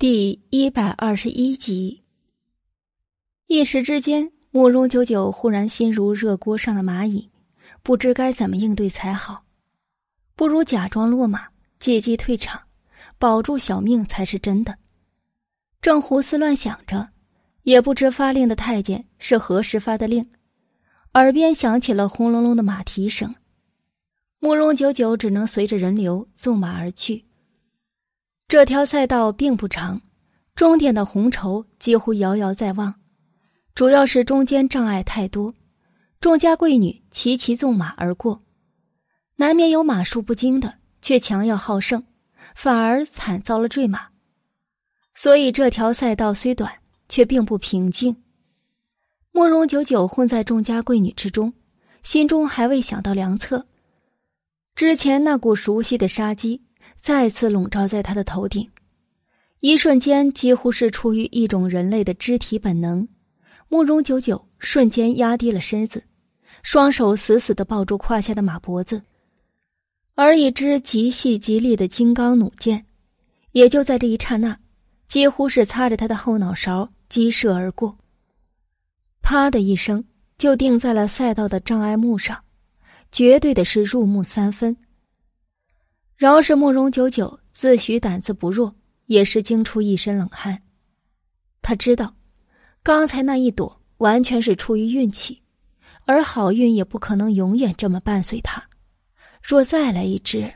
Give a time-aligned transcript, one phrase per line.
[0.00, 2.02] 第一百二十一集，
[3.48, 7.28] 一时之间，慕容九九忽然心如热锅上的蚂蚁，
[7.82, 9.44] 不知该怎么应对才好。
[10.34, 12.58] 不如假装落马，借机退场，
[13.18, 14.74] 保住小命才是真的。
[15.82, 17.06] 正胡思乱想着，
[17.64, 20.26] 也不知发令的太监是何时发的令，
[21.12, 23.34] 耳边响起了轰隆隆的马蹄声。
[24.38, 27.22] 慕容九九只能随着人流纵马而去。
[28.50, 30.02] 这条赛道并不长，
[30.56, 32.92] 终点的红绸几乎遥遥在望，
[33.76, 35.54] 主要是中间障碍太多，
[36.18, 38.42] 众家贵女齐齐纵马而过，
[39.36, 42.02] 难免有马术不精的，却强要好胜，
[42.56, 44.08] 反而惨遭了坠马。
[45.14, 46.72] 所以这条赛道虽短，
[47.08, 48.16] 却并不平静。
[49.30, 51.52] 慕容九九混在众家贵女之中，
[52.02, 53.64] 心中还未想到良策，
[54.74, 56.60] 之前那股熟悉的杀机。
[57.00, 58.70] 再次笼罩在他的头顶，
[59.60, 63.08] 一瞬间，几乎是出于一种人类的肢体本能，
[63.68, 66.04] 慕容九九瞬间压低了身子，
[66.62, 69.02] 双手死死的抱住胯下的马脖子，
[70.14, 72.84] 而一支极细极利的金刚弩箭，
[73.52, 74.58] 也就在这一刹那，
[75.08, 77.96] 几乎是擦着他的后脑勺激射而过，
[79.22, 80.04] 啪的一声，
[80.36, 82.38] 就定在了赛道的障碍木上，
[83.10, 84.76] 绝对的是入木三分。
[86.20, 88.76] 饶是慕容九九自诩胆子不弱，
[89.06, 90.60] 也是惊出一身冷汗。
[91.62, 92.14] 他知道，
[92.82, 95.40] 刚才那一躲完全是出于运气，
[96.04, 98.62] 而好运也不可能永远这么伴随他。
[99.42, 100.52] 若再来一只，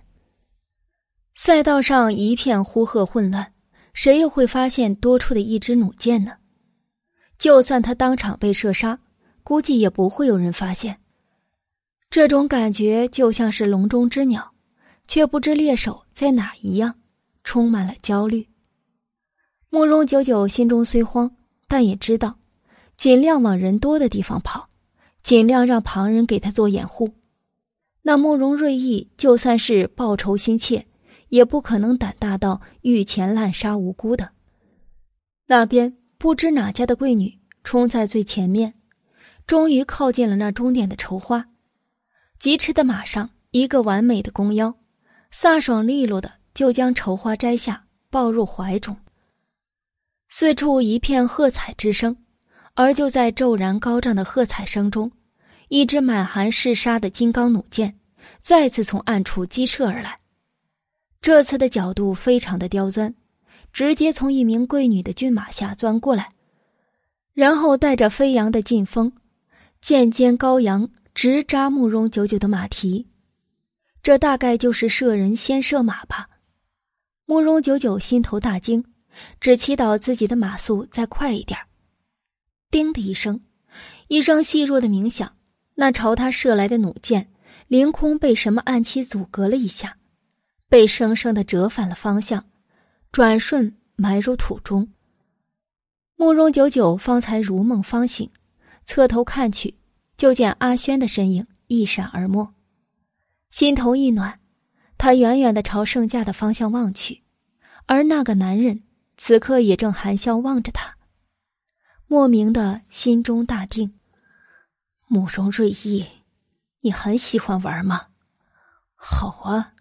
[1.34, 3.50] 赛道上一片呼喝混乱，
[3.94, 6.32] 谁又会发现多出的一支弩箭呢？
[7.38, 9.00] 就算他当场被射杀，
[9.42, 11.00] 估计也不会有人发现。
[12.10, 14.53] 这种感觉就像是笼中之鸟。
[15.06, 16.94] 却不知猎手在哪一样，
[17.42, 18.48] 充满了焦虑。
[19.70, 22.38] 慕容九九心中虽慌，但也知道，
[22.96, 24.68] 尽量往人多的地方跑，
[25.22, 27.12] 尽量让旁人给他做掩护。
[28.02, 30.86] 那慕容瑞意就算是报仇心切，
[31.28, 34.30] 也不可能胆大到御前滥杀无辜的。
[35.46, 38.74] 那边不知哪家的贵女冲在最前面，
[39.46, 41.48] 终于靠近了那终点的绸花，
[42.38, 44.76] 疾驰的马上一个完美的弓腰。
[45.34, 48.96] 飒爽利落的就将绸花摘下，抱入怀中。
[50.28, 52.16] 四处一片喝彩之声，
[52.74, 55.10] 而就在骤然高涨的喝彩声中，
[55.66, 57.98] 一支满含嗜杀的金刚弩箭
[58.38, 60.20] 再次从暗处激射而来。
[61.20, 63.12] 这次的角度非常的刁钻，
[63.72, 66.32] 直接从一名贵女的骏马下钻过来，
[67.32, 69.12] 然后带着飞扬的劲风，
[69.80, 73.08] 剑尖高扬，直扎慕容九九的马蹄。
[74.04, 76.28] 这大概就是射人先射马吧。
[77.24, 78.84] 慕容九九心头大惊，
[79.40, 81.58] 只祈祷自己的马速再快一点。
[82.70, 83.40] 叮的一声，
[84.08, 85.34] 一声细弱的鸣响，
[85.76, 87.32] 那朝他射来的弩箭
[87.66, 89.96] 凌空被什么暗器阻隔了一下，
[90.68, 92.44] 被生生的折反了方向，
[93.10, 94.86] 转瞬埋入土中。
[96.16, 98.28] 慕容九九方才如梦方醒，
[98.84, 99.74] 侧头看去，
[100.18, 102.53] 就见阿轩的身影一闪而没。
[103.54, 104.40] 心头一暖，
[104.98, 107.22] 他远远的朝圣驾的方向望去，
[107.86, 108.82] 而那个男人
[109.16, 110.96] 此刻也正含笑望着他。
[112.08, 113.94] 莫名的心中大定。
[115.06, 116.04] 慕容瑞意，
[116.80, 118.08] 你很喜欢玩吗？
[118.96, 119.74] 好啊，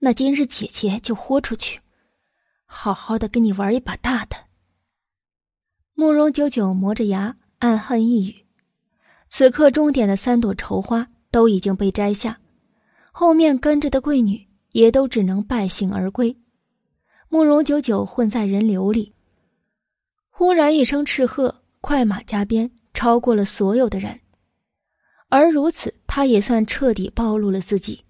[0.00, 1.78] 那今日姐姐就豁出去，
[2.64, 4.36] 好好的跟你玩一把大的。
[5.94, 8.44] 慕容九九磨着牙暗恨一语。
[9.28, 12.40] 此刻终点的三朵绸花都已经被摘下。
[13.18, 16.36] 后面跟着的贵女也都只能败兴而归。
[17.30, 19.10] 慕容九九混在人流里，
[20.28, 24.20] 忽然一声斥喝，快马加鞭，超过了所有的人。
[25.30, 28.04] 而如此，他也算彻底暴露了自己，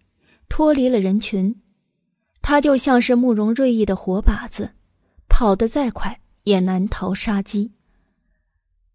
[0.48, 1.54] 脱离了人群。
[2.42, 4.68] 他就像是慕容睿意的活靶子，
[5.28, 7.70] 跑得再快也难逃杀机。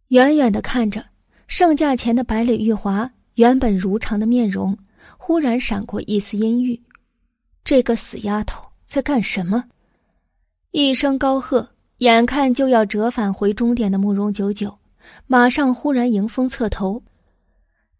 [0.09, 1.05] 远远的看着
[1.47, 4.77] 圣驾前的百里玉华，原本如常的面容。
[5.23, 6.81] 忽然闪过一丝阴郁，
[7.63, 9.63] 这个死丫头在干什么？
[10.71, 14.75] 一声高喝，眼看就要折返回终点的慕容九九，
[15.27, 17.01] 马上忽然迎风侧头，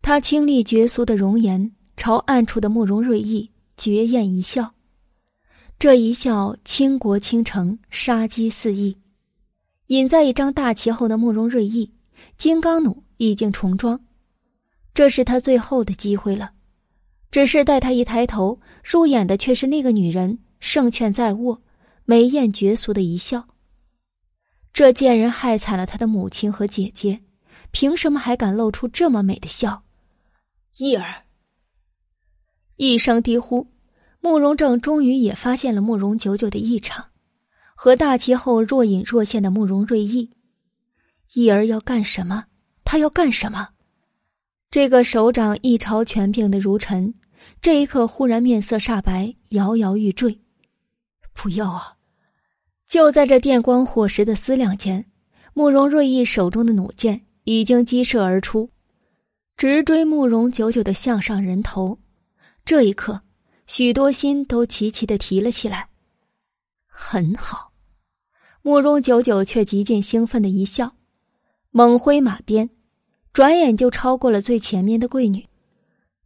[0.01, 3.47] 他清丽绝俗的容颜朝暗处的慕容睿意
[3.77, 4.74] 绝艳一笑，
[5.77, 8.97] 这一笑倾国倾城，杀机四溢。
[9.88, 11.88] 隐在一张大旗后的慕容睿意，
[12.39, 13.97] 金刚弩已经重装，
[14.91, 16.51] 这是他最后的机会了。
[17.31, 21.61] 只是待他一抬头，入眼的却是那个女人胜券在握、
[22.03, 23.47] 眉艳绝俗的一笑，
[24.73, 27.21] 这贱人害惨了他的母亲和姐姐，
[27.71, 29.83] 凭什么还敢露出这么美的笑？
[30.77, 31.23] 义儿，
[32.75, 33.67] 一声低呼，
[34.19, 37.05] 慕容正终于也发现了慕容九九的异常，
[37.75, 40.29] 和大气后若隐若现的慕容瑞意。
[41.33, 42.43] 义儿要干什么？
[42.83, 43.69] 他要干什么？
[44.69, 47.13] 这个手掌一朝权柄的如尘，
[47.61, 50.39] 这一刻忽然面色煞白，摇摇欲坠。
[51.31, 51.95] 不要啊！
[52.87, 55.05] 就在这电光火石的思量间，
[55.53, 58.71] 慕容瑞意手中的弩箭已经激射而出，
[59.55, 61.99] 直追慕容九九的项上人头。
[62.65, 63.21] 这一刻，
[63.67, 65.87] 许多心都齐齐的提了起来。
[66.87, 67.71] 很好，
[68.63, 70.95] 慕容九九却极尽兴奋的一笑，
[71.69, 72.71] 猛挥马鞭，
[73.31, 75.47] 转眼就超过了最前面的贵女，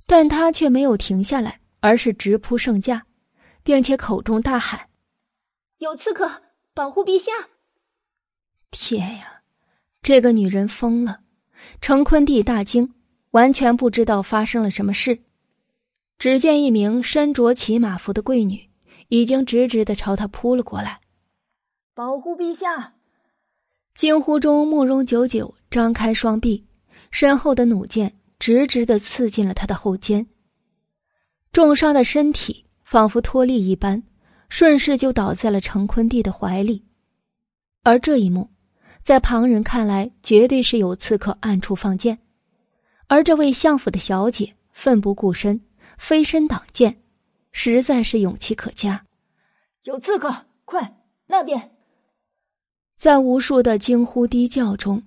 [0.06, 3.06] 但他却没有停下来，而是直扑圣驾，
[3.64, 4.90] 并且口中大喊
[5.80, 6.44] ：“有刺客！”
[6.76, 7.32] 保护陛下！
[8.70, 9.42] 天呀，
[10.02, 11.22] 这个女人疯了！
[11.80, 12.94] 程坤帝大惊，
[13.32, 15.24] 完全不知道发生了什么事。
[16.20, 18.70] 只见一名身着骑马服的贵女，
[19.08, 21.00] 已经直直的朝他扑了过来。
[21.94, 22.96] 保护陛下！
[23.94, 26.68] 惊呼中，慕容九九张开双臂，
[27.10, 30.28] 身后的弩箭直直的刺进了他的后肩。
[31.52, 34.04] 重伤的身体仿佛脱力一般。
[34.48, 36.86] 顺势就倒在了程坤帝的怀里，
[37.82, 38.48] 而这一幕，
[39.02, 42.18] 在旁人看来，绝对是有刺客暗处放箭，
[43.08, 45.60] 而这位相府的小姐奋不顾身，
[45.98, 47.02] 飞身挡箭，
[47.52, 49.04] 实在是勇气可嘉。
[49.84, 50.34] 有刺客，
[50.64, 50.96] 快
[51.26, 51.72] 那边！
[52.96, 55.04] 在无数的惊呼低叫中，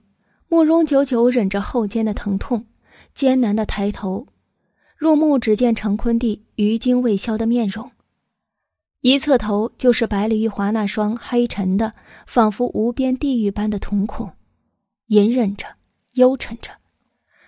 [0.48, 2.66] 慕容九九忍着后肩的疼痛，
[3.18, 4.28] 艰难的抬头，
[4.96, 7.90] 入目只见程坤帝余惊未消的面容。
[9.00, 11.92] 一侧头就是百里玉华那双黑沉的，
[12.28, 14.30] 仿佛无边地狱般的瞳孔，
[15.06, 15.66] 隐忍着，
[16.12, 16.70] 幽沉着，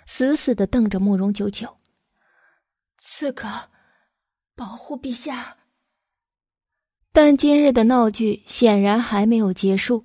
[0.06, 1.76] 死死的瞪着慕容九九。
[2.98, 3.46] 刺客，
[4.56, 5.56] 保护陛下。
[7.12, 10.04] 但今日的闹剧显然还没有结束。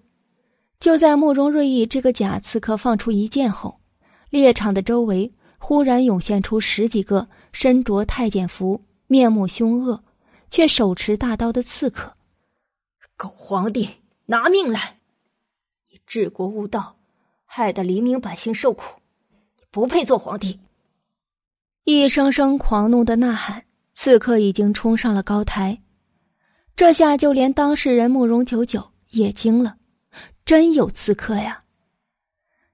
[0.79, 3.81] 就在慕容瑞意这个假刺客放出一箭后，
[4.29, 5.33] 猎场的周围
[5.67, 10.03] 忽然涌现出十几个身着太监服、面目凶恶。
[10.51, 12.15] 却手持大刀的刺客，
[13.17, 13.89] 狗皇帝
[14.27, 14.99] 拿命来！
[15.89, 16.97] 你治国无道，
[17.45, 19.01] 害得黎民百姓受苦，
[19.57, 20.59] 你不配做皇帝！
[21.83, 25.81] 一声声狂怒的呐喊，刺客已经冲上了高台。
[26.75, 29.77] 这下就连当事人慕容九九也惊了，
[30.45, 31.63] 真有刺客呀！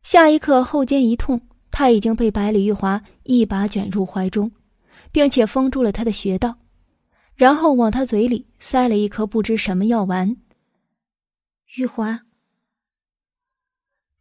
[0.04, 4.52] 下一刻后肩一痛，他已经被百里玉华一把卷入怀中，
[5.12, 6.58] 并且封住了他的穴道。
[7.34, 10.38] 然后往他嘴里塞了一颗不知什么药丸。
[11.76, 12.20] 玉华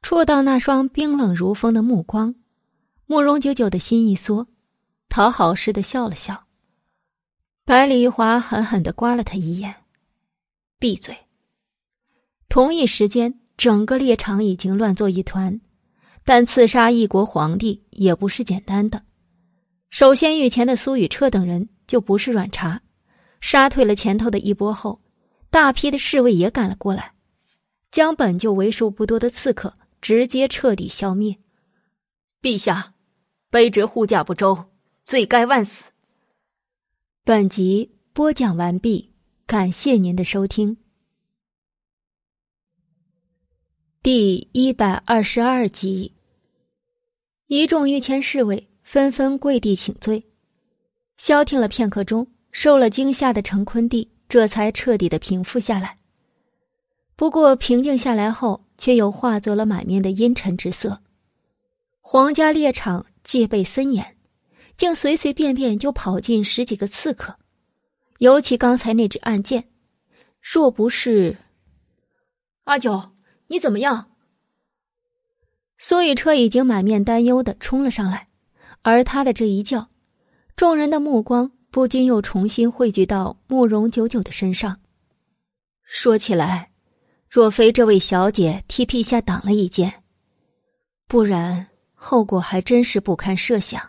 [0.00, 2.35] 触到那双冰冷如风的目光，
[3.06, 4.47] 慕容久久的心一缩，
[5.08, 6.47] 讨好似的笑了笑。
[7.67, 9.75] 百里玉华狠狠的刮了他一眼
[10.79, 11.14] ：“闭嘴。”
[12.49, 15.61] 同一时间，整个猎场已经乱作一团。
[16.25, 19.03] 但刺杀一国皇帝也不是简单的。
[19.91, 22.83] 首先，御前的苏雨彻等人就不是软茬。
[23.41, 25.01] 杀退了前头的一波后，
[25.51, 27.15] 大批的侍卫也赶了过来，
[27.91, 31.37] 将本就为数不多的刺客直接彻底消灭。
[32.43, 32.95] 陛下，
[33.50, 34.67] 卑职护驾不周，
[35.03, 35.91] 罪该万死。
[37.25, 39.12] 本集播讲完毕，
[39.47, 40.77] 感谢您的收听。
[44.02, 46.14] 第一百二十二集，
[47.49, 50.25] 一众御前侍卫纷纷跪地请罪，
[51.19, 52.26] 消停了片刻钟。
[52.50, 55.99] 受了惊吓的陈坤帝这才彻底的平复下来。
[57.14, 61.02] 不过平静下来后，却又化作了满面的阴沉之色。
[62.00, 64.16] 皇家猎场戒备森严，
[64.78, 67.37] 竟随随便便就跑进十几个刺客。
[68.16, 69.69] 尤其刚才那支暗箭，
[70.40, 71.37] 若不是
[72.64, 72.99] 阿九，
[73.50, 74.12] 你怎么样？
[75.76, 78.28] 苏雨彻已经满面担忧的冲了上来，
[78.83, 79.88] 而他的这一叫，
[80.57, 81.52] 众人的目光。
[81.73, 84.80] 不禁又重新汇聚到慕容九九的身上。
[85.85, 86.73] 说起来，
[87.28, 90.02] 若非这位小姐替陛下挡了一剑，
[91.07, 93.80] 不然后果还真是不堪设想。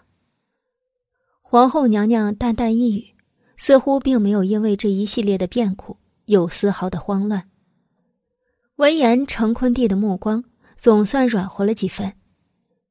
[1.41, 3.15] 皇后娘娘淡淡一语，
[3.57, 7.49] 似乎并没有因为这一系列的变故有丝毫的慌乱。
[8.77, 10.43] 闻言，程坤帝的目光
[10.75, 12.13] 总算软和了几分，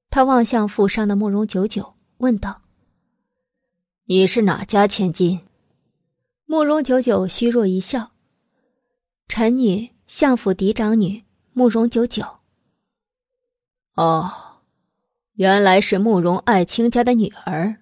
[0.08, 2.62] 他望向府上的慕容九九，问道。
[4.04, 5.40] 你是哪家千金？
[6.44, 8.10] 慕容九九虚弱一笑
[9.28, 11.22] ：“臣女相府嫡长女
[11.52, 12.24] 慕容九九。
[13.94, 14.32] 哦，
[15.34, 17.76] 原来是慕容爱卿家的女儿。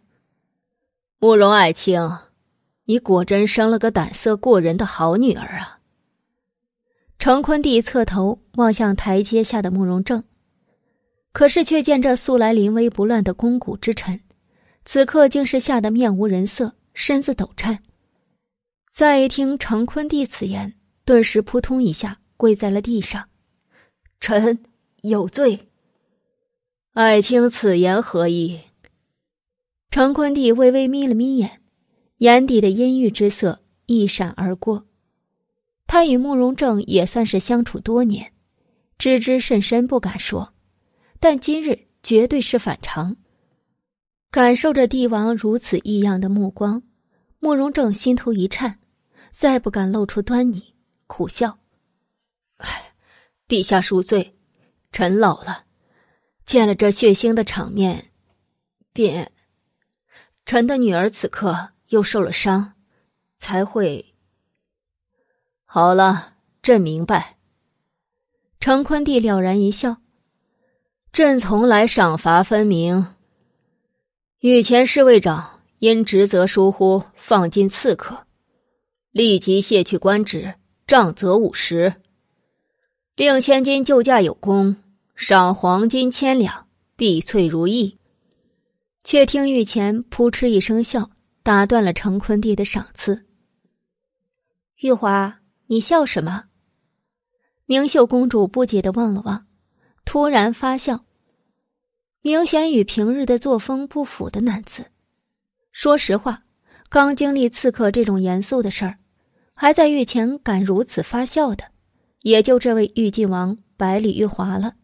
[1.19, 2.01] 慕容爱卿，
[2.85, 5.78] 你果真生了个胆色过人的好女儿啊！
[7.19, 10.23] 程坤帝侧头望向台阶下的慕容正，
[11.33, 14.21] 可是却见这素来临危不乱的肱骨之臣，
[14.85, 17.81] 此刻竟是吓得面无人色，身子抖颤。
[18.93, 23.29] 再一听程坤帝此言，顿时扑通一下跪在了地上
[24.21, 24.61] ：“臣
[25.03, 25.69] 有罪。”
[26.95, 28.61] 爱卿此言何意？
[29.91, 31.61] 程坤帝微微眯了眯眼，
[32.19, 34.88] 眼底的阴郁之色一闪而过。
[35.89, 38.33] 他与慕容正也算是相处多年，
[38.99, 40.53] 知之甚深，不敢说，
[41.19, 43.17] 但今日绝对是反常。
[44.31, 46.83] 感受着帝王如此异样的目光，
[47.41, 48.79] 慕容正心头一颤。
[49.31, 50.75] 再不敢露出端倪，
[51.07, 51.59] 苦笑
[52.59, 52.93] ：“唉，
[53.47, 54.37] 陛下恕罪，
[54.91, 55.65] 臣老了。
[56.45, 58.11] 见了这血腥的场面，
[58.93, 59.31] 便……
[60.45, 62.75] 臣的女儿此刻又受了伤，
[63.37, 64.08] 才会……
[65.71, 66.33] 好了，
[66.63, 67.37] 朕明白。”
[68.59, 69.99] 程坤帝了然一笑
[71.13, 73.15] ：“朕从来赏罚分明。
[74.41, 78.25] 御前侍卫长因职责疏忽，放进刺客。”
[79.13, 80.55] 立即卸去官职，
[80.87, 81.93] 杖责五十。
[83.15, 84.77] 令千金救驾有功，
[85.17, 87.99] 赏黄金千两，碧翠如意。
[89.05, 91.11] 却听御前扑哧一声笑，
[91.43, 93.27] 打断了程坤帝的赏赐。
[94.77, 96.45] 玉华，你笑什么？
[97.67, 99.47] 明秀公主不解的望了望，
[100.07, 101.05] 突然发笑，
[102.23, 104.87] 明显与平日的作风不符的男子。
[105.71, 106.45] 说实话，
[106.89, 108.99] 刚经历刺客这种严肃的事儿。
[109.53, 111.65] 还在御前敢如此发笑的，
[112.23, 114.77] 也就这位玉晋王百里玉华了。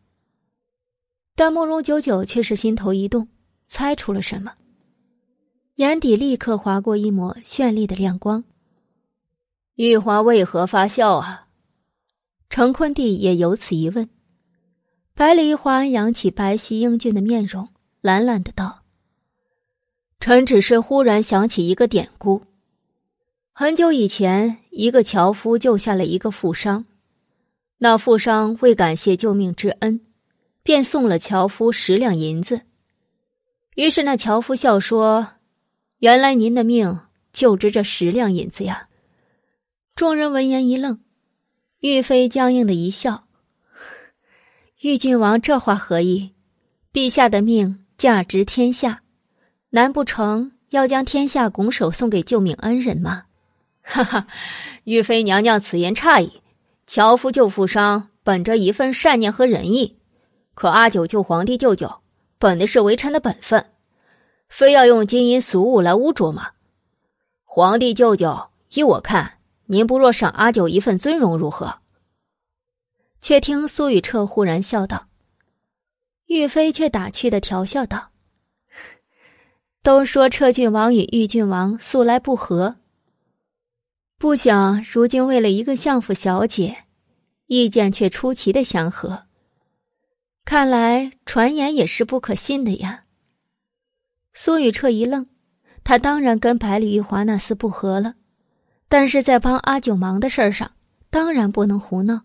[1.34, 3.28] 但慕容九九却是心头一动，
[3.68, 4.52] 猜出了什么，
[5.76, 8.44] 眼底立刻划过一抹绚丽的亮光。
[9.76, 11.48] 玉华为何发笑啊？
[12.48, 14.08] 程坤帝也有此一问。
[15.14, 17.68] 百里玉华扬起白皙英俊的面容，
[18.00, 18.82] 懒懒的道
[20.20, 22.40] ：“臣只是忽然想起一个典故。”
[23.52, 26.84] 很久以前，一个樵夫救下了一个富商，
[27.78, 30.00] 那富商为感谢救命之恩，
[30.62, 32.60] 便送了樵夫十两银子。
[33.74, 35.26] 于是那樵夫笑说
[35.98, 37.00] ：“原来您的命
[37.32, 38.88] 就值这十两银子呀！”
[39.96, 40.98] 众人闻言一愣，
[41.78, 43.28] 玉妃僵硬的一笑
[44.82, 46.32] ：“玉郡王这话何意？
[46.92, 49.02] 陛下的命价值天下，
[49.70, 53.26] 难不成要将天下拱手送给救命恩人吗？”
[53.86, 54.26] 哈哈，
[54.82, 56.42] 玉妃娘娘此言差矣。
[56.86, 59.94] 樵夫救富商，本着一份善念和仁义；
[60.54, 62.00] 可阿九救皇帝舅舅，
[62.40, 63.64] 本的是为臣的本分，
[64.48, 66.50] 非要用金银俗物来污浊吗？
[67.44, 69.34] 皇帝舅舅，依我看，
[69.66, 71.78] 您不若赏阿九一份尊荣，如何？
[73.20, 75.06] 却听苏雨彻忽然笑道，
[76.26, 78.10] 玉妃却打趣的调笑道
[79.82, 82.76] ：“都说彻郡王与玉郡王素来不和。”
[84.18, 86.84] 不想如今为了一个相府小姐，
[87.46, 89.24] 意见却出奇的相合。
[90.44, 93.04] 看来传言也是不可信的呀。
[94.34, 95.26] 苏雨彻一愣，
[95.82, 98.14] 他当然跟百里玉华那厮不和了，
[98.94, 100.70] 但是在帮阿九忙的事儿上，
[101.10, 102.22] 当然不能胡闹。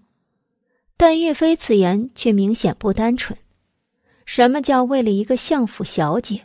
[0.97, 3.35] 但岳飞此言却明显不单纯。
[4.23, 6.43] 什么叫为了一个相府小姐？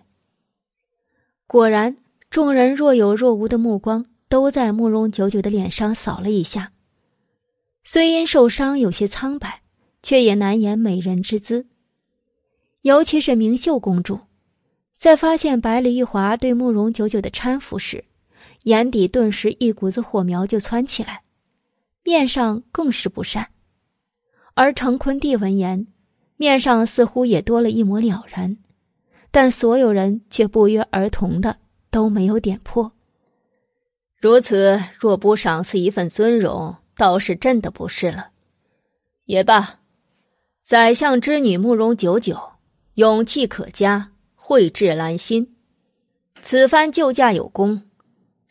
[1.47, 1.99] 果然，
[2.31, 4.07] 众人若有若无的目光。
[4.27, 6.73] 都在慕容九九的脸上扫了一下，
[7.85, 9.61] 虽因受伤有些苍白，
[10.03, 11.67] 却也难掩美人之姿。
[12.81, 14.19] 尤其是明秀公主，
[14.95, 18.03] 在发现百里玉华对慕容九九的搀扶时，
[18.65, 21.23] 眼底顿时一股子火苗就窜起来，
[22.03, 23.49] 面上更是不善。
[24.55, 25.87] 而程坤帝闻言，
[26.37, 28.57] 面上似乎也多了一抹了然，
[29.31, 31.57] 但所有人却不约而同的
[31.91, 32.93] 都没有点破。
[34.17, 38.29] 如此，若不赏赐一份尊荣，倒是朕的不是了。
[39.27, 39.81] 也罢，
[40.63, 42.53] 宰相之女慕容九九，
[42.95, 45.55] 勇气可嘉，蕙质兰心。
[46.41, 47.83] 此番救驾有功，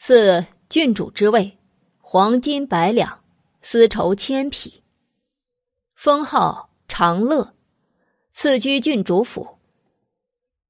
[0.06, 1.58] 赐郡主之位，
[2.02, 3.22] 黄金百两，
[3.62, 4.84] 丝绸千匹，
[5.96, 7.54] 封号长乐，
[8.30, 9.48] 赐居郡主府。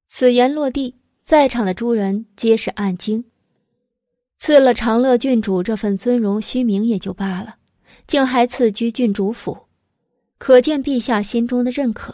[0.07, 3.25] 此言落地，在场的诸人皆是暗惊。
[4.37, 7.55] 赐了长乐郡主这份尊荣虚名也就罢了，
[8.05, 9.57] 竟还赐居郡主府，
[10.37, 12.13] 可见陛下心中的认可。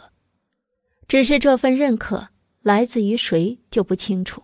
[1.06, 2.26] 只是这份认可
[2.62, 4.42] 来自于谁就不清楚。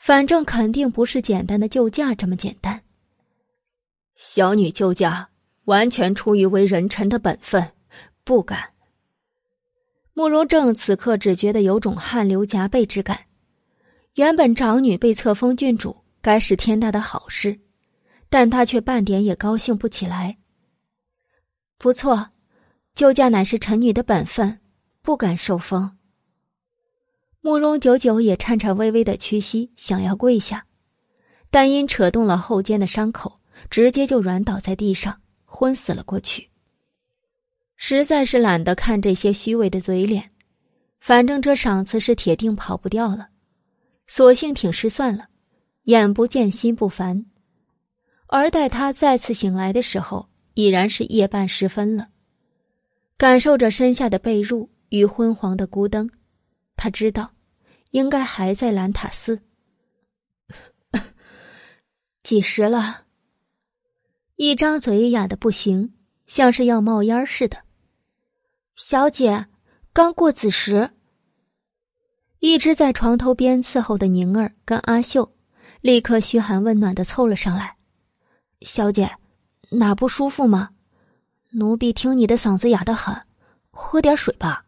[0.00, 2.80] 反正肯定不是简单的救驾这么简单。
[4.16, 5.28] 小女救驾
[5.64, 7.72] 完全出于为人臣的本分，
[8.24, 8.70] 不敢。
[10.14, 13.26] 慕容正此刻只觉得有种汗流浃背之感。
[14.14, 17.60] 原本长女被册封郡主，该是天大的好事，
[18.30, 20.38] 但他却半点也高兴不起来。
[21.76, 22.30] 不错，
[22.94, 24.60] 救驾乃是臣女的本分，
[25.02, 25.98] 不敢受封。
[27.42, 30.66] 慕容九九也颤颤巍巍的屈膝，想要跪下，
[31.50, 36.50] 但因扯动了后肩的伤口，直接就软倒在地上，昏死了过去。
[37.76, 40.30] 实在是懒得看这些虚伪的嘴脸，
[41.00, 43.28] 反正这赏赐是铁定跑不掉了，
[44.06, 45.28] 索性挺尸算了，
[45.84, 47.24] 眼不见心不烦。
[48.26, 52.08] 而待他再次醒来的时候，已然是夜半时分了，
[53.16, 56.08] 感受着身下的被褥与昏黄的孤灯。
[56.80, 57.32] 他知道，
[57.90, 59.42] 应该还在兰塔斯。
[62.22, 63.04] 几时了？
[64.36, 65.92] 一张嘴哑的不行，
[66.26, 67.58] 像是要冒烟似的。
[68.76, 69.44] 小姐，
[69.92, 70.92] 刚过子时。
[72.38, 75.34] 一直在床头边伺候的宁儿跟阿秀，
[75.82, 77.76] 立刻嘘寒问暖的凑了上来。
[78.62, 79.14] 小姐，
[79.68, 80.70] 哪不舒服吗？
[81.50, 83.14] 奴婢听你的嗓子哑得很，
[83.70, 84.64] 喝点水吧。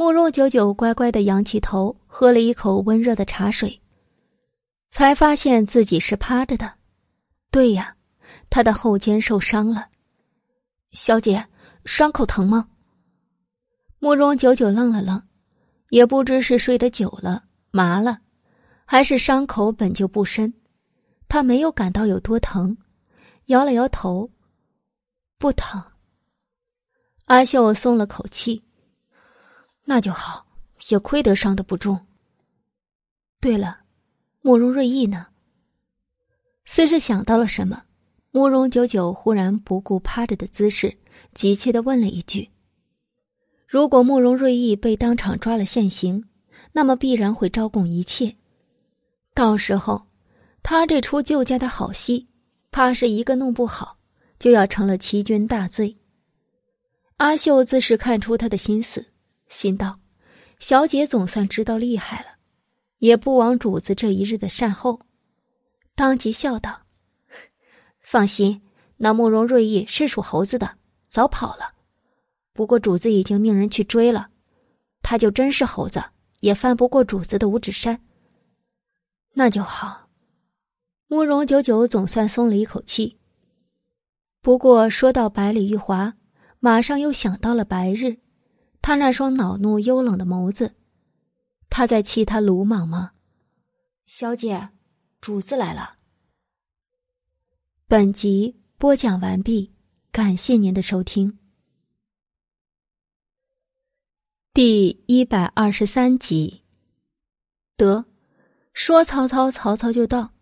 [0.00, 3.78] 慕容九九乖乖的仰起头，喝了一口温热的茶水，
[4.88, 6.72] 才发现自己是趴着的。
[7.50, 7.94] 对呀，
[8.48, 9.88] 他的后肩受伤了。
[10.92, 11.46] 小姐，
[11.84, 12.70] 伤口疼吗？
[13.98, 15.22] 慕容九九愣了愣，
[15.90, 18.20] 也不知是睡得久了麻了，
[18.86, 20.50] 还是伤口本就不深，
[21.28, 22.74] 他没有感到有多疼，
[23.48, 24.30] 摇了摇头，
[25.36, 25.82] 不疼。
[27.26, 28.62] 阿秀松了口气。
[29.90, 30.46] 那就好，
[30.90, 31.98] 也亏得伤的不重。
[33.40, 33.80] 对了，
[34.40, 35.26] 慕容瑞意呢？
[36.64, 37.82] 似是想到了什么，
[38.30, 40.96] 慕容九九忽然不顾趴着的姿势，
[41.34, 42.48] 急切的问了一句
[43.66, 46.24] ：“如果慕容瑞意被当场抓了现行，
[46.70, 48.36] 那么必然会招供一切，
[49.34, 50.00] 到时候
[50.62, 52.28] 他这出救驾的好戏，
[52.70, 53.98] 怕是一个弄不好，
[54.38, 55.96] 就要成了欺君大罪。”
[57.18, 59.04] 阿秀自是看出他的心思。
[59.50, 59.98] 心道
[60.60, 62.28] ：“小姐总算知道厉害了，
[62.98, 65.00] 也不枉主子这一日的善后。”
[65.96, 66.82] 当即笑道
[68.00, 68.62] ：“放心，
[68.96, 71.74] 那慕容瑞意是属猴子的，早跑了。
[72.52, 74.28] 不过主子已经命人去追了，
[75.02, 76.02] 他就真是猴子，
[76.40, 78.00] 也翻不过主子的五指山。
[79.34, 80.08] 那就好。”
[81.08, 83.18] 慕容九九总算松了一口气。
[84.40, 86.14] 不过说到百里玉华，
[86.60, 88.16] 马上又想到了白日。
[88.82, 90.74] 他那双恼怒幽冷的眸子，
[91.68, 93.12] 他在气他鲁莽吗？
[94.06, 94.70] 小姐，
[95.20, 95.96] 主子来了。
[97.86, 99.72] 本集播讲完毕，
[100.10, 101.38] 感谢您的收听。
[104.52, 106.62] 第一百二十三集，
[107.76, 108.04] 得
[108.72, 110.32] 说曹操，曹操就到。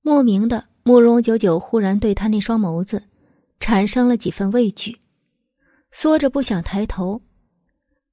[0.00, 3.08] 莫名的，慕容九九忽然对他那双眸子
[3.60, 5.00] 产生了几分畏惧，
[5.90, 7.22] 缩着不想抬头。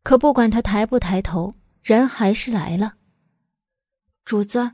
[0.03, 2.95] 可不管他抬不抬头，人还是来了。
[4.25, 4.71] 主子，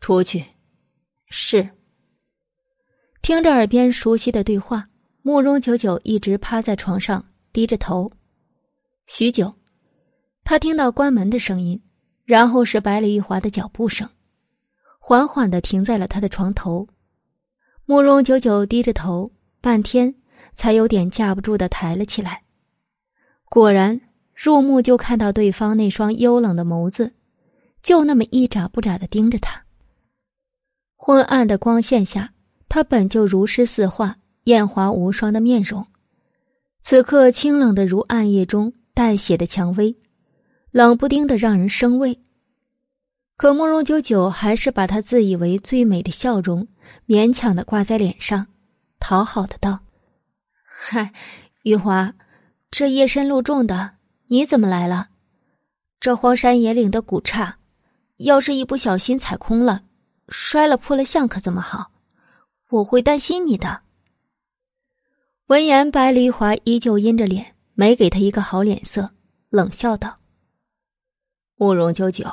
[0.00, 0.44] 出去。
[1.30, 1.70] 是。
[3.22, 4.88] 听着耳边熟悉的对话，
[5.22, 8.12] 慕容九九一直趴在床上，低着头。
[9.06, 9.54] 许久，
[10.44, 11.82] 他听到关门的声音，
[12.24, 14.08] 然后是百里玉华的脚步声，
[14.98, 16.86] 缓缓的停在了他的床头。
[17.86, 20.14] 慕容九九低着头，半天
[20.54, 22.42] 才有点架不住的抬了起来。
[23.48, 23.98] 果然。
[24.42, 27.12] 入目就看到对方那双幽冷的眸子，
[27.82, 29.62] 就那么一眨不眨的盯着他。
[30.96, 32.32] 昏暗的光线下，
[32.66, 35.86] 他本就如诗似画、艳华无双的面容，
[36.80, 39.94] 此刻清冷的如暗夜中带血的蔷薇，
[40.70, 42.18] 冷不丁的让人生畏。
[43.36, 46.66] 可慕容九九还是把他自以为最美的笑容
[47.06, 48.46] 勉强的挂在脸上，
[48.98, 49.80] 讨好的道
[50.64, 51.12] ：“嗨，
[51.64, 52.14] 玉华，
[52.70, 53.90] 这夜深路重的。”
[54.32, 55.08] 你怎么来了？
[55.98, 57.58] 这荒山野岭的古刹，
[58.18, 59.82] 要是一不小心踩空了，
[60.28, 61.90] 摔了破了相可怎么好？
[62.70, 63.80] 我会担心你的。
[65.46, 69.10] 闻言，白梨华依旧阴着脸，没给他一个好脸色，
[69.48, 70.18] 冷笑道
[71.58, 72.32] ：“慕容九九，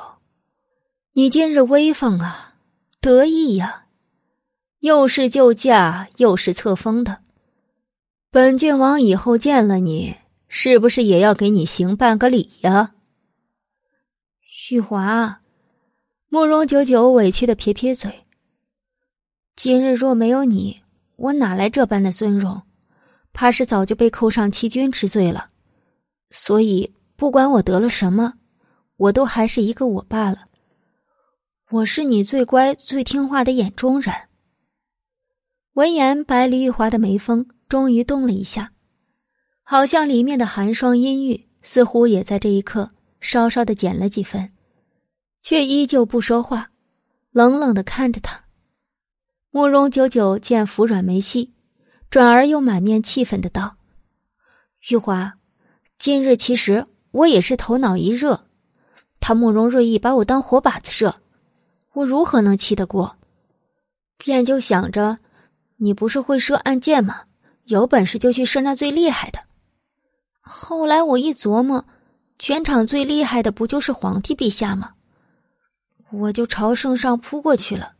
[1.14, 2.58] 你今日威风啊，
[3.02, 3.88] 得意呀，
[4.82, 7.24] 又是救驾，又是册封的，
[8.30, 10.16] 本郡王以后见了你，
[10.60, 12.96] 是不是也要给你行半个礼呀？
[14.72, 15.44] 玉华，
[16.30, 18.26] 慕容九九委屈的撇撇嘴。
[19.56, 20.82] 今日若没有你，
[21.16, 22.64] 我哪来这般的尊荣？
[23.34, 25.52] 怕是早就被扣上欺君之罪了。
[26.32, 28.34] 所以，不管我得了什么，
[28.96, 30.48] 我都还是一个我罢了。
[31.70, 34.12] 我是你最乖、最听话的眼中人。
[35.74, 38.72] 闻言，白梨玉华的眉峰终于动了一下，
[39.70, 44.54] 好像里面的寒霜阴郁似乎也在这一刻稍稍的减了几分，
[45.42, 46.72] 却依旧不说话，
[47.32, 48.46] 冷冷的看着他。
[49.52, 51.54] 慕容九九见服软没戏，
[52.10, 53.76] 转而又满面气愤的道
[54.90, 55.34] ：“玉华，
[55.98, 58.46] 今日其实我也是头脑一热，
[59.20, 61.14] 他慕容睿意把我当活靶子射。”
[61.92, 63.18] 我如何能气得过？
[64.18, 65.18] 便就想着，
[65.76, 67.24] 你不是会射暗箭吗？
[67.66, 69.46] 有本事就去射那最厉害的。
[70.48, 71.86] 后来我一琢磨，
[72.40, 74.94] 全场最厉害的不就是皇帝陛下吗？
[76.12, 77.94] 我就朝圣上扑过去了。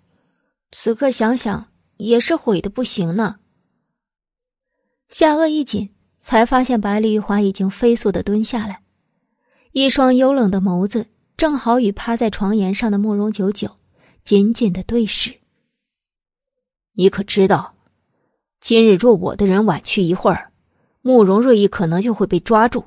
[0.72, 3.38] 此刻想想，也是悔的不行呢。
[5.10, 8.82] 下颚一紧，才发现白丽华已经飞速的蹲下来，
[9.72, 13.76] 一双幽冷的眸子正好与趴在床沿上的慕容九九。
[14.24, 15.38] 紧紧的对视。
[16.96, 17.76] 你可知道，
[18.60, 20.52] 今日若我的人晚去一会儿，
[21.08, 22.84] 慕容瑞意可能就会被抓住。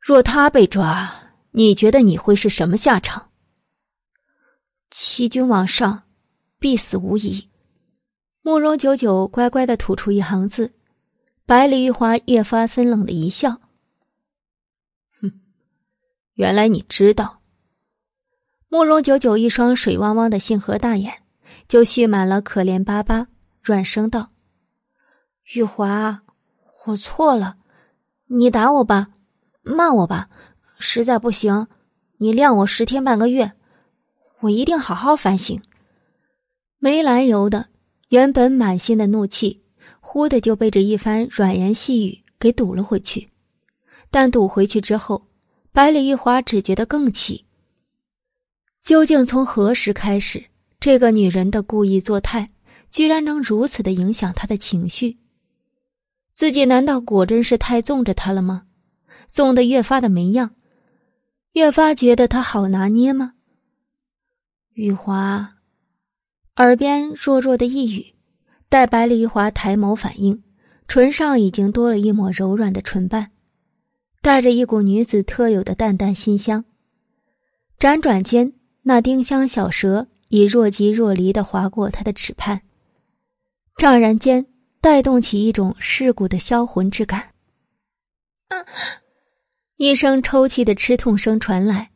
[0.00, 1.08] 若他被抓，
[1.52, 3.30] 你觉得你会是什么下场？
[4.90, 6.02] 欺君罔上，
[6.58, 7.48] 必死无疑。
[8.40, 10.72] 慕容九九乖乖的吐出一行字，
[11.46, 13.60] 百里玉华越发森冷的一笑
[15.22, 15.30] ：“哼，
[16.34, 17.42] 原来你知道。”
[18.68, 21.22] 慕容九九一双水汪汪的杏核大眼，
[21.68, 23.28] 就蓄满了可怜巴巴，
[23.62, 24.30] 软声道
[25.54, 26.22] ：“玉华，
[26.86, 27.56] 我错了，
[28.26, 29.08] 你打我吧，
[29.62, 30.28] 骂我吧，
[30.78, 31.68] 实在不行，
[32.16, 33.52] 你晾我十天半个月，
[34.40, 35.60] 我一定好好反省。”
[36.78, 37.68] 没来由的，
[38.08, 39.62] 原本满心的怒气，
[40.00, 43.28] 忽的就被这一番软言细语给堵了回去。
[44.10, 45.28] 但堵回去之后，
[45.70, 47.44] 百里玉华只觉得更气。
[48.82, 50.44] 究竟从何时开始，
[50.80, 52.50] 这个女人的故意作态，
[52.90, 55.16] 居然能如此的影响他的情绪？
[56.34, 58.64] 自己难道果真是太纵着他了吗？
[59.28, 60.54] 纵得越发的没样，
[61.52, 63.34] 越发觉得他好拿捏吗？
[64.74, 65.54] 玉华，
[66.56, 68.14] 耳边弱弱的一语，
[68.68, 70.42] 待白丽玉华抬眸反应，
[70.88, 73.30] 唇上已经多了一抹柔软的唇瓣，
[74.20, 76.64] 带着一股女子特有的淡淡馨香。
[77.78, 78.52] 辗转间。
[78.84, 82.62] 那丁香小舌已若即若离的划过他的齿畔，
[83.76, 84.44] 乍然间
[84.82, 87.30] 带动起一种噬骨的销魂之感。
[89.76, 91.88] 一声抽泣的吃痛声传来，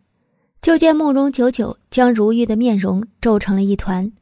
[0.63, 4.13] 就见慕容九九将如玉的面容皱成了一团，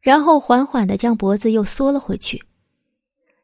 [0.00, 2.42] 然后缓缓的将脖子又缩了回去。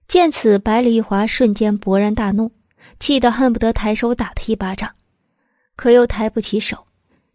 [0.09, 2.51] 见此，百里玉华瞬间勃然大怒，
[2.99, 4.93] 气得恨不得抬手打他一巴掌，
[5.77, 6.85] 可又抬不起手。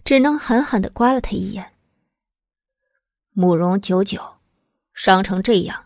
[0.04, 1.65] 只能狠狠的刮了他一眼。
[3.32, 4.21] 慕容九九，
[4.93, 5.85] 伤成这样，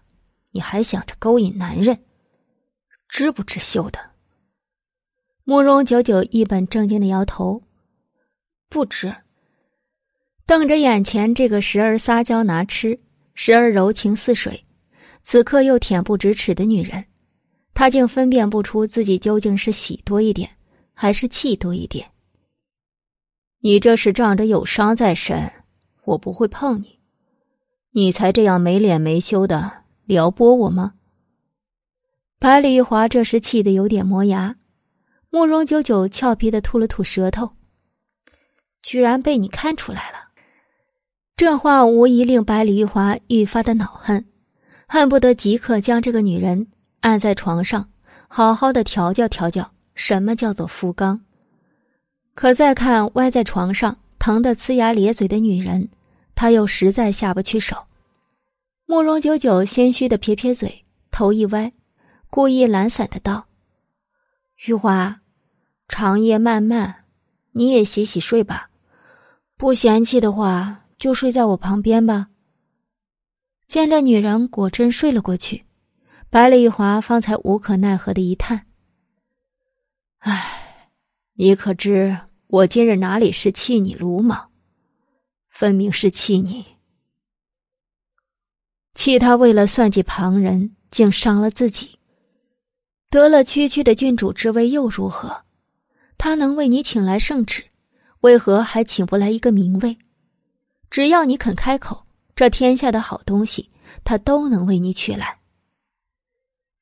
[0.51, 1.99] 你还想着勾引男人，
[3.07, 3.99] 知不知羞的？
[5.43, 7.63] 慕容九九一本正经的摇头，
[8.69, 9.15] 不知。
[10.45, 12.99] 瞪着眼前这个时而撒娇拿吃，
[13.33, 14.65] 时而柔情似水，
[15.21, 17.05] 此刻又恬不知耻的女人，
[17.73, 20.49] 他竟分辨不出自己究竟是喜多一点，
[20.93, 22.09] 还是气多一点。
[23.61, 25.51] 你这是仗着有伤在身，
[26.05, 26.99] 我不会碰你，
[27.91, 30.93] 你才这样没脸没羞的撩拨我吗？
[32.39, 34.55] 百里玉华这时气得有点磨牙，
[35.29, 37.51] 慕容九九俏皮的吐了吐舌头，
[38.81, 40.17] 居然被你看出来了。
[41.37, 44.25] 这话无疑令百里玉华愈发的恼恨，
[44.87, 46.65] 恨不得即刻将这个女人
[47.01, 47.87] 按在床上，
[48.27, 51.21] 好好的调教调教什么叫做夫纲。
[52.33, 55.87] 可再看歪在床上疼得呲牙咧嘴的女人，
[56.33, 57.77] 他又实在下不去手。
[58.91, 61.71] 慕容九九心虚的撇撇嘴，头一歪，
[62.27, 63.45] 故意懒散的道
[64.65, 65.21] ：“玉华，
[65.87, 67.05] 长夜漫漫，
[67.51, 68.71] 你也洗洗睡吧。
[69.57, 72.29] 不嫌弃的话，就睡在我旁边吧。”
[73.69, 75.65] 见这女人果真睡了过去，
[76.31, 78.65] 白丽华方才无可奈何的一叹
[80.17, 80.89] ：“唉，
[81.33, 82.17] 你可知？”
[82.49, 84.49] 我今日哪里是气你鲁莽，
[85.47, 86.65] 分明是气你，
[88.99, 91.97] 气他为了算计旁人，竟伤了自己。
[93.09, 95.45] 得了区区的郡主之位又如何？
[96.17, 97.63] 他能为你请来圣旨，
[98.19, 99.97] 为何还请不来一个名位？
[100.89, 102.03] 只要你肯开口，
[102.35, 103.69] 这天下的好东西，
[104.03, 105.39] 他都能为你取来。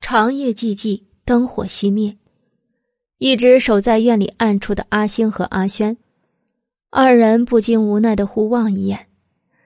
[0.02, 2.18] 长夜寂寂，灯火熄灭，
[3.20, 5.96] 一直守在院里暗处的阿星和阿轩，
[6.90, 9.08] 二人不禁无奈的互望一眼。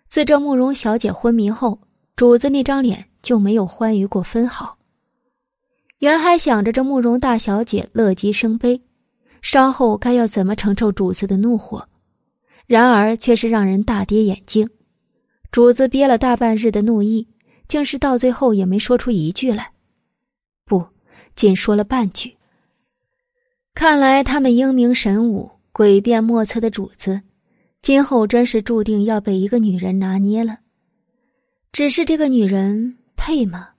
[0.09, 1.79] 自这慕容小姐昏迷后，
[2.21, 4.77] 主子那张脸就没有欢愉过分毫。
[5.97, 8.79] 原还想着这慕容大小姐乐极生悲，
[9.41, 11.89] 稍后该要怎么承受主子的怒火，
[12.67, 14.69] 然而却是让人大跌眼镜。
[15.51, 17.27] 主子憋了大半日的怒意，
[17.67, 19.71] 竟是到最后也没说出一句来，
[20.63, 20.85] 不，
[21.35, 22.37] 仅说了半句。
[23.73, 27.19] 看来他们英明神武、诡辩莫测的主子，
[27.81, 30.59] 今后真是注定要被一个女人拿捏了。
[31.71, 33.69] 只是这个女人配吗？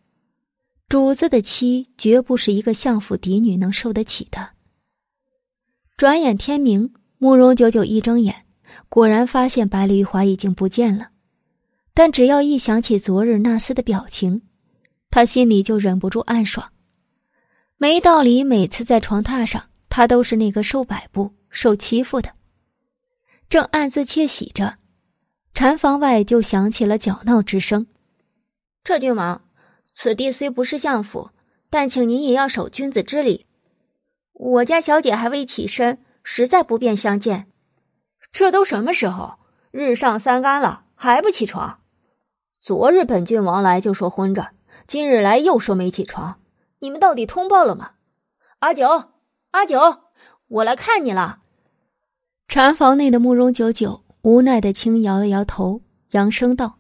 [0.89, 4.51] 主子的妻绝不是一个相府嫡女能受得起的。
[5.99, 8.47] 转眼天明，慕容九九一睁眼，
[8.89, 11.11] 果然发现白丽华已经不见了。
[11.93, 14.41] 但只要一想起昨日那厮的表情，
[15.11, 16.73] 他心里就忍不住暗爽。
[17.77, 22.31] 没道理，每次在床榻上，他都是那个受摆布、受欺负的。
[23.51, 24.79] 正暗自窃喜着，
[25.55, 27.87] 禅房外就响起了搅闹之声。
[28.83, 29.43] 这郡王。
[29.95, 31.31] 此地虽不是相府，
[31.69, 33.45] 但请您也要守君子之礼。
[34.33, 37.47] 我家小姐还未起身，实在不便相见。
[38.33, 39.35] 这都什么时候？
[39.71, 41.81] 日上三竿了，还不起床？
[42.61, 44.53] 昨日本郡王来就说昏着，
[44.87, 46.41] 今日来又说没起床。
[46.79, 47.93] 你们到底通报了吗？
[48.61, 49.11] 阿九，
[49.51, 50.01] 阿九，
[50.49, 51.41] 我来看你了。
[52.49, 55.83] 禅房内的慕容九九无奈的轻摇了摇头，
[56.13, 56.79] 扬声道：“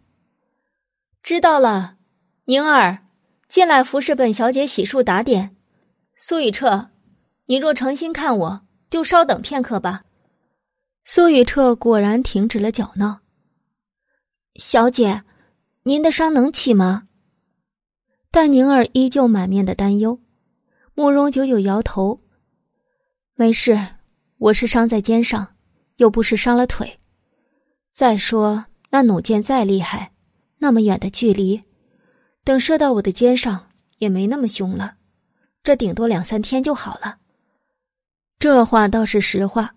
[1.22, 1.96] 知道了。”
[2.46, 2.98] 宁儿，
[3.48, 5.56] 进来服侍本小姐洗漱打点。
[6.18, 6.90] 苏雨彻，
[7.46, 10.04] 你若诚心看我，就稍等片刻吧。
[11.04, 13.20] 苏雨彻果然停止了搅闹。
[14.54, 15.22] 小姐，
[15.82, 17.08] 您的伤能起吗？
[18.30, 20.20] 但宁儿依旧满面的担忧。
[20.94, 22.20] 慕容九九摇头
[23.34, 23.78] ：“没事，
[24.38, 25.56] 我是伤在肩上，
[25.96, 27.00] 又不是伤了腿。
[27.92, 30.12] 再说那弩箭再厉害，
[30.58, 31.62] 那么远的距离。”
[32.44, 34.94] 等射到我的肩上，也没那么凶了，
[35.62, 37.18] 这顶多两三天就好了。
[38.38, 39.76] 这话倒是实话。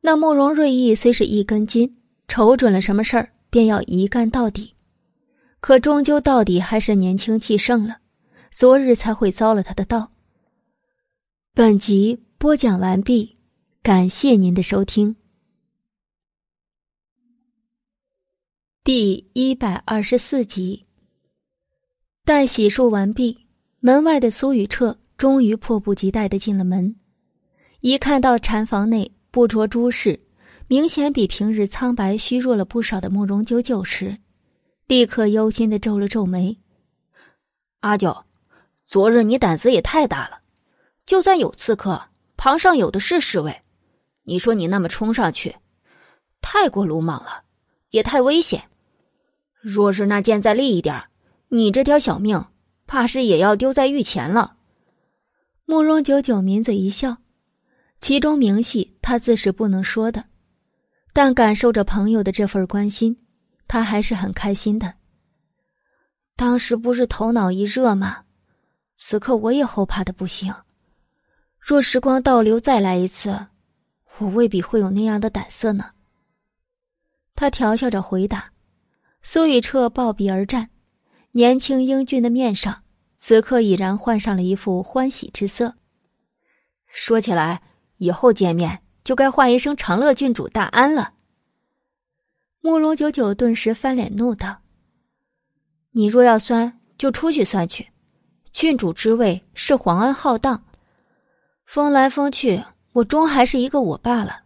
[0.00, 4.74] 那慕容瑞意虽是一根筋，瞅准了什么事儿便要一干到底，
[5.60, 7.98] 可终究到底还是年轻气盛了，
[8.50, 10.10] 昨日才会遭了他的道。
[11.52, 13.36] 本集播讲完毕，
[13.82, 15.19] 感谢您的收听。
[18.82, 20.86] 第一百二十四集。
[22.24, 23.46] 待洗漱完毕，
[23.80, 26.96] 门外的苏雨彻终于迫不及待的进了门。
[27.80, 30.18] 一看到禅房内不着诸事、
[30.66, 34.16] 明显比平日苍白虚弱了不少的慕容九九时，
[34.86, 36.56] 立刻忧心的皱了皱眉
[37.80, 38.24] ：“阿九，
[38.86, 40.40] 昨日你胆子也太大了，
[41.04, 42.00] 就算有刺客，
[42.38, 43.60] 旁上有的是侍卫，
[44.22, 45.54] 你说你那么冲上去，
[46.40, 47.42] 太过鲁莽了，
[47.90, 48.64] 也太危险。
[49.60, 51.02] 若是那剑再利一点
[51.48, 52.44] 你这条小命，
[52.86, 54.56] 怕是也要丢在御前了。
[55.64, 57.18] 慕容九九抿嘴一笑，
[58.00, 60.24] 其中明细他自是不能说的，
[61.12, 63.16] 但感受着朋友的这份关心，
[63.68, 64.94] 他还是很开心的。
[66.36, 68.24] 当时不是头脑一热吗？
[68.96, 70.54] 此刻我也后怕的不行。
[71.58, 73.46] 若时光倒流再来一次，
[74.18, 75.90] 我未必会有那样的胆色呢。
[77.34, 78.49] 他调笑着回答。
[79.22, 80.70] 苏雨彻抱臂而战。
[81.32, 82.82] 年轻英俊的面上，
[83.16, 85.74] 此刻已然换上了一副欢喜之色。
[86.86, 87.62] 说起来，
[87.98, 91.14] 以后见面就该唤一声“长乐郡主大安”了。
[92.60, 94.62] 慕容九九顿时翻脸怒道
[95.92, 97.88] ：“你若要酸，就出去酸去。
[98.50, 100.64] 郡主之位是皇恩浩荡，
[101.64, 104.42] 封来封去，我终还是一个我罢了。”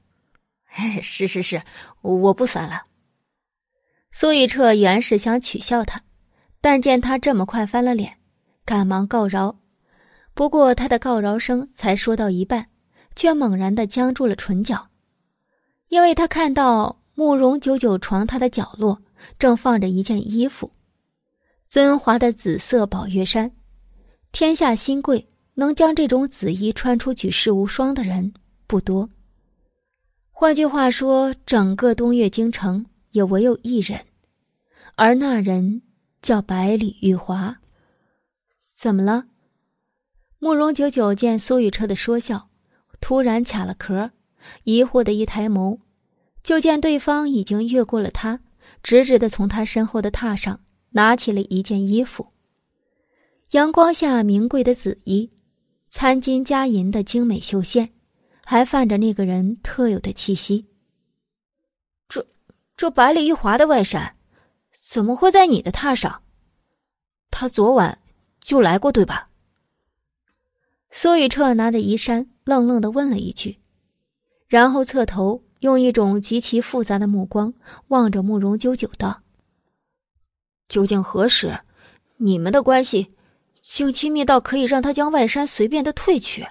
[1.01, 1.63] 是是是，
[2.03, 2.83] 我不酸了。
[4.17, 6.01] 苏雨彻原是想取笑他。
[6.61, 8.17] 但见他这么快翻了脸，
[8.65, 9.55] 赶忙告饶。
[10.33, 12.69] 不过他的告饶声才说到一半，
[13.17, 14.87] 却猛然的僵住了唇角，
[15.89, 18.99] 因为他看到慕容九九床榻的角落
[19.39, 20.71] 正放着一件衣服，
[21.69, 23.51] 尊华的紫色宝月衫。
[24.33, 28.33] 天下新贵能将这种紫衣穿出举世无双的人
[28.67, 29.11] 不多。
[30.31, 33.99] 换句话说，整个东岳京城也唯有一人，
[34.95, 35.81] 而那人。
[36.25, 37.55] 叫百里玉华，
[38.63, 39.27] 怎么了？
[40.39, 42.49] 慕容九九见苏雨彻的说笑，
[42.99, 44.11] 突然卡了壳，
[44.63, 45.79] 疑惑的一抬眸，
[46.43, 48.41] 就见对方已经越过了他，
[48.83, 52.27] 直直的从他身后的榻上拿起了一件衣服。
[53.51, 55.31] 阳光下名贵的紫衣，
[55.91, 57.87] 参金加银的精美绣线，
[58.47, 60.67] 还泛着那个人特有的气息。
[62.77, 64.17] 这这百里玉华的外衫，
[64.83, 66.23] 怎么会在你的榻上？
[67.31, 67.99] 他昨晚
[68.41, 69.31] 就来过，对吧？
[70.91, 73.59] 苏雨彻拿着衣衫，愣愣的问了一句，
[74.49, 77.55] 然后侧头用一种极其复杂的目光
[77.89, 79.23] 望着慕容九九道
[80.69, 81.59] ：“究竟何时，
[82.19, 83.15] 你们的关系
[83.63, 86.47] 竟亲密到可以让他将外衫随便的褪去？”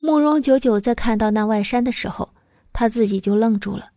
[0.00, 2.32] 慕容九九在看到那外衫的时候，
[2.72, 3.90] 他自己就愣住了。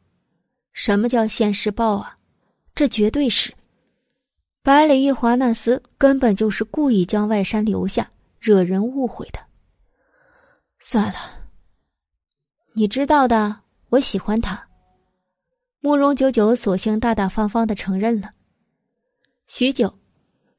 [0.80, 2.18] 什么叫现世报啊？
[2.74, 3.54] 这绝对是
[4.64, 8.10] 百里玉华那厮根本就是故意将外衫留下。
[8.40, 9.40] 惹人误会的，
[10.80, 11.16] 算了。
[12.72, 14.70] 你知道的，我喜欢他。
[15.82, 18.32] 慕容九九索性大大方方的承认了。
[19.48, 19.94] 许久，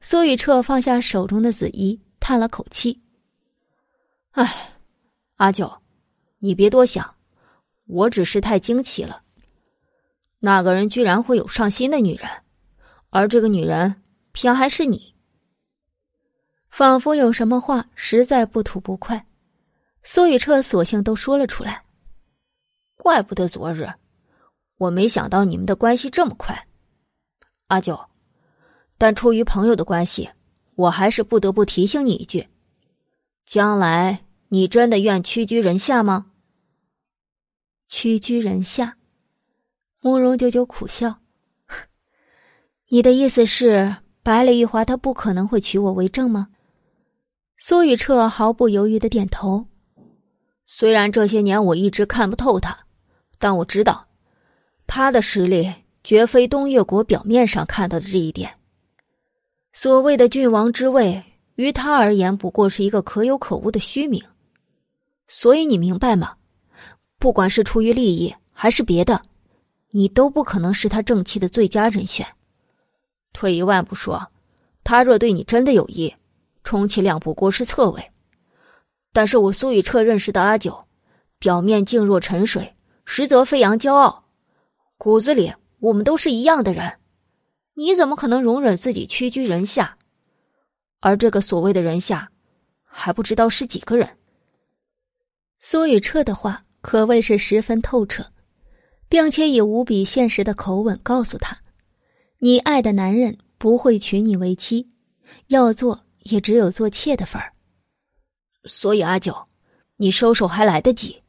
[0.01, 3.01] 苏雨彻放下手中的紫衣，叹了口气
[4.33, 4.75] ：“唉，
[5.37, 5.81] 阿九，
[6.37, 7.15] 你别多想，
[7.87, 9.20] 我只是太惊奇了。
[10.41, 12.29] 那个人居然会有上心的女人，
[13.11, 15.15] 而这个女人偏还是你。”
[16.69, 19.25] 仿佛有什么话实在不吐不快，
[20.03, 21.83] 苏雨彻索性都说了出来。
[22.95, 23.87] 怪不得昨日，
[24.77, 26.67] 我没想到你们的关系这么快，
[27.67, 27.99] 阿九。
[28.97, 30.29] 但出于朋友的关系，
[30.75, 32.47] 我还是不得不提醒你一句：
[33.45, 36.31] 将来你真的愿屈居人下吗？
[37.87, 38.95] 屈居人下，
[40.03, 41.15] 慕容九九苦笑。
[42.89, 46.47] 你的意思是，白里玉华他不可能会娶我为正吗？
[47.57, 49.67] 苏雨彻毫不犹豫的点头。
[50.65, 52.75] 虽然这些年我一直看不透他，
[53.37, 54.07] 但我知道，
[54.87, 55.71] 他的实力
[56.03, 58.51] 绝非东越国表面上看到的这一点。
[59.71, 61.23] 所谓的郡王之位，
[61.55, 64.19] 于他而言不过是一个可有可无的虚名。
[65.27, 66.33] 所以你明白吗？
[67.19, 69.21] 不管是出于利益还是别的，
[69.91, 72.25] 你都不可能是他正妻的最佳人选。
[73.33, 74.27] 退一万步说，
[74.83, 76.13] 他若对你真的有意，
[76.63, 78.11] 充其量不过是侧位，
[79.13, 80.85] 但是我苏雨彻认识的阿九，
[81.39, 82.75] 表面静若沉水，
[83.05, 84.25] 实则飞扬骄傲，
[84.97, 86.99] 骨子里我们都是一样的人，
[87.73, 89.97] 你怎么可能容忍自己屈居人下？
[90.99, 92.31] 而这个所谓的人下，
[92.83, 94.17] 还不知道是几个人。
[95.59, 98.25] 苏雨彻的话可谓是十分透彻，
[99.11, 101.59] 并且以无比现实的口吻告诉他
[102.39, 104.87] ：“你爱的男人不会娶你为妻，
[105.47, 107.51] 要做。”也只有做妾的份儿，
[108.65, 109.35] 所以阿九，
[109.97, 111.19] 你收手还来得及。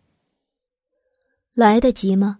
[1.55, 2.39] 来得及吗？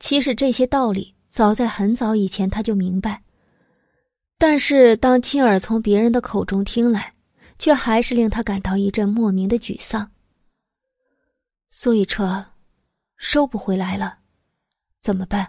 [0.00, 3.22] 其实这些道理早在很早以前他就明白，
[4.38, 7.12] 但是当亲耳从别人的口中听来，
[7.58, 10.10] 却还是令他感到一阵莫名的沮丧。
[11.68, 12.46] 苏雨彻，
[13.18, 14.20] 收不回来了，
[15.04, 15.46] 怎么办？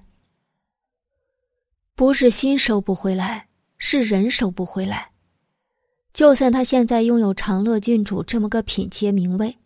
[1.95, 5.09] 不是心收不回来，是人收不回来。
[6.11, 9.57] 就算他现在拥有长乐郡主这么个品阶名位，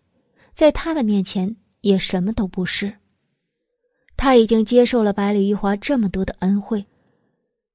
[0.54, 2.94] 在他的面前也什么都不是。
[4.16, 6.86] 他已经接受了百里玉华这么多的恩惠，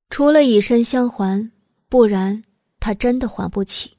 [0.08, 1.50] 除了以身相还，
[1.88, 2.40] 不然
[2.78, 3.90] 他真的还不起。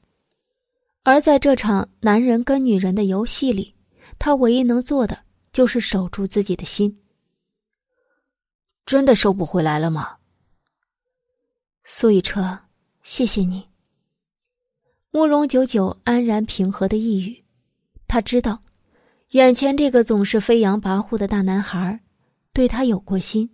[1.02, 3.74] 而在这场男人跟女人的游戏里，
[4.18, 5.18] 他唯一能做的
[5.52, 6.98] 就是守住自己的心。
[8.86, 10.16] 真的收不回来了吗？
[11.84, 12.56] 苏雨彻，
[13.02, 13.66] 谢谢你。
[15.10, 17.44] 慕容九九安然平和的一语，
[18.06, 18.62] 他知道，
[19.30, 21.98] 眼前这个总是飞扬跋扈的大男孩，
[22.52, 23.50] 对他有过心，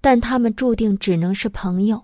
[0.00, 2.02] 但他们注定只能是朋友，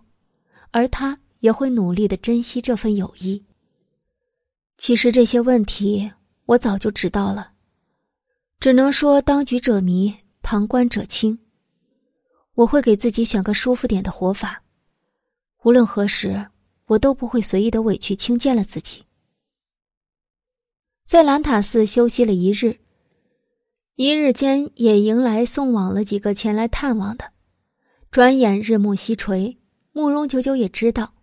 [0.73, 3.43] 而他也会努力的珍惜这份友谊。
[4.77, 6.13] 其实这些问题
[6.45, 7.53] 我早就知道了，
[8.61, 11.39] 只能说当局者迷，旁观者清。
[12.55, 14.63] 我会给自己选个舒服点的活法，
[15.65, 16.47] 无论何时。
[16.87, 19.05] 我都不会随意的委屈轻贱了自己。
[21.07, 22.81] 在兰塔寺休息了一日，
[23.95, 27.33] 一日间也迎来送往了几个前来探望的。
[28.11, 29.57] 转眼日暮西垂，
[29.93, 31.15] 慕容九九也知道，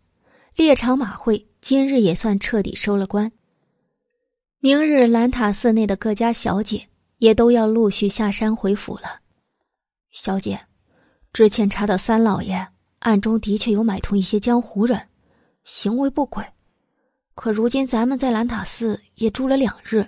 [0.55, 3.31] 猎场马会今日也算彻底收了官。
[4.59, 9.19] 明日兰塔寺内的各家小姐也都要陆续下山回府了。
[10.09, 10.59] 小姐，
[11.31, 12.67] 之前查到三老爷
[12.99, 15.01] 暗中的确有买通一些江湖人。
[15.65, 16.43] 行为不轨，
[17.35, 20.03] 可如今咱们在兰塔寺也住了两日，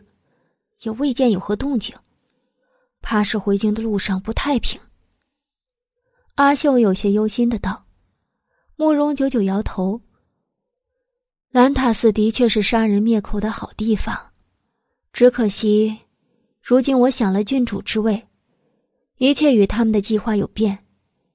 [0.81, 1.95] 也未见有何动静，
[2.99, 4.81] 怕是回京的路上不太平。
[6.35, 7.85] 阿秀有些忧心的道
[8.75, 10.01] ：“慕容九九摇头。
[11.51, 14.31] 兰塔寺的确是杀人灭口的好地方，
[15.13, 15.95] 只可惜，
[16.59, 18.27] 如今我想了郡主之位，
[19.17, 20.85] 一切与他们的计划有变，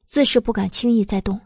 [0.07, 1.39] 自是不敢轻易再动。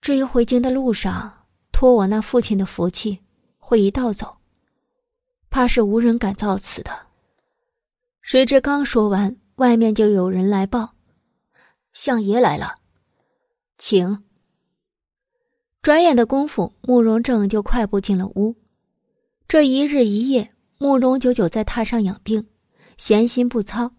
[0.00, 1.32] 至于回京的路上，
[1.72, 3.18] 托我那父亲的福气，
[3.58, 4.36] 会一道走，
[5.50, 6.90] 怕是无人敢造次的。”
[8.22, 10.94] 谁知刚说完，外面就有人来报。
[11.92, 12.74] 相爷来了，
[13.76, 14.22] 请。
[15.82, 18.54] 转眼的功夫，慕容正就快步进了屋。
[19.48, 22.46] 这一日一夜，慕容九九在榻上养病，
[22.96, 23.90] 闲心不操。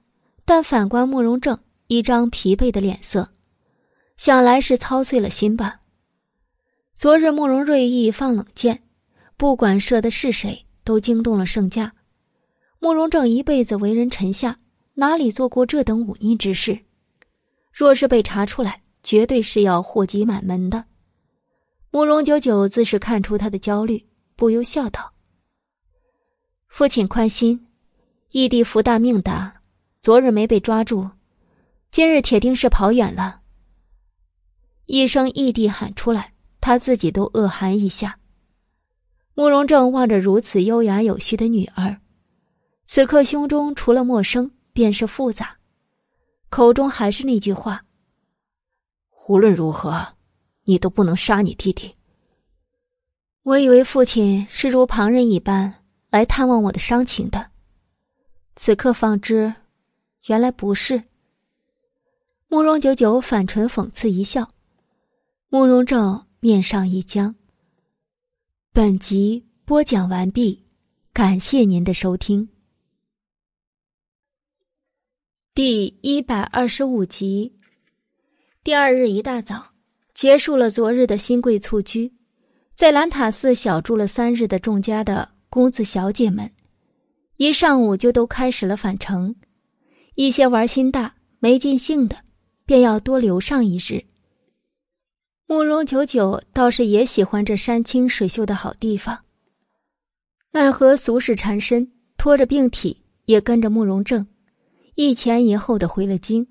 [0.46, 1.58] 但反观慕容正，
[1.96, 3.30] 一张疲惫的脸色，
[4.18, 5.82] 想来是操碎了心吧。
[6.96, 8.82] 昨日慕容瑞意放冷箭，
[9.38, 11.94] 不管射的是谁，都惊动了圣驾。
[12.80, 14.60] 慕容正一辈子为人臣下，
[14.96, 16.80] 哪里做过这等忤逆之事？
[17.72, 20.86] 若是被查出来，绝对是要祸及满门的。
[21.92, 24.04] 慕容九九自是看出他的焦虑，
[24.36, 25.14] 不由笑道
[26.68, 27.68] ：“父亲宽心，
[28.32, 29.62] 义弟福大命大，
[30.02, 31.08] 昨日没被抓住，
[31.94, 33.42] 今日铁定是跑远了。”
[34.88, 38.18] 一声异地喊出来，他自己都恶寒一下。
[39.36, 42.02] 慕容正望着如此优雅有序的女儿，
[42.86, 45.56] 此刻胸中除了陌生，便是复杂。
[46.50, 47.86] 口中还是那句话
[49.30, 50.16] ：“无论如何，
[50.64, 51.94] 你都不能杀你弟弟。”
[53.44, 55.72] 我以为父亲是如旁人一般
[56.10, 57.52] 来探望我的伤情的，
[58.56, 59.54] 此刻方知，
[60.26, 61.04] 原来不是。
[62.54, 64.48] 慕容九九反唇讽刺一笑，
[65.50, 67.34] 慕容正面上一僵。
[68.72, 70.64] 本集播讲完毕，
[71.12, 72.48] 感谢您的收听。
[75.56, 77.52] 第一百二十五集，
[78.64, 79.72] 第二日一大早，
[80.14, 82.14] 结束了昨日的新贵簇居，
[82.76, 86.48] 在兰塔寺小住了三日的众家的公子小姐们，
[87.38, 89.36] 一上午就都开始了返程。
[90.14, 92.23] 一些玩心大、没尽兴的，
[92.66, 94.04] 便要多留上一日。
[95.46, 99.20] 慕容九九倒是也喜欢这山清水秀的好地方，
[100.52, 104.26] 奈何俗世缠身，拖着病体也跟着慕容正。
[104.96, 106.48] 一前一后的回了京。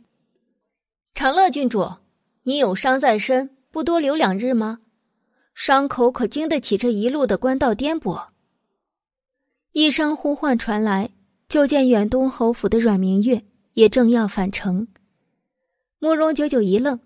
[1.15, 1.89] 长乐郡主，
[2.43, 4.81] 你有伤在身，不多留两日吗？
[5.55, 8.29] 伤口可经得起这一路的官道颠簸？
[9.73, 11.11] 一声呼唤传来，
[11.49, 13.43] 就见远东侯府的阮明月
[13.75, 14.87] 也正要返程。
[16.03, 16.99] 慕容九九一愣，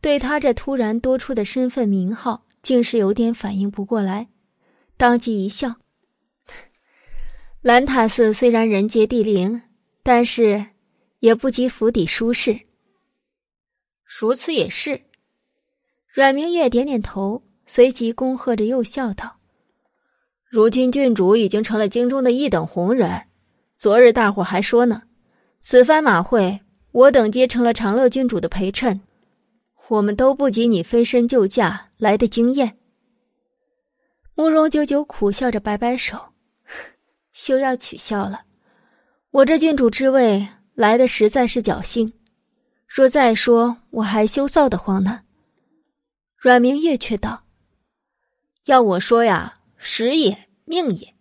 [0.00, 4.28] 对他这突然多出的身份名号，竟是有点反应不过来，
[4.96, 5.74] 当即一笑
[7.62, 9.60] ：“兰塔寺虽然人杰地灵，
[10.04, 10.66] 但是……”
[11.18, 12.60] 也不及府邸舒适。
[14.04, 15.00] 如此也是。
[16.12, 19.38] 阮明月点点头，随即恭贺着又笑道
[20.48, 23.22] ：“如今郡主已经成了京中的一等红人。
[23.76, 25.02] 昨日大伙还说呢，
[25.60, 26.60] 此番马会，
[26.94, 29.00] 我等皆成了长乐郡主的陪衬，
[29.88, 32.78] 我们都不及你飞身救驾来的惊艳。”
[34.36, 36.16] 慕容九九苦笑着摆摆手
[37.34, 38.42] ：“休要取笑了，
[39.32, 42.12] 我这郡主之位。”来的实在是侥幸，
[42.88, 45.20] 若再说我还羞臊的慌呢。
[46.36, 47.44] 阮明月却道
[48.66, 51.14] ：“要我说呀，时也命也，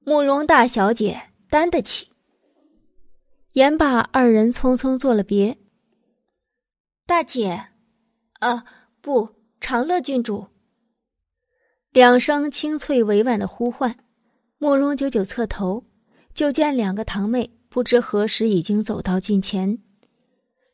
[0.00, 2.07] 慕容大小姐担得起。”
[3.58, 5.58] 言罢，二人匆匆作了别。
[7.04, 7.60] 大姐，
[8.38, 8.64] 啊，
[9.00, 9.30] 不，
[9.60, 10.46] 长乐郡主。
[11.90, 13.96] 两声清脆委婉的呼唤，
[14.58, 15.82] 慕容九九侧头，
[16.32, 17.50] 就见两个堂妹。
[17.68, 19.76] 不知何时已经走到近前，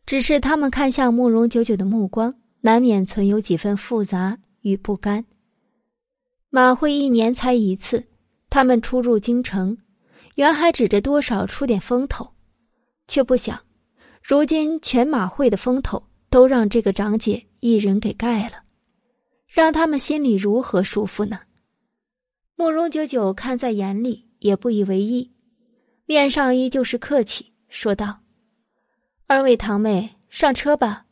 [0.04, 5.24] 只是他们看向慕容九九的目光，难免存有几分复杂与不甘。
[6.50, 8.04] 马会一年才一次，
[8.50, 9.78] 他们出入京城，
[10.34, 12.33] 原还指着多少出点风头，
[13.06, 13.60] 却不想，
[14.22, 18.62] 如今全马会的风头都让这个长姐一人给盖了，
[19.46, 21.40] 让他们心里如何舒服呢？
[22.56, 25.32] 慕容九九看在眼里，也不以为意。
[26.06, 28.20] 面上依旧是客气，说道
[29.26, 31.06] ：“二位堂妹，上车吧。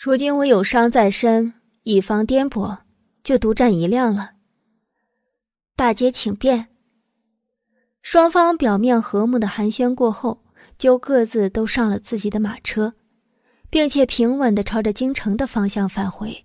[0.00, 2.78] 如今我有伤在身，以防颠簸，
[3.22, 4.32] 就独占一辆了。”
[5.76, 6.68] 大姐请便。
[8.02, 10.41] 双方表面和睦的寒暄过后，
[10.78, 12.94] 就各自都上了自己的马车，
[13.70, 16.44] 并且平稳的朝着京城的方向返回。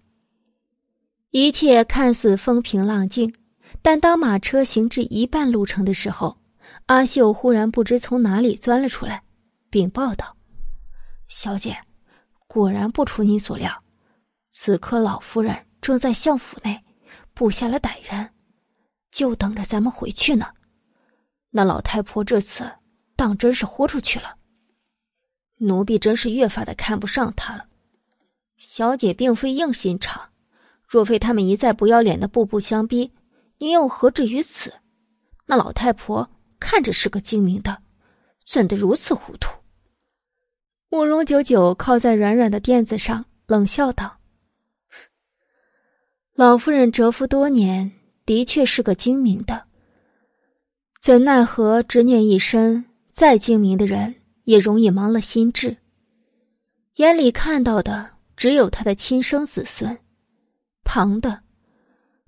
[1.32, 3.34] 一切看似风平浪静，
[3.82, 6.38] 但当马车行至一半路程的时候，
[6.86, 9.22] 阿秀忽然不知从哪里钻了出来，
[9.70, 10.36] 并报道
[11.28, 11.78] ：“小姐，
[12.48, 13.72] 果然不出你所料，
[14.52, 16.82] 此刻老夫人正在相府内
[17.34, 18.30] 布下了歹人，
[19.12, 20.48] 就等着咱们回去呢。
[21.50, 22.70] 那老太婆这次
[23.18, 24.38] 当真是豁出去了，
[25.58, 27.66] 奴婢真是越发的看不上她了。
[28.58, 30.30] 小姐并非硬心肠，
[30.88, 33.12] 若非他们一再不要脸的步步相逼。”
[33.60, 34.72] 您又何至于此？
[35.48, 37.82] 那老太婆看着是个精明的，
[38.46, 39.50] 怎得如此糊涂？
[40.90, 44.20] 慕容九九靠在软软的垫子上，冷笑道
[46.38, 47.92] ：“老夫人蛰伏多年，
[48.28, 49.66] 的确是个精明的。
[51.02, 52.86] 怎奈何执念一生，
[53.18, 54.14] 再精明的人
[54.44, 55.76] 也容易盲了心智，
[56.98, 59.98] 眼里看到的只有他的亲生子孙，
[60.84, 61.42] 旁的。”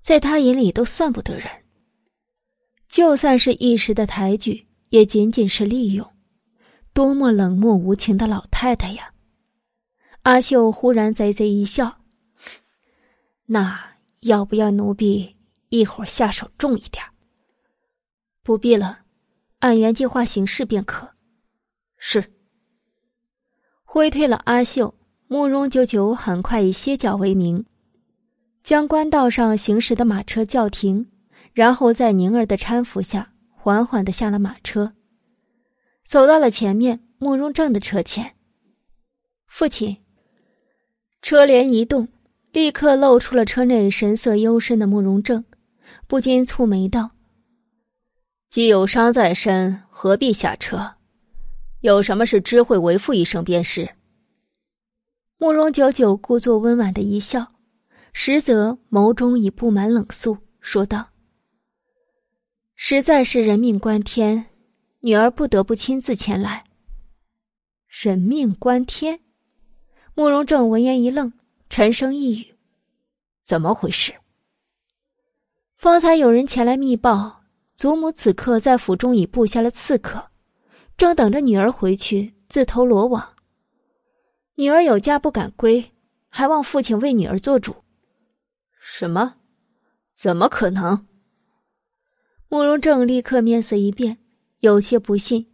[0.02, 1.48] 在他眼里都算不得人，
[2.88, 6.04] 就算是一时的抬举，也仅仅是利用。
[6.92, 9.14] 多么冷漠无情的老太太呀！
[10.22, 12.00] 阿秀忽然贼贼一笑
[13.46, 13.80] ：“那
[14.22, 15.36] 要不要奴婢
[15.68, 17.04] 一会儿下手重一点？”
[18.42, 18.98] 不必了，
[19.60, 21.10] 按原计划行事便可。
[21.96, 22.24] 是。
[23.84, 24.94] 挥退了阿秀，
[25.26, 27.64] 慕容九九很快以歇脚为名。
[28.62, 31.10] 将官道上行驶的马车叫停，
[31.54, 34.92] 然后在宁儿的搀扶下，缓缓的下了马车，
[36.06, 38.36] 走到了前面慕容正的车前。
[39.46, 39.96] 父亲。
[41.22, 42.08] 车帘一动，
[42.52, 45.44] 立刻露出了车内神色幽深的慕容正，
[46.06, 47.10] 不禁蹙眉道
[48.50, 50.96] ：“既有伤在身，何必下车？
[51.80, 53.88] 有什么事，知会为父一声便是。”
[55.38, 57.54] 慕容九九故作温婉的一笑。
[58.12, 61.10] 实则眸中已布满冷肃，说道
[62.74, 64.46] ：“实在是人命关天，
[64.98, 66.64] 女儿不得不亲自前来。”
[67.86, 69.20] 人命关天，
[70.16, 71.32] 慕容正闻言一愣，
[71.68, 72.56] 沉声一语
[73.46, 74.12] ：“怎么回事？”
[75.78, 77.39] 方才有人前来密报，
[77.80, 80.22] 祖母此刻在府中已布下了刺客，
[80.98, 83.26] 正等着女儿回去自投罗网。
[84.56, 85.90] 女儿有家不敢归，
[86.28, 87.74] 还望父亲为女儿做主。
[88.82, 89.36] 什么？
[90.14, 91.06] 怎么可能？
[92.50, 94.18] 慕容正立刻面色一变，
[94.58, 95.50] 有些不信。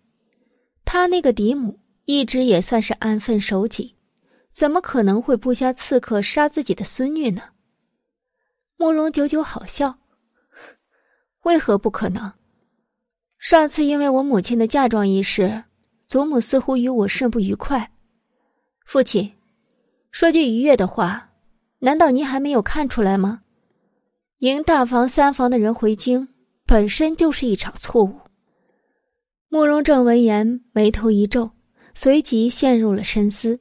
[0.85, 3.95] 他那个嫡母一直也算是安分守己，
[4.51, 7.43] 怎么可能会布下刺客杀自己的孙女呢？
[8.77, 9.97] 慕容九九好笑，
[11.47, 12.33] 为何不可能？
[13.39, 15.63] 上次因为我母亲的嫁妆一事，
[16.09, 17.93] 祖母似乎与我甚不愉快。
[18.85, 19.33] 父亲，
[20.11, 21.31] 说句愉悦的话。
[21.79, 23.43] 难道您还没有看出来吗？
[24.39, 26.27] 迎大房三房的人回京，
[26.67, 28.13] 本身就是一场错误。
[29.49, 31.49] 慕容正闻言，眉头一皱，
[31.95, 33.61] 随即陷入了深思。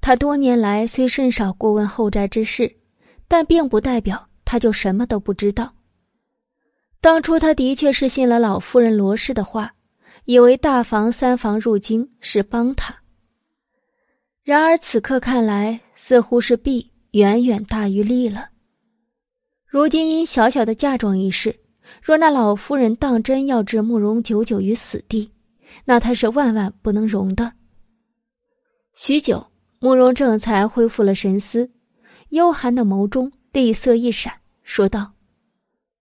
[0.00, 2.72] 他多年来虽甚少过问后宅之事，
[3.26, 5.74] 但并不代表他就什么都不知道。
[7.02, 9.74] 当初他的确是信了老夫人罗氏的话，
[10.24, 12.96] 以为大房三房入京是帮他。
[14.44, 16.90] 然而此刻看来，似乎是弊。
[17.12, 18.48] 远远大于利了。
[19.66, 21.54] 如今因小小的嫁妆一事，
[22.02, 25.30] 若那老夫人当真要置慕容久久于死地，
[25.84, 27.52] 那他是万万不能容的。
[28.94, 29.46] 许久，
[29.78, 31.70] 慕容正才恢复了神思，
[32.30, 34.32] 幽寒的眸中厉色一闪，
[34.62, 35.12] 说道：“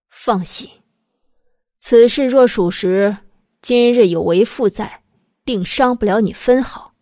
[0.07, 0.69] 放心，
[1.83, 3.17] 此事若属实，
[3.59, 5.01] 今日有为父在，
[5.43, 6.93] 定伤不了你分毫。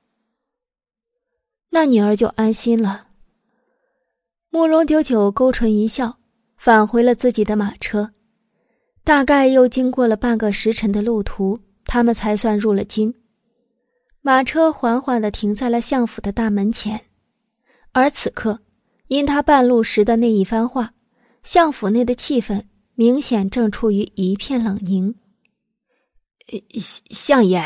[1.70, 3.08] 那女儿就安心了。”
[4.50, 6.18] 慕容九九勾唇一笑，
[6.56, 8.14] 返回了自己的马车。
[9.04, 13.14] 大概又经过了半个时辰的路途，他们才算入了京。
[14.22, 17.08] 马车缓缓的停在了相府的大门前，
[17.92, 18.62] 而此刻，
[19.08, 20.94] 因他半路时的那一番话，
[21.44, 22.64] 相府内的气氛
[23.00, 25.16] 明显正处于一片冷凝。
[27.10, 27.64] 相爷，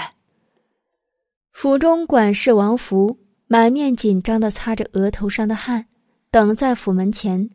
[1.52, 3.18] 府中管事王福
[3.48, 5.88] 满面紧张的擦着额头上的汗。
[6.30, 7.50] 等在府门前，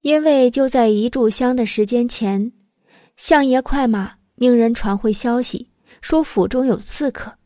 [0.00, 2.50] 因为就在一炷香的时间前，
[3.16, 5.70] 相爷快马命人传回消息，
[6.00, 7.38] 说府中有刺客，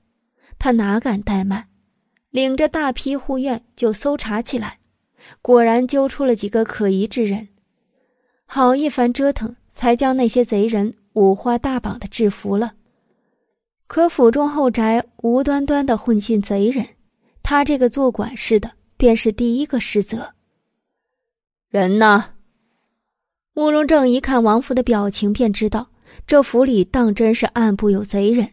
[0.59, 1.69] 他哪敢怠慢，
[2.31, 4.79] 领着大批护院就搜查起来，
[5.43, 7.50] 果然揪出了几个可疑之人，
[8.53, 12.75] 好一番折腾，才将那些贼人五花大绑的制服了。
[13.87, 16.85] 可府中后宅无端端的混进贼人，
[17.45, 18.69] 他这个做管事的。
[18.97, 20.35] 便是第一个失责。
[21.71, 22.35] 人呢？
[23.55, 25.89] 慕容正一看王府的表情，便知道
[26.27, 28.47] 这府里当真是暗部有贼人。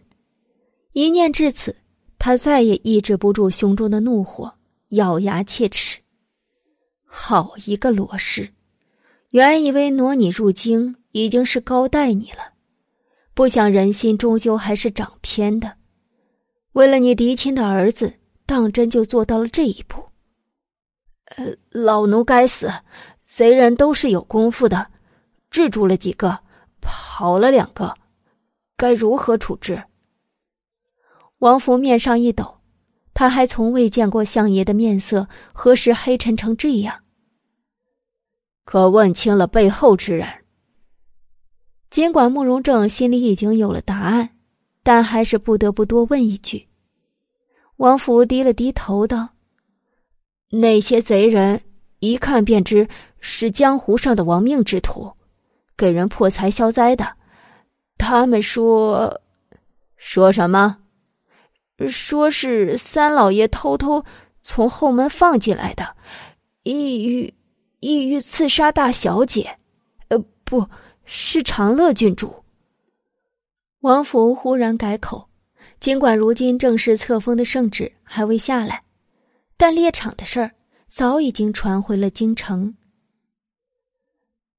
[0.93, 1.76] 一念至此，
[2.18, 4.54] 他再也抑制不住胸中的怒火，
[4.91, 6.00] 咬牙切齿
[7.04, 8.50] ：“好一个罗氏！
[9.38, 12.54] 原以为挪你入京已经是高待你了，
[13.36, 15.76] 不想人心终究还是长偏的。
[16.72, 18.16] 为了你嫡亲的儿子，
[18.48, 20.04] 当真就做到了这一步。
[21.26, 22.68] 呃，老奴该死，
[23.26, 24.88] 贼人都是有功夫的，
[25.52, 26.40] 制住了几个，
[26.82, 27.94] 跑了两个，
[28.76, 29.84] 该如何处置？”
[31.38, 32.58] 王福面上一抖，
[33.14, 37.04] 他还从未见过相爷的面色何时黑沉成这样。
[38.68, 40.28] 可问清了背后之人。
[41.89, 44.32] 尽管慕容正心里已经有了答案，
[44.84, 46.68] 但还是不得不多问一句。
[47.78, 49.30] 王福低了低头道
[50.51, 51.61] ：“那些贼人
[51.99, 52.89] 一看便知
[53.22, 55.13] 是江湖上的亡命之徒，
[55.78, 57.15] 给人破财消灾的。
[57.97, 59.22] 他们说，
[59.95, 60.80] 说什么？”
[61.88, 64.03] 说是三老爷偷偷
[64.41, 65.95] 从后门放进来的，
[66.63, 67.34] 意欲
[67.88, 69.60] 意欲刺杀大小姐，
[70.10, 70.68] 呃，不
[71.06, 72.44] 是长乐郡主。
[73.80, 75.30] 王福忽然改口，
[75.80, 78.84] 尽管如今正是册封的圣旨还未下来，
[79.56, 80.52] 但猎场的事儿
[80.90, 82.76] 早已经传回了京城。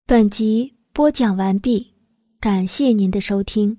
[0.06, 1.92] 本集播讲完毕，
[2.40, 3.78] 感谢您的收听。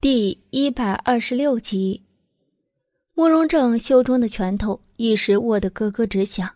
[0.00, 2.04] 第一百二十六集，
[3.14, 6.48] 慕容正袖中的拳头一时握得咯咯直响。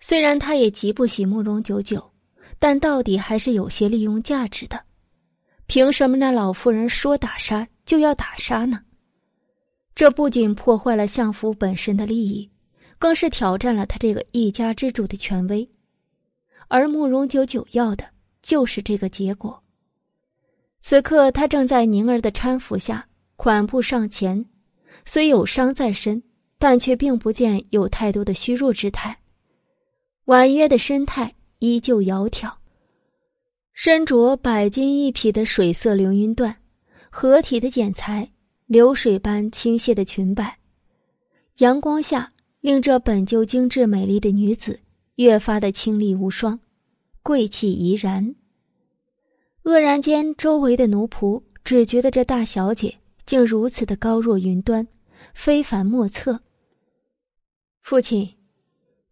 [0.00, 2.12] 虽然他也极不喜慕容九九，
[2.58, 4.80] 但到底还是有些利用价值的。
[5.66, 8.80] 凭什么那老妇人说打杀就要打杀呢？
[9.94, 12.50] 这不仅破坏了相府本身的利益，
[12.98, 15.66] 更是挑战了他这个一家之主的权威。
[16.68, 18.04] 而慕容九九要的
[18.42, 19.62] 就是这个结果。
[20.80, 24.44] 此刻，他正在宁儿的搀扶下款步上前，
[25.06, 26.22] 虽有伤在身，
[26.64, 29.14] 但却并不见有太多的虚弱之态。
[30.24, 32.50] 婉约的身态依旧窈窕，
[33.74, 36.54] 身着百金一匹的水色流云缎，
[37.10, 38.26] 合体的剪裁，
[38.64, 40.56] 流水般倾泻的裙摆，
[41.58, 44.80] 阳光下令这本就精致美丽的女子
[45.16, 46.58] 越发的清丽无双，
[47.22, 48.34] 贵气怡然。
[49.64, 52.96] 愕然间，周围的奴仆只觉得这大小姐
[53.26, 54.88] 竟如此的高若云端，
[55.34, 56.40] 非凡莫测。
[57.84, 58.34] 父亲，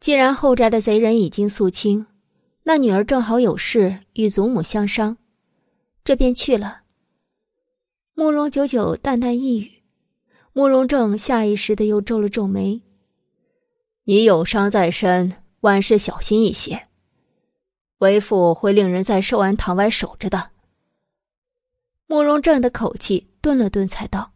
[0.01, 2.07] 既然后宅的贼人已经肃清，
[2.62, 5.18] 那女儿正好有事与祖母相商，
[6.03, 6.81] 这便去了。
[8.14, 9.70] 慕容九九淡淡一语，
[10.55, 12.81] 慕容正下意识的又皱了皱眉
[14.05, 16.89] ：“你有伤在身，万事小心一些。”
[18.01, 20.51] 为父会令人在寿安堂外守着的。
[22.07, 24.33] 慕容正的口气顿了顿，才道：“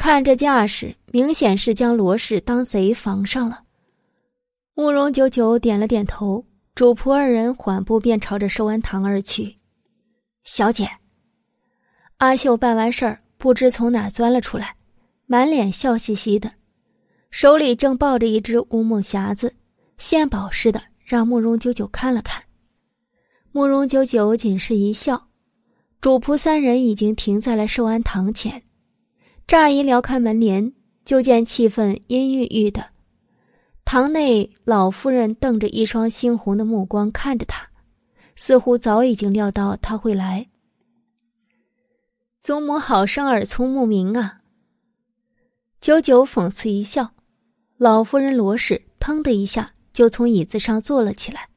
[0.00, 3.64] 看这架势，明显是将罗氏当贼防上了。”
[4.72, 6.42] 慕容九九点了点头，
[6.74, 9.58] 主仆二人缓步便朝着寿安堂而去。
[10.42, 10.88] 小姐，
[12.16, 14.74] 阿秀办完事儿，不知从哪钻了出来，
[15.26, 16.50] 满脸笑嘻嘻的，
[17.30, 19.54] 手里正抱着一只乌木匣子，
[19.98, 22.42] 献宝似的，让慕容九九看了看。
[23.52, 25.28] 慕容九九仅是一笑，
[26.00, 28.62] 主仆三人已经停在了寿安堂前。
[29.50, 30.72] 乍一撩开门帘，
[31.04, 32.90] 就见气氛阴郁郁的。
[33.84, 37.68] 堂内老夫人瞪着一双猩红的目光看着他，
[38.36, 40.46] 似乎早已经料到他会来。
[42.40, 44.42] 祖母好生耳聪目明啊！
[45.80, 47.10] 九九讽刺一笑，
[47.76, 51.48] 老夫人罗氏腾的一下就从椅子上坐了起来。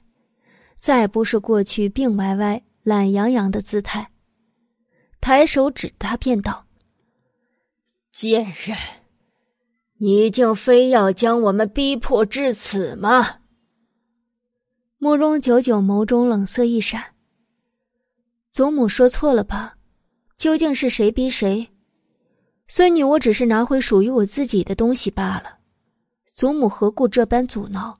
[0.80, 4.10] 再不是过去病歪歪、懒洋洋的姿态，
[5.22, 6.66] 抬手指他便道
[8.14, 8.78] ：“贱人，
[9.98, 13.40] 你竟非要将我们逼迫至此吗？”
[15.00, 17.16] 慕容九九眸中冷色一闪
[18.52, 19.78] ：“祖母说错了吧？
[20.38, 21.68] 究竟是谁逼谁？
[22.68, 25.58] 孙女我只是拿回属于我自己的东西罢了，
[26.28, 28.00] 祖母何故这般阻挠，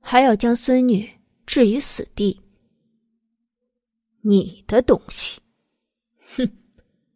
[0.00, 1.10] 还要将孙女？”
[1.46, 2.40] 置于死地，
[4.20, 5.40] 你的东西，
[6.36, 6.48] 哼，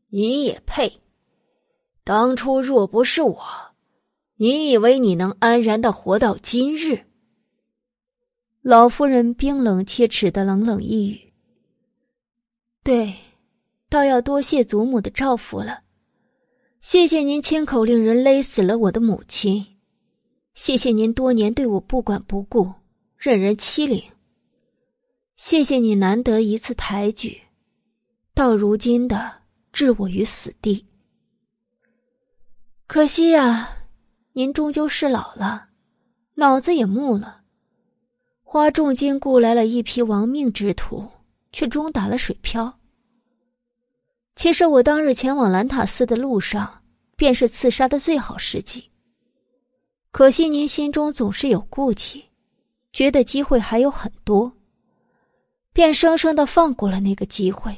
[0.09, 1.04] 你也配？
[2.05, 3.43] 当初若不是我，
[4.37, 7.01] 你以为你能安然的活到今日？
[8.61, 11.33] 老夫人冰冷切齿的冷冷一语。
[12.83, 13.15] 对，
[13.89, 15.81] 倒要多谢祖母的照拂了，
[16.83, 19.65] 谢谢您亲口令人勒死了我的母亲，
[20.53, 22.71] 谢谢您多年对我不管不顾。
[23.17, 24.03] 任人欺凌。
[25.37, 27.41] 谢谢你难得一次抬举，
[28.35, 29.33] 到如今的
[29.73, 30.85] 置我于死地。
[32.87, 33.71] 可惜呀，
[34.35, 35.69] 您终究是老了，
[36.35, 37.41] 脑子也木了，
[38.43, 41.09] 花重金雇来了一批亡命之徒，
[41.51, 42.79] 却终打了水漂。
[44.37, 46.83] 其实我当日前往兰塔寺的路上，
[47.17, 48.85] 便是刺杀的最好时机。
[50.11, 52.23] 可惜您心中总是有顾忌，
[52.93, 54.53] 觉得机会还有很多，
[55.73, 57.75] 便生生的放过了那个机会。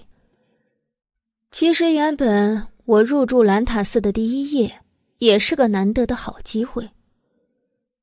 [1.52, 4.80] 其实原本我入住兰塔寺的第一夜，
[5.18, 6.88] 也是个难得的好机会，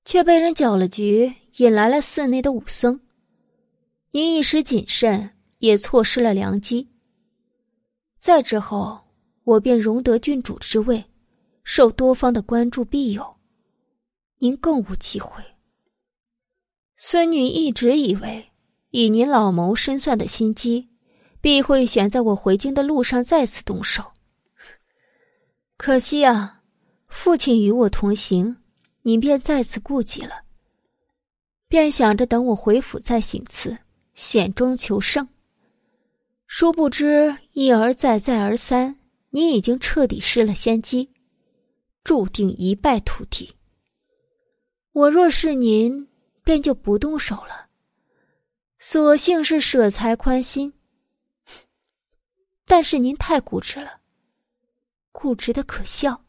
[0.05, 2.99] 却被人搅了局，引来了寺内的武僧。
[4.11, 6.87] 您一时谨慎，也错失了良机。
[8.19, 8.99] 再之后，
[9.43, 11.03] 我便荣得郡主之位，
[11.63, 13.35] 受多方的关注庇佑。
[14.39, 15.43] 您更无机会。
[16.97, 18.51] 孙女一直以为，
[18.91, 20.89] 以您老谋深算的心机，
[21.41, 24.03] 必会选在我回京的路上再次动手。
[25.77, 26.62] 可惜啊，
[27.15, 28.57] 父亲与我同行，
[29.03, 30.43] 您便再次顾忌了，
[31.69, 33.77] 便想着等我回府再行刺，
[34.15, 35.25] 险中求胜。
[36.47, 38.99] 殊不知一而再，再而三，
[39.29, 41.07] 你已经彻底失了先机，
[42.03, 43.55] 注定一败涂地。
[44.91, 46.07] 我若是您，
[46.43, 47.67] 便就不动手了。
[48.79, 50.73] 所幸是舍财宽心，
[52.65, 54.01] 但是您太固执了，
[55.11, 56.22] 固执的可笑。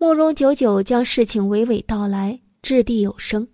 [0.00, 3.48] 慕容九九将事情娓娓道来，掷地有声。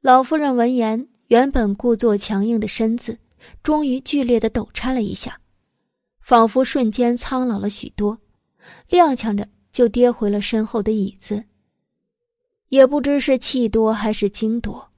[0.00, 3.18] 老夫人闻言，原本故作强硬的身子，
[3.62, 5.38] 终于剧烈的抖颤了一下，
[6.22, 8.18] 仿佛瞬间苍老了许多，
[8.88, 11.44] 踉跄着就跌回了身后的椅子。
[12.70, 14.88] 也不知是气多还是惊多，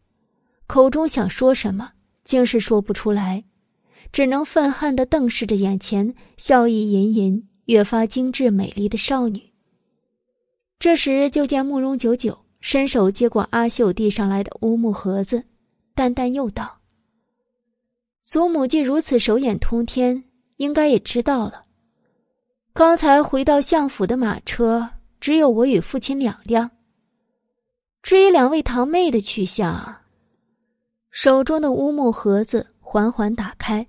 [0.69, 1.91] 口中想说什么，
[2.23, 3.43] 竟是说不出来，
[4.13, 9.54] 只能愤恨的瞪视着眼前笑意盈盈、越发精致美丽的少女。
[10.85, 15.43] 这时，就见慕容九九伸手接过阿秀递上来的乌木盒子，
[15.95, 16.79] 淡淡又道
[18.23, 20.23] ：“祖母既如此手眼通天，
[20.59, 21.65] 应该也知道了。
[22.75, 24.87] 刚才回到相府的马车，
[25.21, 26.71] 只有我与父亲两辆。”
[28.05, 30.03] 至于两位堂妹的去向，
[31.11, 33.87] 手中的乌木盒子缓缓打开，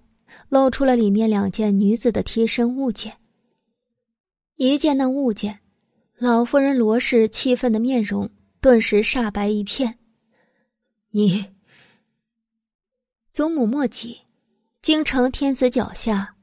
[0.48, 3.12] 露出了里面两件女子的贴身物件。
[4.56, 5.60] 一见那物件，
[6.18, 8.30] 老夫人罗氏气愤的面容
[8.62, 10.00] 顿时煞白一片。
[11.10, 11.46] 你，
[13.30, 14.22] 祖母莫急，
[14.82, 16.36] 京城天子脚下，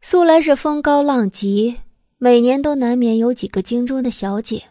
[0.00, 1.76] 素来是风高浪急，
[2.16, 4.64] 每年都难免有几个京中的小姐。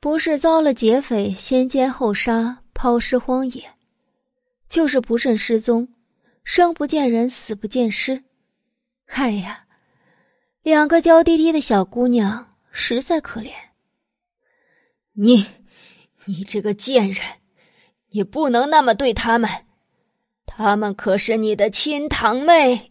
[0.00, 3.62] 不是遭了劫匪先奸后杀，抛尸荒野，
[4.66, 5.86] 就是不慎失踪，
[6.42, 8.24] 生不见人，死不见尸。
[9.08, 9.66] 哎呀，
[10.62, 13.52] 两个娇滴滴的小姑娘实在可怜。
[15.12, 15.46] 你，
[16.24, 17.24] 你这个贱人，
[18.10, 19.48] 你不能那么对他们，
[20.44, 22.90] 他们可是你的亲堂妹。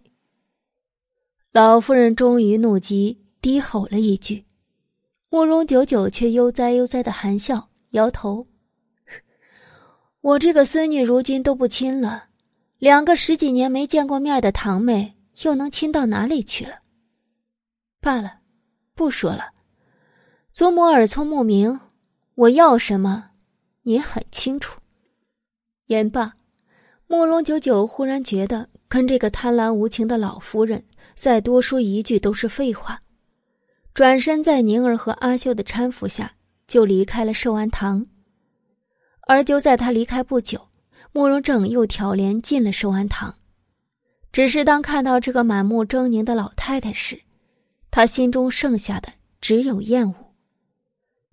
[1.52, 4.46] 老夫人终于怒极，低吼了一句。
[5.30, 8.48] 慕容九九却悠哉悠哉的含笑，摇头
[10.22, 12.30] ：“我这个孙女如今都不亲了，
[12.78, 16.80] 两个十几年没见过面的堂妹，又能亲到哪里去了？
[18.00, 18.40] 罢了，
[18.96, 19.52] 不说了。
[20.54, 21.80] 祖母耳聪目明，
[22.36, 23.32] 我要什么，
[23.82, 24.80] 您很清楚。”
[25.89, 26.34] 言罢，
[27.08, 30.86] 慕容九九忽然觉得跟这个贪婪无情的老夫人
[31.16, 33.01] 再多说一句都是废话。
[33.95, 36.32] 转身在宁儿和阿秀的搀扶下，
[36.68, 38.06] 就离开了寿安堂。
[39.22, 40.68] 而就在他离开不久，
[41.14, 43.34] 慕容正又挑帘进了寿安堂。
[44.32, 47.20] 只是当看到这个满目狰狞的老太太时，
[47.89, 50.14] 他心中剩下的只有厌恶。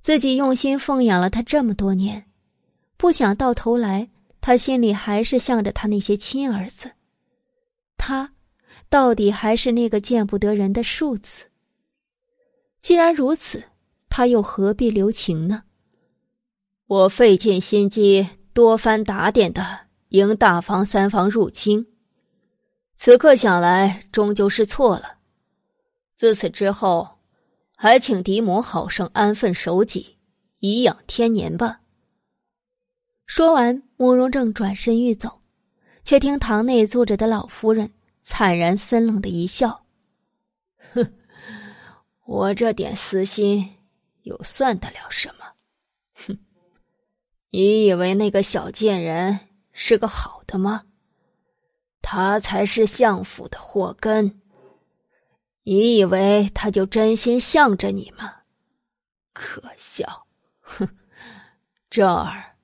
[0.01, 2.27] 自己用心奉养了他这么多年，
[2.97, 4.09] 不想到头来，
[4.41, 6.91] 他心里还是向着他那些亲儿子。
[7.99, 8.33] 他，
[8.89, 11.45] 到底还是那个见不得人的庶子。
[12.81, 13.63] 既然如此，
[14.09, 15.65] 他又何必留情呢？
[16.87, 21.87] 我费尽心机，多番打点的迎大房三房入京，
[22.97, 25.19] 此刻想来，终究是错了。
[26.17, 27.07] 自此之后，
[27.83, 30.19] 还请嫡母好生安分守己，
[30.59, 31.81] 颐养天年吧。
[33.25, 35.41] 说完，慕容正转身欲走，
[36.05, 39.87] 却听堂内坐着的老夫人惨然森冷的一笑
[40.93, 41.11] ：“哼。”
[42.29, 43.77] 我这点私心，
[44.25, 45.47] 又算得了什么？
[46.27, 46.39] 哼！
[47.49, 49.41] 你以为那个小贱人
[49.73, 50.83] 是个好的吗？
[52.03, 54.40] 他才是相府的祸根。
[55.63, 58.35] 你以为他就真心向着你吗？
[59.33, 60.27] 可笑！
[60.61, 60.89] 哼，
[61.89, 62.57] 这儿，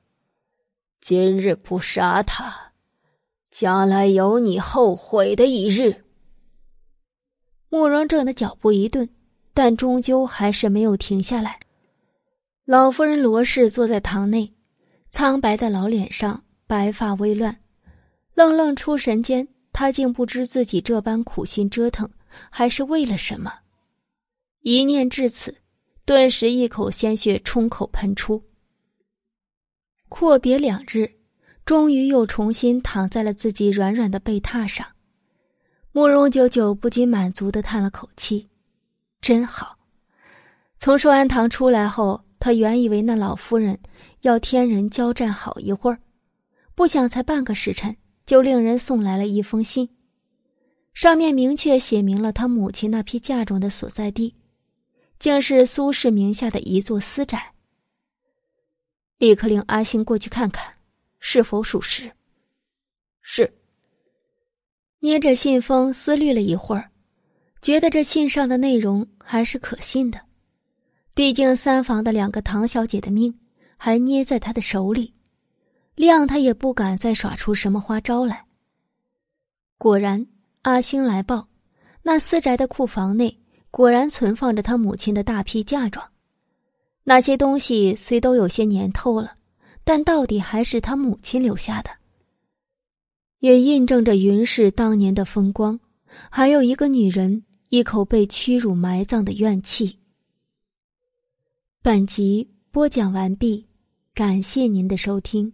[1.01, 2.72] 今日不杀他，
[3.51, 6.05] 将来有你后悔的一日。
[7.68, 9.09] 慕容正的脚步一顿，
[9.53, 11.61] 但终究还是没有停下来。
[12.64, 14.55] 老夫人罗氏坐在堂内，
[15.11, 17.61] 苍白的老脸上白发微乱，
[18.34, 22.11] 愣愣出神间，她竟不知自己这般苦心折腾。
[22.51, 23.53] 还是为了什么？
[24.61, 25.57] 一念至此，
[26.05, 28.43] 顿时一口鲜血冲口喷出。
[30.09, 31.11] 阔别两日，
[31.64, 34.87] 终于又重新躺在了自己软软的被榻上。
[35.93, 38.49] 慕容九九不禁满足的叹了口气
[39.20, 39.76] ：“真好。”
[40.78, 43.78] 从寿安堂出来后，他原以为那老夫人
[44.20, 45.99] 要天人交战好一会儿，
[46.74, 49.89] 不想才半个时辰，就令人送来了一封信。
[50.97, 54.34] 上面明确写明了他母亲那批嫁妆的所在地，
[55.18, 57.53] 竟是苏氏名下的一座私宅。
[59.18, 60.72] 立刻令阿星过去看看，
[61.18, 62.11] 是否属实。
[63.20, 63.53] 是。
[65.01, 66.90] 捏着信封思虑了一会儿，
[67.61, 70.18] 觉得这信上的内容还是可信的，
[71.14, 73.38] 毕竟三房的两个唐小姐的命
[73.76, 75.12] 还捏在他的手里，
[75.94, 78.47] 谅他也不敢再耍出什么花招来。
[79.76, 80.26] 果然。
[80.66, 81.46] 阿星来报，
[82.02, 83.38] 那私宅的库房内
[83.70, 86.04] 果然存放着他母亲的大批嫁妆。
[87.04, 89.36] 那些东西虽都有些年头了，
[89.84, 91.90] 但到底还是他母亲留下的，
[93.38, 95.78] 也印证着云氏当年的风光，
[96.32, 99.96] 还有一个女人一口被屈辱埋葬的怨气。
[101.80, 103.64] 本集播讲完毕，
[104.12, 105.52] 感谢您的收听。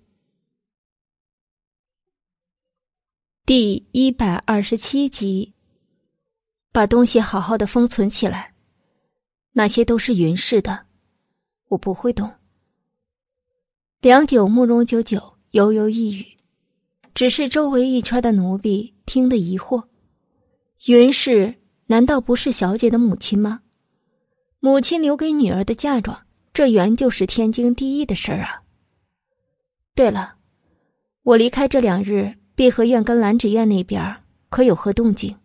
[3.45, 5.53] 第一百二十七集，
[6.70, 8.55] 把东西好好的封存起来。
[9.51, 10.86] 那些都是云氏的，
[11.66, 12.30] 我不会动。
[14.01, 16.24] 良久，慕容九九悠悠一语，
[17.14, 19.82] 只是周围一圈的奴婢听得疑惑：
[20.86, 21.53] 云氏
[21.86, 23.62] 难道不是小姐的母亲吗？
[24.61, 28.62] 母亲留给女儿的嫁妆，这原就是天经地义的事儿啊。
[29.97, 30.36] 对了，
[31.24, 32.36] 我离开这两日。
[32.55, 34.16] 碧荷院跟兰芷院那边
[34.50, 35.36] 可有何动静？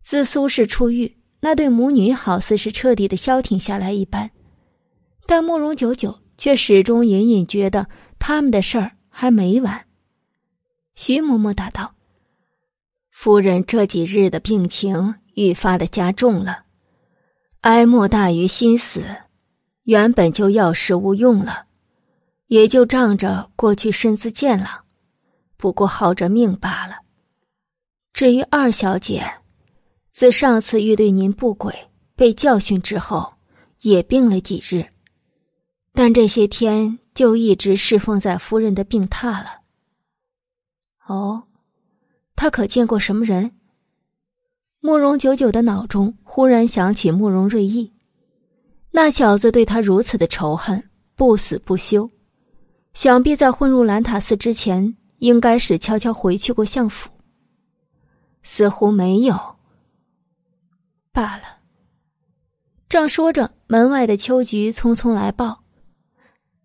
[0.00, 4.30] 自苏氏出狱，那对母女好似是彻底的消停下来一般，
[5.26, 7.86] 但慕容九九却始终隐隐觉得
[8.18, 9.84] 他们的事儿还没完。
[10.94, 11.94] 徐嬷嬷答道
[13.12, 16.64] ：“夫人这几日的病情愈发的加重了，
[17.60, 19.04] 哀莫大于心死，
[19.82, 21.64] 原本就药食无用了，
[22.46, 24.84] 也就仗着过去身姿健朗。”
[25.58, 26.96] 不过耗着命罢了。
[28.14, 29.30] 至于二小姐，
[30.12, 31.74] 自上次欲对您不轨，
[32.16, 33.34] 被教训之后，
[33.80, 34.86] 也病了几日，
[35.92, 39.60] 但这些天就一直侍奉在夫人的病榻了。
[41.06, 41.42] 哦，
[42.34, 43.52] 他可见过什么人？
[44.80, 47.92] 慕容九九的脑中忽然想起慕容瑞意，
[48.92, 50.82] 那小子对他如此的仇恨，
[51.16, 52.08] 不死不休，
[52.94, 54.96] 想必在混入兰塔寺之前。
[55.18, 57.10] 应该是悄悄回去过相府，
[58.42, 59.56] 似乎没有。
[61.12, 61.58] 罢了。
[62.88, 65.64] 正说着，门外的秋菊匆匆来报：“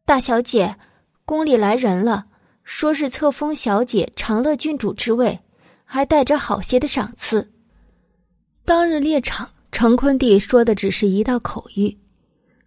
[0.06, 0.78] 大小姐，
[1.26, 2.28] 宫里来人了，
[2.64, 5.40] 说是册封小姐长乐郡主之位，
[5.84, 7.52] 还带着好些的赏赐。”
[8.64, 11.98] 当日猎场，程坤帝说的只是一道口谕，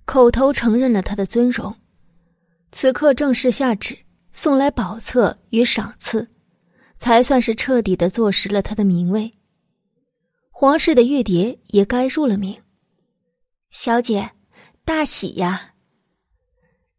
[0.04, 1.74] 口头承认了他的尊荣，
[2.72, 3.96] 此刻正式下旨。
[4.36, 6.28] 送来宝册与赏赐，
[6.98, 9.32] 才算是彻底的坐实了他的名位。
[10.50, 12.54] 皇室的玉蝶也该入了名。
[13.70, 14.30] 小姐，
[14.84, 15.72] 大喜呀！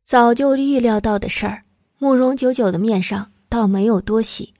[0.01, 1.63] 早就预料到的事儿，
[1.99, 4.51] 慕容九九的面上倒没有多喜，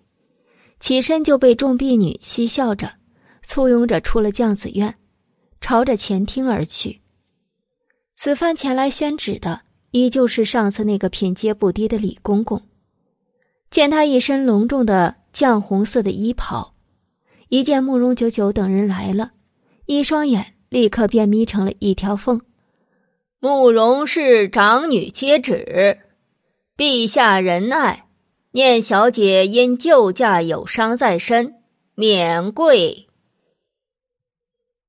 [0.79, 2.93] 起身就被众婢女嬉笑着
[3.41, 4.95] 簇拥着出了将子院，
[5.59, 7.01] 朝着前厅而去。
[8.13, 9.66] 此番前来宣旨的。
[9.91, 12.61] 依旧是上次那个品阶不低的李公公，
[13.69, 16.73] 见他一身隆重的绛红色的衣袍，
[17.49, 19.31] 一见慕容九九等人来了，
[19.85, 22.41] 一双眼立刻便眯成了一条缝。
[23.39, 25.99] 慕容氏长女接旨，
[26.75, 28.07] 陛下仁爱，
[28.51, 31.55] 念小姐因救驾有伤在身，
[31.95, 33.07] 免跪。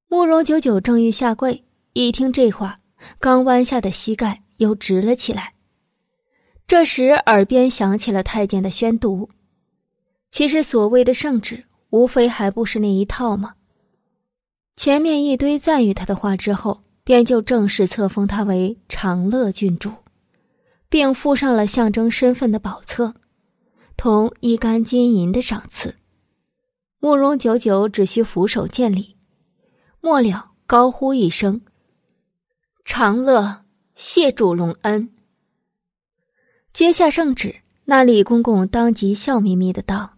[0.09, 2.81] 慕容九九正欲下跪，一听这话，
[3.21, 4.43] 刚弯下的膝盖。
[4.59, 5.55] 又直了起来，
[6.69, 9.29] 这时耳边响起了太监的宣读。
[10.31, 13.55] 其实所谓的圣旨，无非还不是那一套吗？
[14.77, 19.91] 前面一堆赞誉他的话之后，便就正式册封他为长乐郡主，
[20.89, 23.15] 并附上了象征身份的宝册，
[23.97, 25.97] 同一干金银的赏赐。
[27.01, 29.17] 慕容九九只需俯首见礼，
[30.01, 31.61] 末了高呼一声
[32.85, 33.65] ：“长乐，
[33.99, 35.11] 谢主隆恩。”
[36.73, 40.15] 接下圣旨，那李公公当即笑眯眯的道。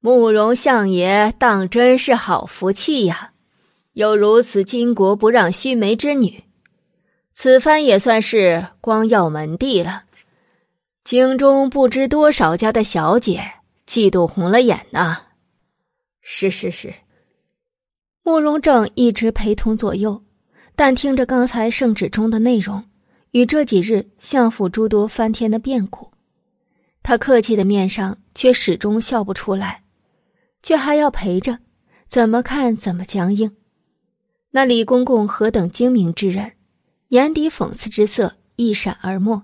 [0.00, 3.34] 慕容相爷当真是好福气呀，
[3.92, 6.44] 有如此巾帼不让须眉之女，
[7.34, 10.04] 此番也算是光耀门第了。
[11.04, 13.42] 京中不知多少家的小姐
[13.86, 15.18] 嫉妒红了眼呐。
[16.22, 16.94] 是是是，
[18.22, 20.22] 慕容正一直陪同左右，
[20.76, 22.84] 但听着刚才圣旨中的内容，
[23.30, 26.10] 与这几日相府诸多翻天的变故，
[27.02, 29.82] 他客气的面上却始终笑不出来。
[30.62, 31.58] 却还要陪着，
[32.08, 33.54] 怎么看怎么僵硬。
[34.52, 36.52] 那李公公何等精明之人，
[37.08, 39.42] 眼底讽刺之色一闪而没。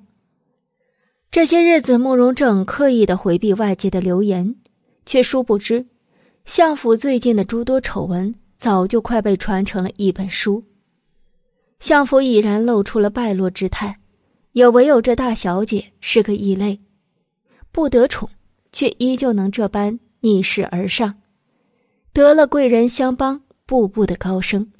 [1.30, 4.56] 这些日子，慕容正刻意的回避外界的流言，
[5.04, 5.86] 却殊不知，
[6.46, 10.64] 相府最近的诸多丑闻早就快被传成了一本书。
[11.80, 13.98] 相府已然露出了败落之态，
[14.52, 16.80] 也唯有这大小姐是个异类，
[17.72, 18.30] 不得宠，
[18.70, 19.98] 却依旧能这般。
[20.22, 21.14] 逆势而上，
[22.12, 24.70] 得了贵人相帮，步步的高升。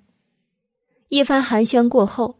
[1.09, 2.39] 一番寒暄过后，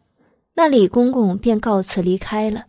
[0.53, 2.67] 那李公公便告辞离开了。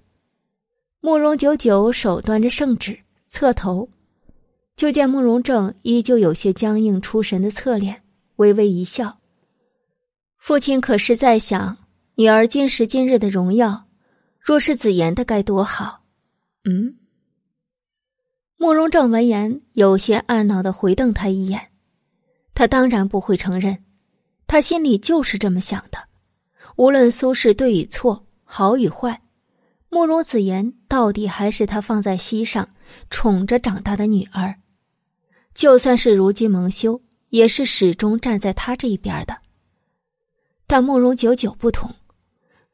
[1.02, 3.90] 慕容九九手端着圣旨，侧头，
[4.78, 8.02] 就见慕容正依旧有些僵硬出神的侧脸，
[8.38, 9.18] 微微一笑。
[10.38, 11.78] 父亲可是在想，
[12.16, 13.88] 女儿今时今日的荣耀，
[14.40, 16.04] 若是子言的该多好。
[16.66, 16.98] 嗯。
[18.58, 21.70] 慕容正闻言，有些暗恼的回瞪他一眼。
[22.54, 23.84] 他当然不会承认，
[24.46, 25.98] 他心里就是这么想的。
[26.76, 29.22] 无论苏轼对与错，好与坏，
[29.90, 32.70] 慕容子言到底还是他放在心上、
[33.10, 34.54] 宠着长大的女儿。
[35.54, 39.38] 就算是如今蒙羞，也是始终站在他这一边的。
[40.68, 41.94] 但慕容久久不同，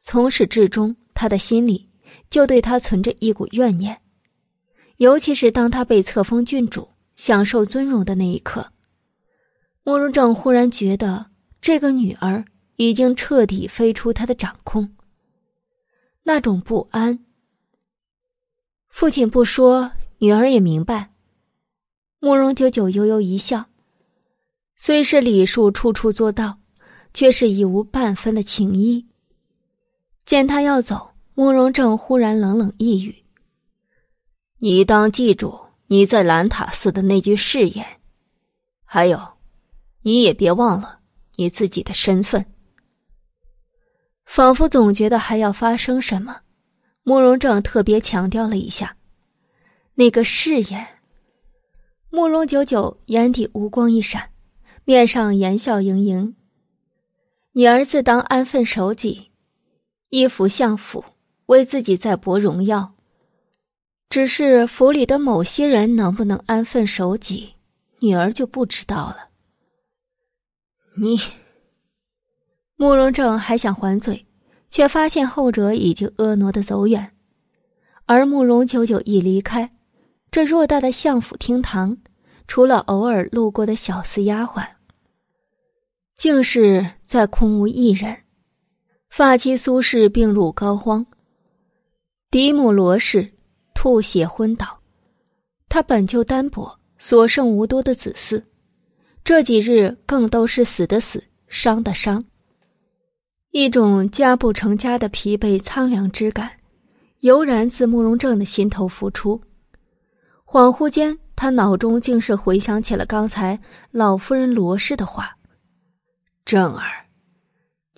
[0.09, 1.85] 从始至终，他的心里
[2.29, 3.99] 就对他存着一股怨念。
[4.99, 6.87] 尤其是当他被册封郡主、
[7.17, 8.65] 享受尊荣的那一刻，
[9.83, 11.25] 慕容正忽然觉得
[11.59, 12.45] 这个女儿
[12.77, 14.89] 已经彻底飞出他的掌控。
[16.23, 17.19] 那种不安，
[18.87, 21.11] 父亲不说，女儿也明白。
[22.21, 23.65] 慕容九九悠悠一笑，
[24.77, 26.59] 虽是礼数处处做到，
[27.13, 29.05] 却是已无半分的情意。
[30.27, 33.15] 见他要走，慕容正忽然冷冷一语。
[34.59, 35.57] 你当记住
[35.87, 37.85] 你在兰塔寺的那句誓言，
[38.83, 39.17] 还有，
[40.01, 40.99] 你也别忘了
[41.37, 42.45] 你自己的身份。
[44.25, 46.41] 仿佛总觉得还要发生什么，
[47.03, 48.97] 慕容正特别强调了一下
[49.95, 50.85] 那个誓言。
[52.09, 54.29] 慕容九九眼底无光一闪，
[54.83, 56.35] 面上言笑盈盈。
[57.53, 59.26] 女儿自当安分守己，
[60.09, 61.03] 一府相府，
[61.47, 62.93] 为自己再博荣耀。
[64.09, 67.55] 只是府里的某些人能不能安分守己，
[67.99, 69.27] 女儿就不知道了。
[70.95, 71.19] 你，
[72.77, 74.25] 慕容正还想还嘴，
[74.69, 77.11] 却发现后者已经婀娜的走远。
[78.05, 79.69] 而慕容九九一离开，
[80.31, 81.97] 这偌大的相府厅堂，
[82.47, 84.65] 除了偶尔路过的小厮丫鬟，
[86.15, 88.23] 竟是再空无一人。
[89.09, 91.05] 发妻苏氏病入膏肓，
[92.29, 93.33] 嫡母罗氏。
[93.79, 94.65] 吐血昏倒，
[95.69, 98.43] 他本就单薄，所剩无多的子嗣，
[99.23, 102.21] 这几日更都是死的死，伤的伤。
[103.51, 106.49] 一种家不成家的疲惫苍凉之感，
[107.19, 109.39] 油然自慕容正的心头浮出。
[110.43, 113.57] 恍惚间，他脑中竟是回想起了刚才
[113.91, 115.37] 老夫人罗氏的话
[116.43, 117.05] ：“正儿，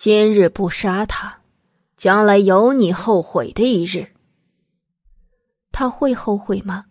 [0.02, 1.42] 今日不杀他，
[1.98, 4.08] 将来有你后悔的一日。”
[5.74, 6.86] 他会后悔吗？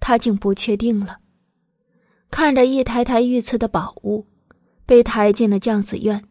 [0.00, 1.18] 他竟不确定了。
[2.30, 4.26] 看着一台台御赐的宝物，
[4.86, 6.24] 被抬进了将子院，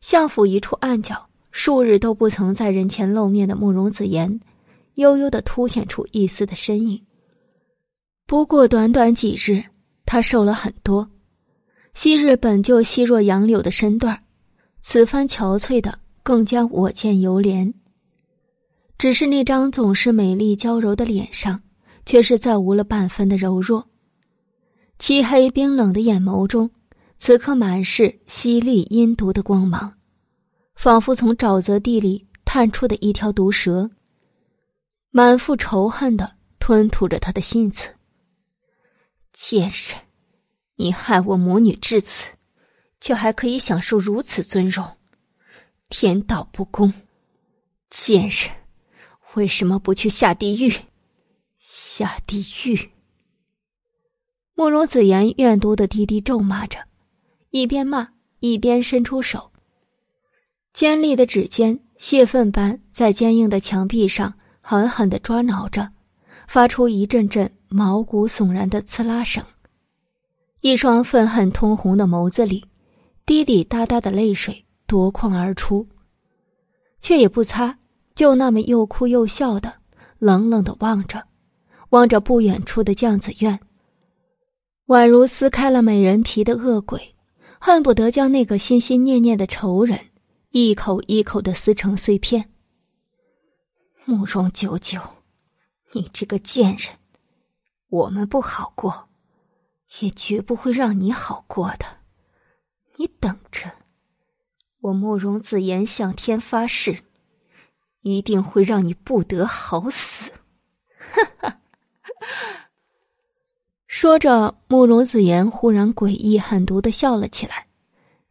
[0.00, 4.40] 相府一处暗角，数日都不曾在人前露面的慕容子言，
[4.94, 7.00] 悠悠的凸显出一丝的身影。
[8.26, 9.62] 不过短短几日，
[10.04, 11.08] 他瘦了很多。
[11.94, 14.20] 昔日本就细若杨柳的身段
[14.88, 17.74] 此番憔悴的更加我见犹怜。
[18.96, 21.60] 只是那张总是美丽娇柔的脸上，
[22.04, 23.84] 却是再无了半分的柔弱。
[25.00, 26.70] 漆黑冰冷的眼眸中，
[27.18, 29.92] 此刻满是犀利阴毒的光芒，
[30.76, 33.90] 仿佛从沼泽地里探出的一条毒蛇，
[35.10, 37.90] 满腹仇恨的吞吐着他的心思。
[39.32, 39.98] 贱人，
[40.76, 42.28] 你害我母女至此，
[43.06, 44.84] 却还可以享受如此尊荣，
[45.88, 46.92] 天道不公！
[47.88, 48.50] 贱人，
[49.34, 50.74] 为什么不去下地狱？
[51.60, 52.90] 下地狱！
[54.56, 56.80] 慕容子言怨毒的低低咒骂着，
[57.50, 58.08] 一边骂
[58.40, 59.52] 一边伸出手，
[60.72, 65.92] 尖利的指尖泄愤般在坚硬的墙壁上狠狠的抓挠着，
[66.48, 69.44] 发出一阵阵毛骨悚然的刺啦声。
[70.60, 72.66] 一双愤恨通红的眸子里，
[73.26, 75.84] 滴滴答答的泪水夺眶而出，
[77.00, 77.76] 却也不擦，
[78.14, 79.74] 就那么又哭又笑的，
[80.20, 81.26] 冷冷的望着，
[81.90, 83.58] 望着不远处的酱子院。
[84.86, 87.16] 宛如撕开了美人皮的恶鬼，
[87.58, 89.98] 恨不得将那个心心念念的仇人
[90.50, 92.48] 一口一口的撕成碎片。
[94.04, 95.00] 慕容九九，
[95.90, 96.94] 你这个贱人，
[97.88, 99.08] 我们不好过，
[99.98, 101.95] 也绝不会让你好过的。
[102.98, 103.70] 你等着，
[104.80, 107.04] 我慕容子言向天发誓，
[108.00, 110.32] 一定会让你不得好死！
[110.96, 111.60] 哈哈。
[113.86, 117.66] 说着，慕容子言忽然诡异狠毒的笑了起来，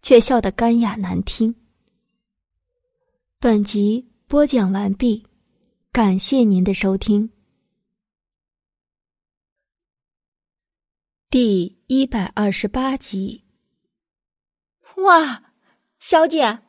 [0.02, 1.56] 却笑得干哑难听。
[3.40, 5.24] 本集播讲完毕，
[5.92, 7.30] 感谢您的收听。
[11.30, 13.45] 第一百二十八集。
[14.98, 15.44] 哇，
[16.00, 16.60] 小姐，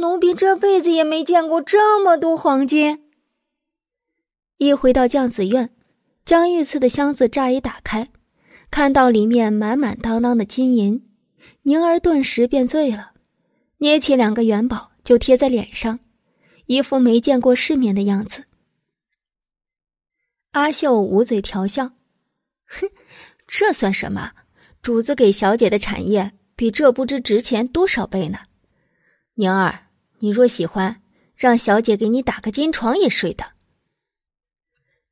[0.00, 3.10] 奴婢这辈子也没见过这么多黄金。
[4.58, 5.74] 一回到酱子院，
[6.24, 8.10] 将御赐的箱子乍一打开。
[8.70, 11.08] 看到里面满满当当的金银，
[11.62, 13.12] 宁儿顿时便醉了，
[13.78, 16.00] 捏起两个元宝就贴在脸上，
[16.66, 18.44] 一副没见过世面的样子。
[20.52, 21.92] 阿秀捂嘴调笑
[22.66, 22.90] ：“哼，
[23.46, 24.32] 这算什么？
[24.82, 28.38] 主子给小姐的产业比这不知值钱多少倍呢。
[29.34, 29.88] 宁儿，
[30.18, 31.02] 你若喜欢，
[31.36, 33.44] 让小姐给你打个金床也睡的。”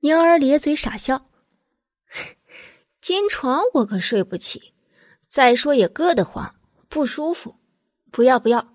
[0.00, 1.28] 宁儿咧嘴傻笑。
[3.00, 4.74] 金床我可睡不起，
[5.26, 6.54] 再说也硌得慌，
[6.88, 7.56] 不舒服，
[8.10, 8.74] 不要不要。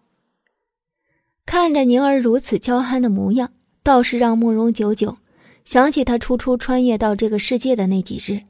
[1.45, 3.53] 看着宁儿如此娇憨的模样，
[3.83, 5.17] 倒是让慕容九九
[5.63, 8.43] 想起他初初穿越到这个世界的那几日。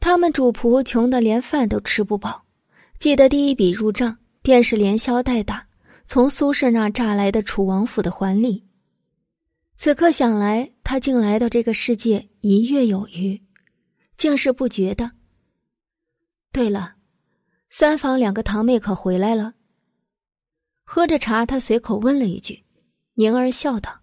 [0.00, 2.44] 他们主仆穷得连饭都吃不饱，
[3.02, 5.66] 记得第一笔入账便是连消带打
[6.06, 8.64] 从苏轼那诈来的楚王府的还礼。
[9.76, 13.42] 此刻想来，他竟来到这个世界一月有余。
[14.16, 15.10] 竟是不觉的。
[16.52, 16.94] 对了，
[17.70, 19.54] 三房两个堂妹可回来了？
[20.84, 22.62] 喝着茶，他随口问了一句。
[23.14, 24.02] 宁儿笑道：“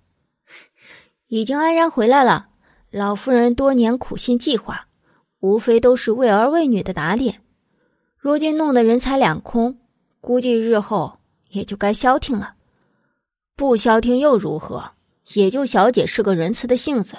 [1.28, 2.50] 已经安然回来了。
[2.92, 4.90] 老夫人多年苦心计划，
[5.40, 7.42] 无非都是为儿为女的打脸。
[8.20, 9.78] 如今弄得人财两空，
[10.20, 11.20] 估计日后
[11.52, 12.54] 也就该消停了。
[13.56, 14.92] 不消停又如何？
[15.36, 17.16] 也就小姐是个仁慈的性子，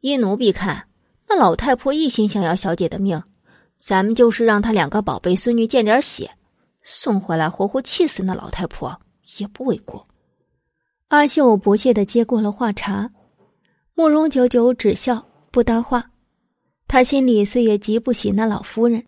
[0.00, 0.88] 依奴婢看。”
[1.28, 3.20] 那老太婆一心想要小姐的命，
[3.80, 6.30] 咱们就是让她两个宝贝孙女见点血，
[6.82, 9.00] 送回来活活气死那老太婆
[9.38, 10.06] 也不为过。
[11.08, 13.10] 阿秀不屑的接过了话茬，
[13.94, 16.10] 慕容九九只笑不搭话。
[16.86, 19.04] 他心里虽也极不喜那老夫人，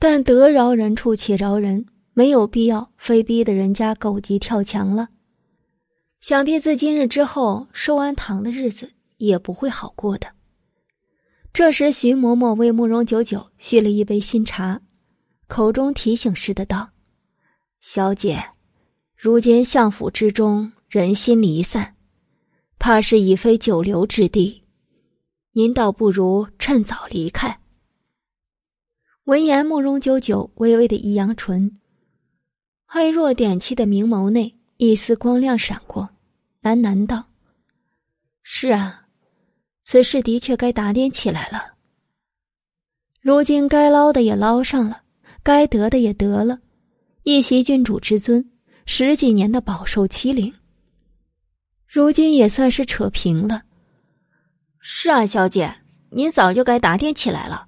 [0.00, 5.10] 但得饶人处且饶人，没有必要非逼得人家狗急跳墙了。
[6.20, 10.26] 想必自今日之后收完堂的日子也不会好过的。
[11.52, 14.80] 这时，徐嬷嬷为慕容九九续了一杯新茶，
[15.48, 16.88] 口中提醒似的道
[17.82, 18.42] ：“小姐，
[19.14, 21.94] 如今相府之中人心离散，
[22.78, 24.62] 怕是已非久留之地，
[25.52, 27.54] 您倒不如趁早离开。”
[29.24, 31.78] 闻言，慕容九九微微的一扬唇，
[32.86, 36.08] 黑若点漆的明眸内一丝光亮闪过，
[36.62, 37.26] 喃喃道
[38.42, 39.06] ：“是啊。”
[39.82, 41.74] 此事的确该打点起来了。
[43.20, 45.02] 如今该捞的也捞上了，
[45.42, 46.60] 该得的也得了，
[47.24, 48.50] 一袭郡主之尊，
[48.86, 50.54] 十几年的饱受欺凌，
[51.86, 53.62] 如今也算是扯平了。
[54.78, 57.66] 是啊，小姐，您早就该打点起来了。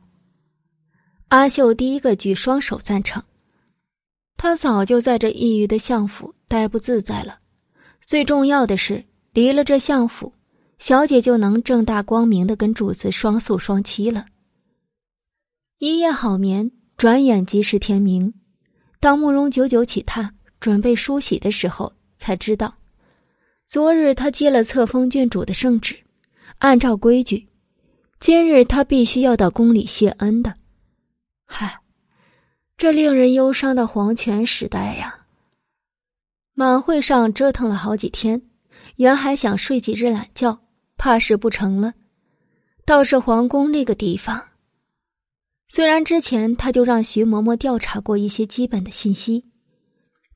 [1.32, 3.22] 阿秀第一个举双手赞成。
[4.36, 7.38] 她早就在这异域的相府待不自在了，
[8.02, 9.02] 最重要的是
[9.32, 10.30] 离了这相府，
[10.78, 14.26] 小姐就能正大光明的跟主子双宿双栖了。
[15.78, 18.34] 一夜好眠，转眼即是天明。
[19.00, 20.28] 当慕容九九起榻
[20.60, 22.74] 准备梳洗的时候，才知道，
[23.66, 25.96] 昨日他接了册封郡主的圣旨，
[26.58, 27.48] 按照规矩，
[28.20, 30.52] 今日他必须要到宫里谢恩的。
[31.54, 31.80] 嗨，
[32.78, 35.26] 这令人忧伤的皇权时代呀！
[36.54, 38.40] 满会上折腾了好几天，
[38.96, 40.58] 原还想睡几日懒觉，
[40.96, 41.92] 怕是不成了。
[42.86, 44.42] 倒是皇宫那个地方。
[45.68, 49.44] 虽然之前他就让徐嬷嬷调查过一些基本的信息，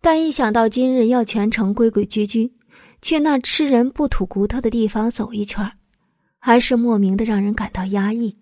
[0.03, 2.53] 但一想到今日要全程规规矩矩
[3.01, 5.73] 去那吃人不吐骨头的地方走一圈，
[6.39, 8.37] 还是莫名的让人感到压抑。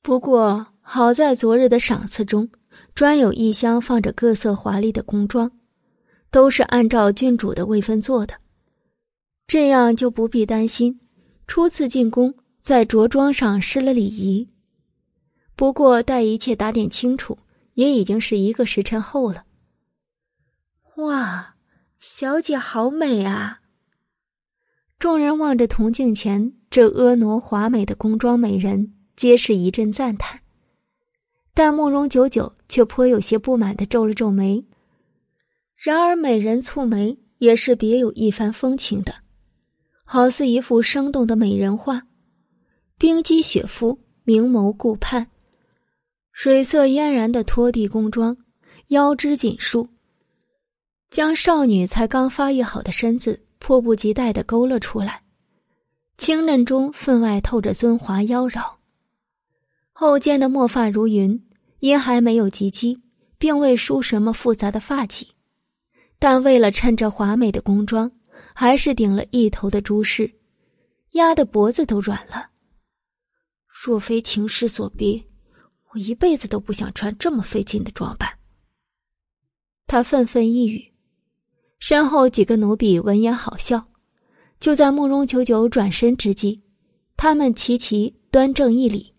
[0.00, 2.48] 不过好在昨日的赏赐中，
[2.94, 5.50] 专有一箱放着各色华丽的宫装，
[6.30, 8.34] 都是按照郡主的位分做的，
[9.48, 11.00] 这样就不必担心
[11.48, 12.32] 初次进宫
[12.62, 14.48] 在着装上失了礼仪。
[15.56, 17.36] 不过，待一切打点清楚，
[17.74, 19.44] 也已经是一个时辰后了。
[20.98, 21.56] 哇，
[21.98, 23.58] 小姐好美啊！
[25.00, 30.40] 众人望着铜镜前这婀娜华美的宫装美人，皆是一阵赞叹。
[31.58, 34.62] 但慕容九九却颇有些不满的皱了皱眉。
[35.74, 39.14] 然而，美人蹙眉也是别有一番风情的，
[40.04, 42.02] 好似一幅生动的美人画，
[42.98, 45.28] 冰肌雪肤，明眸顾盼。
[46.30, 48.36] 水色嫣然的拖地宫装，
[48.88, 49.88] 腰肢紧束，
[51.08, 55.22] 将少女才刚发育好的身子迫不及待的勾勒出来。
[56.18, 58.62] 清嫩中分外透着尊华妖娆。
[59.98, 61.42] 后肩的墨发如云，
[61.80, 63.00] 因还没有及笄，
[63.38, 65.26] 并未梳什么复杂的发髻，
[66.18, 68.10] 但为了衬着华美的宫装，
[68.54, 70.32] 还是顶了一头的珠饰，
[71.12, 72.50] 压得脖子都软了。
[73.68, 75.24] 若非情势所逼。
[75.92, 78.28] 我一辈子都不想穿这么费劲的装扮。
[79.86, 80.92] 他愤愤一语，
[81.78, 83.82] 身后几个奴婢闻言好笑。
[84.60, 86.60] 就在慕容九九转身之际，
[87.16, 89.14] 他们齐齐端正一礼：“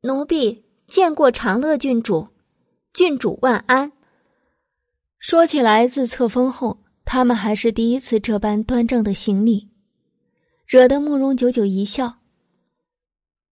[0.00, 2.28] 奴婢见过长乐郡主，
[2.92, 3.92] 郡主万安。”
[5.18, 9.68] 说起来，自册封后，他们还是第一次这般端正的行礼，
[10.66, 12.18] 惹得慕容九九一笑：“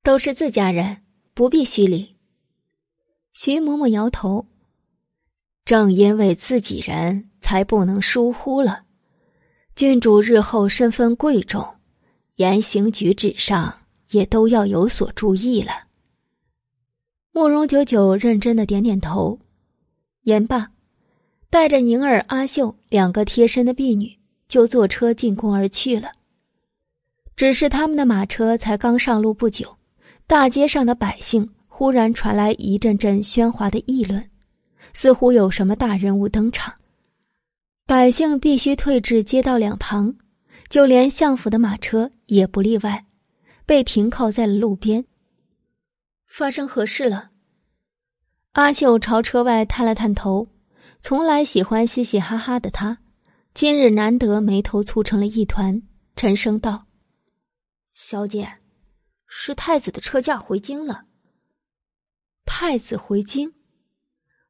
[0.05, 1.03] 都是自家人，
[1.33, 2.17] 不必虚礼。”
[3.33, 4.47] 徐嬷嬷摇头，
[5.65, 8.85] 正因为自己人才不能疏忽了。
[9.75, 11.67] 郡主日后身份贵重，
[12.37, 13.81] 言行举止上
[14.11, 15.73] 也都要有所注意了。
[17.37, 19.41] 慕容九九认真的点点头，
[20.23, 20.71] 言罢，
[21.51, 24.17] 带着宁儿、阿秀两个贴身的婢女，
[24.47, 26.13] 就坐车进宫而去了。
[27.35, 29.77] 只是他们的马车才刚上路不久，
[30.29, 31.51] 大街上的百姓。
[31.67, 34.25] 忽然传来一阵阵喧哗的议论，
[34.93, 36.73] 似乎有什么大人物登场。
[37.85, 40.15] 百姓必须退至街道两旁，
[40.69, 43.05] 就连相府的马车也不例外，
[43.67, 45.05] 被停靠在了路边。
[46.37, 47.31] 发生何事了？
[48.55, 50.49] 阿秀朝车外探了探头，
[51.01, 52.99] 从来喜欢嘻嘻哈哈的他，
[53.55, 55.81] 今日难得眉头蹙成了一团，
[56.17, 56.89] 沉声道
[57.95, 58.53] ：“小姐，
[59.29, 61.05] 是太子的车驾回京了。”
[62.45, 63.55] 太子回京，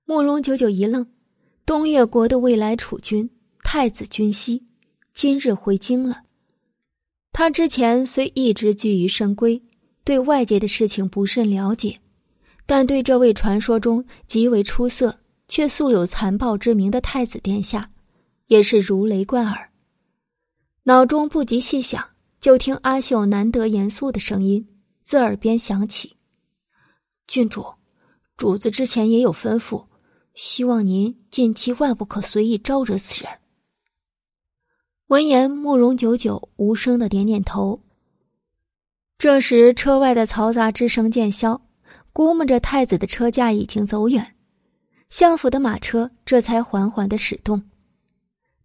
[0.07, 1.07] 慕容九九一愣。
[1.67, 3.31] 东越国的未来储君
[3.63, 4.67] 太子君熙，
[5.13, 6.23] 今日回京了。
[7.31, 9.61] 他之前虽一直居于深闺，
[10.05, 11.99] 对外界的事情不甚了解，
[12.67, 15.19] 但对这位传说中极为出色
[15.49, 17.91] 却素有残暴之名的太子殿下，
[18.47, 19.71] 也是如雷贯耳。
[20.83, 22.07] 脑中不及细想，
[22.41, 24.69] 就听阿秀难得严肃的声音
[25.03, 26.17] 自耳边响起
[27.27, 27.65] ：“郡主。”
[28.37, 29.87] 主子之前也有吩咐，
[30.35, 33.33] 希望您近期万不可随意招惹此人。
[35.07, 37.84] 闻言，慕容九九无声的点点头。
[39.19, 41.63] 这时，车外的嘈杂之声渐消，
[42.13, 44.35] 估摸着太子的车驾已经走远，
[45.09, 47.63] 相府的马车这才缓缓的驶动。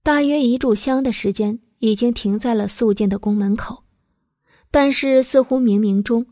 [0.03, 3.83] 大约一炷香的时间，已经停在了肃静的宫门口。
[4.71, 6.25] 但是，似乎冥冥中，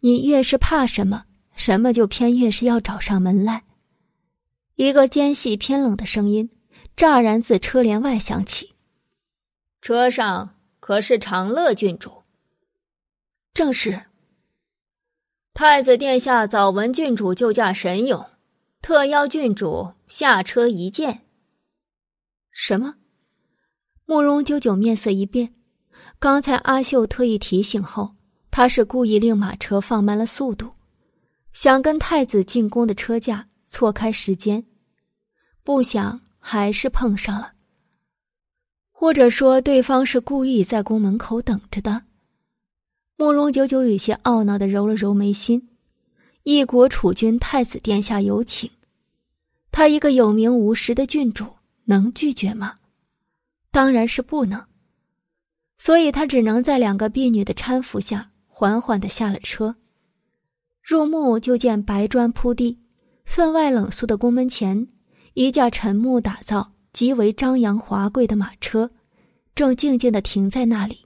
[0.00, 1.24] 你越是怕什么。
[1.56, 3.62] 什么就偏越是要找上门来？
[4.74, 6.50] 一个尖细偏冷的声音
[6.96, 8.74] 乍然自车帘外响起
[9.80, 12.10] ：“车上可是长乐郡主
[13.54, 14.02] ？”“正是。”
[15.54, 18.26] 太子殿下早闻郡主救驾神勇，
[18.82, 21.22] 特邀郡主下车一见。
[22.50, 22.96] 什么？
[24.04, 25.54] 慕容九九面色一变，
[26.18, 28.16] 刚才阿秀特意提醒后，
[28.50, 30.72] 他是故意令马车放慢了速度，
[31.52, 34.66] 想跟太子进宫的车驾错开时间，
[35.62, 37.52] 不想还是碰上了。
[38.90, 42.02] 或者说，对方是故意在宫门口等着的。
[43.16, 45.68] 慕容九九有些懊恼的揉了揉眉心，
[46.42, 48.68] 一国储君太子殿下有请，
[49.70, 51.46] 他一个有名无实的郡主
[51.84, 52.74] 能拒绝吗？
[53.70, 54.64] 当然是不能。
[55.78, 59.74] 所以他只能在两个婢女的搀扶下，缓缓的下了车。
[60.82, 62.78] 入目就见白砖铺地，
[63.24, 64.88] 分外冷肃的宫门前，
[65.34, 66.72] 一架沉木打造。
[66.92, 68.88] 极为张扬华贵的马车，
[69.52, 71.03] 正静静的停在那里。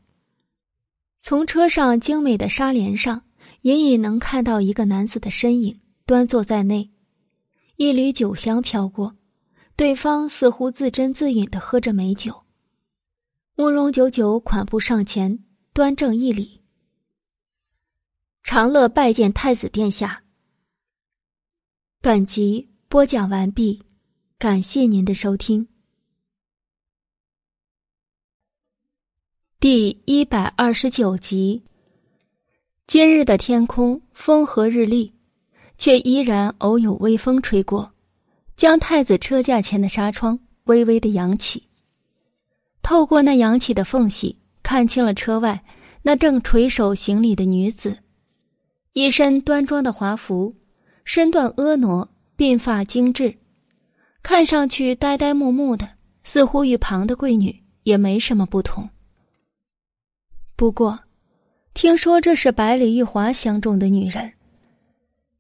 [1.29, 3.23] 从车上精美的纱帘上，
[3.61, 6.91] 隐隐能看到一个男子的身影，端坐在内。
[7.77, 9.15] 一缕酒香飘过，
[9.77, 12.45] 对方似乎自斟自饮的喝着美酒。
[13.57, 15.45] 慕容九九款步上前，
[15.75, 16.63] 端正一礼
[18.43, 20.23] ：“长乐拜见太子殿下。”
[22.01, 23.83] 本集播讲完毕，
[24.39, 25.69] 感谢您的收听。
[29.61, 31.61] 第一百二十九集。
[32.87, 35.13] 今日的天空风和日丽，
[35.77, 37.91] 却依然偶有微风吹过，
[38.55, 41.61] 将太子车架前的纱窗微微的扬起。
[42.83, 45.65] 透过那扬起的缝隙，看清了车外
[46.03, 47.99] 那正垂手行礼的女子，
[48.93, 50.55] 一身端庄的华服，
[51.03, 53.37] 身段婀娜，鬓发精致，
[54.23, 55.89] 看上去呆呆木木的，
[56.23, 58.89] 似乎与旁的贵女也没什么不同。
[60.59, 60.99] 不过，
[61.73, 64.33] 听说这是百里玉华相中的女人。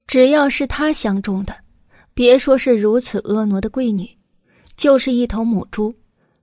[0.06, 1.52] 只要是他相中的，
[2.14, 4.08] 别说是如此婀娜的贵女，
[4.76, 5.92] 就是一头母猪，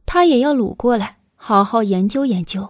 [0.05, 2.69] 他也要掳过来好好研究研究，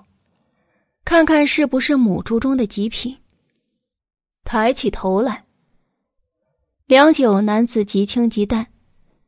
[1.04, 3.18] 看看是不是母猪中的极品。
[4.44, 5.44] 抬起头来，
[6.86, 8.68] 良久，男子极轻极淡，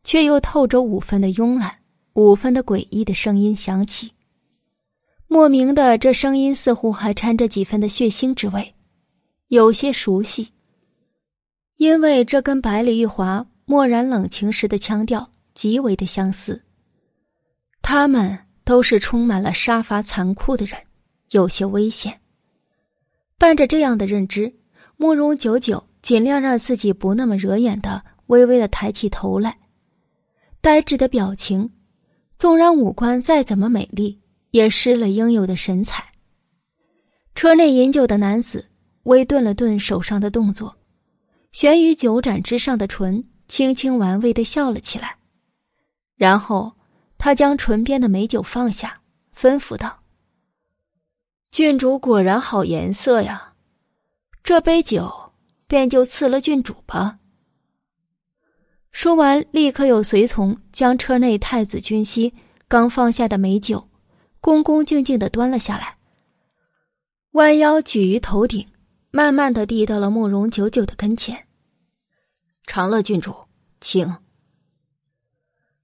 [0.04, 1.76] 却又透着五分的慵懒，
[2.14, 4.12] 五分的诡异的声音响起。
[5.28, 8.74] 莫名的，这声音似乎还掺着几分的血腥之味，
[9.50, 10.50] 有些熟悉。
[11.76, 16.64] 因为这跟百里玉华漠然冷情时的腔调极为的相似。
[17.82, 20.80] 他们都是充满了杀伐残酷的人，
[21.32, 22.20] 有些危险。
[23.38, 24.52] 伴着这样的认知，
[24.96, 29.58] 慕容九九尽量让自己不那么惹眼的，微微的抬起头来，
[30.62, 31.70] 呆滞的表情，
[32.38, 34.20] 纵然五官再怎么美丽。
[34.52, 36.12] 也失了应有的神采。
[37.36, 38.70] 车内饮酒的男子
[39.04, 40.76] 微顿了顿手上的动作，
[41.52, 45.18] 悬于酒盏之上的唇轻轻玩味的笑了起来，
[46.16, 46.74] 然后
[47.18, 49.00] 他将唇边的美酒放下，
[49.36, 50.00] 吩咐道
[51.52, 53.54] ：“郡主果然好颜色呀，
[54.44, 55.32] 这杯酒
[55.68, 57.20] 便就赐了郡主吧。”
[58.92, 62.34] 说完，立刻有随从将车内太子君熙
[62.68, 63.87] 刚放下的美酒。
[64.48, 65.98] 恭恭敬敬的端了下来，
[67.32, 68.66] 弯腰举于头顶，
[69.12, 71.48] 慢慢的递到了慕容九九的跟前。
[72.66, 73.36] 长乐郡主，
[73.82, 74.16] 请。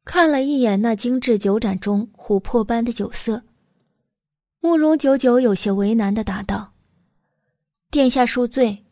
[0.05, 3.43] 看了一眼那精致酒盏中琥珀般的酒色，
[4.61, 6.71] 慕容九九有些为难的答道
[7.91, 8.85] ：“殿下恕罪，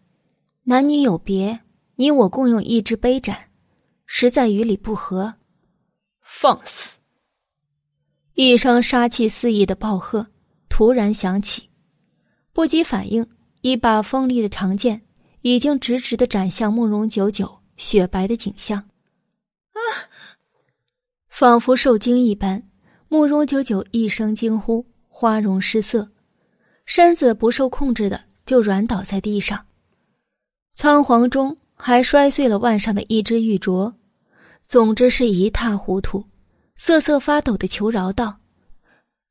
[0.64, 1.62] 男女有别，
[1.96, 3.48] 你我共用一只杯盏，
[4.06, 5.36] 实在与理不合。”
[6.20, 6.98] 放肆！
[8.34, 10.26] 一声杀气四溢的暴喝
[10.70, 11.70] 突然响起，
[12.54, 13.28] 不及反应，
[13.62, 15.02] 一把锋利的长剑
[15.42, 18.80] 已经直直的斩向慕容九九雪白的颈项。
[19.74, 19.80] 啊！
[21.28, 22.64] 仿佛受惊一般，
[23.10, 26.10] 慕容九九一声惊呼，花容失色，
[26.86, 29.66] 身子不受控制的就软倒在地上，
[30.74, 33.94] 仓皇中还摔碎了腕上的一只玉镯，
[34.66, 36.24] 总之是一塌糊涂。
[36.76, 38.40] 瑟瑟发抖的求饶道：“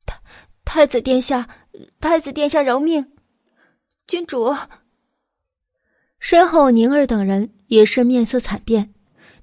[0.05, 0.15] 太
[0.63, 1.49] 太子殿下，
[1.99, 3.11] 太子殿下饶命！
[4.07, 4.55] 君主。”
[6.19, 8.93] 身后宁儿等人也是面色惨变，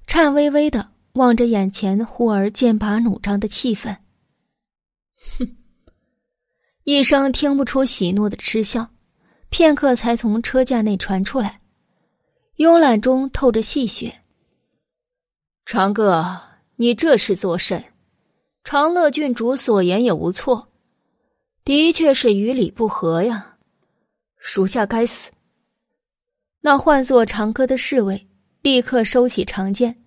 [0.07, 3.97] 颤巍巍的望着眼前忽而剑拔弩张的气氛。
[5.37, 5.57] 哼！
[6.83, 8.89] 一声听不出喜怒的嗤笑，
[9.49, 11.61] 片刻才从车架内传出来，
[12.57, 14.11] 慵懒中透着戏谑
[15.67, 16.41] ：“长哥，
[16.81, 17.83] 你这是作甚？”
[18.63, 20.71] 长乐郡主所言也无错，
[21.65, 23.57] 的确是与理不合呀。
[24.37, 25.29] 属下该死。
[26.61, 28.29] 那唤作长歌的侍卫
[28.61, 30.01] 立刻收起长剑，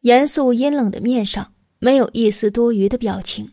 [0.00, 3.52] 严肃阴冷的面上没有一丝多余的表情，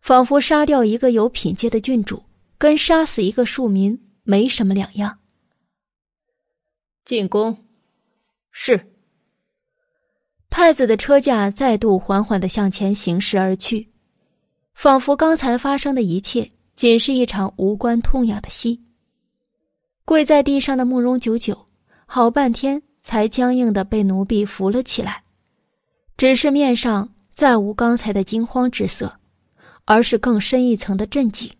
[0.00, 2.22] 仿佛杀掉一个有品阶的郡主，
[2.56, 5.18] 跟杀死一个庶民没什么两样。
[7.04, 7.66] 进宫，
[8.50, 8.91] 是。
[10.52, 13.88] 太子的车驾再度缓缓的向前行驶而去，
[14.74, 16.46] 仿佛刚才发生的一切
[16.76, 18.78] 仅是一场无关痛痒的戏。
[20.04, 21.66] 跪在地上的慕容九九，
[22.04, 25.22] 好半天才僵硬的被奴婢扶了起来，
[26.18, 29.10] 只是面上再无刚才的惊慌之色。
[29.84, 31.50] 而是更深一层的震惊。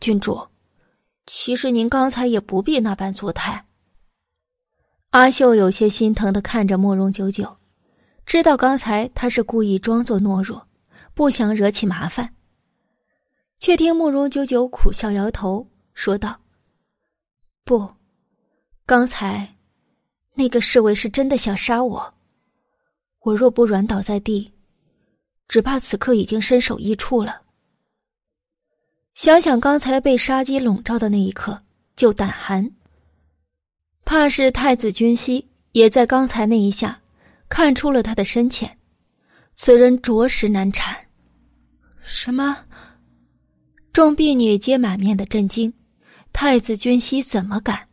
[0.00, 0.38] 郡主，
[1.24, 3.64] 其实您刚才也不必那般作态。
[5.12, 7.56] 阿秀有些心疼的看着慕容九九，
[8.26, 10.66] 知道刚才他是故意装作懦弱，
[11.14, 12.28] 不想惹起麻烦。
[13.60, 16.36] 却听慕容九九苦笑摇头，说道
[17.64, 17.88] ：“不，
[18.84, 19.56] 刚才
[20.34, 22.14] 那个侍卫是真的想杀我，
[23.20, 24.52] 我若不软倒在地。”
[25.48, 27.40] 只怕此刻已经身首异处了。
[29.14, 31.62] 想想刚才被杀机笼罩的那一刻，
[31.94, 32.68] 就胆寒。
[34.04, 37.00] 怕是太子君熙也在刚才那一下
[37.48, 38.78] 看出了他的深浅，
[39.54, 40.96] 此人着实难缠。
[42.04, 42.64] 什么？
[43.92, 45.72] 众婢女皆满面的震惊。
[46.32, 47.88] 太子君熙怎么敢？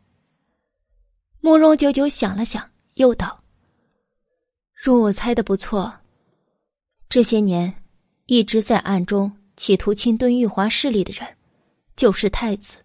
[1.40, 3.42] 慕容九九想了想，又道
[4.82, 6.00] ：“若我猜的不错。”
[7.08, 7.74] 这些年，
[8.26, 11.36] 一直在暗中企图侵吞玉华势力的人，
[11.96, 12.76] 就是太子。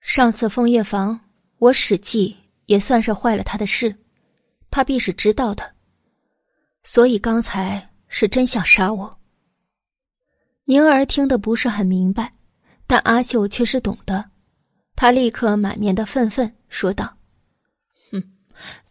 [0.00, 1.18] 上次枫叶房，
[1.58, 2.36] 我史记
[2.66, 3.92] 也算是坏了他的事，
[4.70, 5.74] 他必是知道的。
[6.82, 9.18] 所以刚才是真想杀我。
[10.64, 12.32] 宁儿听得不是很明白，
[12.86, 14.30] 但阿秀却是懂得，
[14.96, 17.16] 他立刻满面的愤愤说道
[18.12, 18.22] ：“哼，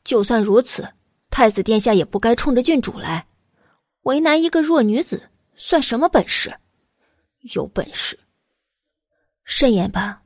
[0.03, 0.88] 就算如此，
[1.30, 3.26] 太子殿下也不该冲着郡主来。”
[4.03, 6.53] 为难一个弱女子，算什么本事？
[7.53, 8.18] 有本事，
[9.43, 10.22] 慎言吧！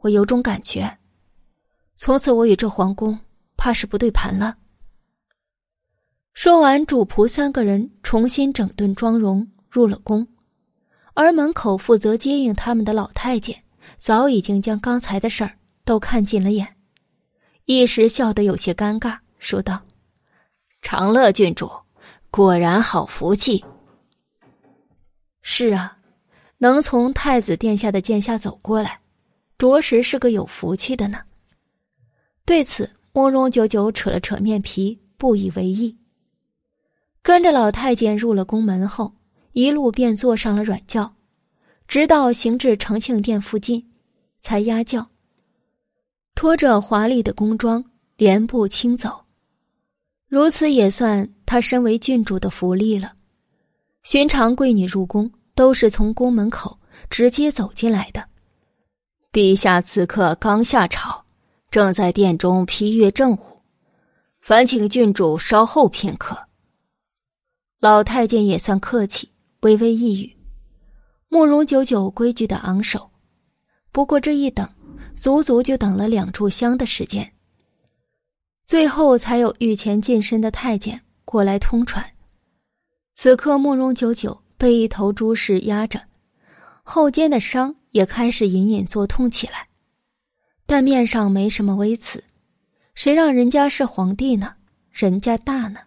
[0.00, 0.98] 我有种感觉，
[1.96, 3.18] 从此我与这皇宫
[3.56, 4.56] 怕是不对盘了。
[6.36, 10.28] 说完，主仆三个人重新整顿妆容，入了宫。
[11.14, 13.64] 而门口负责接应他们的老太监，
[13.96, 16.76] 早已经将刚才的事儿都看进了眼，
[17.64, 19.80] 一时笑得有些尴尬，说道
[20.82, 21.70] ：“长乐郡主。”
[22.30, 23.64] 果然好福气。
[25.40, 25.96] 是啊，
[26.58, 29.00] 能从太子殿下的剑下走过来，
[29.56, 31.18] 着实是个有福气的呢。
[32.44, 35.96] 对此，慕容九九扯了扯面皮，不以为意。
[37.26, 39.12] 跟着老太监入了宫门后，
[39.50, 41.12] 一路便坐上了软轿，
[41.88, 43.84] 直到行至承庆殿附近，
[44.38, 45.04] 才压轿，
[46.36, 47.84] 拖着华丽的宫装，
[48.16, 49.24] 连步轻走。
[50.28, 53.12] 如此也算他身为郡主的福利了。
[54.04, 56.78] 寻常贵女入宫都是从宫门口
[57.10, 58.24] 直接走进来的。
[59.32, 61.20] 陛下此刻刚下朝，
[61.72, 63.40] 正在殿中批阅政务，
[64.40, 66.38] 烦请郡主稍后片刻。
[67.78, 69.30] 老太监也算客气，
[69.60, 70.34] 微微一语。
[71.28, 73.10] 慕容九九规矩的昂首，
[73.92, 74.66] 不过这一等，
[75.14, 77.34] 足足就等了两炷香的时间。
[78.64, 82.04] 最后才有御前近身的太监过来通传。
[83.14, 86.00] 此刻慕容九九被一头猪尸压着，
[86.82, 89.68] 后肩的伤也开始隐隐作痛起来，
[90.64, 92.24] 但面上没什么微词。
[92.94, 94.54] 谁让人家是皇帝呢？
[94.90, 95.80] 人家大呢。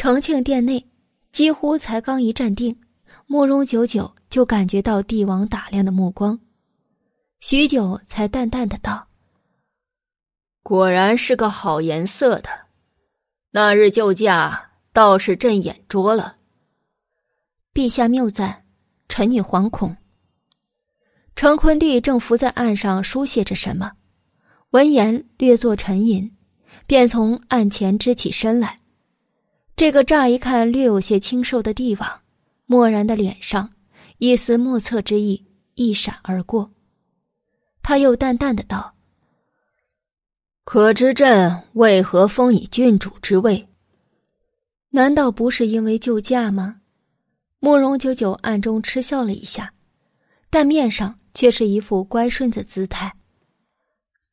[0.00, 0.86] 承庆殿内，
[1.30, 2.74] 几乎才刚一站定，
[3.26, 6.40] 慕容九九就感觉到帝王打量的目光，
[7.40, 9.08] 许久才淡淡的道。
[10.62, 12.48] 果然是个好颜色的，
[13.50, 16.36] 那日救驾倒是朕眼拙了。
[17.74, 18.64] 陛下谬赞，
[19.06, 19.94] 臣女惶恐。
[21.36, 23.92] 成坤帝正伏在岸上书写着什么，
[24.70, 26.34] 闻言略作沉吟，
[26.86, 28.79] 便从案前支起身来。
[29.80, 32.20] 这个乍一看略有些清瘦的帝王，
[32.66, 33.72] 漠然的脸上
[34.18, 35.42] 一丝莫测之意
[35.74, 36.70] 一闪而过，
[37.80, 38.94] 他又淡淡的道。
[40.64, 43.66] 可知朕为何封以郡主之位？
[44.90, 46.82] 难道不是因为救驾吗？
[47.58, 49.72] 慕容九九暗中嗤笑了一下，
[50.50, 53.10] 但面上却是一副乖顺的姿态。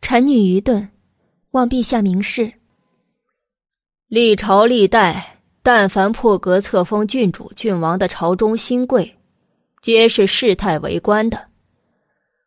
[0.02, 0.90] 臣女愚钝，
[1.52, 2.52] 望陛下明示。
[4.10, 5.37] 历朝历代，
[5.68, 9.18] 但凡破格册封郡主、郡王的朝中新贵，
[9.82, 11.50] 皆是世态为官的，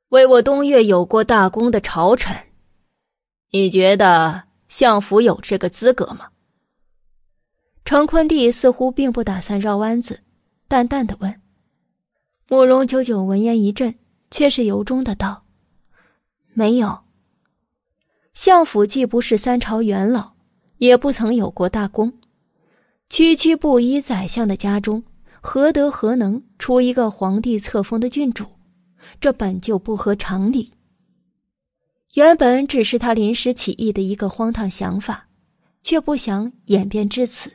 [0.08, 2.34] 为我东岳有过大功的朝臣。
[3.50, 6.28] 你觉得相府有这个资格吗？
[7.84, 10.20] 程坤帝似乎并不打算绕弯子，
[10.66, 11.42] 淡淡的问
[12.48, 13.94] ：“慕容九九闻言一震，
[14.30, 15.44] 却是由衷的道
[16.54, 17.00] ：“没有。
[18.32, 20.32] 相府既不是三朝元老，
[20.78, 22.10] 也不曾有过大功，
[23.10, 25.02] 区区布衣宰相的家中，
[25.40, 28.46] 何德何能出一个皇帝册封的郡主？
[29.20, 30.72] 这本就不合常理。
[32.14, 35.26] 原本只是他临时起意的一个荒唐想法，
[35.82, 37.50] 却不想演变至此，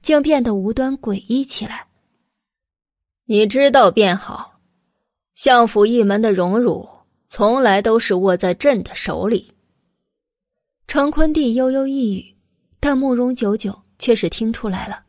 [0.00, 1.86] 竟变得无端诡异起来。”
[3.28, 4.58] 你知道便好，
[5.34, 6.88] 相府一门的荣辱
[7.26, 9.52] 从来都是握在朕的手里。
[10.86, 12.34] 程坤帝悠悠一语，
[12.80, 15.04] 但慕容九九却是听出来了，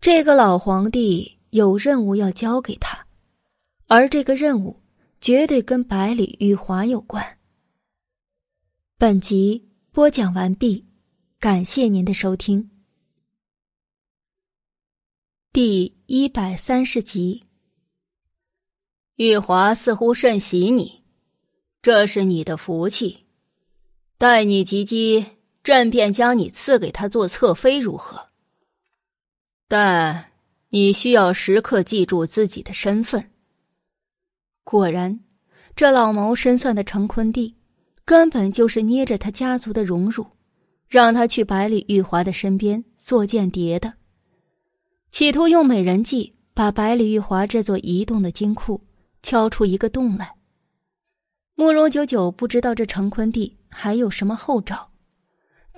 [0.00, 3.06] 这个老皇帝有任务要交给他，
[3.86, 4.80] 而这个任务
[5.20, 7.38] 绝对跟百里玉华有关。
[8.96, 10.84] 本集播讲完毕，
[11.40, 12.70] 感谢您的收听。
[15.52, 17.44] 第一百三十集，
[19.16, 21.02] 玉华似乎甚喜你，
[21.82, 23.26] 这是你的福气。
[24.18, 25.24] 待你及笄，
[25.68, 28.28] 朕便将你赐给他做侧妃，如何？
[29.68, 30.24] 但
[30.70, 33.30] 你需要时刻记住自己的身份。
[34.64, 35.20] 果然，
[35.76, 37.54] 这老谋深算的程坤帝，
[38.06, 40.26] 根本就是捏着他家族的荣辱，
[40.88, 43.92] 让他去百里玉华的身边做间谍的。
[45.10, 48.82] 企图用美人计把百里玉华这座移动的金库
[49.22, 50.34] 敲出一个洞来。
[51.56, 54.87] 慕容九九不知道这成坤帝还有什么后招，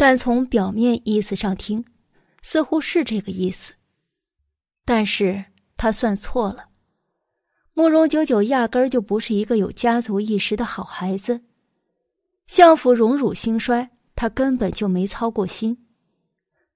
[0.00, 1.84] 但从表面意思上听，
[2.40, 3.74] 似乎是这个意思。
[4.86, 5.44] 但是
[5.76, 6.70] 他算错了，
[7.74, 11.38] 慕容九九压根儿就不是一个有家族意识的好孩子，
[12.46, 15.76] 相府荣辱兴衰，他根本就没操过心，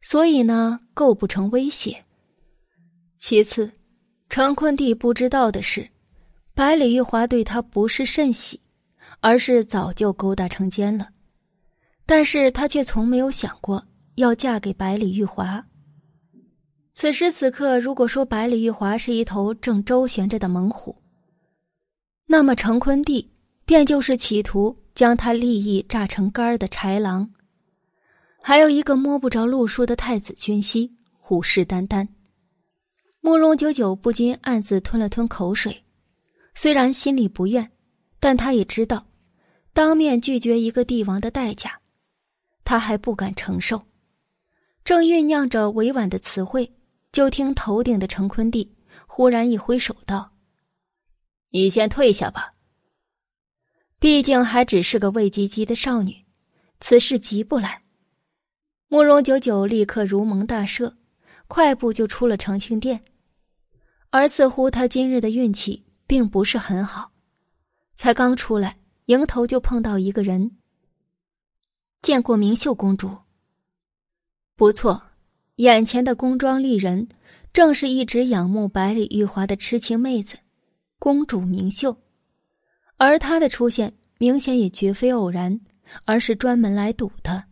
[0.02, 2.04] 所以呢，构不成威胁。
[3.18, 3.72] 其次，
[4.28, 5.88] 程坤帝不知道的是，
[6.52, 8.60] 百里玉华对他不是甚喜，
[9.20, 11.08] 而是早就勾搭成奸了。
[12.06, 13.82] 但是他却从没有想过
[14.16, 15.64] 要嫁给百里玉华。
[16.92, 20.96] 此时此刻，如果说百里玉华是一头正周旋着的猛虎，
[22.26, 23.28] 那么程坤帝
[23.64, 27.28] 便就是企图将他利益榨成干的豺狼。
[28.40, 32.06] 还有一个摸不着路数的太子君熙，虎视眈眈。
[33.20, 35.82] 慕容九九不禁暗自吞了吞口水，
[36.54, 37.68] 虽然心里不愿，
[38.20, 39.06] 但他也知道，
[39.72, 41.80] 当面拒绝一个帝王的代价，
[42.64, 43.80] 他还不敢承受。
[44.84, 46.70] 正酝酿着委婉的词汇，
[47.12, 48.74] 就听头顶的成坤帝
[49.06, 50.32] 忽然一挥手道
[51.52, 52.52] ：“你先退下吧。
[53.98, 56.24] 毕竟还只是个未及笄的少女，
[56.80, 57.82] 此事急不来。”
[58.88, 60.94] 慕容九九立刻如蒙大赦，
[61.48, 63.02] 快步就出了长庆殿。
[64.10, 67.10] 而似乎他今日的运气并不是很好，
[67.96, 70.58] 才刚出来，迎头就碰到一个人。
[72.04, 73.10] 见过明秀公主。
[74.56, 75.02] 不错，
[75.56, 77.08] 眼前的宫装丽人，
[77.50, 80.36] 正是一直仰慕百里玉华的痴情妹子，
[80.98, 81.96] 公主明秀。
[82.98, 85.58] 而她的出现，明显也绝非偶然，
[86.04, 87.44] 而是专门来赌的。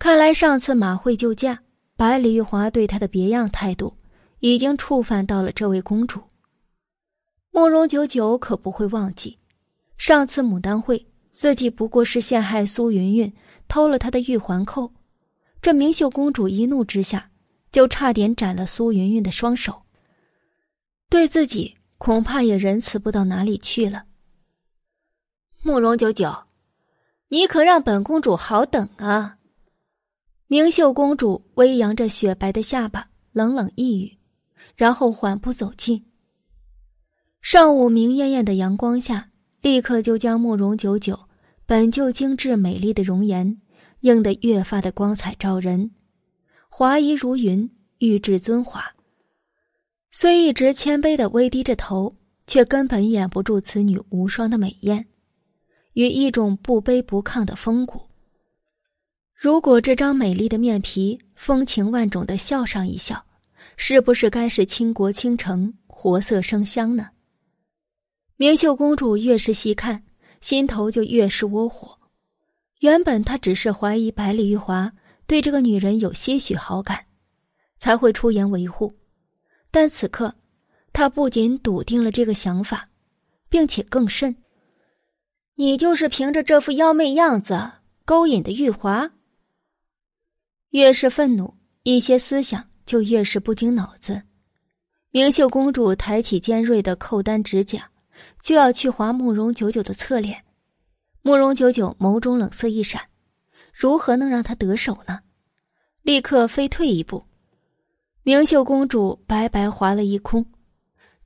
[0.00, 1.62] 看来上次马会救驾，
[1.96, 3.94] 百里玉华对她的别样态度。
[4.40, 6.20] 已经触犯到了这位公主。
[7.50, 9.38] 慕容九九可不会忘记，
[9.96, 13.32] 上次牡丹会自己不过是陷害苏云云，
[13.68, 14.92] 偷了她的玉环扣，
[15.60, 17.30] 这明秀公主一怒之下，
[17.70, 19.82] 就差点斩了苏云云的双手。
[21.08, 24.04] 对自己恐怕也仁慈不到哪里去了。
[25.62, 26.32] 慕容九九，
[27.28, 29.38] 你可让本公主好等啊！
[30.46, 34.18] 明秀公主微扬着雪白的下巴，冷冷一语。
[34.76, 36.04] 然后缓步走近。
[37.40, 39.27] 上午明艳艳的阳光下，
[39.60, 41.18] 立刻就将慕容九九
[41.66, 43.60] 本就精致美丽的容颜
[44.00, 45.90] 映得越发的光彩照人，
[46.68, 48.84] 华衣如云，玉质尊华。
[50.10, 52.16] 虽一直谦卑的微低着头，
[52.46, 55.06] 却根本掩不住此女无双的美艳，
[55.92, 58.00] 与一种不卑不亢的风骨。
[59.34, 63.24] 如果这张美丽的面皮风情万种的笑上一笑。
[63.80, 67.08] 是不是该是倾国倾城、活色生香呢？
[68.38, 70.02] 明秀公主越是细看，
[70.40, 71.98] 心头就越是窝火。
[72.78, 74.90] 原本她只是怀疑百里玉华
[75.26, 77.04] 对这个女人有些许好感，
[77.78, 78.94] 才会出言维护。
[79.70, 80.34] 但此刻，
[80.92, 82.88] 她不仅笃定了这个想法，
[83.48, 84.36] 并且更甚：
[85.56, 87.70] 你就是凭着这副妖媚样子
[88.04, 89.10] 勾引的玉华。
[90.70, 92.64] 越是愤怒，一些思想。
[92.86, 94.22] 就越是不经脑子。
[95.10, 97.90] 明秀公主抬起尖锐的扣单指甲，
[98.48, 100.42] 就要去划慕容九九的侧脸。
[101.20, 103.02] 慕容九九眸中冷色一闪，
[103.74, 105.20] 如何能让他得手呢？
[106.00, 107.26] 立刻飞退一步。
[108.22, 110.46] 明秀公主白白划了一空，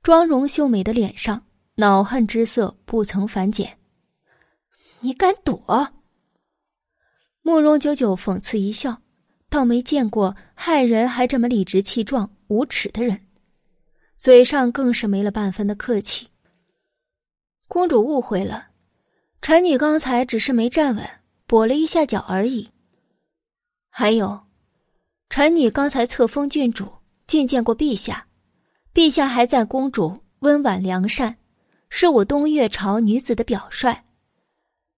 [0.01, 1.45] 妆容秀美的脸上
[1.75, 3.77] 恼恨之色不曾反减。
[4.99, 5.93] 你敢躲？
[7.41, 9.01] 慕容九九讽刺一笑，
[9.47, 13.17] 倒没见过害人还这么理直气壮、无耻的人，
[14.17, 16.27] 嘴上更是没了半分的客气。
[17.67, 18.67] 公主误会了，
[19.41, 21.09] 臣女刚才只是没站稳，
[21.47, 22.69] 跛了一下脚而已。
[23.89, 24.39] 还有。
[25.29, 26.87] 臣女刚才册封郡主，
[27.27, 28.27] 觐见过陛下，
[28.93, 31.35] 陛下还赞公主温婉良善，
[31.89, 34.03] 是我东岳朝女子的表率，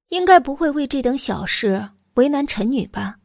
[0.10, 3.18] 应该不会为这等小事为难臣女吧？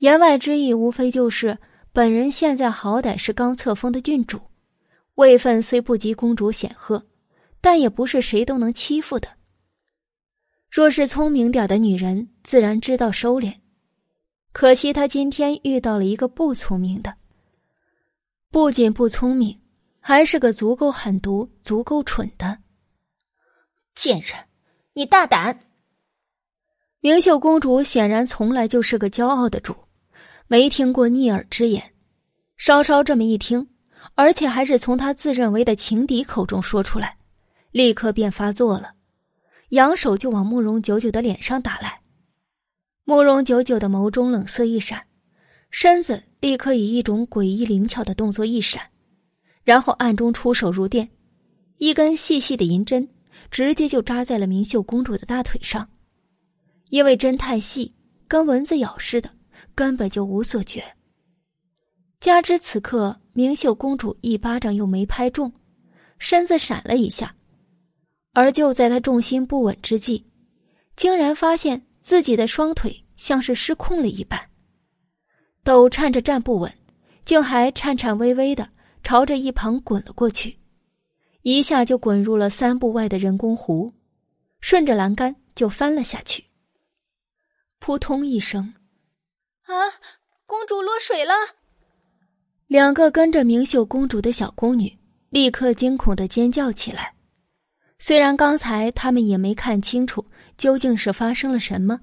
[0.00, 1.56] 言外之意无非就是
[1.90, 4.38] 本人现在好歹是刚册封的郡主，
[5.14, 7.02] 位分虽不及公主显赫，
[7.62, 9.28] 但也不是谁都能欺负的。
[10.70, 13.54] 若是聪明点的女人，自然知道收敛。
[14.52, 17.14] 可惜她今天遇到了一个不聪明的，
[18.50, 19.58] 不仅不聪明，
[20.00, 22.58] 还是个足够狠毒、足够蠢的
[23.94, 24.34] 贱人！
[24.94, 25.58] 你大胆！
[27.00, 29.74] 明秀公主显然从来就是个骄傲的主，
[30.46, 31.94] 没听过逆耳之言，
[32.56, 33.68] 稍稍这么一听，
[34.14, 37.16] 而且还是从她自认为的情敌口中说出来，
[37.72, 38.92] 立刻便发作了，
[39.70, 42.00] 扬手就往慕容九九的脸上打来。
[43.04, 45.02] 慕容九九的眸中冷色一闪，
[45.70, 48.82] 身子立刻以一种诡异灵巧的动作一闪，
[49.64, 51.08] 然后暗中出手入电，
[51.78, 53.08] 一根细细的银针
[53.50, 55.88] 直接就扎在了明秀公主的大腿上。
[56.90, 57.94] 因为针太细，
[58.28, 59.30] 跟蚊子咬似的，
[59.74, 60.84] 根本就无所觉。
[62.20, 65.50] 加之此刻明秀公主一巴掌又没拍中，
[66.18, 67.34] 身子闪了一下，
[68.32, 70.24] 而就在他重心不稳之际，
[70.96, 71.86] 竟然发现。
[72.02, 74.36] 自己的双腿像是失控了一般，
[75.62, 76.78] 抖颤着站不稳，
[77.24, 78.68] 竟还颤颤巍巍的
[79.04, 80.58] 朝着一旁滚了过去，
[81.42, 83.92] 一下就滚入了三步外的人工湖，
[84.60, 86.44] 顺着栏杆就翻了下去。
[87.78, 88.74] 扑通一声，
[89.66, 89.74] 啊！
[90.44, 91.34] 公主落水了！
[92.66, 94.92] 两个跟着明秀公主的小宫女
[95.30, 97.14] 立刻惊恐的尖叫起来。
[98.04, 100.26] 虽然刚才他们也没看清楚
[100.58, 102.00] 究竟是发生了什么，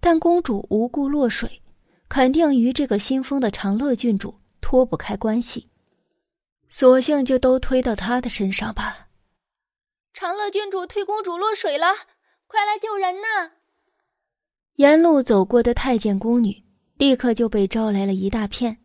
[0.00, 1.62] 但公主无故落水，
[2.08, 5.68] 肯定与这个新封的长乐郡主脱不开关系，
[6.68, 9.06] 索性就都推到他的身上吧。
[10.12, 11.86] 长乐郡主推公主落水了，
[12.48, 13.52] 快来救人呐！
[14.74, 16.64] 沿路走过的太监宫女
[16.96, 18.76] 立刻就被招来了一大片，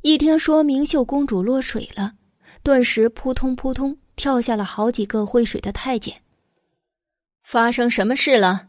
[0.00, 2.14] 一听说明秀公主落水了，
[2.62, 3.94] 顿时扑通扑通。
[4.18, 6.20] 跳下了好几个会水的太监。
[7.44, 8.68] 发生什么事了？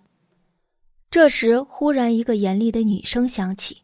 [1.10, 3.82] 这时，忽然一个严厉的女声响起，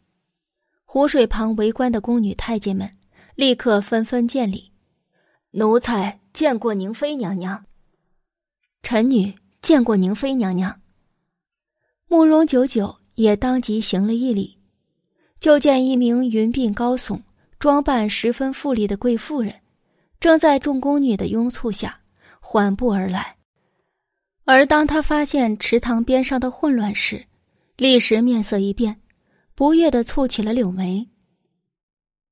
[0.86, 2.96] 湖水旁围观的宫女太监们
[3.34, 4.72] 立刻纷纷见礼
[5.52, 7.66] ：“奴才见过宁妃娘娘。
[8.84, 9.34] ”“臣女
[9.64, 10.80] 见过宁妃娘娘。”
[12.08, 14.60] 慕容九九也当即行了一礼，
[15.40, 17.20] 就见一名云鬓高耸、
[17.58, 19.65] 装扮十分富丽的贵妇人。
[20.20, 22.00] 正在众宫女的拥簇下
[22.40, 23.38] 缓步而来，
[24.44, 27.26] 而当他发现池塘边上的混乱时，
[27.78, 29.02] 立时面色一变，
[29.54, 31.08] 不悦的蹙起了柳眉。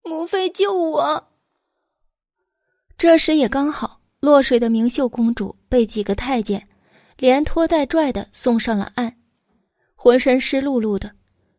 [0.04, 1.30] 母妃救我！
[2.98, 6.68] 这时也刚好落水的明秀公主被几个太监
[7.18, 9.16] 连拖带拽的送上了岸，
[9.96, 11.12] 浑身湿漉漉的，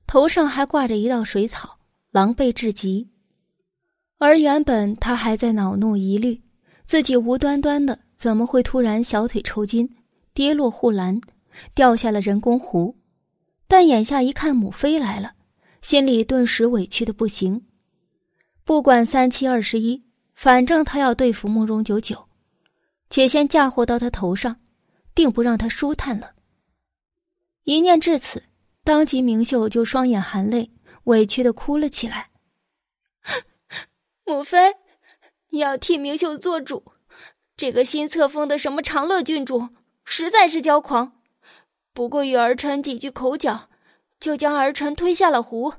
[0.06, 1.78] 头上还挂着一道水草，
[2.10, 3.09] 狼狈至极。
[4.18, 6.40] 而原本他还在恼怒疑虑，
[6.84, 9.88] 自己无端端的怎么会突然小腿抽筋，
[10.32, 11.20] 跌落护栏，
[11.74, 12.96] 掉下了人工湖。
[13.66, 15.32] 但眼下一看母妃来了，
[15.82, 17.60] 心里顿时委屈的不行。
[18.64, 20.02] 不管三七二十一，
[20.34, 22.28] 反正他要对付慕容九九，
[23.10, 24.56] 且先嫁祸到他头上，
[25.14, 26.32] 定不让他舒坦了。
[27.64, 28.42] 一念至此，
[28.84, 30.70] 当即明秀就双眼含泪，
[31.04, 32.28] 委屈的哭了起来。
[34.26, 34.74] 母妃，
[35.51, 36.82] 你要替明秀做主。
[37.56, 39.68] 这个新册封的什么长乐郡主，
[40.05, 41.12] 实在是骄狂。
[41.92, 43.68] 不过与儿臣几句口角，
[44.18, 45.74] 就将儿臣推下了湖，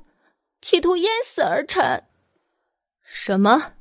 [0.62, 2.04] 企图淹死儿臣。
[3.02, 3.72] 什么？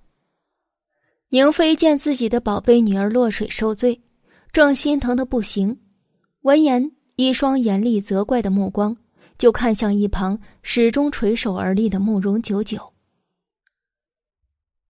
[1.29, 4.01] 宁妃见自己的宝贝女儿落水受罪，
[4.51, 5.79] 正心疼的不行。
[6.41, 8.97] 闻言，一双严厉责怪的目光
[9.37, 12.94] 就看向一旁始终垂手而立的慕容九九。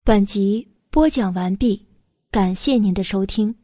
[0.07, 1.87] 本集播讲完毕，
[2.31, 3.55] 感谢您的收听。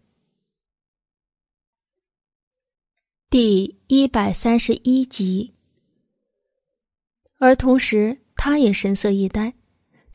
[3.28, 5.52] 第一百三十一集。
[7.36, 9.52] 而同时，他也神色一呆，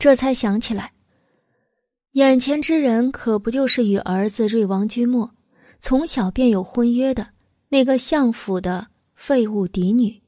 [0.00, 0.94] 这才想起来，
[2.14, 5.30] 眼前之人可不就是与儿子瑞王君莫
[5.80, 7.28] 从小便有婚约的
[7.68, 10.20] 那个相府的废物嫡女，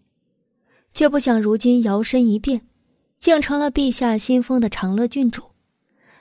[0.95, 2.69] 却不想如今摇身一变，
[3.19, 5.43] 竟成了陛下新封的长乐郡主，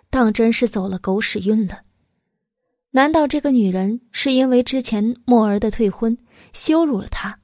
[0.09, 1.81] 当真是走了狗屎运了。
[2.91, 6.17] 难道这个女人是因为之前墨儿的退婚？
[6.53, 7.37] 羞辱了他，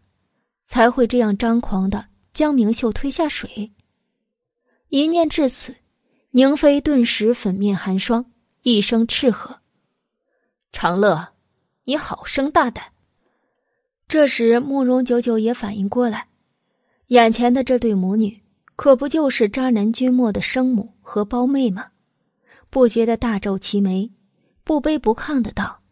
[0.66, 3.72] 才会这样张狂的将明秀推下水。
[4.90, 5.76] 一念至此，
[6.32, 8.26] 宁妃顿时粉面寒霜，
[8.64, 9.60] 一声斥喝
[10.72, 11.34] ：“长乐，
[11.84, 12.86] 你好生大胆！”
[14.08, 16.28] 这时，慕容九九也反应过来，
[17.08, 18.42] 眼前的这对母女，
[18.76, 21.88] 可不就是渣男君莫的生母和胞妹吗？
[22.74, 24.12] 不觉得大皱齐眉，
[24.64, 25.84] 不卑不亢的道：“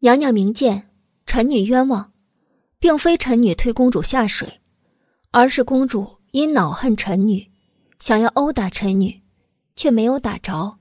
[0.00, 0.90] 娘娘明鉴。”
[1.24, 2.12] 臣女冤枉，
[2.78, 4.60] 并非臣女推公主下水，
[5.30, 7.50] 而是公主因恼恨臣女，
[7.98, 9.22] 想要殴打臣女，
[9.74, 10.78] 却没有打着，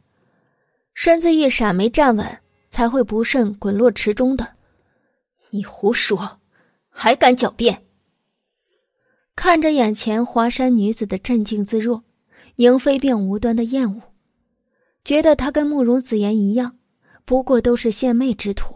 [0.93, 2.39] 身子一闪没站稳，
[2.69, 4.55] 才会不慎滚落池中的。
[5.51, 6.41] 你胡说，
[6.89, 7.85] 还敢狡辩？
[9.37, 12.03] 看着眼前华山女子的镇静自若，
[12.57, 14.01] 宁妃便无端的厌恶，
[15.03, 16.77] 觉得他跟慕容子言一样，
[17.25, 18.75] 不过都是献媚之徒。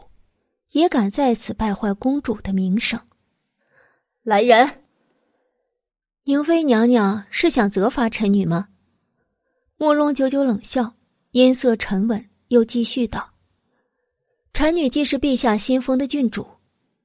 [0.72, 3.00] 也敢在此败坏公主的名声？
[4.24, 4.68] 来人！
[6.26, 8.68] 宁妃娘娘是想责罚臣女吗？
[9.78, 10.94] 慕容久久冷笑，
[11.32, 13.30] 音色沉稳，又继续道
[14.52, 16.46] ：“臣女既是陛下新封的郡主，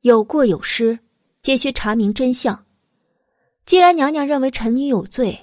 [0.01, 0.99] 有过有失，
[1.43, 2.65] 皆需查明真相。
[3.65, 5.39] 既然娘娘认为臣女有罪，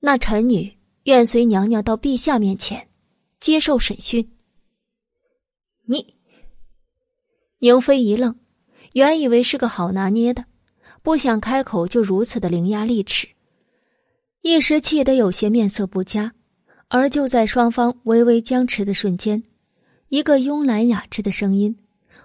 [0.00, 2.88] 那臣女愿随娘娘到陛下面前，
[3.42, 4.30] 接受审讯。”
[5.84, 6.14] 你。
[7.58, 8.34] 宁妃一愣，
[8.92, 10.44] 原以为是个好拿捏的，
[11.02, 13.28] 不想开口就如此的伶牙俐齿，
[14.40, 16.32] 一时气得有些面色不佳。
[16.88, 19.42] 而就在双方微微僵持的瞬间，
[20.08, 21.74] 一个慵懒雅致的声音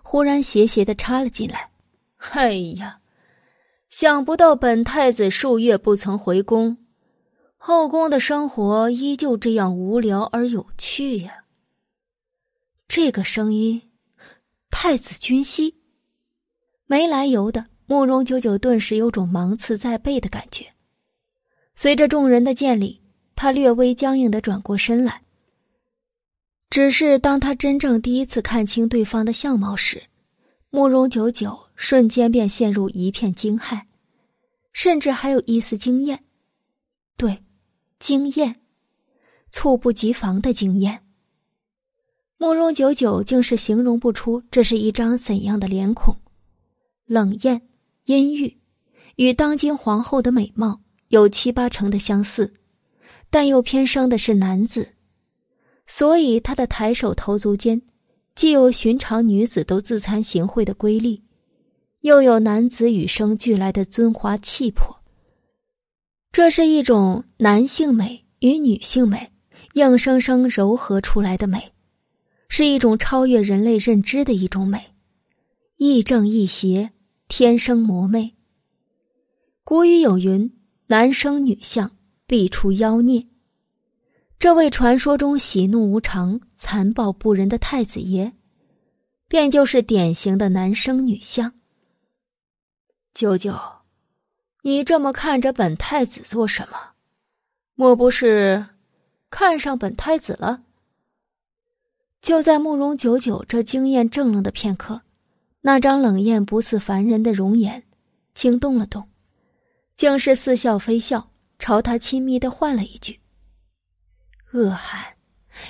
[0.03, 1.69] 忽然斜斜的插了进来
[2.34, 2.99] ：“哎呀，
[3.89, 6.77] 想不到本太子数月不曾回宫，
[7.68, 11.44] 后宫的生活依旧这样无聊而有趣呀。”
[12.88, 13.81] 这个声音。
[14.72, 15.76] 太子君息，
[16.85, 20.65] 没来由的，慕容九九顿时有种芒刺在背的感觉。
[21.76, 23.02] 随着众人的见礼，
[23.35, 25.22] 他略微僵硬的转过身来。
[26.69, 30.02] 只是当他真正第一次看清对方的相貌时，
[30.69, 33.81] 慕容九九瞬间便陷入一片惊骇，
[34.72, 36.23] 甚至还有一丝惊艳。
[37.18, 37.44] 对，
[37.99, 38.55] 惊艳，
[39.49, 41.03] 猝不及防的惊艳。
[42.37, 46.15] 慕容九九竟是形容不出这是一张怎样的脸孔，
[47.07, 47.67] 冷艳、
[48.05, 48.57] 阴郁，
[49.15, 52.53] 与当今皇后的美貌有七八成的相似，
[53.31, 54.93] 但又偏生的是男子，
[55.87, 57.81] 所以他的抬手投足间，
[58.35, 61.23] 既有寻常女子都自惭形秽的瑰丽，
[62.01, 64.96] 又有男子与生俱来的尊华气魄。
[66.31, 69.31] 这是一种男性美与女性美
[69.73, 71.73] 硬生生糅合出来的美。
[72.49, 74.81] 是一种超越人类认知的一种美，
[75.75, 76.91] 亦正亦邪，
[77.27, 78.35] 天生魔魅。
[79.65, 81.91] 古语有云：“男生女相，
[82.25, 83.27] 必出妖孽。”
[84.39, 88.31] 这位传说中喜怒无常、残暴不仁的太子爷，
[89.27, 91.51] 便就是典型的男生女相。
[93.13, 93.53] 舅舅，
[94.68, 96.77] 你这么看着本太子做什么？
[97.76, 98.65] 莫不是
[99.30, 100.61] 看上本太子了？
[102.19, 105.03] 就在慕容九九这惊艳怔愣的片刻，
[105.61, 107.81] 那张冷艳不似凡人的容颜，
[108.35, 109.07] 轻动了动，
[109.95, 113.22] 竟是似笑非笑，朝他亲密的唤了一句
[114.52, 115.02] ：“恶寒，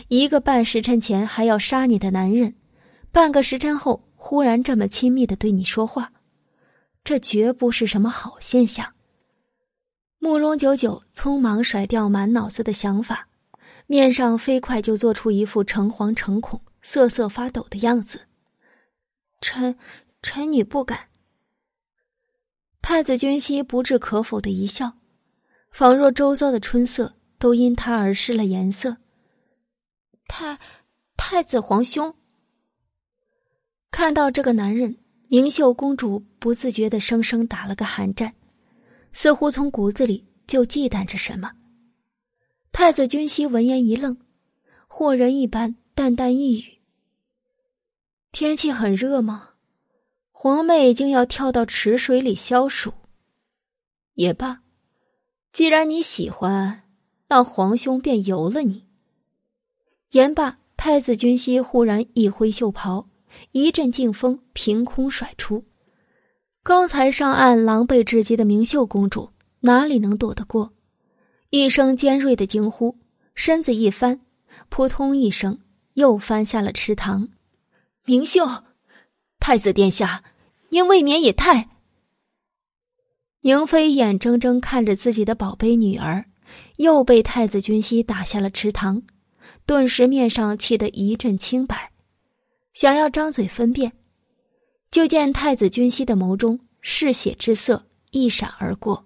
[0.07, 2.55] 一个半时辰前还要杀你的男人，
[3.11, 6.11] 半个时辰后忽然这么亲密的对你说话，
[7.07, 8.93] 这绝不是什么好现象。”
[10.19, 13.29] 慕容九九匆忙甩掉满脑子的想法。
[13.85, 18.27] 面上飞快就做出一副诚惶诚恐、瑟瑟发抖的样子。
[19.39, 19.77] 臣
[20.21, 21.07] 臣女不敢。
[22.81, 24.91] 太子君息不置可否的一笑，
[25.71, 28.97] 仿若周遭的春色都因他而失了颜色。
[30.27, 30.59] 太
[31.15, 32.13] 太子皇兄，
[33.91, 34.97] 看到这个男人，
[35.29, 38.33] 明秀公主不自觉的生生打了个寒战，
[39.11, 41.51] 似乎从骨子里就忌惮着什么。
[42.71, 44.17] 太子君熙闻言一愣，
[44.87, 46.77] 惑人一般淡淡一语
[48.31, 49.49] ：“天气很热吗？
[50.31, 52.93] 皇妹竟要跳到池水里消暑。
[54.13, 54.61] 也罢，
[55.51, 56.83] 既然你喜欢，
[57.27, 58.85] 那皇兄便由了你。”
[60.11, 63.09] 言罢，太子君熙忽然一挥袖袍，
[63.51, 65.63] 一阵劲风凭空甩出。
[66.63, 69.29] 刚才上岸狼狈至极的明秀公主
[69.61, 70.73] 哪里能躲得过？
[71.49, 72.97] 一声尖锐的惊呼，
[73.33, 74.19] 身子一翻，
[74.67, 75.59] 扑通一声
[75.93, 77.29] 又翻下了池塘。
[78.05, 78.45] 明秀，
[79.39, 80.23] 太子殿下，
[80.69, 81.69] 您未免也太……
[83.41, 86.25] 宁妃眼睁睁看着自己的宝贝女儿
[86.77, 89.03] 又被太子君熙打下了池塘，
[89.65, 91.91] 顿时面上气得一阵青白，
[92.77, 93.91] 想要张嘴分辨，
[94.91, 99.03] 就见太子君熙的眸中嗜血之色一闪而过。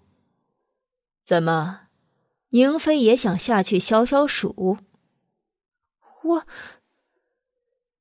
[1.24, 1.84] 怎么，
[2.50, 4.78] 宁妃也想下去消消暑？
[6.24, 6.46] 我。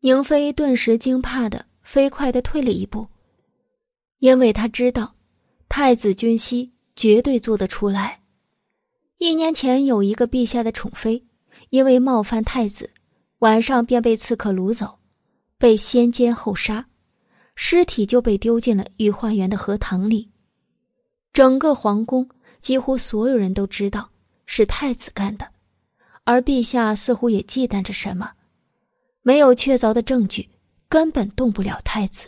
[0.00, 3.06] 宁妃顿时惊怕的飞快的退了一步，
[4.18, 5.14] 因为她知道，
[5.68, 8.22] 太子君熙绝对做得出来。
[9.18, 11.24] 一年前有一个陛下的宠妃，
[11.68, 12.90] 因为冒犯太子，
[13.38, 14.98] 晚上便被刺客掳走，
[15.60, 16.82] 被先奸后杀，
[17.54, 20.26] 尸体就被丢进了御花园的荷塘里。
[21.34, 22.26] 整个皇宫
[22.62, 24.08] 几乎所有人都知道
[24.46, 25.46] 是太子干的，
[26.24, 28.32] 而陛下似乎也忌惮着什么。
[29.20, 30.48] 没有确凿的证据，
[30.88, 32.26] 根本动不了太子。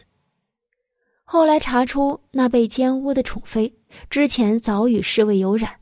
[1.25, 3.75] 后来查出，那被奸污的宠妃
[4.11, 5.75] 之前早与侍卫有染，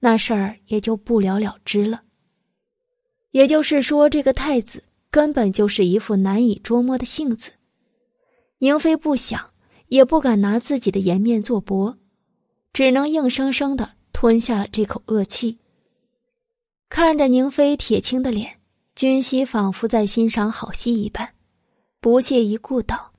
[0.00, 2.02] 那事儿也就不了了之了。
[3.30, 4.82] 也就是说，这个太子
[5.12, 7.52] 根本就是一副难以捉摸的性子。
[8.58, 9.50] 宁妃不想，
[9.86, 11.96] 也不敢拿自己的颜面作薄，
[12.72, 15.58] 只能硬生生的吞下了这口恶气。
[16.88, 18.58] 看着宁妃铁青的脸。
[18.94, 21.34] 君熙仿佛在欣赏好戏一般，
[21.98, 23.12] 不屑一顾道：“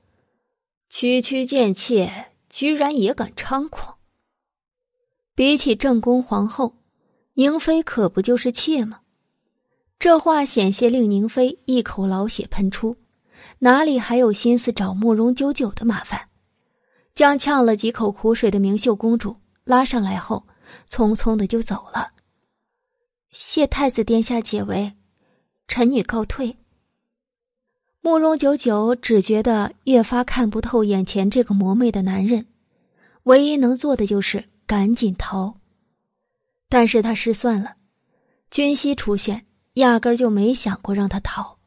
[0.88, 3.98] 区区贱妾，居然也敢猖狂！
[5.34, 6.76] 比起正宫皇后，
[7.34, 9.02] 宁妃可不就是妾吗？”
[10.04, 12.98] 这话险些令宁妃一口老血喷出，
[13.60, 16.28] 哪里还有心思找慕容九九的麻烦？
[17.16, 20.46] 将呛了几口苦水的明秀公主拉上来后，
[20.90, 22.10] 匆匆的就走了。
[23.32, 24.92] 谢太子殿下解围。
[25.70, 26.58] 臣女告退。
[28.02, 32.46] 慕容九九只觉得越发看不透眼前这个魔魅的男人，
[33.24, 35.56] 唯一能做的就是赶紧逃。
[36.68, 37.78] 但是他失算了，
[38.52, 41.58] 君熙出现，压根就没想过让他逃。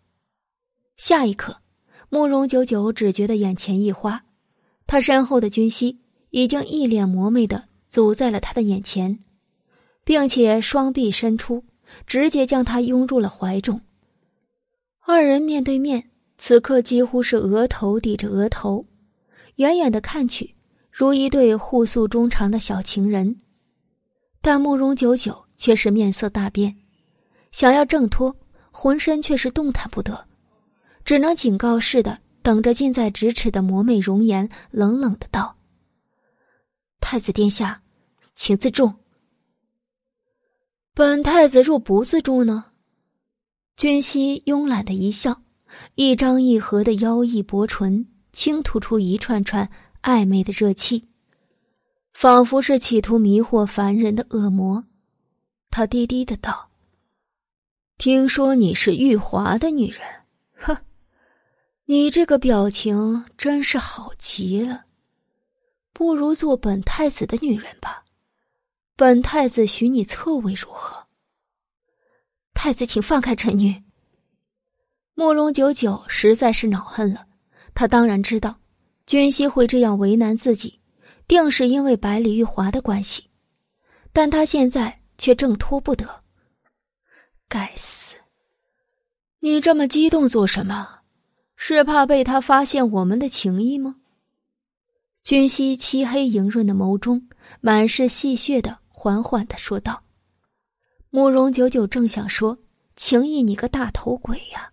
[0.96, 1.58] 下一刻，
[2.08, 4.24] 慕容九九只觉得眼前一花，
[4.86, 6.00] 他身后的君熙
[6.30, 9.18] 已经一脸魔魅的走在了他的眼前，
[10.04, 11.64] 并且双臂伸出，
[12.06, 13.80] 直接将他拥入了怀中。
[15.04, 18.86] 二人面对面，此刻几乎是额头抵着额头，
[19.56, 20.54] 远远的看去，
[20.90, 23.36] 如一对互诉衷肠的小情人。
[24.40, 26.76] 但慕容九九却是面色大变，
[27.56, 28.36] 想要挣脱，
[28.70, 30.26] 浑身却是动弹不得，
[31.06, 35.56] 只能警告似的等着近在咫尺的魔魅容颜，冷冷的道
[37.00, 37.80] ：“太子殿下，
[38.34, 38.94] 请自重。”
[40.92, 42.66] 本太子若不自重呢？
[43.74, 45.40] 君熙慵懒的一笑，
[45.94, 49.66] 一张一合的妖异薄唇轻吐出一串串
[50.02, 51.08] 暧昧的热气，
[52.12, 54.84] 仿佛是企图迷惑凡人的恶魔。
[55.70, 56.65] 他低低的道
[57.98, 60.00] ：“听说你是玉华的女人，
[60.54, 60.76] 哼，
[61.86, 64.84] 你这个表情真是好极了。
[65.94, 68.04] 不如做本太子的女人吧，
[68.96, 71.06] 本太子许你侧位，如何？”
[72.52, 73.82] 太子，请放开臣女。
[75.14, 77.26] 慕容九九实在是恼恨了，
[77.74, 78.54] 他当然知道，
[79.06, 80.78] 君熙会这样为难自己，
[81.26, 83.24] 定是因为百里玉华的关系，
[84.12, 86.25] 但他现在却挣脱不得。
[87.48, 88.16] 该死！
[89.40, 91.00] 你这么激动做什么？
[91.56, 93.96] 是怕被他发现我们的情谊吗？
[95.22, 97.28] 君熙漆黑莹润的眸中
[97.60, 100.02] 满是戏谑的，缓缓的说道。
[101.10, 102.58] 慕容九九正想说
[102.94, 104.70] 情谊，你个大头鬼呀！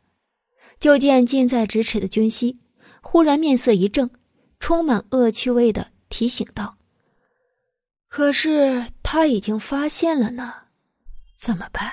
[0.80, 2.60] 就见近在咫尺的君熙
[3.02, 4.10] 忽然面色一正，
[4.60, 6.76] 充满恶趣味的提醒道
[8.10, 10.54] ：“可是他已经发现了呢，
[11.36, 11.90] 怎么办？”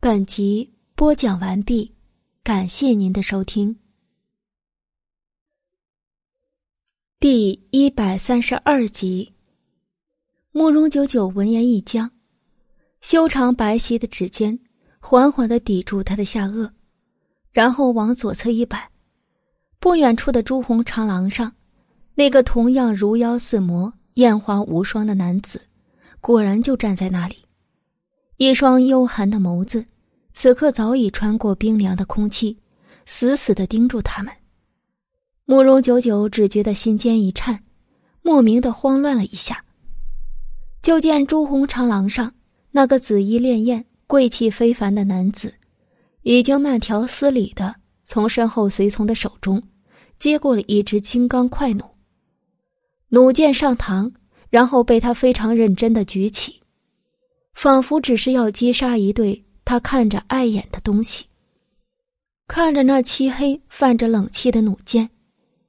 [0.00, 1.92] 本集播讲完毕，
[2.44, 3.76] 感谢您的收听。
[7.18, 9.34] 第一百三十二集，
[10.52, 12.08] 慕容九九闻言一僵。
[13.00, 14.56] 修长白皙的指尖
[15.00, 16.70] 缓缓的抵住他的下颚，
[17.50, 18.88] 然后往左侧一摆，
[19.80, 21.52] 不远处的朱红长廊上，
[22.14, 25.60] 那个同样如妖似魔、艳华无双的男子，
[26.20, 27.34] 果然就站在那里，
[28.38, 29.84] 一双幽寒的眸子，
[30.32, 32.56] 此刻早已穿过冰凉的空气，
[33.04, 34.32] 死死的盯住他们。
[35.44, 37.58] 慕容九九只觉得心间一颤，
[38.22, 39.64] 莫名的慌乱了一下。
[40.80, 42.32] 就见朱红长廊上
[42.70, 45.52] 那个紫衣潋滟、贵气非凡的男子，
[46.22, 47.74] 已经慢条斯理的
[48.06, 49.60] 从身后随从的手中
[50.16, 51.84] 接过了一只金刚快弩。
[53.08, 54.12] 弩箭上膛，
[54.48, 56.57] 然后被他非常认真的举起，
[57.60, 61.26] 仿佛只是要击杀一对他看着碍眼的东西。
[62.46, 65.10] 看着那漆黑、泛着冷气的弩箭。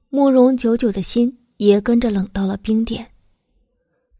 [0.08, 3.04] 慕容久久的心也跟着冷到了冰点，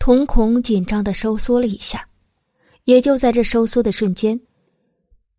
[0.00, 2.04] 瞳孔紧张的收缩了一下。
[2.86, 4.40] 也就在这收缩的瞬间，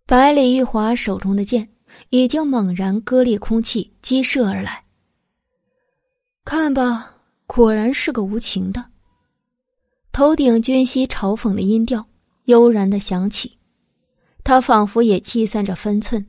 [0.05, 1.67] 百里玉华手中的剑
[2.11, 4.81] 已经猛然割裂空气，激射而来。
[6.45, 7.13] 看吧，
[7.45, 8.85] 果然是个无情的。
[10.13, 12.05] 头顶君熙嘲讽的音调
[12.45, 13.57] 悠然的响起，
[14.43, 16.25] 他仿佛也计算着分寸。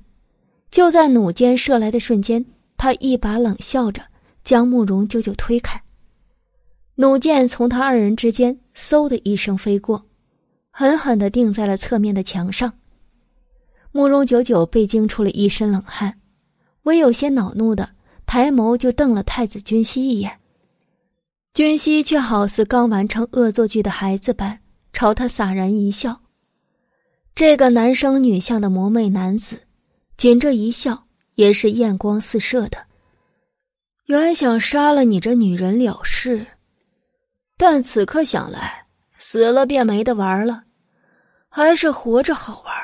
[0.70, 2.44] 就在弩箭射来的瞬间，
[2.76, 4.02] 他一把冷笑着。
[4.44, 5.80] 将慕容九九推开，
[6.96, 10.04] 弩箭从他二人之间嗖的一声飞过，
[10.72, 12.72] 狠狠的钉在了侧面的墙上。
[13.92, 16.18] 慕容九九被惊出了一身冷汗，
[16.82, 17.88] 微有些恼怒的
[18.26, 20.40] 抬眸就瞪了太子君熙一眼。
[21.54, 24.58] 君熙却好似刚完成恶作剧的孩子般，
[24.92, 26.20] 朝他洒然一笑。
[27.34, 29.62] 这个男生女相的魔魅男子，
[30.16, 32.78] 仅这一笑也是艳光四射的。
[34.06, 36.46] 原想杀了你这女人了事，
[37.56, 38.86] 但此刻想来，
[39.18, 40.64] 死了便没得玩了，
[41.48, 42.74] 还是活着好玩。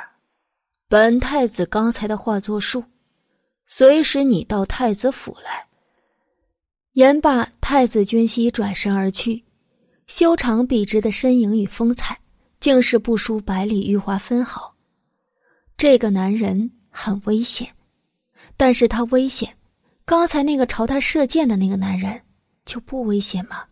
[0.88, 2.82] 本太子刚才的话作数，
[3.66, 5.66] 随时你到太子府来。
[6.92, 9.44] 言罢，太子君熙转身而去，
[10.08, 12.18] 修长笔直的身影与风采，
[12.60, 14.74] 竟是不输百里玉华分毫。
[15.76, 17.68] 这个男人很危险，
[18.56, 19.54] 但是他危险。
[20.06, 22.18] 刚才那个朝他射箭的那个男人
[22.64, 23.64] 就不危险吗？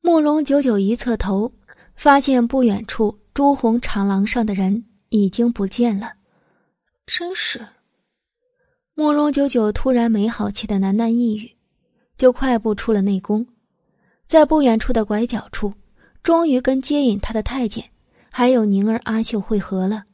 [0.00, 1.52] 慕容九九一侧头，
[1.94, 6.14] 发现不远处朱红长廊上的人已经不见了。
[7.06, 7.64] 真是，
[8.94, 11.52] 慕容九九突然没好气的喃喃一语，
[12.18, 13.46] 就快步出了内宫，
[14.26, 15.72] 在不远处的拐角处，
[16.22, 17.88] 终于跟接引他的太监
[18.30, 20.04] 还有宁儿、阿秀会合了，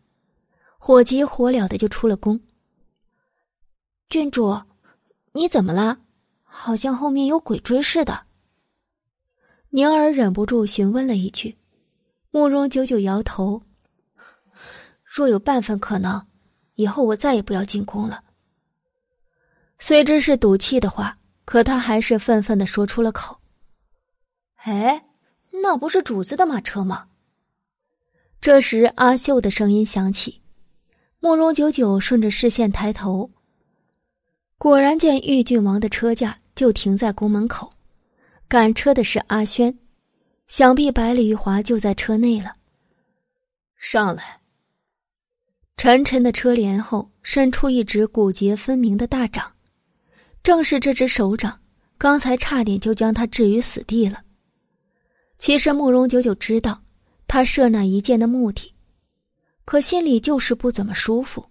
[0.79, 2.41] 火急火燎的就出了宫。
[4.09, 4.61] 郡主。
[5.35, 5.97] 你怎么了？
[6.43, 8.27] 好像后面有鬼追似的。
[9.71, 11.57] 宁儿忍不住询问了一句，
[12.31, 13.63] 慕容久久摇头。
[15.03, 16.27] 若有半分可能，
[16.75, 18.23] 以后我再也不要进宫了。
[19.79, 21.17] 虽知是赌气的话，
[21.47, 23.35] 可他还是愤愤的说出了口。
[24.65, 25.05] 哎，
[25.51, 27.09] 那不是主子的马车吗？
[28.41, 30.41] 这时阿秀的声音响起，
[31.19, 33.31] 慕容九九顺着视线抬头。
[34.59, 37.73] 果然见玉郡王的车驾就停在宫门口，
[38.47, 39.77] 赶车的是阿轩，
[40.47, 42.55] 想必百里玉华就在车内了。
[43.77, 44.41] 上来。
[45.77, 49.53] 沉沉的车帘后伸出一只骨节分明的大掌，
[50.45, 51.59] 正是这只手掌，
[51.99, 54.23] 刚才差点就将他置于死地了。
[55.43, 56.81] 其实慕容九九知道
[57.27, 58.73] 他射那一箭的目的，
[59.65, 61.45] 可心里就是不怎么舒服。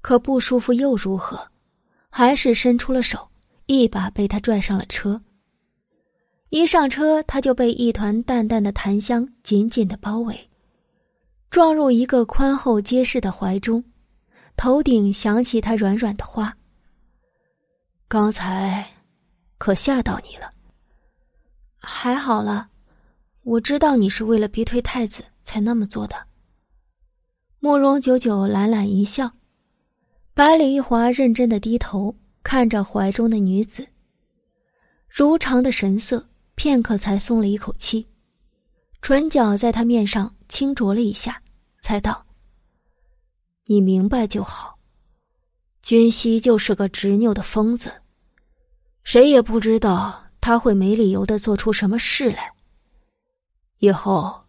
[0.00, 1.38] 可不舒服又如何？
[2.08, 3.28] 还是伸出了手，
[3.66, 5.20] 一把被他拽上了车。
[6.48, 10.48] 一上车，他就被一团淡淡的檀香紧紧的包围，
[11.50, 13.84] 撞入一个宽厚结实的怀中，
[14.56, 16.56] 头顶响起他软软的话
[18.08, 18.82] ：“刚才
[19.58, 20.50] 可吓到你了？
[21.78, 22.70] 还好了，
[23.44, 26.16] 我知道你是为了逼退太子才那么做的。”
[27.60, 29.30] 慕容九九懒懒一笑。
[30.34, 32.12] 百里玉华认真的低头
[32.42, 33.86] 看着怀中的女子，
[35.08, 36.26] 如常的神色，
[36.56, 38.04] 片刻才松了一口气，
[39.00, 41.40] 唇角在他面上轻啄了一下，
[41.80, 42.26] 才道
[43.66, 44.76] ：“你明白就好。
[45.82, 47.92] 君熙就是个执拗的疯子，
[49.04, 52.53] 谁也不知道他会没理由的做出什么事来。
[53.78, 54.44] 以后，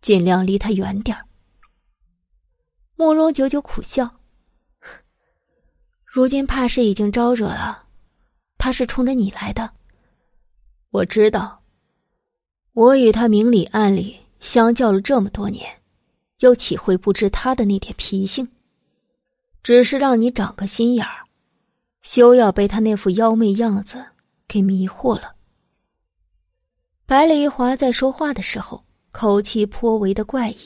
[0.00, 1.16] 尽量离他远点
[2.96, 4.08] 慕容九九苦笑。
[6.04, 7.86] 如今怕是已经招惹了，
[8.58, 9.70] 他是冲着你来的。
[10.90, 11.62] 我知道，
[12.72, 15.82] 我与他明里暗里相较了这么多年，
[16.40, 18.46] 又岂会不知他的那点脾性？
[19.62, 21.24] 只是让你长个心眼儿，
[22.02, 24.04] 休要被他那副妖媚样子
[24.46, 25.34] 给迷惑了。
[27.12, 30.56] 白丽华在说话的时候，口气颇为的怪异，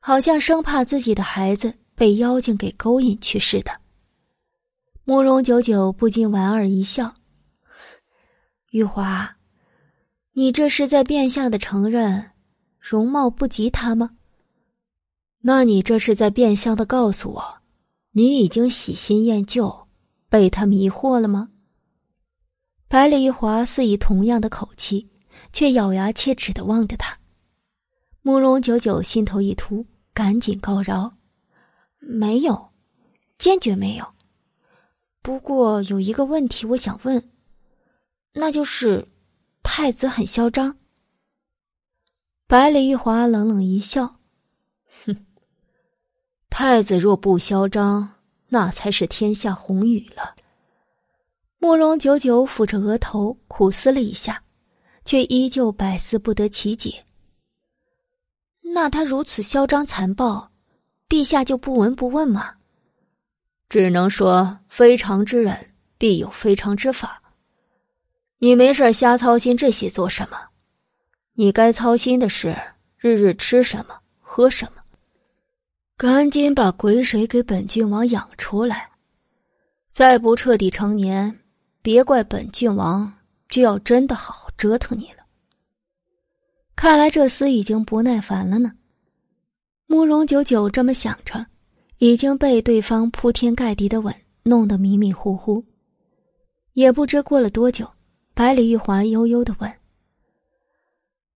[0.00, 3.70] 好像生怕自己的孩子被妖精给勾引去似的。
[5.04, 7.12] 慕容九九不禁莞尔一笑
[8.72, 9.36] ：“玉华，
[10.32, 12.30] 你这是在变相的承认
[12.80, 14.12] 容貌不及他吗？
[15.42, 17.44] 那你这是在变相的告诉我？”
[18.12, 19.88] 你已经喜新厌旧，
[20.30, 21.50] 被他迷惑了吗？
[22.88, 25.10] 百里一华似以同样的口气，
[25.54, 27.16] 却咬牙切齿的望着他。
[28.22, 31.14] 慕容九九心头一突，赶紧告饶
[32.00, 32.70] ：“没有，
[33.38, 34.04] 坚决没有。
[35.22, 37.30] 不过有一个问题，我想问，
[38.32, 39.06] 那就是
[39.62, 40.76] 太子很嚣张。”
[42.48, 44.16] 百里一华冷冷一笑。
[45.06, 45.24] 哼
[46.50, 48.14] 太子若不嚣张，
[48.48, 50.34] 那才是天下红雨了。
[51.58, 54.43] 慕容九九抚着额头，苦思了一下，
[55.04, 57.04] 却依旧百思不得其解。
[58.60, 60.50] 那他如此嚣张残暴，
[61.08, 62.54] 陛下就不闻不问吗？
[63.68, 65.56] 只能说非常之人
[65.98, 67.22] 必有非常之法。
[68.38, 70.38] 你没事瞎操心这些做什么？
[71.34, 72.56] 你该操心的是
[72.96, 74.82] 日日吃什么，喝什么。
[75.96, 78.90] 赶紧把鬼水给本郡王养出来，
[79.90, 81.40] 再不彻底成年，
[81.80, 83.12] 别怪本郡王
[83.54, 85.18] 就要真的好好折腾你了。
[86.74, 88.72] 看来这厮已经不耐烦了呢。
[89.86, 91.46] 慕容九九这么想着，
[91.98, 94.12] 已经被对方铺天盖地的吻
[94.42, 95.64] 弄得迷迷糊糊。
[96.72, 97.88] 也不知过了多久，
[98.34, 99.72] 百里玉华悠悠的问：“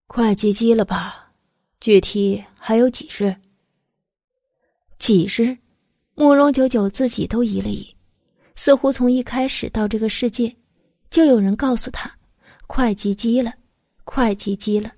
[0.08, 1.32] 快及笄了吧？
[1.78, 3.32] 具体还有几日？”
[4.98, 5.56] 几日，
[6.16, 7.94] 慕容九九自己都疑了疑，
[8.56, 10.52] 似乎从一开始到这个世界，
[11.10, 12.10] 就有人告诉他
[12.66, 13.52] ：“快及笄了，
[14.04, 14.92] 快及笄了。”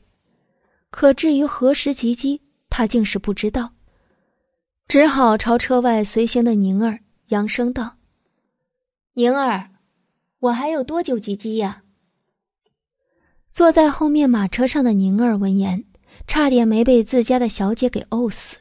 [0.91, 3.73] 可至于何时及笄，他竟是不知道，
[4.89, 7.97] 只好朝车外随行的宁儿扬声道
[9.15, 9.71] ：“宁儿，
[10.41, 11.85] 我还有多久及笄呀？”
[13.51, 15.85] 坐在后面马车上的宁儿闻言，
[16.27, 18.57] 差点没被自家的小姐给呕死。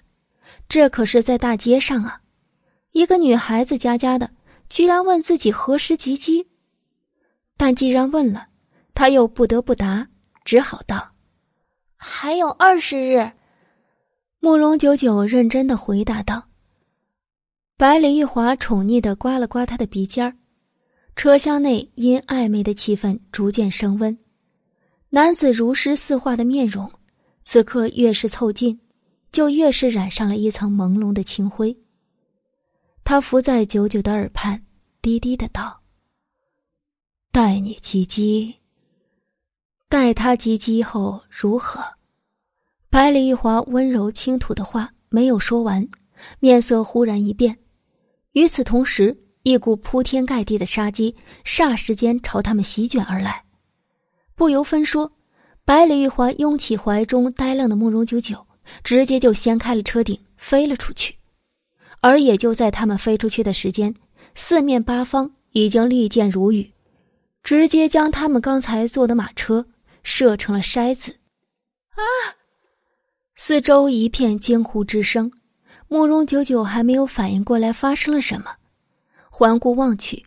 [0.67, 2.21] 这可是在大街上啊！
[2.91, 4.29] 一个女孩子家家的，
[4.69, 6.45] 居然问自己何时及笄。
[7.59, 8.45] 但既然问了，
[8.95, 10.07] 他又不得不答，
[10.45, 11.11] 只好道
[11.97, 13.29] ：“还有二十日。”
[14.39, 16.41] 慕容九九认真的回答道。
[17.75, 20.33] 白里玉华宠溺的刮了刮他的鼻尖儿。
[21.17, 24.17] 车厢内因暧昧的气氛逐渐升温，
[25.09, 26.89] 男子如诗似画的面容，
[27.43, 28.79] 此刻越是凑近。
[29.31, 31.77] 就越是染上了一层朦胧的青灰。
[33.03, 34.59] 他伏在九九的耳畔，
[35.03, 35.78] 低低的道
[37.41, 38.53] ：“待你及笄，
[39.87, 41.81] 待他及笄后如何？”
[42.91, 45.87] 百里一华温柔轻吐的话没有说完，
[46.41, 47.57] 面色忽然一变。
[48.33, 53.41] 与此同时，一股铺天盖地的杀机霎时间朝他们席卷而来。
[54.35, 55.09] 不由分说，
[55.63, 58.45] 百里一华拥起怀中呆愣的慕容九九。
[58.83, 61.15] 直接就掀开了车顶，飞了出去。
[62.01, 63.95] 而也就在他们飞出去的时间，
[64.35, 66.69] 四面八方已经利箭如雨，
[67.43, 69.65] 直接将他们刚才坐的马车
[70.03, 71.11] 射成了筛子。
[71.91, 72.01] 啊！
[73.35, 75.31] 四周一片惊呼之声。
[75.87, 78.55] 慕容九九还没有反应过来发生了什么，
[79.29, 80.23] 环顾望去，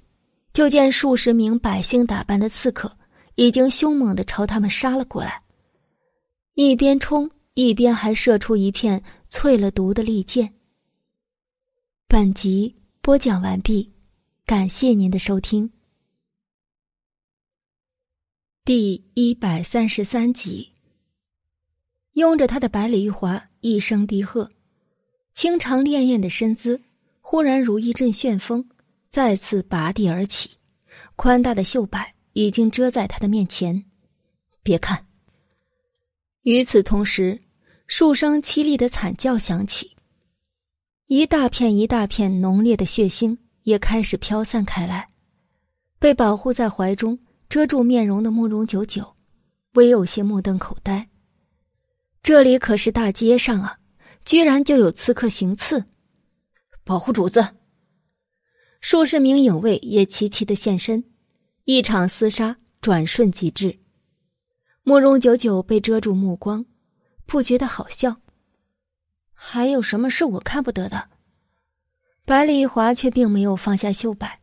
[0.52, 2.90] 就见数十名百姓打扮的刺客
[3.36, 5.42] 已经凶猛的朝他们杀了过来，
[6.54, 7.30] 一边冲。
[7.54, 10.50] 一边还射出一片淬了毒的利剑。
[12.08, 13.92] 本集播讲完毕，
[14.46, 15.70] 感谢您的收听。
[18.64, 20.72] 第一百三十三集，
[22.12, 24.48] 拥着他的百里玉华一声低喝，
[25.34, 26.80] 清长潋滟的身姿
[27.20, 28.64] 忽然如一阵旋风，
[29.10, 30.48] 再次拔地而起，
[31.16, 33.84] 宽大的袖摆已经遮在他的面前。
[34.62, 35.04] 别看。
[36.42, 37.36] 与此同时，
[37.88, 39.90] 数声凄厉的惨叫响起，
[41.06, 45.08] 一大片一大片浓烈的血腥也开始飘散开来。
[45.98, 47.18] 被保护在怀中、
[47.52, 49.14] 遮住面容的慕容九九，
[49.74, 51.10] 微有些目瞪口呆。
[52.22, 53.78] 这里可是大街上啊，
[54.24, 55.84] 居然就有刺客行刺！
[56.82, 57.46] 保护主子！
[58.80, 61.04] 数十名影卫也齐齐的现身，
[61.66, 63.78] 一场厮杀转瞬即至。
[64.82, 66.64] 慕容九九被遮住目光，
[67.26, 68.16] 不觉得好笑。
[69.34, 71.10] 还有什么是我看不得的？
[72.24, 74.40] 白丽华却并没有放下袖摆，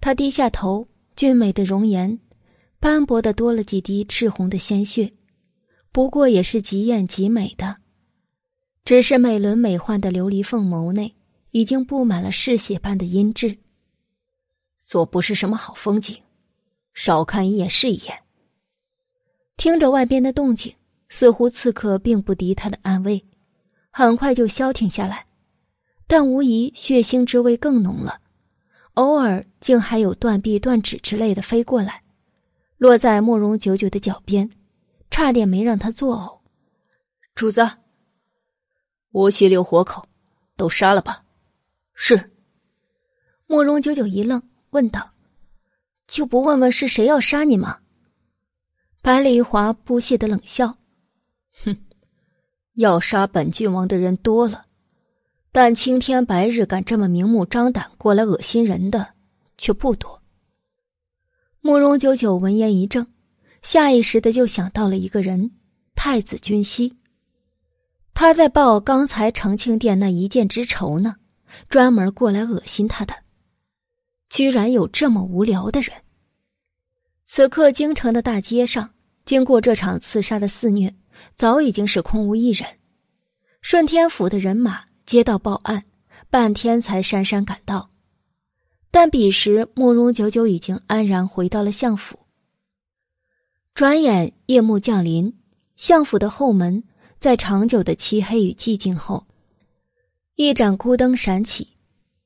[0.00, 0.86] 她低下头，
[1.16, 2.20] 俊美的容颜，
[2.86, 5.12] 斑驳的多了几滴赤红的鲜血，
[5.90, 7.78] 不过也是极艳极美的，
[8.84, 11.12] 只是美轮美奂的琉璃凤眸内
[11.50, 13.58] 已经布满了嗜血般的阴鸷。
[14.80, 16.16] 做不是什么好风景，
[16.94, 18.16] 少看一眼是一眼。
[19.56, 20.72] 听着外边的动静，
[21.08, 23.20] 似乎刺客并不敌他的暗卫，
[23.90, 25.26] 很快就消停下来。
[26.06, 28.20] 但无疑血腥之味更浓了，
[28.94, 32.00] 偶尔竟还有断臂断指之类的飞过来，
[32.78, 34.50] 落在慕容九九的脚边，
[35.10, 36.38] 差点没让他作呕。
[37.34, 37.66] 主子，
[39.12, 40.06] 无需留活口，
[40.56, 41.24] 都杀了吧。
[41.94, 42.32] 是。
[43.46, 45.12] 慕容九九一愣，问道
[46.06, 47.78] ：“就不问问是谁要杀你吗？”
[49.00, 50.76] 白里华不屑的冷笑
[51.64, 51.76] ：“哼，
[52.74, 54.62] 要杀本郡王的人多了。”
[55.52, 59.14] 但青天白日敢这么明目张胆过来恶心人的
[59.56, 60.20] 却不多。
[61.66, 63.08] 慕容九九闻言一怔，
[63.60, 65.50] 下意识的就想到了一个人——
[65.96, 66.96] 太子君熙。
[68.14, 71.16] 他在报刚才长庆殿那一箭之仇呢，
[71.68, 73.12] 专门过来恶心他的。
[74.28, 75.90] 居然有这么无聊的人！
[77.24, 78.88] 此刻京城的大街上，
[79.24, 80.94] 经过这场刺杀的肆虐，
[81.34, 82.64] 早已经是空无一人。
[83.60, 84.84] 顺天府的人马。
[85.04, 85.82] 接到报案，
[86.30, 87.90] 半天才姗姗赶到，
[88.98, 92.18] 但彼时慕容九九已经安然回到了相府。
[93.74, 95.30] 转眼夜幕降临，
[95.76, 96.82] 相府的后门
[97.18, 99.26] 在长久的漆黑与寂静后，
[100.36, 101.68] 一盏孤灯闪起，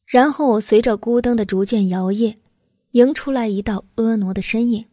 [0.06, 2.36] 然后随着孤灯的逐渐摇曳，
[2.92, 4.86] 迎出来一道婀娜的身影。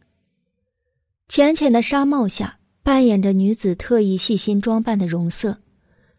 [1.28, 5.56] 浅浅的纱帽下，扮演着女子特意细心装扮的容色。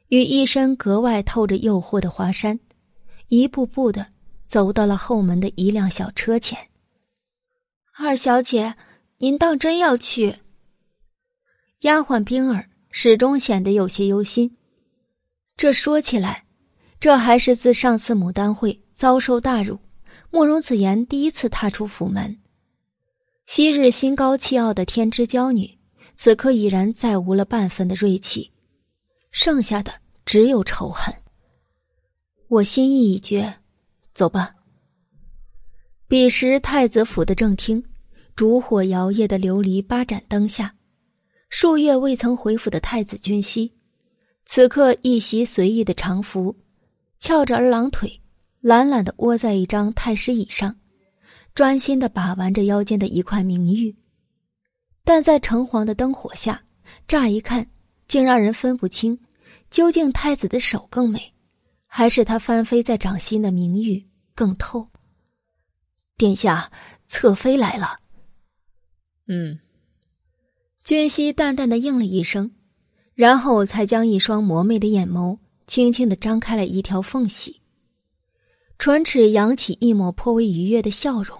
[0.07, 2.57] 与一身格外透着诱惑的华衫，
[3.27, 4.07] 一步步的
[4.49, 6.57] 走到了后门的一辆小车前。
[7.95, 8.76] 二小姐，
[9.19, 10.39] 您当真要去？
[11.81, 14.57] 丫鬟冰儿始终显得有些忧心。
[15.55, 16.45] 这说起来，
[16.99, 19.77] 这还是自上次牡丹会遭受大辱，
[20.31, 22.35] 慕容子言第一次踏出府门。
[23.45, 25.77] 昔日心高气傲的天之娇女，
[26.15, 28.51] 此刻已然再无了半分的锐气。
[29.31, 29.93] 剩下的
[30.26, 31.13] 只有仇恨。
[32.47, 33.59] 我心意已决，
[34.20, 34.54] 走吧。
[36.10, 37.82] 彼时太子府的正厅，
[38.36, 40.76] 烛火摇曳的琉璃八盏灯下，
[41.50, 43.72] 数月未曾回府的太子君熙，
[44.46, 46.54] 此刻一袭随意的长服，
[47.18, 48.20] 翘着二郎腿，
[48.60, 50.76] 懒懒的窝在一张太师椅上，
[51.56, 53.96] 专心的把玩着腰间的一块明玉。
[55.06, 56.62] 但在橙黄的灯火下，
[57.08, 57.66] 乍一看。
[58.10, 59.20] 竟让人分不清，
[59.70, 61.32] 究竟太子的手更美，
[61.86, 64.04] 还是他翻飞在掌心的明玉
[64.40, 64.88] 更透？
[66.16, 66.72] 殿下，
[67.07, 67.99] 侧妃来了。
[69.28, 69.60] 嗯，
[70.82, 72.49] 君熙淡淡的应了一声，
[73.16, 75.38] 然后才将一双魔媚的眼眸
[75.68, 77.60] 轻轻的张开了一条缝隙，
[78.78, 81.38] 唇齿扬起一抹颇为愉悦的笑容，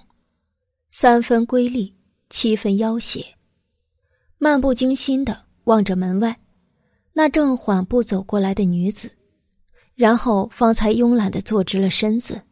[0.92, 1.96] 三分瑰丽，
[2.30, 3.26] 七分妖邪，
[4.38, 6.38] 漫不经心的望着门外。
[7.14, 9.10] 那正缓步走过来的女子，
[9.96, 12.44] 然后方才慵懒的坐直了身子。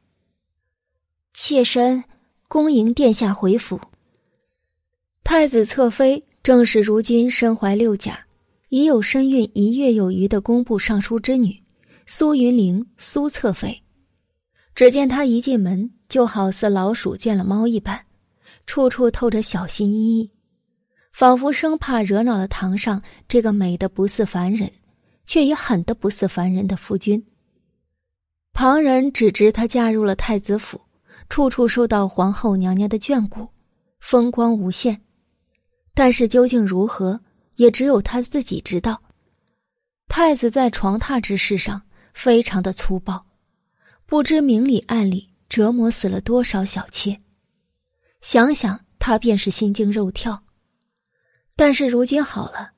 [1.39, 2.03] 妾身
[2.47, 3.79] 恭迎殿下回府。
[5.23, 8.19] 太子侧妃正是如今身怀六甲，
[8.69, 11.55] 已有身孕一月有余的工部尚书之女
[12.07, 13.79] 苏云玲，苏侧妃。
[14.73, 18.03] 只见她一进门，就好似老鼠见了猫一般，
[18.65, 20.31] 处处透着小心翼翼。
[21.13, 24.69] 仿佛生怕惹恼了堂上这个美的不似凡人，
[25.23, 27.23] 却也狠的不似凡人的夫君。
[28.53, 30.81] 旁人只知她嫁入了太子府，
[31.29, 33.47] 处处受到皇后娘娘的眷顾，
[33.99, 35.01] 风光无限。
[35.93, 37.19] 但是究竟如何，
[37.55, 39.01] 也只有她自己知道。
[40.07, 41.81] 太子在床榻之事上
[42.13, 43.25] 非常的粗暴，
[44.05, 47.17] 不知明里暗里折磨死了多少小妾。
[48.21, 50.43] 想想他便是心惊肉跳。
[51.55, 52.71] 但是如今好了，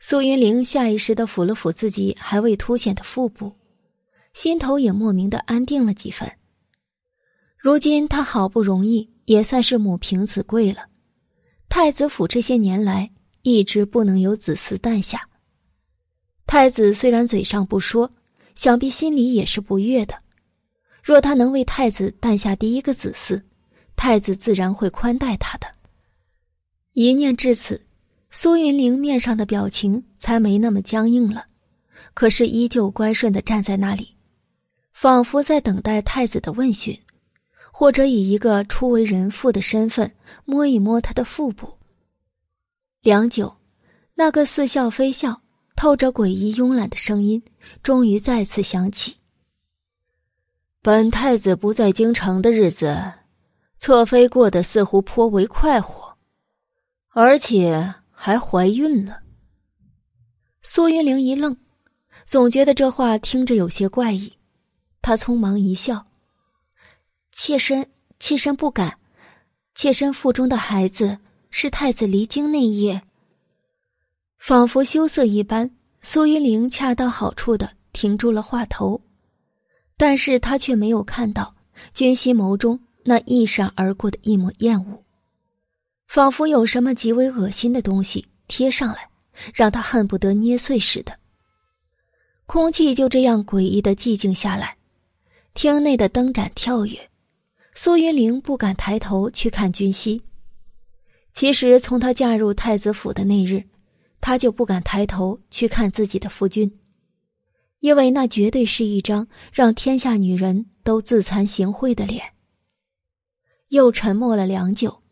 [0.00, 3.52] 苏云玲下意识的抚了抚自己还未凸显的腹部，
[4.32, 6.30] 心头也莫名的安定了几分。
[7.62, 10.84] 如今她好不容易也算是母凭子贵了，
[11.68, 13.08] 太子府这些年来
[13.42, 15.28] 一直不能有子嗣诞下。
[16.44, 18.10] 太子虽然嘴上不说，
[18.56, 20.14] 想必心里也是不悦的。
[21.04, 23.40] 若他能为太子诞下第一个子嗣，
[23.94, 25.68] 太子自然会宽待他的。
[26.94, 27.80] 一念至此。
[28.34, 31.44] 苏云玲面上的表情才没那么僵硬了，
[32.12, 34.16] 可是依旧乖顺的站在那里，
[34.94, 36.98] 仿佛在等待太子的问询，
[37.72, 41.78] 或者以一个初为人父的身份摸一摸他的腹部。
[43.00, 43.56] 良久，
[44.14, 45.42] 那个似笑非笑、
[45.74, 47.42] 透着诡异慵懒的声音
[47.82, 49.16] 终于再次响起
[50.80, 53.12] ：“本太子不在京城的日子，
[53.78, 56.16] 侧妃过得似乎颇为快活，
[57.08, 59.22] 而且还怀孕了。”
[60.62, 61.56] 苏云玲一愣。
[62.24, 64.32] 总觉得这话听着有些怪异，
[65.00, 66.06] 她匆忙一笑
[67.32, 67.84] ：“妾身，
[68.20, 68.96] 妾身不敢。
[69.74, 71.18] 妾身腹中的孩子
[71.50, 73.02] 是太子离京那夜。”
[74.38, 75.70] 仿佛羞涩一般，
[76.02, 79.00] 苏云玲恰到好处的停住了话头，
[79.96, 81.54] 但是他却没有看到
[81.94, 85.02] 君熙眸中那一闪而过的一抹厌恶，
[86.08, 89.08] 仿佛有什么极为恶心的东西贴上来，
[89.54, 91.16] 让他恨不得捏碎似的。
[92.46, 94.76] 空气就这样诡异的寂静下来，
[95.54, 97.10] 厅内的灯盏跳跃，
[97.74, 100.22] 苏云玲不敢抬头去看君熙。
[101.32, 103.64] 其实从她嫁入太子府的那日，
[104.20, 106.72] 她就不敢抬头去看自己的夫君，
[107.80, 112.22] 因为那绝对是一张让天下女人都自惭形秽的脸。
[113.68, 115.02] 又沉默了良久，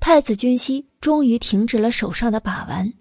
[0.00, 2.92] 太子君熙终于停止了手上的把玩，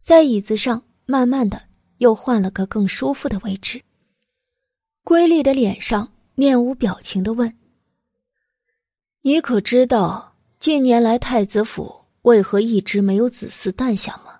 [0.00, 1.62] 在椅子上慢慢的。
[1.98, 3.80] 又换了个更舒服的位置。
[5.04, 7.56] 瑰丽的脸上面无表情的问
[9.26, 14.38] ：“你可知道近年来太子府为何一直没有子嗣诞下吗？”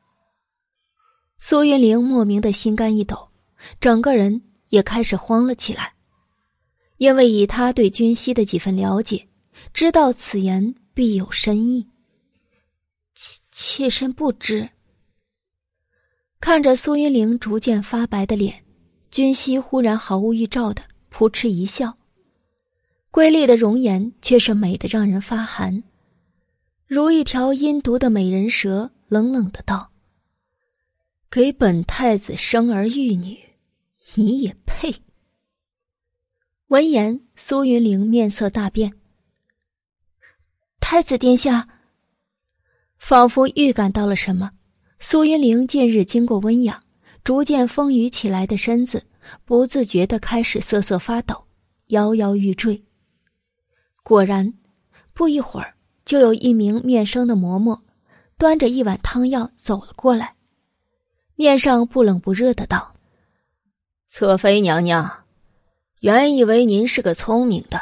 [1.40, 3.30] 苏云玲莫名的心肝一抖，
[3.80, 5.94] 整个人也开始慌了起来，
[6.98, 9.26] 因为以他对君熙的几分了解，
[9.72, 11.88] 知道此言必有深意。
[13.14, 14.68] 妾妾身不知。
[16.40, 18.62] 看着苏云玲逐渐发白的脸，
[19.10, 21.96] 君熙忽然毫无预兆的扑哧一笑，
[23.14, 25.84] 瑰丽的容颜却是美的让人发寒，
[26.84, 29.92] 如一条阴毒的美人蛇，冷冷的道
[31.30, 33.38] ：“给本太子生儿育女，
[34.14, 34.92] 你也配？”
[36.66, 38.92] 闻言，苏云玲面色大变。
[40.80, 41.68] 太子殿下，
[42.98, 44.50] 仿佛预感到了什么。
[44.98, 46.82] 苏云玲近日经过温养，
[47.22, 49.04] 逐渐丰腴起来的身子，
[49.44, 51.44] 不自觉的开始瑟瑟发抖，
[51.90, 52.82] 摇摇欲坠。
[54.04, 54.52] 果然，
[55.14, 55.74] 不一会儿，
[56.04, 57.80] 就有一名面生的嬷嬷，
[58.36, 60.34] 端着一碗汤药走了过来，
[61.36, 62.94] 面上不冷不热的道
[64.06, 65.24] ：“侧妃娘娘，
[66.00, 67.80] 原以为您是个聪明的，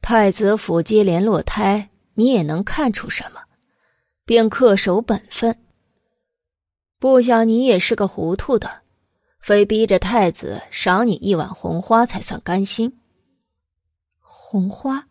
[0.00, 3.40] 太子府接连落胎，你也能看出什么，
[4.24, 5.58] 便恪守本分。”
[7.00, 8.70] 不想你也是个糊涂的，
[9.40, 13.00] 非逼着太子赏你一碗红花才算甘心。
[14.54, 15.08] 红花，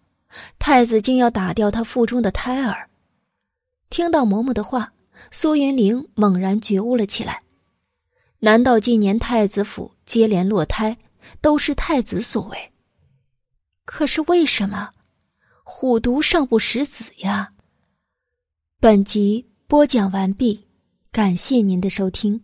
[0.58, 2.90] 太子竟要打掉他腹中的胎儿。
[3.90, 4.94] 听到嬷嬷的话，
[5.32, 7.44] 苏云玲猛然觉悟了起来。
[8.40, 10.98] 难道今年太子府接连落胎，
[11.42, 12.72] 都是太子所为？
[13.84, 14.90] 可是为什么？
[15.64, 17.52] 虎毒尚不食子呀！
[18.80, 20.66] 本集播讲完毕。
[21.12, 22.42] 感谢您的收听，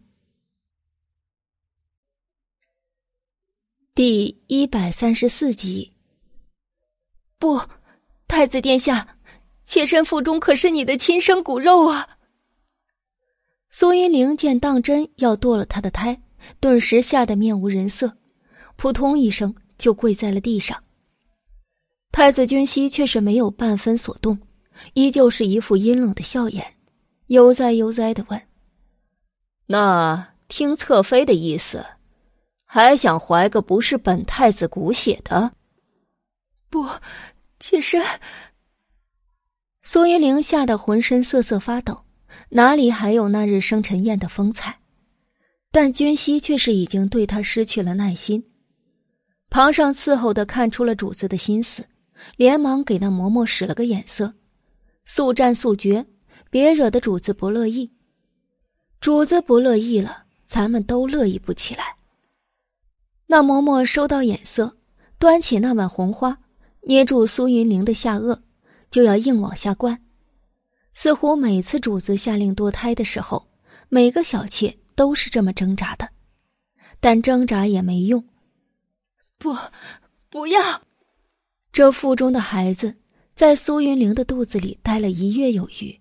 [3.95, 5.93] 第一百三十四集。
[7.39, 7.59] 不，
[8.27, 9.15] 太子殿下，
[9.63, 12.05] 妾身腹中可是你的亲生骨肉啊！
[13.69, 16.21] 苏云玲见当真要堕了他的胎，
[16.59, 18.11] 顿时吓得面无人色，
[18.75, 20.83] 扑通一声就跪在了地上。
[22.11, 24.37] 太子君熙却是没有半分所动，
[24.93, 26.75] 依旧是一副阴冷的笑颜，
[27.27, 28.41] 悠哉悠哉的问。
[29.65, 31.85] 那听侧妃的意思，
[32.65, 35.53] 还想怀个不是本太子骨血的？
[36.69, 36.87] 不，
[37.59, 38.03] 妾身。
[39.81, 42.03] 苏云玲吓得浑身瑟瑟发抖，
[42.49, 44.79] 哪里还有那日生辰宴的风采？
[45.71, 48.43] 但君熙却是已经对他失去了耐心。
[49.49, 51.83] 旁上伺候的看出了主子的心思，
[52.37, 54.33] 连忙给那嬷嬷使了个眼色，
[55.05, 56.05] 速战速决，
[56.51, 57.91] 别惹得主子不乐意。
[58.99, 61.95] 主子不乐意了，咱们都乐意不起来。
[63.25, 64.77] 那嬷嬷收到眼色，
[65.17, 66.37] 端起那碗红花，
[66.81, 68.39] 捏住苏云玲的下颚，
[68.89, 70.01] 就要硬往下灌。
[70.93, 73.47] 似乎每次主子下令堕胎的时候，
[73.89, 76.09] 每个小妾都是这么挣扎的，
[76.99, 78.23] 但挣扎也没用。
[79.37, 79.55] 不，
[80.29, 80.81] 不要！
[81.71, 82.93] 这腹中的孩子
[83.33, 85.97] 在苏云玲的肚子里待了一月有余，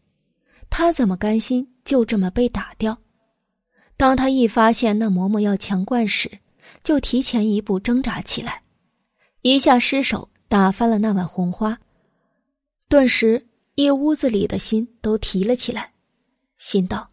[0.69, 1.69] 她怎么甘心？
[1.85, 2.99] 就这么被打掉，
[3.97, 6.31] 当她一发现那嬷嬷要强灌时，
[6.83, 8.63] 就提前一步挣扎起来，
[9.43, 11.79] 一下失手打翻了那碗红花，
[12.89, 15.93] 顿时一屋子里的心都提了起来，
[16.57, 17.11] 心道：“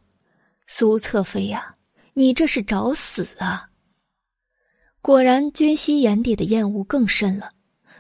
[0.68, 1.76] 苏侧妃呀，
[2.14, 3.70] 你这是找死啊！”
[5.04, 7.52] 果然，君熙眼底的厌恶更深了，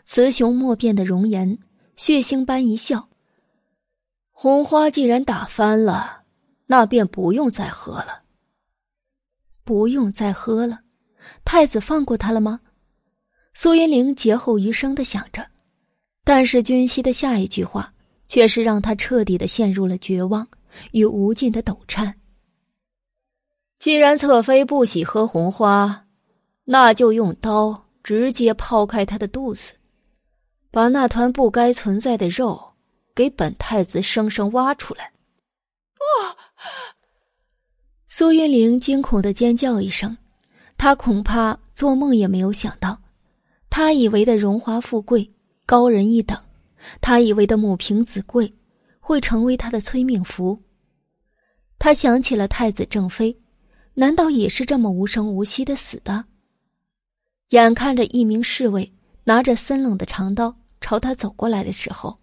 [0.06, 1.60] 雌雄莫辨的容颜，
[1.98, 3.10] 血腥般一笑
[4.32, 6.24] ：“红花既然打翻了，
[6.66, 8.24] 那便不用再喝了。
[9.66, 10.80] 不用再喝了。”
[11.44, 12.62] 太子放过他了吗？
[13.58, 15.48] 苏云玲劫后余生的想着，
[16.26, 17.94] 但是君熙的下一句话
[18.28, 20.46] 却是让他彻底的陷入了绝望
[20.92, 22.14] 与无尽的抖颤。
[23.80, 26.06] 既然侧妃不喜喝红花，
[26.66, 29.74] 那就用刀直接剖开她的肚子，
[30.70, 32.62] 把那团不该存在的肉
[33.16, 35.06] 给本太子生生挖出来！
[35.06, 36.36] 啊！
[38.10, 40.18] 苏云玲惊恐的尖叫一声。
[40.78, 43.00] 她恐怕做梦也没有想到，
[43.78, 45.30] 他以为的荣华富贵、
[45.66, 46.42] 高人一等，
[47.02, 48.54] 他以为的母凭子贵，
[49.02, 50.58] 会成为他的催命符。
[51.78, 53.38] 他想起了太子正妃，
[53.94, 56.24] 难道也是这么无声无息的死的？
[57.50, 58.94] 眼看着一名侍卫
[59.26, 62.18] 拿着森冷的长刀朝他走过来的时候，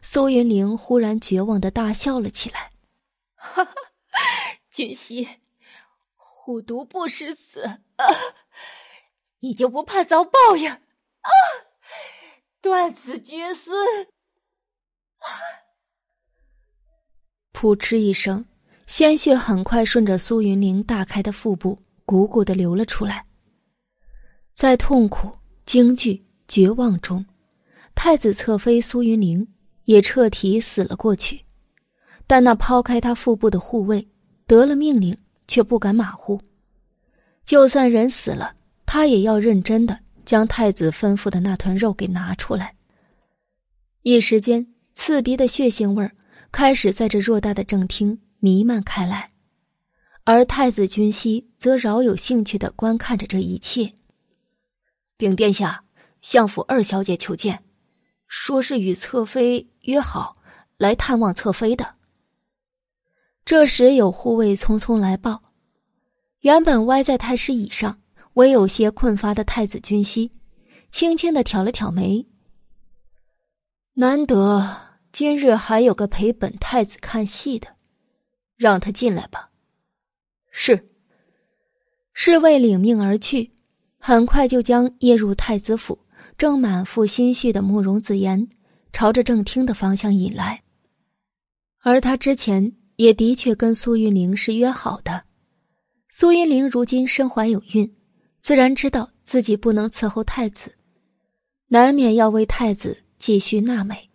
[0.00, 2.70] 苏云玲忽然绝望的大笑了起来
[3.36, 3.74] ：“哈哈，
[4.70, 5.28] 君熙。”
[6.16, 7.82] 虎毒不食子，
[9.40, 10.74] 你就不怕遭报应？
[11.26, 11.30] 啊！
[12.62, 13.76] 断子绝孙！
[17.52, 18.44] 噗嗤一声，
[18.86, 23.24] 鲜血很快顺着苏云玲大开的腹部鼓鼓的流了出来。
[24.54, 25.30] 在痛苦、
[25.64, 27.24] 惊惧、绝望中，
[27.94, 29.46] 太子侧妃苏云玲
[29.84, 31.44] 也彻底死了过去。
[32.26, 34.06] 但那抛开他腹部的护卫
[34.46, 35.16] 得了命令。
[35.48, 36.42] 却不敢马虎，
[37.44, 39.96] 就算人死了，他也要认真的
[40.26, 42.74] 将太子吩咐的那团肉给拿出来。
[44.02, 46.14] 一时间，刺鼻的血腥味儿
[46.52, 49.30] 开始在这偌大的正厅弥漫开来，
[50.24, 53.94] 而太子君熙则饶有兴趣的观看着这一切。
[55.16, 55.84] 禀殿下，
[56.20, 57.64] 相府二小姐求见，
[58.28, 60.36] 说是与侧妃约好
[60.76, 61.94] 来探望侧妃的。
[63.44, 65.42] 这时，有护卫匆匆来报，
[66.40, 68.00] 原本歪在太师椅上、
[68.36, 70.30] 唯有些困乏的太子君熙，
[70.90, 72.26] 轻轻的挑了挑眉。
[73.94, 74.76] 难得
[75.10, 77.68] 今日还有个陪本太子看戏的，
[78.56, 79.50] 让他进来吧。
[80.50, 80.88] 是。
[82.12, 83.52] 侍卫领命而去，
[83.98, 85.98] 很快就将夜入太子府、
[86.38, 88.48] 正满腹心绪的慕容子言，
[88.92, 90.62] 朝着正厅的方向引来，
[91.80, 92.72] 而他之前。
[92.96, 95.22] 也的确跟苏云玲是约好的。
[96.08, 97.94] 苏云玲如今身怀有孕，
[98.46, 100.72] 自然知道自己不能伺候太子，
[101.66, 104.08] 难免要为太子继续纳美。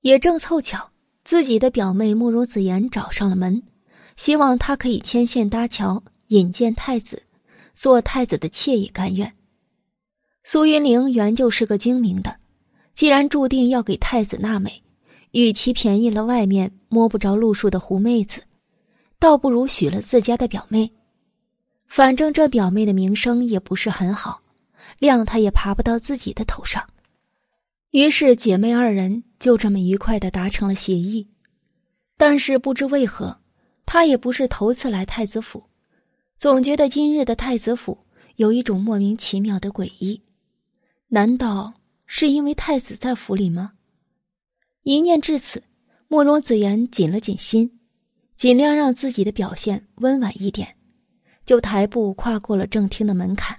[0.00, 0.90] 也正凑巧，
[1.22, 3.62] 自己的表妹慕容子言找上了门，
[4.16, 7.22] 希望他可以牵线搭桥引荐太子，
[7.76, 9.32] 做太子的妾也甘愿。
[10.42, 12.36] 苏云玲原就是个精明的，
[12.92, 14.82] 既然注定要给太子纳美。
[15.30, 18.42] 与其便宜了外面摸不着路数的狐妹子，
[19.20, 20.90] 倒不如许了自家的表妹。
[21.88, 24.40] 反正这表妹的名声也不是很好，
[25.00, 26.86] 谅她也爬不到自己的头上。
[27.90, 31.26] 于是姐妹二人就这么愉快的达成了协议。
[32.18, 33.40] 但是不知为何，
[33.86, 35.64] 她也不是头次来太子府，
[36.36, 37.98] 总觉得今日的太子府
[38.36, 40.20] 有一种莫名其妙的诡异。
[41.08, 41.72] 难道
[42.06, 43.72] 是因为太子在府里吗？
[44.82, 45.62] 一念至此，
[46.08, 47.80] 慕容子言紧了紧心，
[48.36, 50.76] 尽量让自己的表现温婉一点，
[51.48, 53.58] 就抬步跨过了正厅的门槛。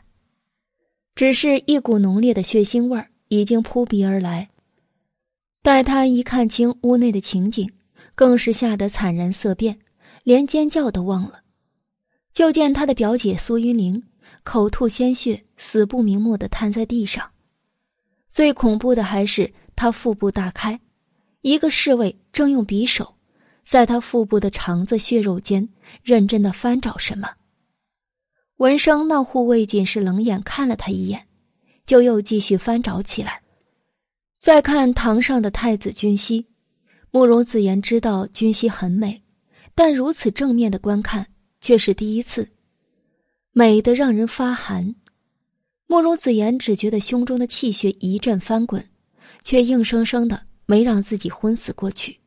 [1.16, 4.48] 只是一股浓烈的血腥味儿已经扑鼻而来。
[5.64, 7.68] 待他一看清屋内的情景，
[8.14, 9.76] 更是吓得惨然色变，
[10.24, 11.40] 连尖叫都忘了。
[12.32, 14.03] 就见他的表姐苏云玲
[14.44, 17.28] 口吐鲜血，死不瞑目的瘫在地上。
[18.28, 20.80] 最恐怖的还是他腹部大开。
[21.41, 23.16] 一个侍卫正用匕首，
[23.64, 25.68] 在他腹部的肠子血肉间
[26.03, 27.28] 认真的翻找什么。
[28.60, 31.26] 闻声，那护卫仅是冷眼看了他一眼，
[31.86, 33.41] 就又继续翻找起来。
[34.38, 36.45] 再看堂上的太子君熙，
[37.10, 39.23] 慕容子言知道君熙很美，
[39.73, 41.26] 但如此正面的观看
[41.61, 42.49] 却是第一次，
[43.53, 44.94] 美的让人发寒。
[45.88, 48.86] 慕容子言只觉得胸中的气血一阵翻滚，
[49.41, 50.48] 却硬生生的。
[50.65, 52.19] 没让自己昏死过去，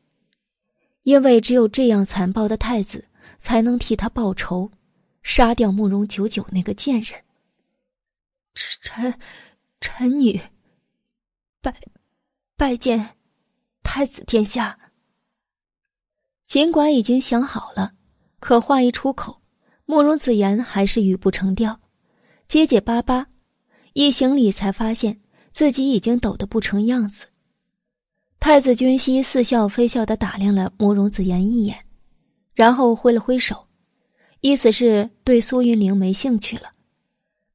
[1.03, 3.05] 因为只有这样残暴的太子
[3.39, 4.69] 才能替他报仇，
[5.23, 7.19] 杀掉慕容九九那个贱人。
[8.53, 9.19] 臣，
[9.81, 10.39] 臣女
[11.61, 11.75] 拜
[12.55, 13.15] 拜见
[13.81, 14.77] 太子殿下。
[16.45, 17.93] 尽管已经想好了，
[18.39, 19.41] 可话一出口，
[19.85, 21.79] 慕容子言还是语不成调，
[22.47, 23.25] 结结巴巴。
[23.93, 25.19] 一行礼，才发现
[25.51, 27.27] 自己已经抖得不成样子。
[28.39, 31.85] 太子君熙似笑非笑的打量了慕容子言一眼，
[32.53, 33.62] 然后挥了挥手，
[34.43, 36.63] 意思是对苏云玲没兴趣了。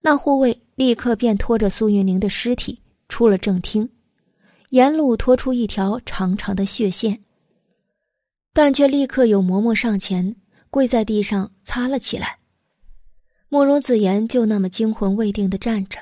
[0.00, 3.86] 那护卫立刻便拖着苏云玲的尸体出了正厅，
[4.70, 7.22] 沿路拖出一条长长的血线。
[8.54, 10.34] 但却立刻有嬷嬷上前
[10.70, 12.38] 跪在地上擦了起来。
[13.50, 16.00] 慕容子言就那么惊魂未定的站着，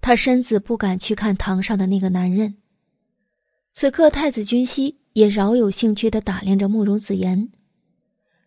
[0.00, 2.56] 他身子不敢去看堂上的那个男人。
[3.74, 7.48] 此刻，太子君熙也饶有兴趣的打量着慕容子言，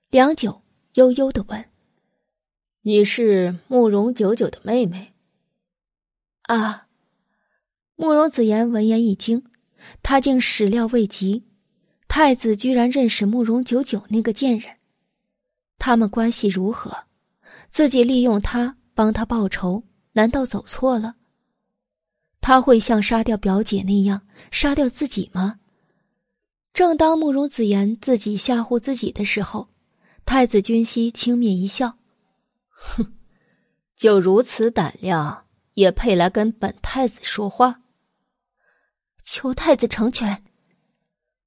[0.09, 0.61] 良久，
[0.93, 1.65] 悠悠的问
[2.83, 5.13] ：“你是慕容九九的妹妹？”
[6.43, 6.87] 啊！
[7.95, 9.43] 慕容子言闻言一惊，
[10.01, 11.43] 他竟始料未及。
[12.07, 14.75] 太子居然认识慕容九九那个贱人，
[15.79, 16.95] 他们关系如何？
[17.69, 21.15] 自己利用他帮他报仇，难道走错了？
[22.39, 24.21] 他会像杀掉表姐那样
[24.51, 25.59] 杀掉自己吗？
[26.71, 29.69] 正当慕容子言自己吓唬自己的时候，
[30.25, 31.97] 太子君熙轻蔑一笑
[32.67, 33.13] ：“哼，
[33.95, 37.81] 就如此胆量，也配来跟本太子说话？
[39.23, 40.43] 求太子成全。”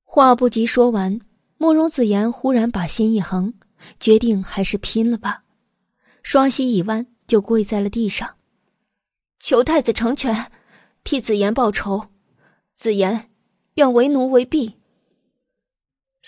[0.04, 1.20] 话不及说完，
[1.58, 3.52] 慕容子言忽然把心一横，
[4.00, 5.44] 决定还是拼了吧。
[6.22, 8.36] 双膝一弯，就跪在了地上，
[9.38, 10.50] 求太子成全，
[11.04, 12.08] 替子言报仇。
[12.74, 13.30] 子言
[13.74, 14.76] 愿为奴为婢。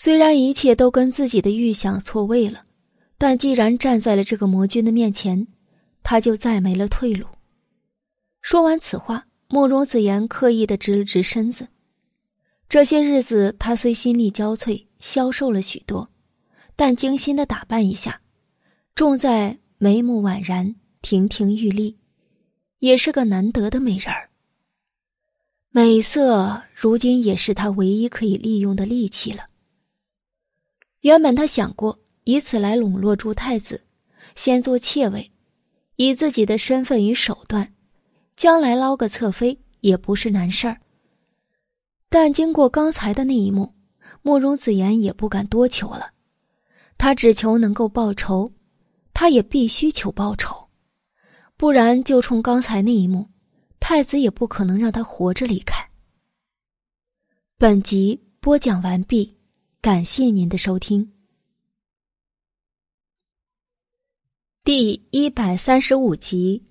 [0.00, 2.62] 虽然一切都跟自己的预想错位了，
[3.18, 5.48] 但既然站在了这个魔君的面前，
[6.04, 7.26] 他就再没了退路。
[8.40, 11.66] 说完此话，慕容子言刻意的直了直身子。
[12.68, 16.08] 这些日子，他虽心力交瘁，消瘦了许多，
[16.76, 18.20] 但精心的打扮一下，
[18.94, 21.98] 重在眉目宛然，亭亭玉立，
[22.78, 24.30] 也是个难得的美人儿。
[25.72, 29.46] 美色如今也是他唯一可以利用的利器了。
[31.00, 33.84] 原本他想过以此来笼络住太子，
[34.34, 35.30] 先做妾位，
[35.96, 37.72] 以自己的身份与手段，
[38.36, 40.76] 将来捞个侧妃也不是难事儿。
[42.08, 43.72] 但经过刚才的那一幕，
[44.22, 46.10] 慕容子言也不敢多求了。
[46.96, 48.50] 他只求能够报仇，
[49.14, 50.68] 他也必须求报仇，
[51.56, 53.28] 不然就冲刚才那一幕，
[53.78, 55.88] 太子也不可能让他活着离开。
[57.56, 59.37] 本集播讲完毕，
[59.80, 61.12] 感谢您的收听。
[64.64, 66.64] 第一百三十五集，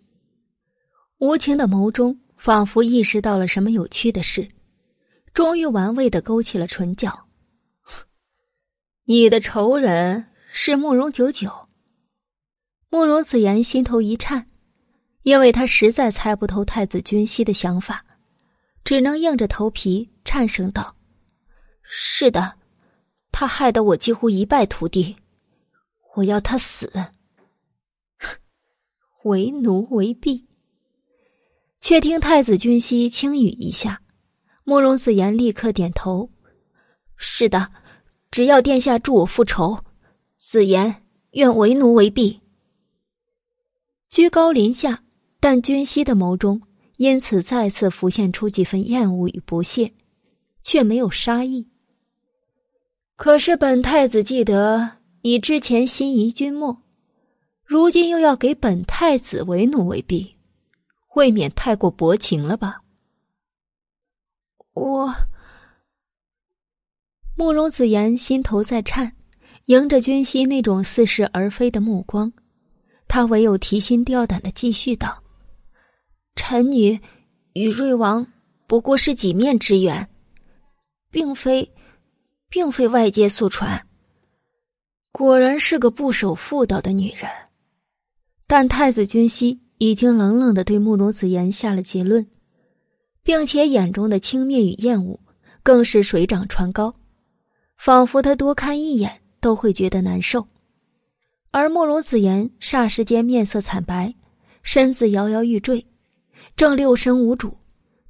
[1.20, 4.46] 无情的眸中仿佛意识到了什么有趣的事。
[5.34, 7.28] 终于玩味的勾起了唇角。
[9.06, 11.50] 你的仇人是慕容九九。
[12.90, 14.50] 慕容子言心头一颤，
[15.22, 18.04] 因为他实在猜不透太子君熙的想法，
[18.84, 20.94] 只能硬着头皮颤声道
[21.84, 22.57] ：“是的，
[23.40, 25.16] 他害得我几乎一败涂地，
[26.16, 26.92] 我要他死。
[29.26, 30.48] 为奴为婢。”
[31.80, 34.02] 却听太子君熙轻语一下。
[34.64, 36.32] 慕容子言立刻点头
[37.16, 37.72] ：“是的，
[38.32, 39.84] 只要殿下助我复仇，
[40.40, 41.04] 子言
[41.34, 42.42] 愿为奴为婢。”
[44.10, 45.04] 居高临下，
[45.40, 46.60] 但君熙的眸中
[46.96, 49.94] 因此再次浮现出几分厌恶与不屑，
[50.64, 51.68] 却没有杀意。
[53.18, 56.84] 可是本太子记得你之前心仪君莫，
[57.66, 60.36] 如今又要给本太子为奴为婢，
[61.16, 62.84] 未免太过薄情了吧？
[64.74, 65.12] 我，
[67.36, 69.12] 慕容子言心头在颤，
[69.66, 72.32] 迎着君熙那种似是而非的目光，
[73.08, 75.24] 他唯有提心吊胆的继续道
[76.38, 77.00] ：“臣女
[77.54, 78.26] 与瑞王
[78.68, 80.08] 不过是几面之缘，
[81.10, 81.68] 并非，
[82.50, 83.88] 并非外界所传。
[85.12, 87.30] 果然是个不守妇道的女人。”
[88.48, 92.26] 但太子君熙已经冷冷的对慕容子言下了结论。
[93.28, 95.20] 并且眼中的轻蔑与厌恶，
[95.62, 96.96] 更是水涨船高，
[97.78, 100.48] 仿佛他多看一眼都会觉得难受。
[101.52, 104.16] 而慕容子言霎时间面色惨白，
[104.64, 105.86] 身子摇摇欲坠，
[106.56, 107.54] 正六神无主，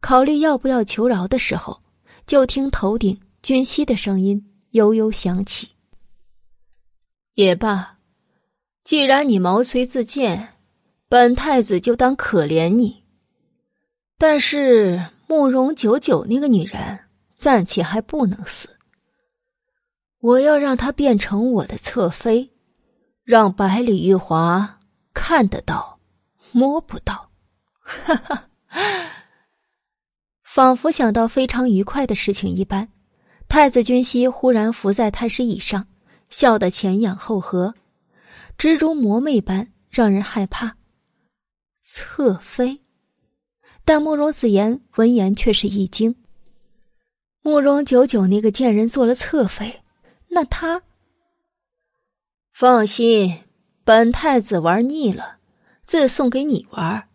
[0.01, 1.81] 考虑要不要求饶的时候，
[2.27, 5.69] 就听头顶君熙的声音悠悠响起
[7.35, 7.97] ：“也罢，
[8.83, 10.55] 既然你毛遂自荐，
[11.07, 13.03] 本太子就当可怜你。
[14.17, 16.99] 但是慕容九九那个女人
[17.33, 18.77] 暂且还不能死，
[20.19, 22.51] 我要让她变成我的侧妃，
[23.23, 24.79] 让百里玉华
[25.13, 25.99] 看得到，
[26.51, 27.29] 摸不到。
[27.79, 28.49] 哈哈，
[30.43, 32.89] 仿佛想到非常愉快的事情一般，
[33.47, 35.87] 太子君熙忽然伏在太师椅上，
[36.29, 37.73] 笑得前仰后合，
[38.57, 40.75] 蜘蛛魔魅般让人害怕。
[41.81, 42.79] 侧妃。
[43.85, 46.13] 但慕容子言闻言却是一惊。
[47.41, 49.81] 慕容九九那个贱人做了侧妃，
[50.27, 50.83] 那他……
[52.51, 53.33] 放心，
[53.85, 55.37] 本太子玩腻了，
[55.83, 57.07] 自送给你玩。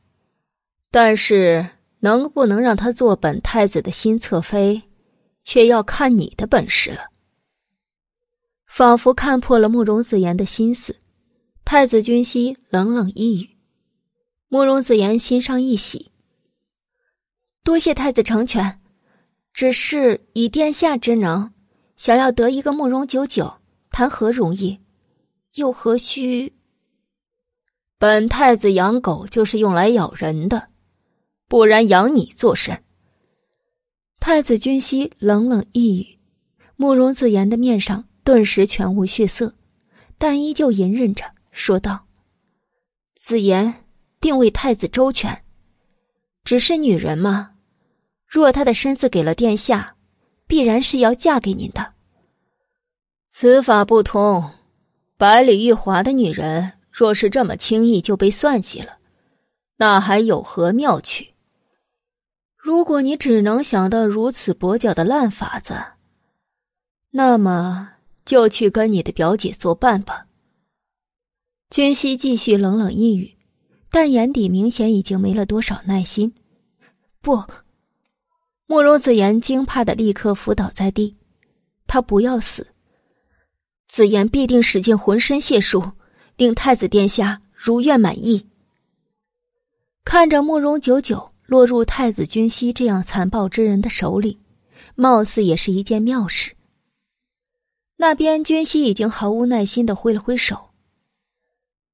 [0.90, 1.68] 但是
[2.00, 4.82] 能不能让他做本太子的新侧妃，
[5.44, 7.06] 却要看你的本事了。
[8.66, 10.96] 仿佛看破了慕容子言的心思，
[11.64, 13.48] 太子君熙冷冷一语。
[14.48, 16.10] 慕容子言心上一喜。
[17.64, 18.80] 多谢太子成全，
[19.52, 21.50] 只是以殿下之能，
[21.96, 23.54] 想要得一个慕容九九，
[23.90, 24.80] 谈何容易？
[25.54, 26.52] 又何须？
[27.98, 30.70] 本太子养狗就是用来咬人的，
[31.46, 32.82] 不然养你做甚？
[34.24, 36.06] 太子君熙冷冷一语，
[36.76, 39.52] 慕容子言的面上顿时全无血色，
[40.16, 42.06] 但依旧隐忍着说道
[43.18, 43.82] ：“子言
[44.20, 45.42] 定为太子周全，
[46.44, 47.50] 只是女人嘛。”
[48.24, 49.96] 若她的身子给了殿下，
[50.46, 51.92] 必然是要嫁给您的。
[53.32, 54.52] 此法不通，
[55.16, 58.98] 百里玉华的女人若是这么轻易就被算计了，
[59.78, 61.31] 那还有何妙趣？
[62.62, 65.74] 如果你只能想到如此跛脚的烂法子，
[67.10, 67.90] 那么
[68.24, 70.28] 就去跟你的表姐作伴吧。
[71.70, 73.36] 君熙继续冷冷一语，
[73.90, 76.32] 但眼底明显已经没了多少耐心。
[77.20, 77.42] 不。
[78.66, 81.16] 慕容子言惊怕的立刻伏倒在地，
[81.88, 82.68] 他不要死。
[83.88, 85.82] 子言必定使尽浑身解数，
[86.36, 88.46] 令太子殿下如愿满意。
[90.04, 94.40] 看着慕容九九落入太子君熙这样残暴之人的手里，
[94.94, 96.56] 貌似也是一件妙事。
[97.96, 100.70] 那边君熙已经毫无耐心的挥了挥手。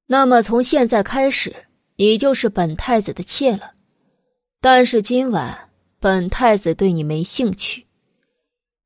[0.07, 3.73] 那么从现在开始，你就是本太子的妾了。
[4.61, 5.65] 但是今晚。
[6.01, 7.85] 本太子对你没兴趣，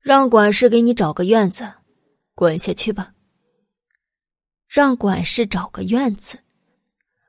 [0.00, 1.70] 让管事给你找个院子，
[2.34, 3.12] 滚下去吧。
[4.66, 6.38] 让管事找个院子，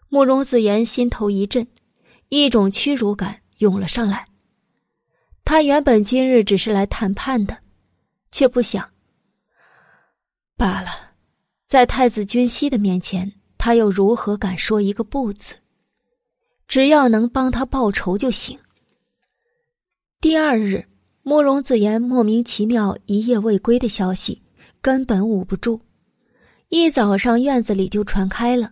[0.08, 1.68] 慕容子言心头一震，
[2.42, 4.26] 一种屈辱感涌了上来。
[5.46, 7.56] 他原本今日只是来谈判的，
[8.32, 8.90] 却不想。
[10.58, 10.90] 罢了，
[11.68, 15.54] 在太子君熙的面前，他又如何敢说一个不字？
[16.68, 18.58] 只要能帮他报仇就行。
[20.20, 20.84] 第二日，
[21.22, 24.42] 慕容子言莫名其妙一夜未归的消息
[24.82, 25.80] 根本捂不住，
[26.70, 28.72] 一早上院子里就传开了。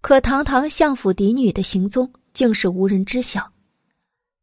[0.00, 2.08] 可堂堂相府嫡女的行踪
[2.38, 3.50] 竟是无人知晓，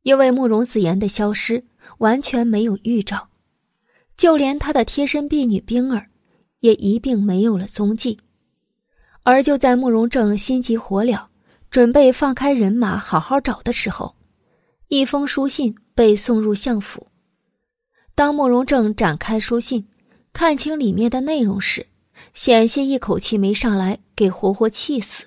[0.02, 1.64] 因为慕容子言的消失
[2.00, 3.30] 完全没有预兆，
[4.18, 6.10] 就连他的贴身婢女冰儿
[6.60, 8.20] 也一并没有了踪迹。
[9.24, 11.28] 而就在慕容正心急火燎，
[11.72, 14.14] 准备放开人马好好找的时候，
[14.90, 15.74] 一封书信。
[15.98, 17.08] 被送入相府。
[18.16, 19.88] 当慕容正展开书信，
[20.34, 21.88] 看清里面的内容时，
[22.34, 25.26] 险些一口气没上来，给活活气死。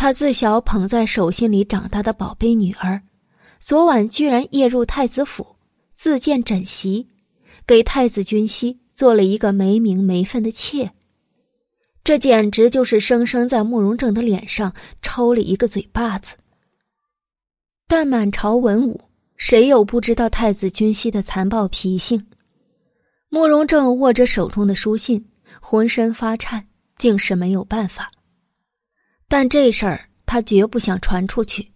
[0.00, 3.02] 他自小捧在手心里长大的宝贝女儿，
[3.58, 5.56] 昨晚居然夜入太子府，
[5.92, 7.08] 自荐枕席，
[7.66, 10.92] 给太子君熙做了一个没名没分的妾。
[12.04, 16.36] 这简直就是生生在慕容正的脸上抽了一个嘴巴子。
[17.88, 19.00] 但满朝文武。
[19.36, 22.24] 谁又不知道太子君熙的残暴脾性？
[23.30, 25.24] 慕容正握着手中的书信，
[25.60, 26.64] 浑身发颤，
[26.98, 28.10] 竟是没有办法。
[29.28, 31.70] 但这事儿他绝不想传出去。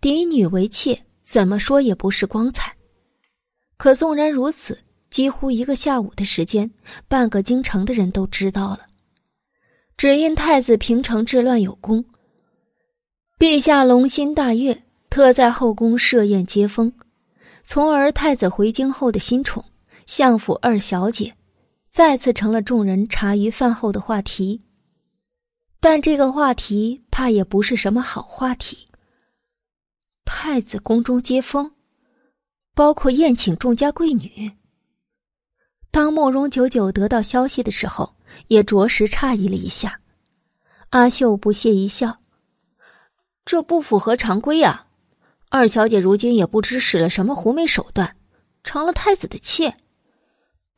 [0.00, 2.74] 嫡女为妾，怎么说也不是光彩。
[3.76, 4.78] 可纵然如此，
[5.10, 6.70] 几乎一个下午的时间，
[7.08, 8.80] 半个京城的人都知道了。
[9.96, 12.04] 只因太子平城治乱有功，
[13.38, 14.82] 陛下龙心大悦。
[15.10, 16.92] 特在后宫设宴接风，
[17.62, 19.64] 从而太子回京后的新宠
[20.06, 21.32] 相府二小姐，
[21.88, 24.60] 再次成了众人茶余饭后的话题。
[25.84, 28.88] 但这个话题怕也不是什么好话题。
[30.24, 31.70] 太子宫中接风，
[32.72, 34.50] 包括宴请众家贵女。
[35.90, 40.00] 当慕容九九得到消息的时候，也着实诧异了一下。
[40.88, 42.18] 阿秀不屑一笑
[43.44, 44.86] ：“这不符合常规啊！
[45.50, 48.16] 二小姐如今也不知使了什么狐媚手段，
[48.62, 49.76] 成了太子的妾，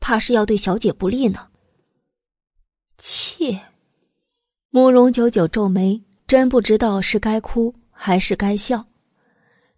[0.01, 1.47] 怕是要对小姐不利呢。”
[2.99, 3.57] 妾，
[4.69, 8.85] 慕容九九皱眉，真不知道是该哭还是该笑。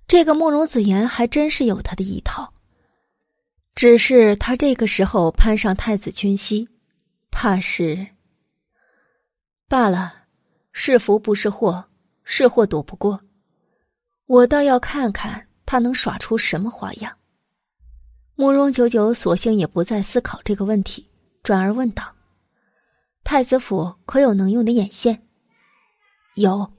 [0.08, 2.52] 这个慕容子言还真是有他的一套。
[3.76, 6.68] 只是他这个时候攀上太子君熙，
[7.32, 8.08] 怕是
[9.68, 10.16] 罢了。
[10.72, 11.84] 是福不是祸，
[12.24, 13.20] 是祸躲不过。
[14.28, 17.12] 我倒要看看他能耍出什么花样。
[18.36, 21.10] 慕容九九索性也不再思考这个问题，
[21.44, 22.04] 转而问道
[23.30, 25.22] ：“太子府可有能用的眼线？”
[26.34, 26.74] 有。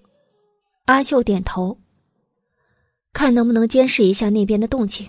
[0.87, 1.79] 阿秀点头，
[3.13, 5.09] 看能不能监视一下那边的动静。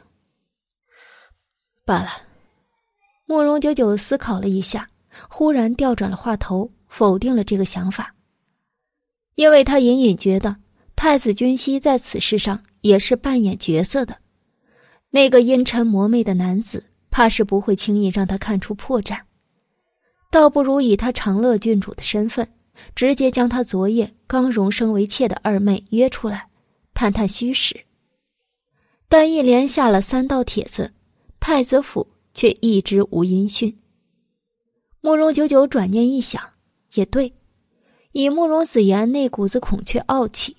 [1.84, 2.10] 罢了，
[3.26, 4.88] 慕容九九思考了一下，
[5.28, 8.14] 忽然调转了话头，否定了这个想法。
[9.34, 10.56] 因为他隐隐觉得
[10.96, 14.16] 太子君熙在此事上也是扮演角色的，
[15.10, 19.20] 那个阴沉魔魅的男子，怕是不会轻易让他看出破绽。
[20.32, 22.52] 倒不如以他长乐郡主的身份，
[22.96, 26.48] 直接将他昨夜刚荣升为妾的二妹约出来，
[26.96, 27.80] 探探虚实。
[29.08, 30.92] 但一连下了三道帖子。
[31.44, 33.76] 太子府却一直无音讯。
[35.02, 36.40] 慕容九九转念一想，
[36.94, 37.34] 也对，
[38.12, 40.56] 以慕容子言那股子孔雀傲气，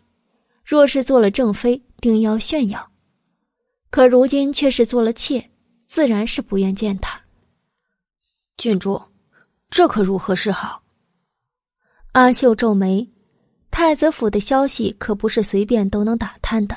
[0.65, 2.81] 若是做了正妃，定要炫耀；
[3.91, 5.51] 可如今却是做了妾，
[5.87, 7.23] 自然是不愿见他。
[8.57, 9.01] 郡主，
[9.73, 10.83] 这可如何是好？
[12.13, 13.09] 阿秀皱眉，
[13.71, 16.77] 太子府的消息可不是随便都能打探的。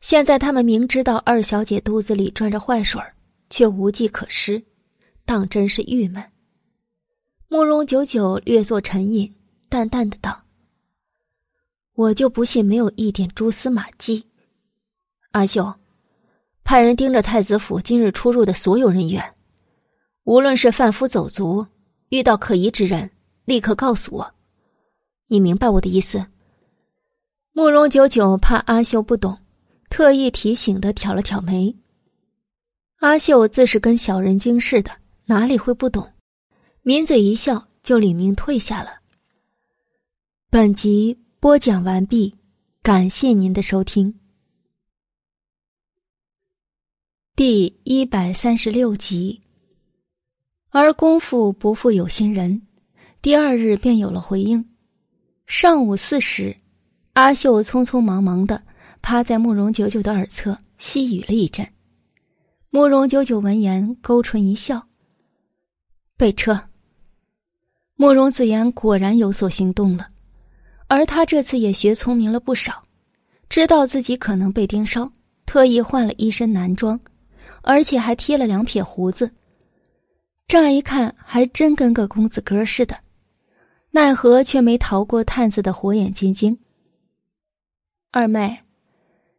[0.00, 3.00] 现在他们明知道二小姐肚子里转着坏水
[3.48, 4.60] 却无计可施，
[5.24, 6.20] 当真是郁闷。
[7.46, 9.32] 慕容九九略作沉吟，
[9.68, 10.42] 淡淡的道
[11.94, 14.26] ：“我就不信没有一点蛛丝马迹。”
[15.30, 15.72] 阿秀，
[16.64, 19.32] 派人盯着太子府今日出入的所有人员，
[20.24, 21.64] 无论是贩夫走卒，
[22.10, 23.10] 遇到可疑之人，
[23.44, 24.34] 立刻告诉我。
[25.28, 26.26] 你明白我的意思？
[27.52, 29.38] 慕容九九怕阿秀不懂。
[29.88, 31.74] 特意提醒的挑了挑眉。
[32.98, 34.90] 阿秀自是跟小人精似的，
[35.24, 36.12] 哪里会不懂？
[36.82, 39.00] 抿嘴一笑，就领命退下了。
[40.48, 42.36] 本集播讲完毕，
[42.82, 44.14] 感谢您的收听。
[47.34, 49.40] 第一百三十六集。
[50.70, 52.62] 而功夫不负有心人，
[53.20, 54.64] 第二日便有了回应。
[55.46, 56.56] 上午四时，
[57.14, 58.62] 阿秀匆匆忙忙的。
[59.02, 61.66] 趴在慕容九九的耳侧细语了一阵，
[62.68, 64.86] 慕容九九闻言勾唇一笑。
[66.18, 66.62] 备车。
[67.96, 70.06] 慕容子言果然有所行动了，
[70.86, 72.82] 而他这次也学聪明了不少，
[73.48, 75.10] 知道自己可能被盯梢，
[75.46, 77.00] 特意换了一身男装，
[77.62, 79.32] 而且还贴了两撇胡子，
[80.50, 82.98] 乍一看还真跟个公子哥似的，
[83.92, 86.58] 奈何却没逃过探子的火眼金睛。
[88.10, 88.58] 二妹。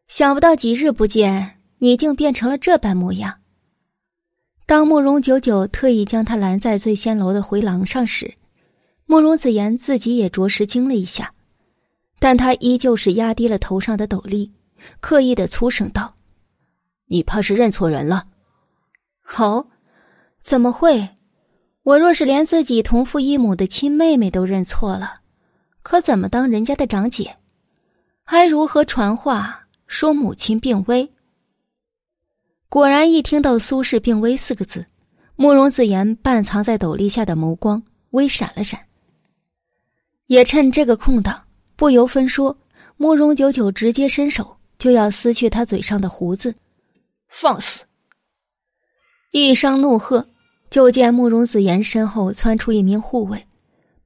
[0.07, 3.39] 想不到几日不见，你竟变成了这般模样。
[4.65, 8.35] 当慕容九九特意将他拦在醉仙楼的回廊上时，
[9.05, 11.33] 慕容子言自己也着实惊了一下，
[12.19, 14.49] 但他依旧是压低了头上的斗笠，
[15.01, 16.15] 刻意的粗声道
[17.07, 18.27] ：“你怕是认错人了。
[19.21, 19.67] ”“好，
[20.41, 21.09] 怎么会？
[21.83, 25.21] 我若是连自己同父异母的亲妹妹都认错了，
[25.81, 27.37] 可怎么当人家的长姐？
[28.23, 31.11] 还如何传话？”说母亲病危。
[32.69, 34.85] 果然，一听到苏氏病危四个字，
[35.35, 38.79] 慕容子言半藏在斗笠下的眸光微闪了闪。
[40.27, 41.43] 也趁这个空档，
[41.75, 42.57] 不由分说，
[42.95, 46.55] 慕容九九直接伸手就要撕去他嘴上的胡子。
[47.27, 47.83] 放肆！
[49.31, 50.25] 一声怒喝，
[50.71, 53.45] 就见慕容子言身后窜出一名护卫，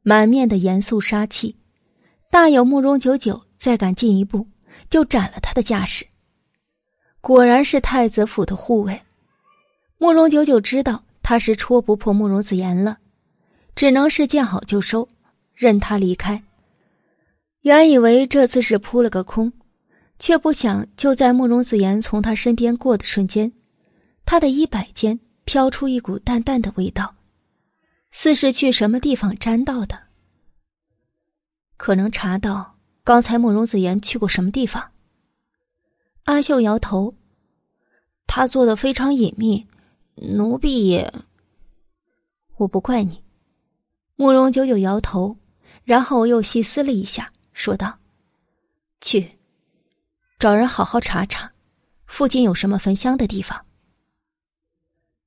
[0.01, 1.55] 满面的严肃杀气，
[2.29, 4.45] 大有慕容九九再敢进一步。
[4.89, 6.05] 就斩了他的架势。
[7.21, 9.01] 果然是太子府的护卫，
[9.97, 12.97] 慕容九九知道他是戳不破慕容子言了，
[13.73, 15.07] 只能是见好就收，
[15.55, 16.43] 任他离开。
[17.61, 19.51] 原以为这次是扑了个空，
[20.19, 23.51] 却不想就在慕容子言从他身边过的瞬间，
[24.25, 27.15] 他的衣摆间飘出一股淡淡的味道，
[28.11, 30.03] 似是去什么地方沾到的，
[31.77, 32.75] 可能查到。
[33.03, 34.91] 刚才慕容子言去过什么地方？
[36.23, 37.13] 阿秀摇头，
[38.25, 39.67] 他做的非常隐秘，
[40.15, 41.13] 奴婢也……
[42.57, 43.23] 我不怪你。
[44.15, 45.37] 慕容九九摇头，
[45.83, 47.99] 然后又细思了一下，说道
[49.01, 49.37] ：“去，
[50.39, 51.51] 找人好好查查，
[52.07, 53.63] 附近有什么焚香的地方。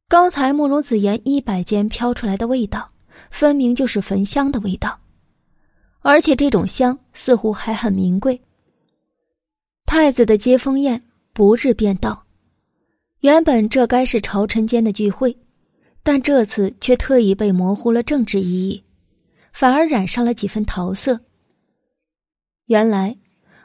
[0.08, 2.90] 刚才慕容子言衣摆间飘出来的味道，
[3.30, 4.98] 分明就是焚香的味道，
[6.00, 8.40] 而且这种香似乎还很名贵。
[9.84, 11.02] 太子的接风宴
[11.34, 12.24] 不日便到，
[13.20, 15.36] 原本这该是朝臣间的聚会，
[16.02, 18.82] 但这次却特意被模糊了政治意义。”
[19.52, 21.18] 反而染上了几分桃色。
[22.66, 23.16] 原来，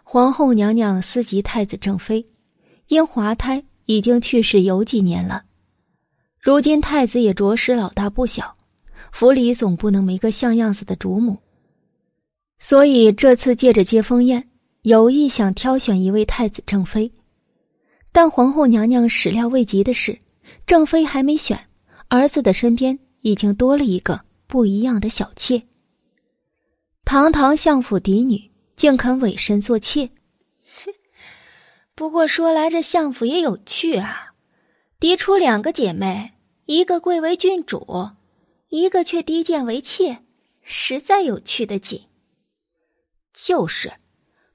[0.04, 2.26] 皇后娘娘思及太子正妃，
[2.88, 5.44] 因滑胎已经去世有几年了。
[6.44, 8.54] 如今太子也着实老大不小，
[9.14, 11.38] 府里总不能没个像样子的主母。
[12.60, 14.50] 所以这次借着接风宴，
[14.82, 17.10] 有意想挑选一位太子正妃。
[18.12, 20.20] 但皇后娘娘始料未及的是，
[20.68, 21.58] 正妃还没选，
[22.10, 25.64] 儿子的身边已经多了一个不一样的小妾。
[27.06, 30.10] 堂堂相府嫡女，竟肯委身做妾。
[31.96, 34.33] 不过说来，这相府也有趣啊，
[35.04, 36.32] 嫡出两个姐妹，
[36.66, 38.12] 一个贵为郡主，
[38.70, 40.20] 一个却低贱为妾，
[40.62, 42.04] 实在有趣的紧。
[43.34, 43.92] 就是，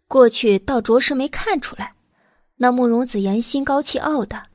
[0.07, 1.93] 过去倒着实没看出来，
[2.57, 4.47] 那慕容子言心高气傲的，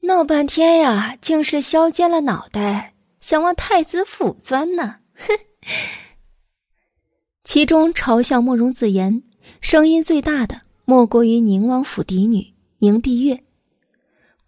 [0.00, 4.96] 闹半天呀，竟是削尖了脑袋想往太子府钻呢。
[5.14, 5.38] 哼！
[7.46, 9.22] 其中嘲笑慕容子言
[9.60, 13.44] 声音最大的，莫过于宁王府嫡女宁碧月。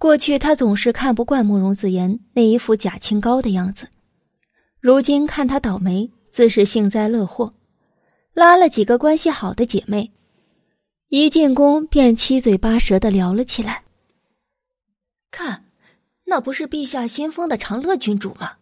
[0.00, 3.86] 过去他总是看不惯慕容子言那一副假清高的样子，
[4.80, 7.52] 如今看他倒霉，自是幸灾乐祸，
[8.32, 10.10] 拉了几个关系好的姐妹，
[11.10, 13.82] 一进宫便七嘴八舌的聊了起来。
[15.30, 15.66] 看，
[16.24, 18.52] 那不是陛下新封的长乐郡主吗？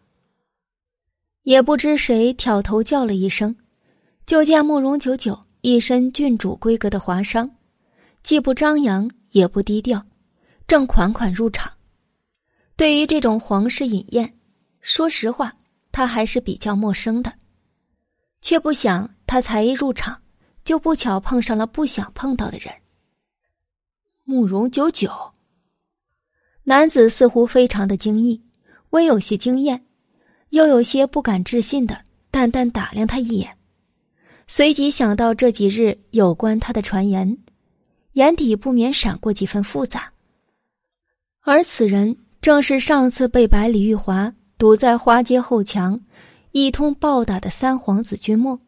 [1.43, 3.55] 也不知谁挑头叫了一声。
[4.25, 7.49] 就见慕容九九一身郡主规格的华裳，
[8.23, 10.05] 既不张扬也不低调，
[10.69, 11.73] 正款款入场。
[12.75, 14.37] 对于这种皇室饮宴，
[14.81, 15.51] 说实话，
[15.91, 17.33] 他还是比较陌生的。
[18.39, 20.21] 却不想他才一入场，
[20.63, 22.71] 就不巧碰上了不想碰到的人。
[24.25, 25.11] 慕容九九，
[26.65, 28.39] 男子似乎非常的惊异，
[28.91, 29.83] 微有些惊艳，
[30.49, 31.99] 又有些不敢置信的
[32.29, 33.57] 淡淡打量他一眼。
[34.45, 37.39] 随即想到这几日有关他的传言，
[38.13, 40.13] 眼底不免闪过几分复杂。
[41.41, 45.99] 而此人正是上次被百里玉华堵在花街后墙，
[46.51, 48.59] 一通暴打的三皇子君莫。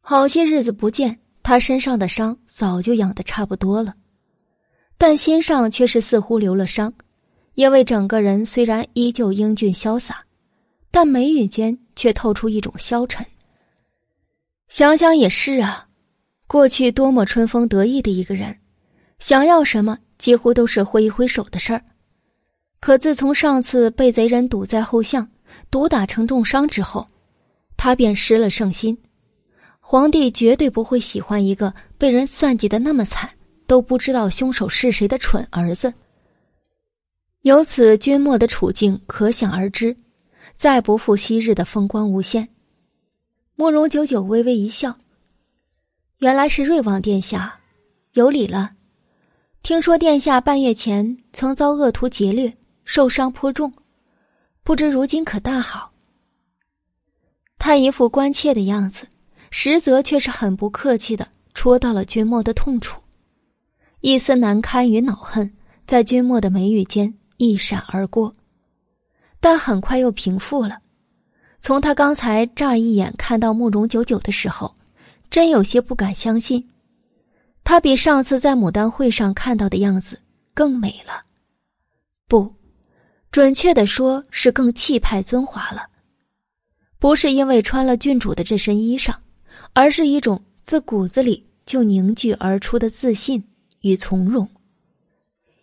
[0.00, 3.94] 好些日子不见，他身上的伤早就养得差不多了，
[4.98, 6.92] 但心上却是似乎留了伤，
[7.54, 10.24] 因为整个人虽然依旧英俊潇洒，
[10.90, 13.24] 但眉宇间却透出一种消沉。
[14.68, 15.88] 想想也是啊，
[16.46, 18.58] 过去多么春风得意的一个人，
[19.18, 21.82] 想要什么几乎都是挥一挥手的事儿。
[22.78, 25.28] 可自从上次被贼人堵在后巷，
[25.68, 27.04] 毒打成重伤之后，
[27.76, 28.96] 他便失了圣心。
[29.80, 33.28] 皇帝绝对不会喜欢一个被人算计的那么惨
[33.66, 35.92] 都不知道凶手是谁的蠢儿子。
[37.40, 39.96] 由此，君莫的处境可想而知，
[40.54, 42.48] 再不复昔日的风光无限。
[43.56, 44.94] 慕容九九微微一笑，
[46.18, 47.58] 原来是瑞王殿下，
[48.12, 48.70] 有礼了。
[49.62, 52.52] 听说殿下半月前曾遭恶徒劫掠，
[52.84, 53.72] 受伤颇重，
[54.64, 55.92] 不知如今可大好？
[57.58, 59.06] 他一副关切的样子，
[59.52, 63.00] 实则却是很不客气的戳到了君莫的痛处，
[64.00, 65.48] 一丝难堪与恼恨
[65.86, 68.34] 在君莫的眉宇间一闪而过，
[69.38, 70.80] 但很快又平复了。
[71.60, 74.74] 从他刚才乍一眼看到慕容九九的时候，
[75.30, 76.68] 真有些不敢相信，
[77.64, 80.20] 他比上次在牡丹会上看到的样子
[80.52, 81.22] 更美了，
[82.28, 82.54] 不，
[83.30, 85.86] 准确的说是更气派尊华了。
[86.98, 89.14] 不是因为穿了郡主的这身衣裳，
[89.72, 93.42] 而是一种自骨子里就凝聚而出的自信
[93.80, 94.48] 与从容，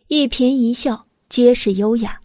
[0.08, 2.20] 一颦一笑皆是优雅。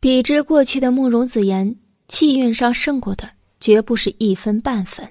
[0.00, 1.76] 比之过去的慕容子言。
[2.08, 5.04] 气运上胜过的绝不是一分半分，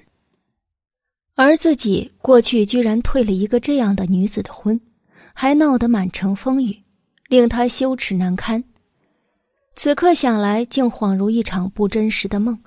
[1.36, 4.80] 而自己过去居然退了一个这样的女子的婚，
[5.34, 6.82] 还闹得满城风雨，
[7.28, 8.64] 令他羞耻难堪。
[9.74, 12.58] 此刻想来，竟恍如一场不真实的梦。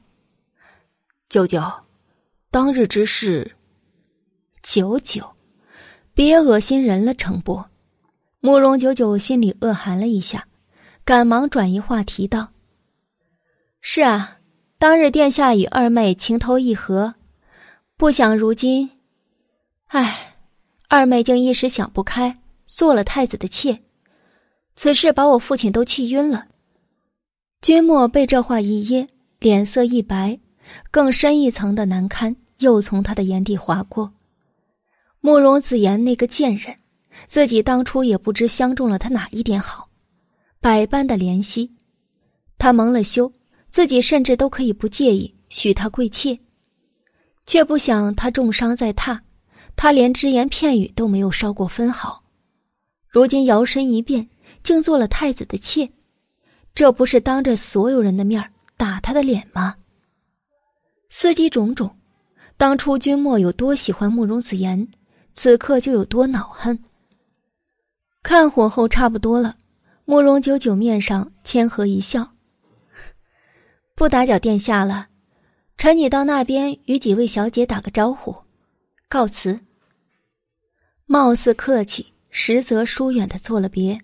[1.28, 1.60] 舅舅，
[2.52, 3.56] 当日之事，
[4.62, 5.28] 九九，
[6.14, 7.68] 别恶心人了，程波。
[8.40, 10.48] 慕容九九心里恶寒了一下，
[11.04, 12.50] 赶忙转移话题道。
[13.82, 14.38] 是啊，
[14.78, 17.16] 当日殿下与二妹情投意合，
[18.00, 18.90] 不想如今，
[19.88, 20.38] 唉，
[20.88, 22.34] 二妹竟一时想不开，
[22.66, 23.78] 做了太子的妾。
[24.74, 26.48] 此事把我父亲都气晕了。
[27.62, 29.06] 君莫被这话一噎，
[29.42, 30.40] 脸色一白，
[30.90, 34.10] 更深一层的难堪又从他的眼底划过。
[35.20, 36.74] 慕容子言那个贱人，
[37.28, 39.90] 自己当初也不知相中了他哪一点好，
[40.62, 41.70] 百般的怜惜，
[42.58, 43.30] 他蒙了羞。
[43.70, 46.40] 自己甚至都可以不介意许他贵妾，
[47.50, 49.20] 却不想他重伤在榻，
[49.76, 52.22] 他连只言片语都没有烧过分毫，
[53.08, 54.30] 如今摇身一变，
[54.62, 55.90] 竟做了太子的妾，
[56.76, 58.40] 这不是当着所有人的面
[58.78, 59.76] 打他的脸吗？
[61.10, 61.90] 思及种种，
[62.56, 64.88] 当初君莫有多喜欢慕容子言，
[65.34, 66.78] 此刻就有多恼恨。
[68.22, 69.58] 看火候差不多了，
[70.06, 72.30] 慕容九九面上谦和一笑。
[73.98, 75.08] 不打搅殿下了，
[75.80, 78.36] 臣女到那边与几位小姐打个招呼，
[79.08, 79.58] 告辞。
[81.06, 83.98] 貌似客气，实则疏远的作了别。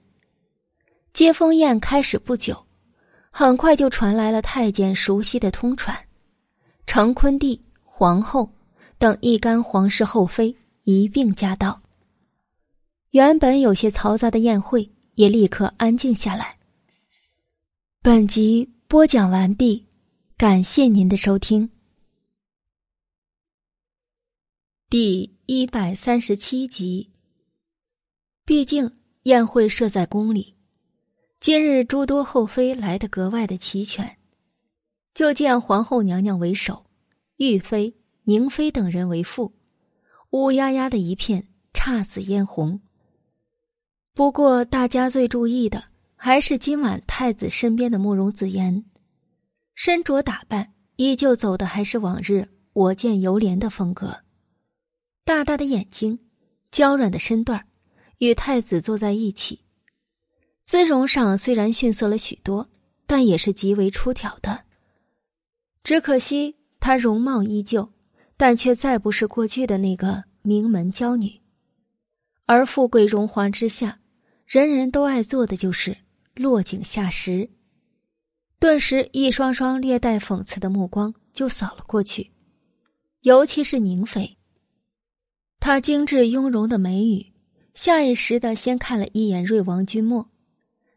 [1.12, 2.66] 接风宴开始不久，
[3.30, 5.94] 很快就传来了太监熟悉的通传：
[6.88, 8.50] 成坤帝、皇后
[8.98, 10.56] 等一干皇室后妃
[10.86, 11.82] 一并驾到。
[13.10, 16.56] 原本有些嘈杂的宴会也立刻安静下来。
[18.02, 19.85] 本集播讲完毕。
[20.38, 21.70] 感谢您的收听，
[24.90, 27.10] 第一百三十七集。
[28.44, 28.92] 毕竟
[29.24, 30.54] 宴会设在宫里，
[31.40, 34.18] 今日诸多后妃来的格外的齐全。
[35.14, 36.86] 就见皇后娘娘为首，
[37.38, 39.54] 玉妃、宁妃等人为副，
[40.32, 42.82] 乌压压的一片，姹紫嫣红。
[44.14, 45.82] 不过，大家最注意的
[46.18, 48.84] 还是今晚太子身边的慕容子言。
[49.76, 54.18] 身着打扮，依旧走的还是往日我见犹怜的风格。
[55.26, 56.18] 大大的眼睛，
[56.72, 57.68] 娇软的身段
[58.20, 59.60] 与太子坐在一起，
[60.64, 62.70] 姿容上虽然逊色了许多，
[63.06, 64.64] 但也是极为出挑的。
[65.84, 67.92] 只可惜她容貌依旧，
[68.38, 71.42] 但却再不是过去的那个名门娇女。
[72.46, 74.00] 而富贵荣华之下，
[74.46, 75.98] 人人都爱做的就是
[76.34, 77.50] 落井下石。
[78.66, 82.32] 顿时，一双双略带讽刺的目光就扫了过去，
[83.22, 84.36] 尤其是宁妃。
[85.60, 87.24] 她精致雍容的眉宇，
[87.76, 90.28] 下意识的先看了一眼瑞王君莫，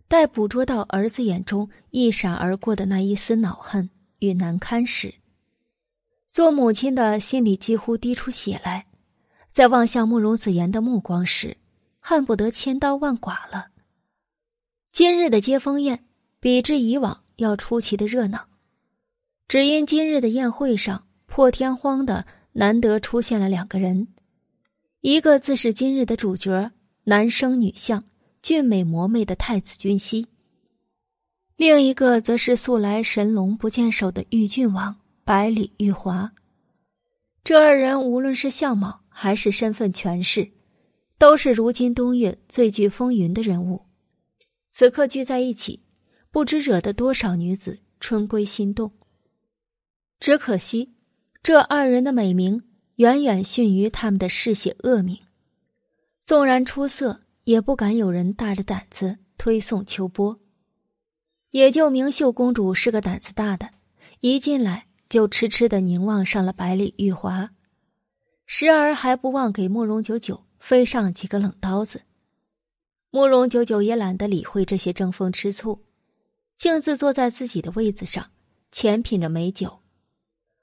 [0.08, 3.90] 待捕捉到儿子眼中一闪而过的那一丝恼恨
[4.20, 5.12] 与难堪时，
[6.26, 8.86] 做母亲的心里几乎滴出血来。
[9.52, 11.54] 在望向慕容子言的目光时，
[12.00, 13.66] 恨不得千刀万剐了。
[14.90, 16.06] 今日的接风宴，
[16.40, 17.24] 比之以往。
[17.38, 18.46] 要出奇的热闹，
[19.46, 24.08] 只因今日的宴会上破天荒的难得出现了两个人，
[25.00, 26.72] 一个自是今日的主角，
[27.04, 28.04] 男生女相，
[28.42, 30.26] 俊美魔魅的太子君熙；
[31.56, 36.32] 另一个则是素来神龙不见首的玉郡王百里玉华。
[37.44, 40.50] 这二人无论是相貌还是身份权势，
[41.18, 43.80] 都是如今东岳最具风云的人物，
[44.72, 45.80] 此刻聚在一起。
[46.30, 48.92] 不知惹得多少女子春归心动。
[50.20, 50.94] 只可惜，
[51.42, 52.62] 这二人的美名
[52.96, 55.18] 远远逊于他们的嗜血恶名。
[56.24, 60.38] 纵然出色，也不敢有人大着胆子推送秋波。
[61.50, 63.70] 也就明秀公主是个胆子大的，
[64.20, 67.50] 一进来就痴痴的凝望上了百里玉华，
[68.44, 72.02] 时而还不忘给慕容九九飞上几个冷刀子。
[73.10, 75.82] 慕容九九也懒得理会这些争风吃醋。
[76.58, 78.32] 径自坐在自己的位子上，
[78.72, 79.78] 浅品着美酒，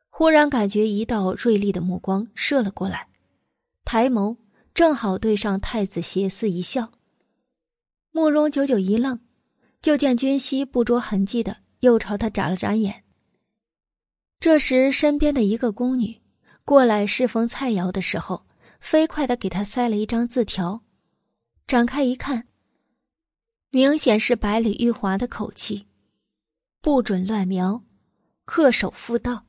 [0.09, 3.07] 忽然感觉一道锐利的目光射了过来，
[3.85, 4.35] 抬眸
[4.73, 6.91] 正好对上太子斜肆一笑。
[8.11, 9.17] 慕容九九一愣，
[9.81, 13.05] 就见君熙不着痕迹的又朝他眨了眨眼。
[14.41, 16.21] 这时，身边的一个宫女
[16.65, 18.45] 过来侍奉菜肴的时候，
[18.81, 20.81] 飞快的给他塞了一张字条，
[21.65, 22.49] 展开一看。
[23.75, 25.85] 明显是百里玉华的口气，
[26.81, 27.83] 不准乱瞄，
[28.45, 29.43] 恪守妇道，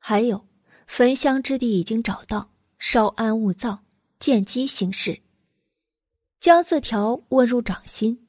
[0.00, 0.44] 还有
[0.88, 2.50] 焚香之地已经找到，
[2.80, 3.84] 稍安勿躁，
[4.18, 5.16] 见机行事。
[6.40, 8.26] 将字条握入掌心，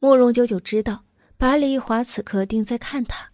[0.00, 1.04] 慕容九九知道
[1.36, 3.30] 百里玉华此刻定在看他，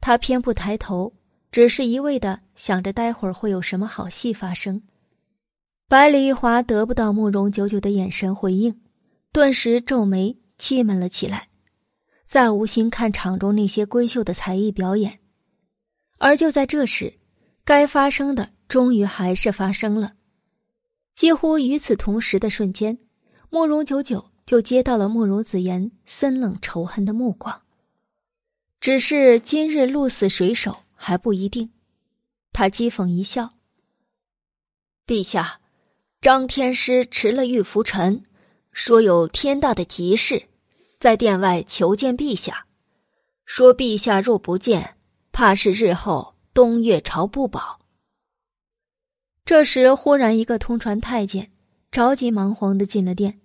[0.00, 1.12] 他偏不抬头，
[1.52, 4.82] 只是一味的想着待会儿会有什么好戏发生。
[5.88, 8.80] 百里玉华得不到慕容九九的眼神回应，
[9.30, 10.34] 顿时皱眉。
[10.58, 11.48] 气闷了起来，
[12.24, 15.20] 再无心看场中那些闺秀的才艺表演，
[16.18, 17.18] 而就在这时，
[17.64, 20.14] 该发生的终于还是发生了。
[21.14, 22.98] 几乎与此同时的瞬间，
[23.50, 27.62] 慕容九九就接到了慕容子言森冷仇恨的目光。
[28.80, 31.70] 只是今日鹿死谁手还不一定。
[32.52, 33.48] 他讥讽一笑
[35.06, 35.60] ：“陛下，
[36.20, 38.24] 张天师持了玉浮尘，
[38.74, 40.48] 说有天大的急事，
[40.98, 42.66] 在殿外求见陛下。
[43.46, 44.96] 说陛下若不见，
[45.30, 47.78] 怕是日后东岳朝不保。”
[49.46, 51.52] 这时，忽然一个通传太监
[51.92, 53.40] 着急忙慌的进了殿，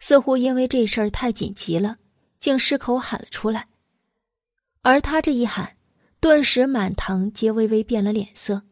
[0.00, 1.96] 似乎因为这事儿太紧急了，
[2.38, 3.68] 竟失口喊了出来。
[4.82, 5.76] 而他这一喊，
[6.20, 8.62] 顿时满堂皆微微变了脸色。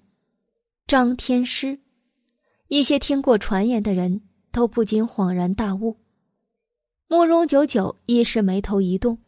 [0.86, 1.81] 张天师，
[2.68, 4.20] 一些听过传言的人
[4.56, 5.98] 都不禁恍然大悟。
[7.08, 9.18] 慕容九九一时眉头一动。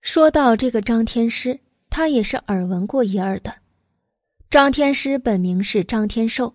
[0.00, 3.54] 说到这个张天师，他也是耳闻过一二的。
[4.48, 6.54] 张天师本名是张天寿，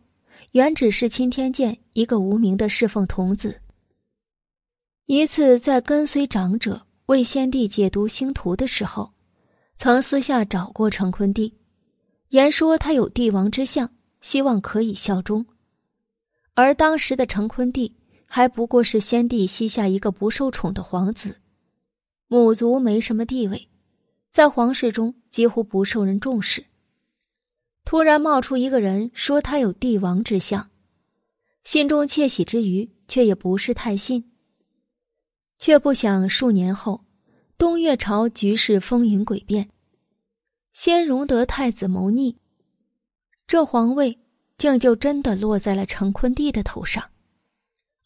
[0.54, 3.62] 原只是钦天监一个无名的侍奉童子。
[5.06, 9.14] 一次在跟随长者为先帝解读星图的时候，
[9.76, 11.54] 曾私下找过成坤帝，
[12.30, 13.88] 言说他有帝王之相，
[14.22, 15.46] 希望可以效忠。
[16.56, 17.96] 而当时的成坤帝
[18.28, 21.40] 还不过是先帝膝下一个不受宠的皇子，
[22.28, 23.68] 母族没什么地位，
[24.30, 26.64] 在皇室中几乎不受人重视。
[27.86, 30.70] 突然冒出一个人说他有帝王之相，
[31.64, 34.32] 心中窃喜之余，却也不是太信。
[35.60, 37.06] 却不想数年后，
[37.58, 39.70] 东岳朝局势风云诡变，
[40.72, 42.38] 先荣德太子谋逆，
[43.48, 44.20] 这皇位
[44.64, 47.04] 竟就真的落在了成坤帝的头上。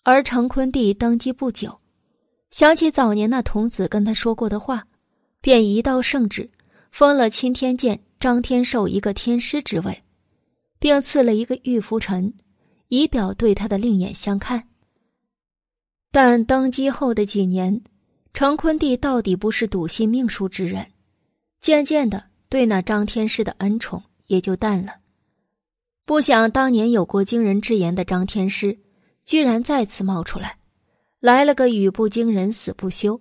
[0.03, 1.77] 而成坤帝登基不久，
[2.49, 4.87] 想起早年那童子跟他说过的话，
[5.39, 6.49] 便一道圣旨，
[6.89, 7.99] 封了钦天监。
[8.19, 10.01] 张天寿一个天师之位，
[10.79, 12.33] 并赐了一个玉符尘，
[12.87, 14.67] 以表对他的另眼相看。
[16.11, 17.79] 但登基后的几年，
[18.33, 20.87] 成坤帝到底不是笃信命数之人，
[21.61, 24.95] 渐渐的对那张天师的恩宠也就淡了。
[26.07, 28.79] 不想当年有过惊人之言的张天师，
[29.25, 30.57] 居然再次冒出来，
[31.19, 33.19] 来了个语不惊人死不休，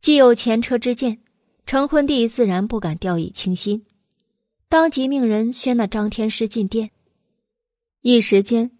[0.00, 1.18] 既有前车之鉴。
[1.66, 3.84] 成坤帝自然不敢掉以轻心，
[4.68, 6.88] 当即命人宣那张天师进殿。
[8.02, 8.70] 一时间，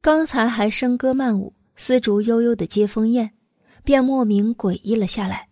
[0.00, 3.32] 刚才还笙歌曼舞、丝竹悠悠的接风宴，
[3.82, 5.48] 便莫名诡异了下来。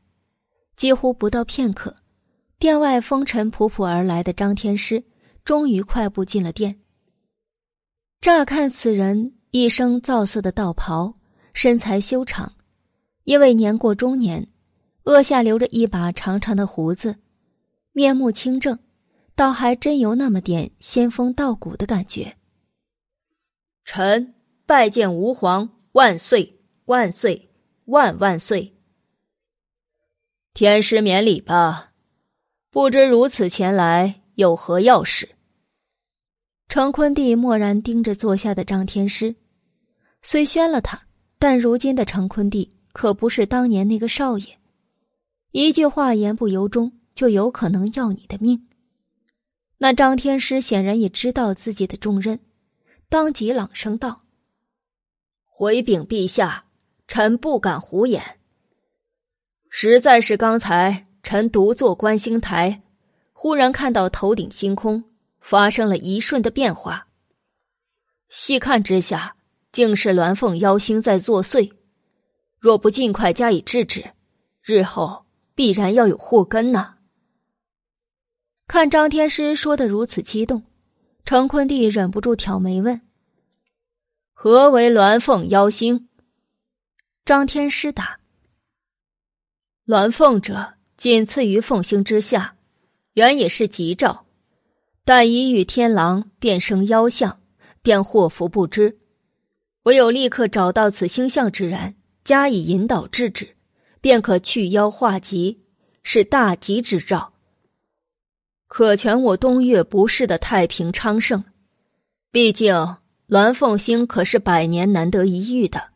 [0.77, 1.97] 几乎不到片刻，
[2.61, 5.03] 殿外风尘仆仆而来的张天师，
[5.45, 6.79] 终于快步进了殿。
[8.23, 11.13] 乍看此人一身皂色的道袍，
[11.55, 12.53] 身材修长，
[13.25, 14.49] 因为年过中年。
[15.07, 17.17] 额下留着一把长长的胡子，
[17.91, 18.79] 面目清正，
[19.35, 22.37] 倒还真有那么点仙风道骨的感觉。
[23.85, 24.33] 臣
[24.67, 27.51] 拜见吾皇万岁万岁
[27.87, 28.73] 万万岁！
[30.55, 31.91] 天师免礼吧，
[32.71, 35.29] 不知如此前来有何要事？
[36.69, 39.35] 成坤帝默然盯着坐下的张天师，
[40.23, 41.03] 虽宣了他，
[41.39, 44.59] 但如今的成坤帝可不是当年那个少爷。
[45.51, 48.67] 一句话言不由衷，就有可能要你的命。
[49.77, 52.41] 那张天师显然也知道自己的重任，
[53.09, 54.23] 当即朗声道
[55.45, 56.65] ：“回禀陛下，
[57.07, 58.23] 臣不敢胡言。
[59.69, 62.83] 实在是刚才臣独坐观星台，
[63.33, 65.05] 忽然看到头顶星空
[65.43, 67.07] 发生了一瞬的变化。
[68.31, 69.37] 细看之下，
[69.71, 71.71] 竟是鸾凤妖星在作祟。
[72.59, 74.13] 若不尽快加以制止，
[74.63, 75.21] 日后……”
[75.55, 76.95] 必然要有祸根呐！
[78.67, 80.65] 看张天师说的如此激动，
[81.27, 83.03] 成坤帝忍不住挑眉问
[84.33, 86.09] ：“何为鸾凤妖星？”
[87.27, 88.19] 张天师答
[89.87, 92.57] ：“鸾凤者，仅次于凤星之下，
[93.13, 94.22] 原也是吉兆，
[95.15, 97.39] 但一遇天狼变生妖相，
[97.83, 98.99] 便祸福不知。
[99.83, 103.55] 唯有立刻找到此星象之人，加以引导制止。”
[104.01, 105.61] 便可去妖化吉，
[106.03, 107.35] 是大吉之兆，
[108.69, 111.45] 可全我东岳不世的太平昌盛。
[112.31, 112.75] 毕竟
[113.29, 115.91] 鸾凤星可是百年难得一遇的，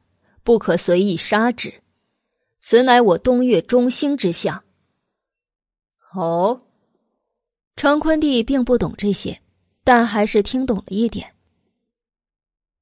[0.44, 1.72] 不可随意杀之。
[2.60, 4.62] 此乃我东岳中兴之象。
[6.12, 6.65] 哦，
[7.76, 9.38] 成坤帝并不懂这些，
[9.84, 11.34] 但还是听懂了一点。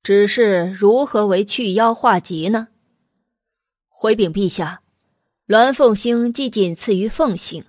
[0.05, 2.69] 只是如何为去妖化吉呢？
[3.89, 4.81] 回禀陛下。
[5.49, 7.65] 鸾凤星既仅次于凤星，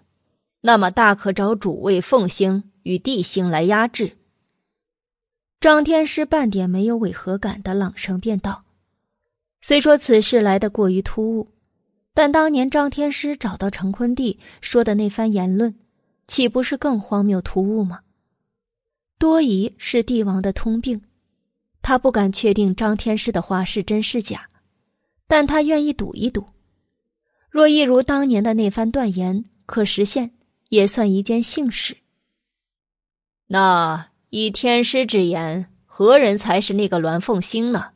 [0.62, 4.16] 那么大可找主位凤星与帝星来压制。
[5.60, 8.64] 张天师半点没有违和感的朗声便道
[9.62, 11.50] ：“虽说此事来得过于突兀，
[12.14, 15.76] 但当年张天师找到成坤帝说的那番言论，
[16.28, 18.02] 岂不是更荒谬突兀吗？
[19.18, 21.02] 多疑是帝王的通病，
[21.82, 24.48] 他不敢确定张天师的话是真是假，
[25.28, 26.46] 但他愿意赌一赌。
[27.50, 30.32] 若一如当年的那番断言可实现，
[30.70, 31.98] 也算一件幸事。
[33.48, 37.92] 那。”以天师之言，何人才是那个鸾凤星呢？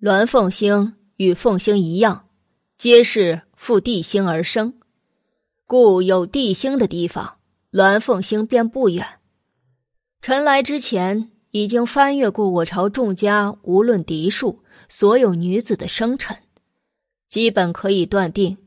[0.00, 2.28] 鸾凤星与凤星一样，
[2.76, 4.74] 皆是附地星而生，
[5.72, 7.38] 故有地星的地方，
[7.70, 9.20] 鸾凤星便不远。
[10.20, 16.36] 臣来之前，已经翻阅过我朝众家无论嫡庶所有女子的生辰，
[17.26, 18.58] 基本可以断定，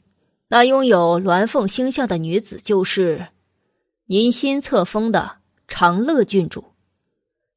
[0.48, 3.28] 那拥有鸾凤星象的女子就是
[4.08, 5.38] 您新册封的。
[5.68, 6.74] 长乐郡主，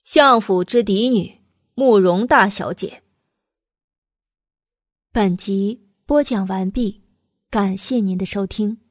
[0.05, 1.41] 相府之嫡女
[1.75, 3.03] 慕容大小姐。
[5.11, 7.01] 本集播讲完毕，
[7.49, 8.88] 感谢您的收听。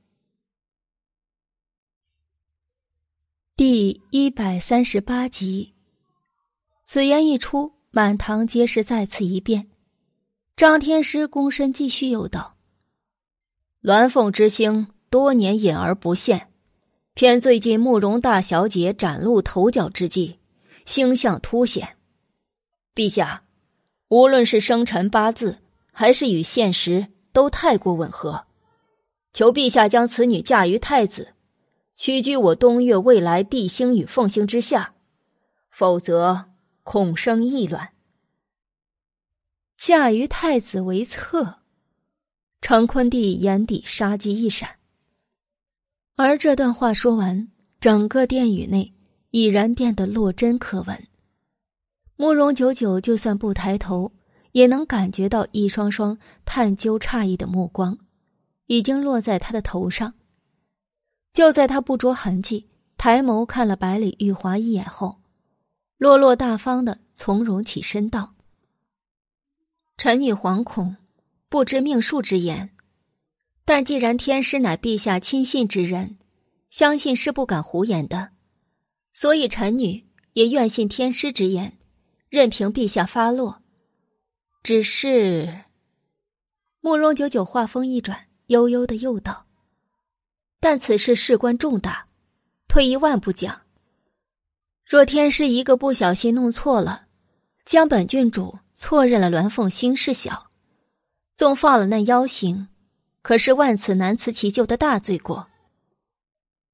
[3.58, 5.74] 第一百三十八集，
[6.86, 9.68] 此言一出，满堂皆是再次一变。
[10.56, 12.56] 张天师躬身继续又道
[13.82, 16.50] ：“鸾凤之星多年隐而不现。”
[17.16, 20.38] 偏最近慕容大小姐崭露头角之际，
[20.86, 21.98] 星象凸显。
[22.94, 23.42] 陛下，
[24.10, 25.58] 无论是生辰八字，
[25.92, 28.46] 还是与现实，都太过吻合。
[29.34, 31.34] 求陛下将此女嫁于太子，
[31.98, 34.94] 屈居我东岳未来帝星与凤星之下，
[35.72, 36.52] 否则
[36.84, 37.90] 恐生异乱。
[39.76, 41.56] 嫁于太子为侧，
[42.62, 44.78] 成坤帝眼底杀机一闪。
[46.16, 47.48] 而这段话说完，
[47.80, 48.94] 整个殿宇内
[49.32, 51.08] 已然变得落针可闻。
[52.16, 54.12] 慕容九九就算不抬头，
[54.52, 57.98] 也能感觉到一双双探究诧异的目光，
[58.68, 60.14] 已经落在他的头上。
[61.38, 62.68] 就在他不着痕迹
[62.98, 65.20] 抬眸看了百里玉华一眼后，
[66.00, 68.34] 落落大方的从容起身道
[69.98, 70.98] ：“臣女惶恐，
[71.48, 72.72] 不知命数之言。”
[73.64, 76.18] 但既然天师乃陛下亲信之人，
[76.72, 78.30] 相信是不敢胡言的，
[79.14, 81.78] 所以臣女也愿信天师之言，
[82.30, 83.62] 任凭陛下发落。
[84.64, 85.66] 只是，
[86.82, 89.46] 慕容九九话锋一转，悠悠的又道
[90.70, 92.08] ：“但此事事关重大，
[92.68, 93.62] 退一万步讲，
[94.86, 97.06] 若天师一个不小心弄错了，
[97.64, 100.52] 将本郡主错认了鸾凤星是小，
[101.38, 102.68] 纵放了那妖星。”
[103.24, 105.48] 可是万此难辞其咎的大罪过。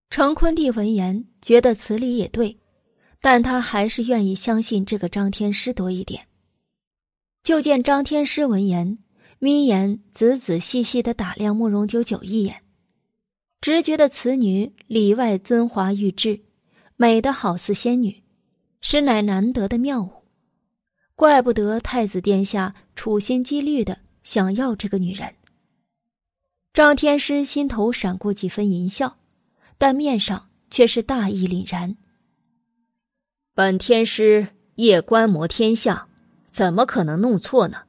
[0.09, 2.57] 程坤帝闻言，觉得此理也对，
[3.21, 6.27] 但他还是愿意相信这个张天师多一点。
[7.43, 8.97] 就见张天师闻言，
[9.37, 12.62] 眯眼仔仔细细的打量慕容九九一眼，
[13.63, 16.37] 直觉得此女里外尊华玉质，
[16.97, 18.21] 美得好似仙女，
[18.81, 20.11] 实乃难得的妙物。
[21.15, 25.33] 怪不得太子殿下处心积虑的想要这个女人。
[26.73, 29.17] 张天师心头闪过几分淫笑，
[29.77, 31.95] 但面上却是大义凛然。
[33.53, 36.09] 本天师夜观摩天象，
[36.49, 37.83] 怎么可能弄错呢？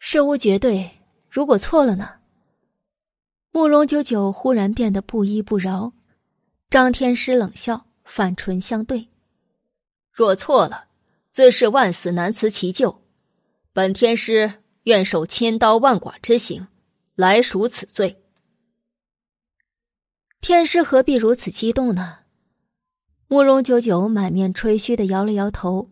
[0.00, 0.90] 事无绝对，
[1.30, 2.17] 如果错了呢？
[3.50, 5.92] 慕容九九忽然变得不依不饶。
[6.70, 9.08] 张天师冷笑，反唇相对
[10.12, 10.88] ：“若错了，
[11.30, 13.02] 自是万死难辞其咎。
[13.72, 16.66] 本天师愿受千刀万剐之刑。”
[17.18, 18.22] 来赎此罪。
[20.40, 22.20] 天师何必如此激动呢？
[23.26, 25.90] 慕容九九满面吹嘘的摇了摇头，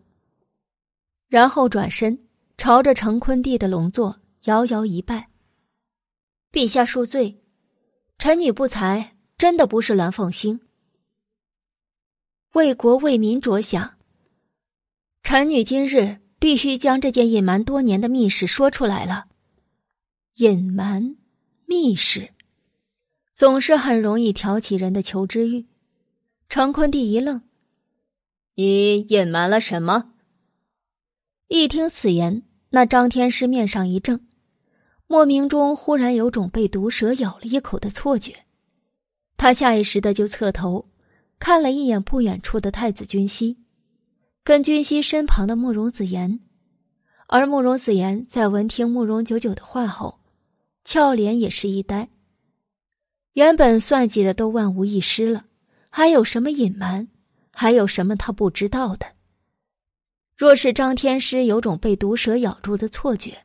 [1.27, 2.25] 然后转身
[2.57, 5.27] 朝着成坤帝的龙座遥遥一拜
[6.49, 7.43] ：“陛下恕罪，
[8.17, 10.59] 臣女不才，真的不是鸾凤星。
[12.53, 13.95] 为国为民着想，
[15.21, 19.27] 臣女今日必须将这件隐瞒多年的密事说出来了。”
[20.37, 21.15] 隐瞒
[21.65, 22.31] 密事，
[23.33, 25.65] 总是很容易挑起人的求知欲。
[26.49, 27.41] 成坤帝一愣
[28.55, 30.13] ：“你隐瞒了什么？”
[31.49, 34.26] 一听此言，那张天师面上一怔，
[35.07, 38.35] 莫名中忽然有种被毒蛇咬了一口的错觉。
[39.37, 40.89] 他下意识的就侧头
[41.39, 43.57] 看了一眼不远处的太子君熙，
[44.43, 46.39] 跟君熙身旁的慕容子言，
[47.27, 50.19] 而慕容子言在闻听慕容九九的话后。
[50.83, 52.07] 俏脸也是一呆，
[53.33, 55.43] 原本算计的都万无一失了，
[55.89, 57.05] 还有什么隐瞒？
[57.51, 59.05] 还有什么他不知道的？
[60.37, 63.37] 若是张天师有种被毒蛇咬住的错觉，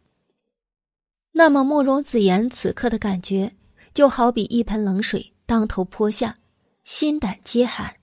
[1.32, 3.54] 那么慕容子言此刻的感觉，
[3.94, 6.38] 就好比一盆冷水当头泼下，
[6.84, 7.96] 心胆皆寒。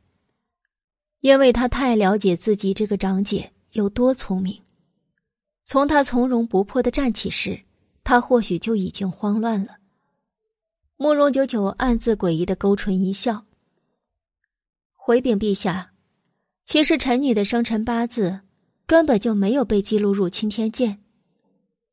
[1.21, 4.61] 因为他太了解自己这个长姐有多聪明，
[5.65, 7.59] 从他从容不迫的站起时，
[8.03, 9.77] 他或许就已经慌乱了。
[10.97, 13.45] 慕容九九暗自诡异的勾唇一笑，
[14.95, 15.91] 回禀陛下，
[16.65, 18.41] 其实臣女的生辰八字
[18.87, 20.98] 根本就没有被记录入青天剑。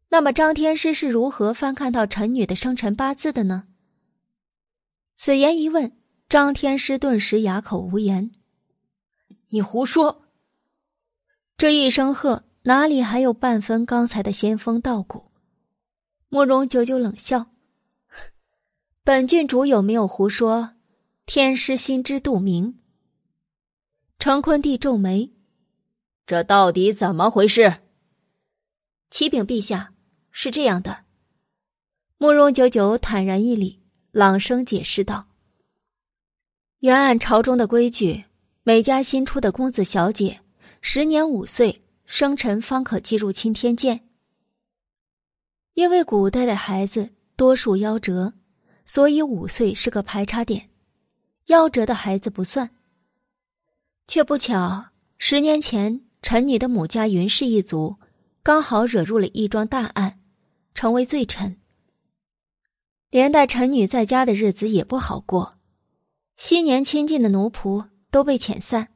[0.09, 3.67] 那么张天师是如何翻看到臣女的生辰八字的呢？
[5.17, 5.97] 此言一问，
[6.28, 8.31] 张天师顿时哑口无言。
[9.49, 10.23] 你胡说！
[11.57, 15.31] 这一声喝，哪里还有半分刚才的仙风道骨？
[16.28, 17.47] 慕容久久冷笑
[19.02, 20.75] ：“本郡主有没有胡说？
[21.25, 22.78] 天师心知肚明。”
[24.18, 25.33] 程坤帝皱眉
[26.26, 27.81] ：“这到底怎么回事？”
[29.10, 29.94] 启禀陛下。
[30.39, 30.98] 是这样的，
[32.18, 35.28] 慕容九九坦然一礼，朗声解释道
[36.81, 38.23] ：“原按朝中的规矩，
[38.62, 40.39] 每家新出的公子小姐，
[40.82, 43.98] 十年五岁生辰方可计入青天监。
[45.73, 48.34] 因为古代的孩子多数夭折，
[48.84, 50.68] 所以五岁是个排查点，
[51.47, 52.68] 夭折的孩子不算。
[54.06, 54.84] 却不巧，
[55.16, 57.97] 十年前臣女的母家云氏一族，
[58.42, 60.12] 刚好惹入了一桩大案。”
[60.76, 61.56] 成为罪臣，
[63.08, 65.56] 连带臣女在家的日子也不好过，
[66.36, 68.88] 昔年亲近的奴仆都被遣散，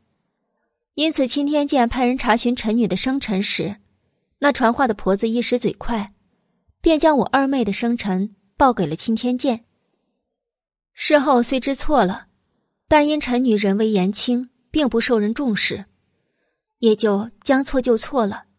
[0.92, 3.76] 因此钦天监派人查询臣女的生辰时，
[4.40, 6.12] 那传话的婆子一时嘴快，
[6.82, 9.64] 便将我二妹的生辰报给了钦天监。
[10.92, 12.26] 事后虽知错了，
[12.88, 15.86] 但因臣女人微言轻，并不受人重视，
[16.80, 18.49] 也就将错就错了。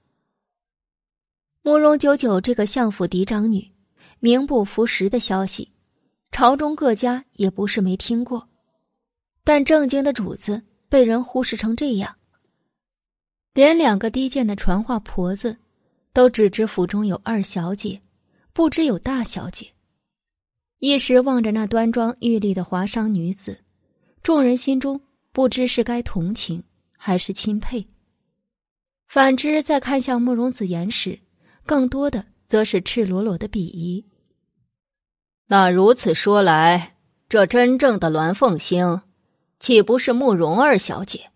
[1.63, 3.71] 慕容九九这个相府嫡长女，
[4.19, 5.71] 名不符实的消息，
[6.31, 8.49] 朝中各家也不是没听过。
[9.43, 10.59] 但正经的主子
[10.89, 12.15] 被人忽视成这样，
[13.53, 15.55] 连两个低贱的传话婆子，
[16.13, 18.01] 都只知府中有二小姐，
[18.53, 19.67] 不知有大小姐。
[20.79, 23.59] 一时望着那端庄玉立的华裳女子，
[24.23, 24.99] 众人心中
[25.31, 26.63] 不知是该同情
[26.97, 27.85] 还是钦佩。
[29.07, 31.19] 反之，在看向慕容子言时，
[31.65, 34.05] 更多的则是赤裸裸的鄙夷。
[35.47, 36.95] 那如此说来，
[37.27, 39.01] 这真正的鸾凤星，
[39.59, 41.31] 岂不是慕容二小姐？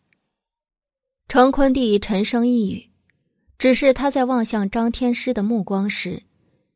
[1.28, 2.92] 程坤帝沉声一语，
[3.58, 6.24] 只是他在望向张天师的目光时，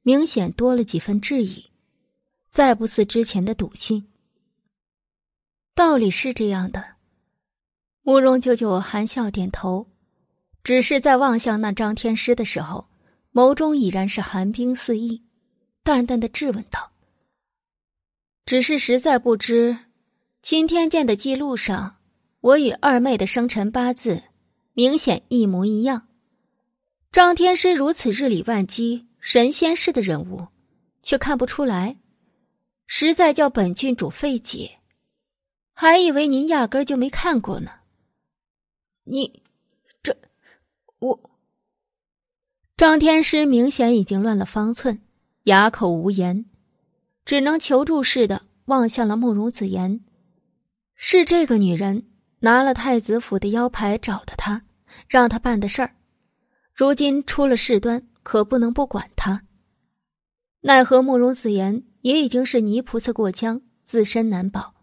[0.01, 1.69] 明显多了几分质疑，
[2.49, 4.07] 再不似之前的笃信。
[5.75, 6.83] 道理是这样的，
[8.01, 9.87] 慕容舅舅含笑点头，
[10.63, 12.87] 只是在望向那张天师的时候。
[13.31, 15.21] 眸中已然是寒冰四溢，
[15.83, 16.91] 淡淡的质问道
[18.43, 19.77] ：“只是实在不知，
[20.41, 21.97] 青天剑的记录上，
[22.41, 24.23] 我与二妹的生辰八字
[24.73, 26.07] 明显一模一样。
[27.11, 30.47] 张天师如此日理万机、神仙似的人物，
[31.03, 31.97] 却看不出来，
[32.87, 34.79] 实在叫本郡主费解，
[35.73, 37.71] 还以为您压根就没看过呢。
[39.03, 39.43] 你，
[40.01, 40.17] 这，
[40.97, 41.19] 我。”
[42.79, 45.01] 张天师明显已经乱了方寸，
[45.43, 46.45] 哑口无言，
[47.25, 49.99] 只能求助似的望向了慕容子言。
[50.95, 52.05] 是这个女人
[52.39, 54.61] 拿了太子府的腰牌找的他，
[55.09, 55.91] 让他办的事儿。
[56.73, 59.41] 如今出了事端，可不能不管他。
[60.61, 64.73] 奈何慕容子言也已经是泥菩萨过江，自身难保。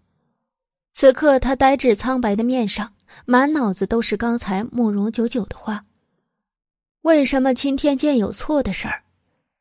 [0.93, 2.93] 此刻他呆滞苍白的面上，
[3.25, 5.86] 满脑子都是刚才慕容九九的话。
[7.07, 9.05] 为什么青天剑有错的事儿，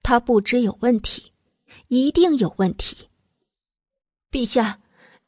[0.01, 1.31] 他不知有问题，
[1.89, 3.07] 一定有问题。
[4.31, 4.79] 陛下，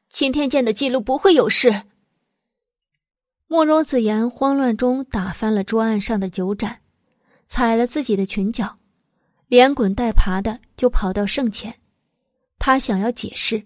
[0.10, 1.84] 青天剑的记录不会有事。
[3.46, 6.82] 慕容子言慌乱中打翻了桌案上的酒盏，
[7.48, 8.80] 踩了自己的裙角，
[9.46, 11.72] 连滚带爬的就跑到圣前。
[12.58, 13.64] 他想要解释，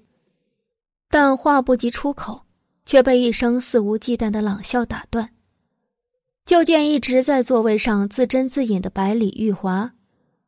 [1.10, 2.46] 但话不及出口，
[2.86, 5.34] 却被一声肆无忌惮的冷笑打断。
[6.46, 9.94] 就见一直在座位上自斟自饮的百里玉华，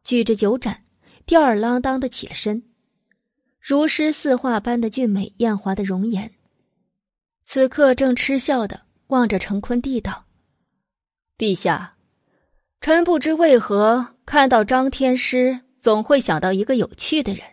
[0.04, 0.84] 举着酒盏，
[1.26, 2.64] 吊儿郎当的起了身，
[3.60, 6.32] 如诗似画般的俊美艳华的容颜，
[7.46, 10.26] 此刻正嗤笑的望着程坤帝道
[11.38, 11.96] ：“陛下，
[12.82, 17.44] 臣不知为何看到张天师，总会想到一个有趣的人。”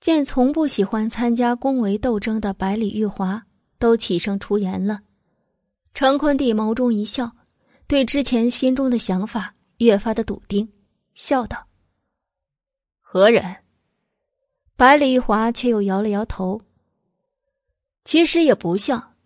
[0.00, 3.42] 见从不喜欢参加宫闱斗争的百里玉华
[3.80, 5.00] 都起声出言了，
[5.94, 7.30] 陈坤帝眸中一笑，
[7.86, 10.72] 对之前心中的想法越发的笃定，
[11.14, 11.66] 笑道
[13.00, 13.56] ：“何人？”
[14.76, 16.60] 百里华却又摇了摇头。
[18.04, 19.16] 其实也不像。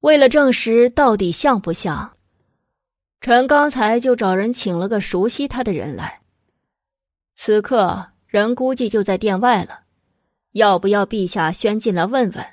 [0.00, 2.16] 为了证实到底像不像，
[3.20, 6.22] 臣刚才就找人请了个熟悉他的人来。
[7.34, 9.80] 此刻人估计就在殿外了。
[10.52, 12.46] 要不要陛下宣进来问问？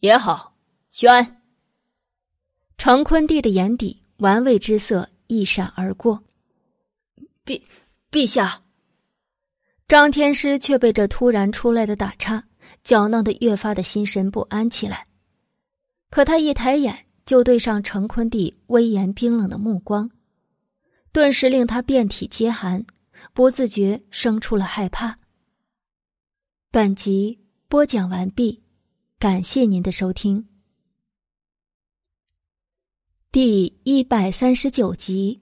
[0.00, 0.56] 也好，
[0.90, 1.41] 宣。
[2.82, 6.20] 成坤帝的眼底玩味之色一闪而过。
[7.44, 7.62] 陛
[8.10, 8.60] 陛下，
[9.86, 12.42] 张天师却被这突然出来的打岔
[12.82, 15.06] 搅弄得越发的心神不安起来。
[16.10, 20.10] 可他一抬眼就对上成坤帝威严冰冷的目光，
[21.12, 22.84] 顿时令他遍体皆寒，
[23.32, 25.16] 不自觉生出了害怕。
[26.72, 27.38] 本集
[27.68, 28.60] 播讲完毕，
[29.20, 30.44] 感谢您的收听。
[33.32, 35.40] 第一百三十九集。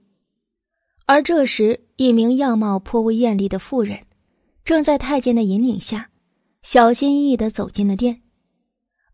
[1.07, 4.05] 而这时，一名样貌颇为艳丽的妇人，
[4.63, 6.09] 正在太监的引领下，
[6.63, 8.21] 小心翼翼的走进了殿。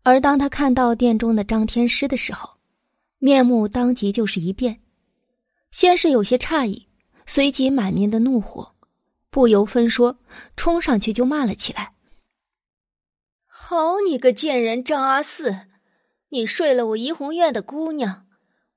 [0.04, 2.48] 而当他看到殿中的张天师的时候，
[3.18, 4.80] 面目当即就是一变，
[5.72, 6.86] 先是有些诧异，
[7.26, 8.76] 随即满面的怒火，
[9.28, 10.16] 不由分说，
[10.54, 11.94] 冲上去就骂了起来。
[13.44, 15.66] 好你个贱人张阿四，
[16.28, 18.27] 你睡了我怡红院的姑娘，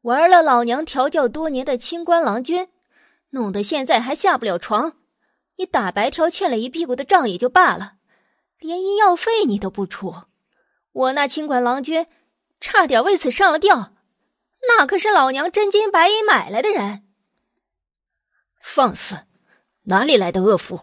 [0.01, 2.67] 玩了老娘调教多年的清官郎君，
[3.31, 4.97] 弄得现在还下不了床。
[5.57, 7.93] 你打白条欠了一屁股的账也就罢了，
[8.59, 10.13] 连医药费你都不出，
[10.91, 12.07] 我那清官郎君
[12.59, 13.93] 差点为此上了吊，
[14.67, 17.03] 那可是老娘真金白银买来的人。
[18.61, 19.17] 放肆！
[19.83, 20.81] 哪里来的恶妇？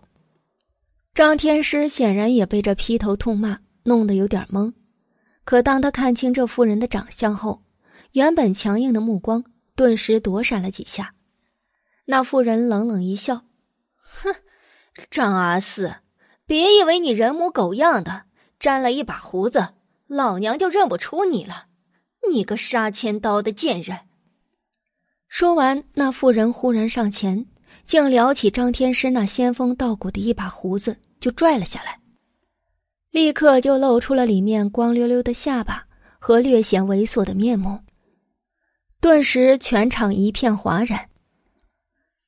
[1.14, 3.60] 张天师显然也被这劈头痛骂。
[3.84, 4.74] 弄得有点懵，
[5.44, 7.62] 可当他看清这妇人的长相后，
[8.18, 9.44] 原本强硬的目光
[9.76, 11.14] 顿时躲闪了几下。
[12.04, 13.42] 那妇人冷冷一笑
[13.94, 14.34] ：“哼，
[15.08, 15.94] 张阿四，
[16.44, 18.24] 别以为你人模狗样的，
[18.58, 19.68] 沾了一把胡子，
[20.08, 21.66] 老娘就认不出你了。
[22.28, 23.96] 你个杀千刀的贱人！”
[25.28, 27.46] 说完，那妇人忽然上前，
[27.86, 32.00] 竟撩起张天师那仙风道骨的一把胡子，就拽了下来。
[33.12, 35.84] 立刻就露出了里面光溜溜的下巴
[36.18, 37.78] 和略显猥琐的面目，
[39.00, 41.08] 顿时全场一片哗然。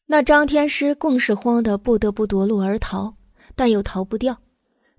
[0.07, 3.15] 那张天师更是慌得不得不夺路而逃，
[3.55, 4.41] 但又逃不掉，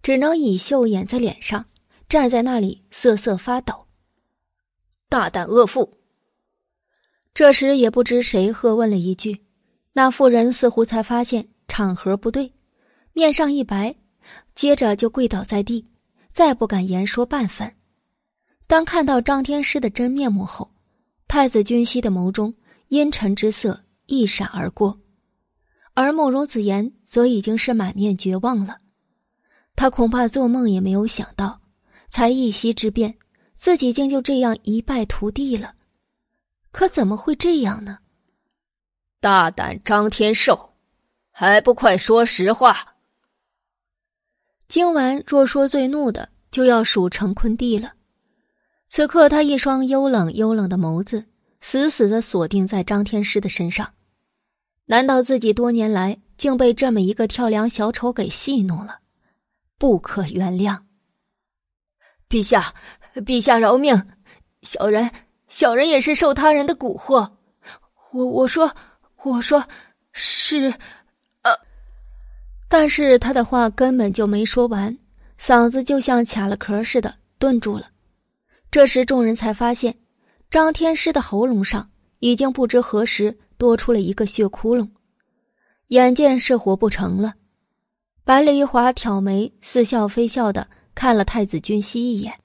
[0.02, 1.66] 只能以袖掩在脸上，
[2.08, 3.88] 站在那里瑟瑟发抖。
[5.10, 5.98] 大胆恶妇！
[7.34, 9.46] 这时也不知谁喝问了一句，
[9.94, 12.54] 那妇人似乎才发现场合不对，
[13.14, 13.96] 面上一白。
[14.54, 15.88] 接着就跪倒在地，
[16.32, 17.74] 再不敢言说半分。
[18.68, 20.70] 当看到张天师的真面目后，
[21.32, 22.54] 太子君熙的眸中
[22.90, 25.00] 阴沉之色一闪而过，
[25.94, 28.80] 而慕容子言则已经是满面绝望了。
[29.74, 31.62] 他恐怕做梦也没有想到，
[32.10, 33.18] 才一夕之变，
[33.56, 35.76] 自己竟就这样一败涂地了。
[36.70, 38.00] 可怎么会这样呢？
[39.22, 40.74] 大胆张天寿，
[41.32, 42.98] 还不快说实话！
[44.68, 47.94] 今晚若说最怒的，就要数成坤帝了。
[48.92, 51.24] 此刻他一双幽冷幽冷的眸子，
[51.62, 53.90] 死死的锁定在张天师的身上。
[54.84, 59.00] 难道自己多年来竟被这么一个跳梁小丑给戏弄了？
[59.78, 60.78] 不可原谅！
[62.28, 62.74] 陛下，
[63.16, 63.96] 陛下饶命！
[64.64, 65.10] 小人，
[65.48, 67.32] 小人也是受他人的蛊惑。
[68.12, 68.76] 我我说，
[69.24, 69.66] 我说
[70.12, 70.66] 是。
[71.44, 71.52] 呃
[72.68, 74.98] 但是他的话根本就没说完，
[75.40, 77.90] 嗓子就像卡了壳似的顿住了。
[78.72, 79.98] 这时众人才发现，
[80.50, 84.90] 张天师的喉咙上已经不知何时多出了一个血窟窿，
[85.88, 87.34] 眼见是活不成了。
[88.24, 92.40] 白丽华挑眉，似笑非笑的看了太子君熙一眼。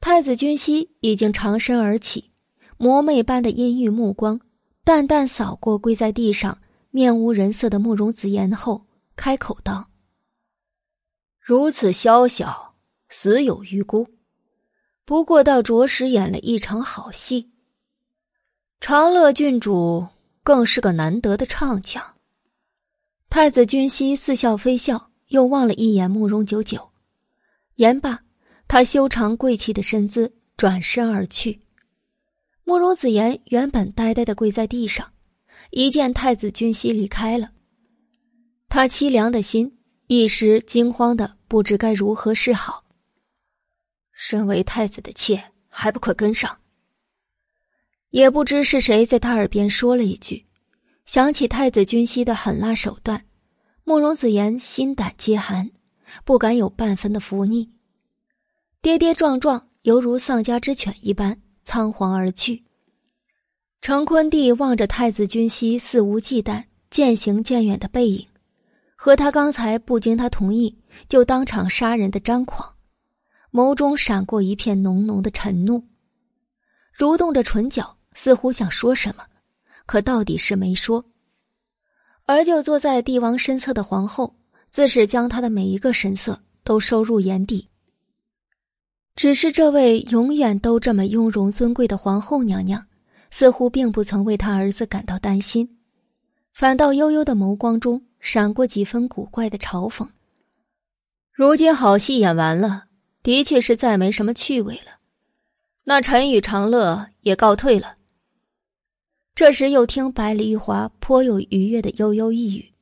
[0.00, 2.32] 太子君熙已经长身而起，
[2.76, 4.40] 魔魅般的阴郁目光
[4.82, 6.58] 淡淡扫过跪在地上
[6.90, 8.84] 面无人色的慕容子言后。
[9.14, 9.88] 开口道
[11.40, 12.74] ：“如此宵小，
[13.08, 14.08] 死有余辜。
[15.08, 17.48] 不过倒着实演了一场好戏。
[18.78, 20.06] 长乐郡主
[20.42, 22.04] 更是个难得的唱将。”
[23.30, 26.90] 太子君熙似笑非笑，又望了一眼慕容九九。
[27.76, 28.18] 言罢，
[28.68, 31.58] 他修长贵气的身姿转身而去。
[32.64, 35.10] 慕容子言原本呆呆的跪在地上，
[35.70, 37.50] 一见太子君熙离开了。
[38.68, 42.84] 他凄凉的心一时惊慌的不知该如何是好。
[44.20, 46.58] 身为太子的妾，还不快跟上！
[48.10, 50.44] 也不知是谁在他耳边说了一句，
[51.06, 53.24] 想起太子君熙的狠辣手段，
[53.84, 55.70] 慕容子言心胆皆寒，
[56.24, 57.70] 不敢有半分的伏逆，
[58.82, 62.64] 跌跌撞撞，犹如丧家之犬一般仓皇而去。
[63.80, 68.26] 成坤帝望着太子君熙肆无忌惮、渐行渐远的背影，
[68.96, 70.76] 和他刚才不经他同意
[71.08, 72.74] 就当场杀人的张狂，
[73.52, 75.82] 眸中闪过一片浓浓的沉怒，
[76.96, 77.94] 蠕动着唇角。
[78.14, 79.24] 似乎想说什么，
[79.86, 81.04] 可到底是没说。
[82.26, 84.34] 而就坐在帝王身侧的皇后，
[84.70, 87.68] 自是将他的每一个神色都收入眼底。
[89.14, 92.84] 只是这位永远都这么雍容尊贵的皇后娘娘，
[93.30, 95.78] 似乎并不曾为他儿子感到担心，
[96.52, 100.08] 反倒悠悠的眸光中闪过几分古怪的嘲讽。
[101.32, 102.86] 如今好戏演完了，
[103.28, 105.00] 的确是再没什么趣味了。
[105.84, 107.98] 那陈与长乐也告退了。
[109.34, 112.72] 这时又听百里玉华颇有愉悦的悠悠一语，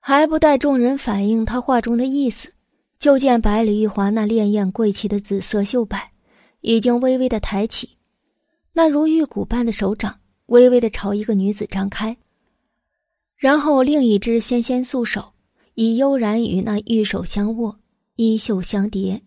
[0.00, 2.54] 还不待众人反应他话中的意思，
[2.98, 6.10] 就见百里玉华那潋滟贵气的紫色袖摆，
[6.62, 7.98] 已经微微的抬起，
[8.72, 12.16] 那如玉骨般的手掌微微的朝一个女子张开，
[13.36, 15.34] 然后另一只纤纤素手
[15.74, 17.78] 已悠然与那玉手相握，
[18.20, 19.22] 衣袖相叠，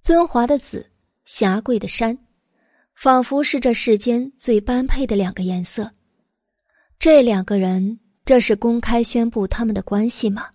[0.00, 0.88] 尊华的紫，
[1.24, 2.16] 霞贵的山。
[2.94, 5.90] 仿佛是这世间最般配的两个颜色。
[7.00, 10.50] 这两个人，这是公开宣布他们的关系吗？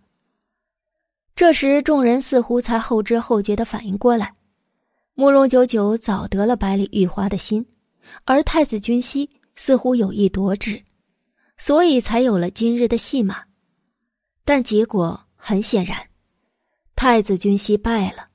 [1.36, 4.34] 这时，众人似乎才后知后觉的反应过来，
[5.14, 7.66] 慕容九九早得了百里玉华的心，
[8.24, 10.82] 而太子君熙似乎有意夺之，
[11.58, 13.44] 所以才有了今日的戏码。
[14.46, 16.09] 但结果很显然，
[17.02, 18.28] 太子君熙败了，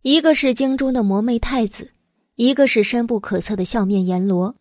[0.00, 1.92] 一个是京中的魔魅太子。
[2.34, 4.56] 一个是深不可测的笑面阎罗，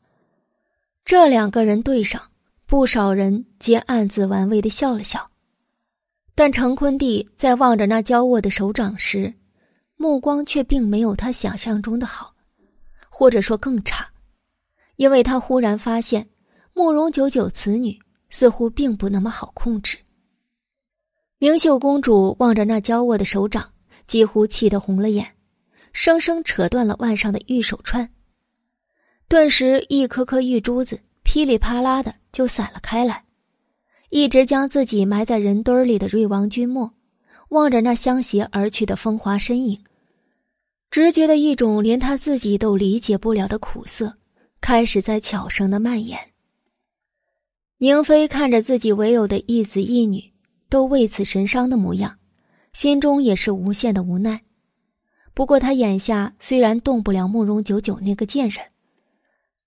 [1.05, 2.21] 这两个人对上，
[2.65, 5.25] 不少人皆暗自玩味的笑了笑。
[6.35, 9.33] 但成坤帝在望着那交握的手掌时，
[9.95, 12.35] 目光却并没有他想象中的好，
[13.09, 14.05] 或者说更差，
[14.97, 16.27] 因为他忽然发现
[16.73, 17.97] 慕容九九此女
[18.29, 19.97] 似乎并不那么好控制。
[21.39, 23.71] 明秀公主望着那娇握的手掌，
[24.07, 25.35] 几乎气得红了眼。
[25.93, 28.09] 生生扯断了腕上的玉手串，
[29.27, 33.23] 顿时一颗颗玉珠子噼里啪啦的就散了开来。
[34.09, 36.91] 一直将自己埋在人堆里的瑞王君莫，
[37.49, 39.83] 望着那相携而去的风华身影，
[40.89, 44.17] 直觉的一种连他自己都理解不了的苦涩，
[44.61, 46.19] 开始在悄声的蔓延。
[47.79, 50.31] 宁妃看着自己唯有的一子一女
[50.69, 52.17] 都为此神伤的模样，
[52.73, 54.41] 心中也是无限的无奈。
[55.33, 58.65] 不过，他眼下虽然动不了慕容九九那个贱人，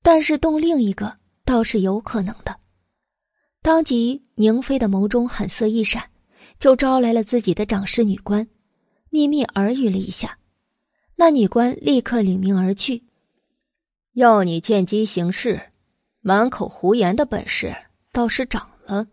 [0.02, 2.56] 但是动另一个倒是有可能的。
[3.62, 6.02] 当即，宁妃的眸中狠色一闪，
[6.58, 8.48] 就招来了自己的掌事女官，
[9.10, 10.38] 秘密耳语了一下。
[11.16, 13.04] 那女官立刻领命而去，
[14.14, 15.60] 要你见机行事，
[16.20, 17.76] 满口胡言的本事
[18.10, 19.06] 倒是长了。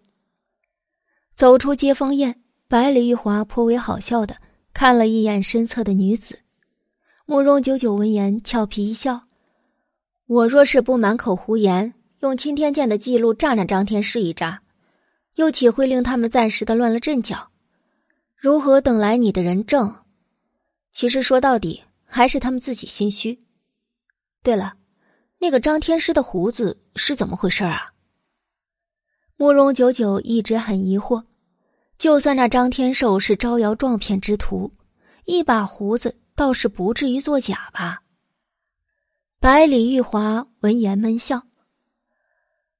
[1.38, 4.36] 走出接风宴，百里玉华颇为好笑的
[4.74, 6.40] 看了一眼身侧的女子。
[7.28, 9.22] 慕容九九闻言，俏皮一笑
[10.26, 14.64] ：“我若是不满口胡言，用钦天监的记录炸那张天师一炸，
[15.36, 17.52] 又岂会令他们暂时的乱了阵脚？
[18.36, 19.94] 如何等来你的人证？
[20.92, 23.40] 其实说到底，还是他们自己心虚。
[24.42, 24.74] 对了，
[25.38, 27.86] 那个张天师的胡子是怎么回事啊？”
[29.38, 31.24] 慕容九九一直很疑惑，
[31.98, 34.74] 就算那张天寿是招摇撞骗之徒，
[35.26, 36.18] 一把胡子。
[36.38, 38.04] 倒是不至于作假吧？
[39.40, 41.42] 百里玉华闻言闷笑：“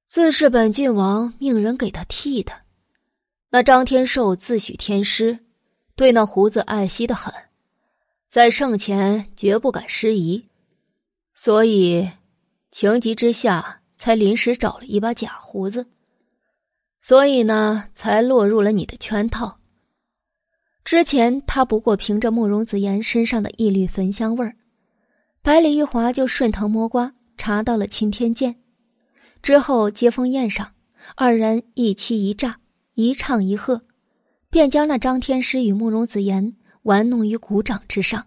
[0.06, 2.52] 自是本郡王命人给他剃的。
[3.50, 5.40] 那张天寿自诩天师，
[5.96, 7.34] 对那胡子爱惜的很，
[8.28, 10.46] 在圣前绝不敢失仪，
[11.34, 12.08] 所以
[12.70, 15.84] 情急之下才临时找了一把假胡子，
[17.00, 19.58] 所以呢，才落入了你的圈套。”
[20.84, 24.56] 之前他不过凭着慕容子言身上的一缕焚香味儿，
[25.42, 28.56] 百里玉华就顺藤摸瓜查到了青天剑。
[29.42, 30.72] 之后接风宴上，
[31.14, 32.58] 二人一欺一诈，
[32.94, 33.82] 一唱一和，
[34.48, 38.26] 便将那张天师与慕容子言玩弄于股掌之上。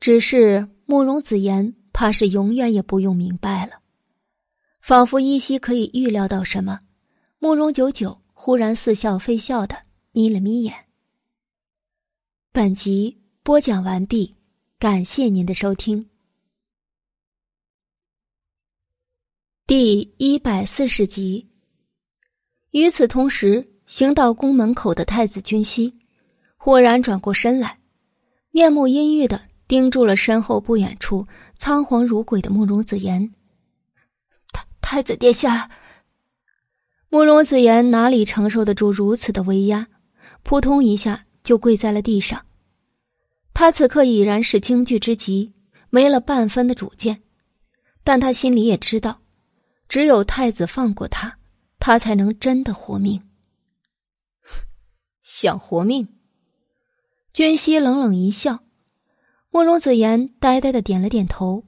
[0.00, 3.74] 只是慕容子言怕是永远也不用明白了，
[4.80, 6.80] 仿佛依稀可以预料到什么。
[7.38, 9.86] 慕容九九忽然似笑非笑的。
[10.12, 10.74] 眯了眯眼。
[12.50, 14.34] 本集播讲完毕，
[14.78, 16.08] 感谢您的收听。
[19.66, 21.46] 第一百四十集。
[22.70, 25.94] 与此同时，行到宫门口的太子君熙，
[26.56, 27.78] 忽然转过身来，
[28.52, 31.26] 面目阴郁的盯住了身后不远处
[31.58, 33.30] 仓皇如鬼的慕容子言。
[34.50, 35.70] 太太子殿下。
[37.16, 39.86] 慕容子言哪里承受得住如此的威压，
[40.42, 42.44] 扑通一下就跪在了地上。
[43.54, 45.50] 他此刻已然是惊惧之极，
[45.88, 47.22] 没了半分的主见，
[48.04, 49.22] 但他心里也知道，
[49.88, 51.38] 只有太子放过他。
[51.78, 53.18] 他才能真的活命。
[55.24, 56.06] 想活命？
[57.32, 58.58] 君熙冷冷一笑，
[59.50, 61.64] 慕容子言呆呆的点了点头，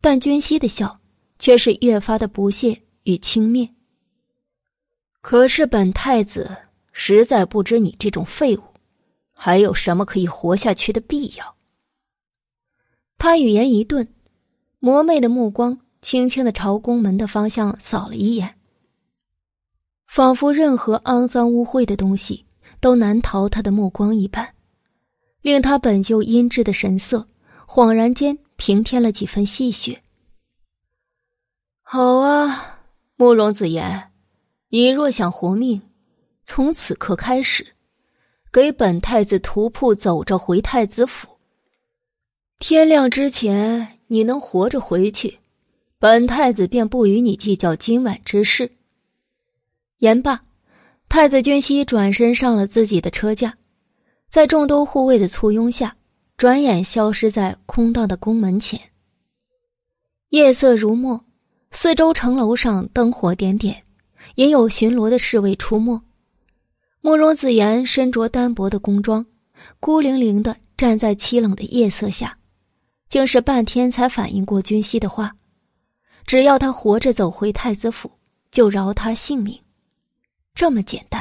[0.00, 1.00] 但君熙的笑
[1.40, 3.68] 却是越发的不屑与轻蔑。
[5.28, 6.56] 可是本太子
[6.90, 8.62] 实在不知你这种废物，
[9.30, 11.54] 还有什么可以活下去的必要。
[13.18, 14.08] 他语言一顿，
[14.78, 18.54] 魔魅的目光轻轻的朝宫门的方向扫了一眼。
[20.06, 22.46] 仿佛任何肮脏污秽的东西
[22.80, 24.54] 都难逃他的目光一般，
[25.42, 27.28] 令他本就阴鸷的神色
[27.66, 29.98] 恍然间平添了几分戏谑。
[31.82, 32.80] 好啊，
[33.16, 34.10] 慕容子言，
[34.70, 35.80] 你若想活命，
[36.44, 37.66] 从此刻开始，
[38.52, 41.26] 给本太子徒步走着回太子府。
[42.58, 45.38] 天亮之前你能活着回去，
[45.98, 48.70] 本太子便不与你计较今晚之事。
[50.00, 50.42] 言罢，
[51.08, 53.56] 太子君熙转身上了自己的车驾，
[54.28, 55.96] 在众多护卫的簇拥下，
[56.36, 58.78] 转眼消失在空荡的宫门前。
[60.28, 61.24] 夜色如墨，
[61.70, 63.82] 四周城楼上灯火点点，
[64.38, 66.00] 也有巡逻的侍卫出没。
[67.00, 69.26] 慕容子言身着单薄的宫装，
[69.80, 72.38] 孤零零的站在凄冷的夜色下，
[73.08, 75.34] 竟是半天才反应过君熙的话：
[76.24, 78.08] 只要他活着走回太子府，
[78.52, 79.58] 就饶他性命。
[80.54, 81.20] 这么简单。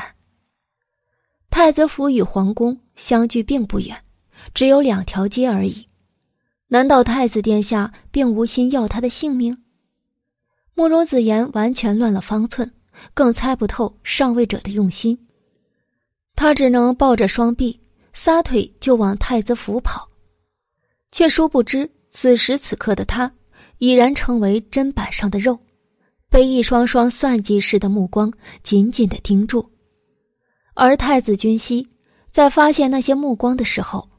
[1.50, 4.00] 太子府与皇宫相距并不远，
[4.54, 5.88] 只有两条街而已。
[6.68, 9.58] 难道太子殿下并无心要他的性命？
[10.76, 12.72] 慕容子言完全乱了方寸，
[13.14, 15.18] 更猜不透上位者的用心。
[16.36, 17.80] 他只能抱着双臂，
[18.14, 20.08] 撒腿就往太子府跑，
[21.12, 23.32] 却殊不知此时此刻的他
[23.80, 25.60] 已然成为砧板上的肉。
[26.30, 28.30] 被一双双算计似的目光
[28.62, 29.72] 紧紧的盯住，
[30.74, 31.88] 而太子君熙
[32.30, 34.10] 在发现那些目光的时候，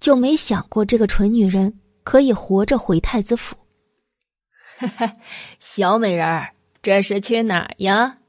[0.00, 3.54] 就没想过这个蠢女人可以活着回太子府。
[5.58, 8.19] 小美人儿，这是去哪儿呀？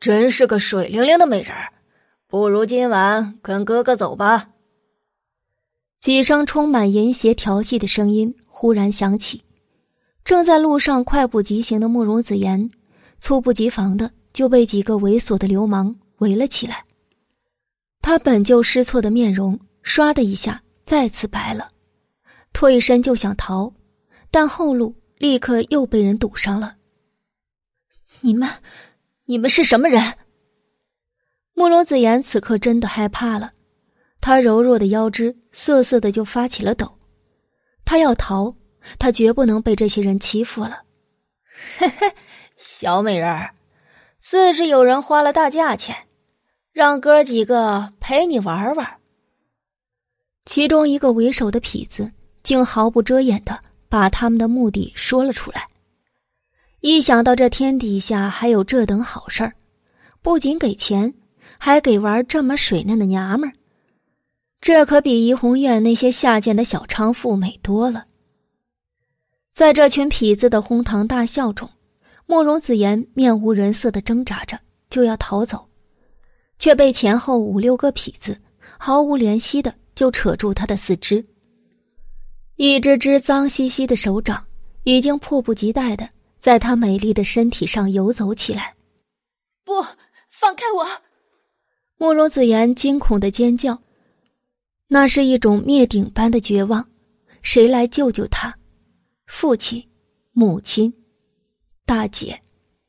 [0.00, 1.70] 真是个水灵灵的美人儿，
[2.26, 4.48] 不如今晚跟哥哥走吧。
[6.00, 9.42] 几声充满淫邪调戏的声音忽然响起。
[10.24, 12.70] 正在路上快步疾行的慕容子言，
[13.20, 16.82] 猝不及防的就被几个猥琐的流氓围了起来。
[18.00, 21.68] 他本就失措的面容，唰的一下再次白了，
[22.54, 23.70] 退身就想逃，
[24.30, 26.76] 但后路立刻又被人堵上了。
[28.20, 28.48] 你们，
[29.30, 30.02] 你们是什么人？
[31.54, 33.52] 慕容子言此刻真的害怕了，
[34.20, 36.98] 他柔弱的腰肢瑟瑟的就发起了抖，
[37.84, 38.52] 他要逃。
[38.98, 40.82] 他绝不能被这些人欺负了。
[41.78, 42.12] 嘿嘿，
[42.56, 43.54] 小美人儿，
[44.18, 45.94] 自是有人花了大价钱，
[46.72, 48.96] 让哥几个陪你玩玩。
[50.44, 52.10] 其中一个为首的痞子
[52.42, 53.56] 竟毫不遮掩的
[53.88, 55.68] 把他们的目的说了出来。
[56.80, 59.52] 一想到这天底下还有这等好事儿，
[60.22, 61.12] 不仅给钱，
[61.58, 63.52] 还给玩这么水嫩的娘们儿，
[64.62, 68.06] 这可比怡红院那些下贱的小娼妇美多了。
[69.52, 71.68] 在这群痞子的哄堂大笑中，
[72.24, 75.68] 慕容子言面无人色的挣扎着就要逃走，
[76.58, 78.34] 却被前后五六个痞子
[78.78, 81.22] 毫无怜惜的就扯住他的四肢。
[82.56, 84.42] 一只只脏兮兮的手掌
[84.84, 86.08] 已经迫不及待的
[86.40, 88.74] 在他美丽的身体上游走起来。
[89.62, 89.74] 不，
[90.28, 90.84] 放开我！
[91.98, 93.78] 慕容子言惊恐的尖叫，
[94.88, 96.84] 那是一种灭顶般的绝望。
[97.42, 98.54] 谁来救救他？
[99.26, 99.86] 父亲，
[100.32, 100.92] 母亲，
[101.86, 102.40] 大姐，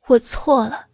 [0.07, 0.88] 我错了。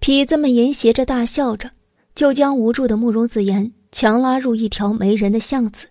[0.00, 1.70] 痞子们淫邪着大笑着，
[2.14, 5.88] 就将无助的慕容子言强拉入一条没人的巷子，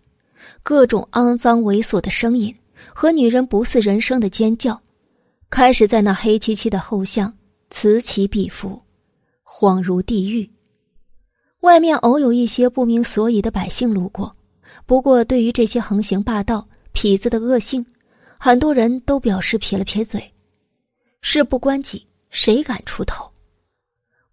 [0.63, 2.55] 各种肮脏猥琐的声音
[2.93, 4.81] 和女人不似人声的尖叫，
[5.50, 7.34] 开始在那黑漆漆的后巷
[7.69, 8.82] 此起彼伏，
[9.45, 10.50] 恍如地狱。
[11.61, 14.35] 外面偶有一些不明所以的百姓路过，
[14.85, 17.85] 不过对于这些横行霸道、痞子的恶性，
[18.38, 20.22] 很多人都表示撇了撇嘴。
[21.22, 23.30] 事不关己，谁敢出头？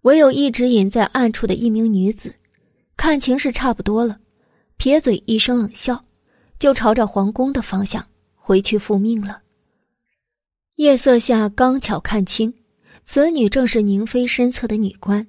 [0.02, 2.34] 唯有一直隐在暗处的一名女子，
[2.96, 4.18] 看情势差不多了，
[4.76, 6.04] 撇嘴一声冷笑，
[6.58, 9.40] 就朝着皇宫的方向回去复命了。
[10.76, 12.52] 夜色下刚巧看清，
[13.04, 15.24] 此女正是宁妃身侧的女官。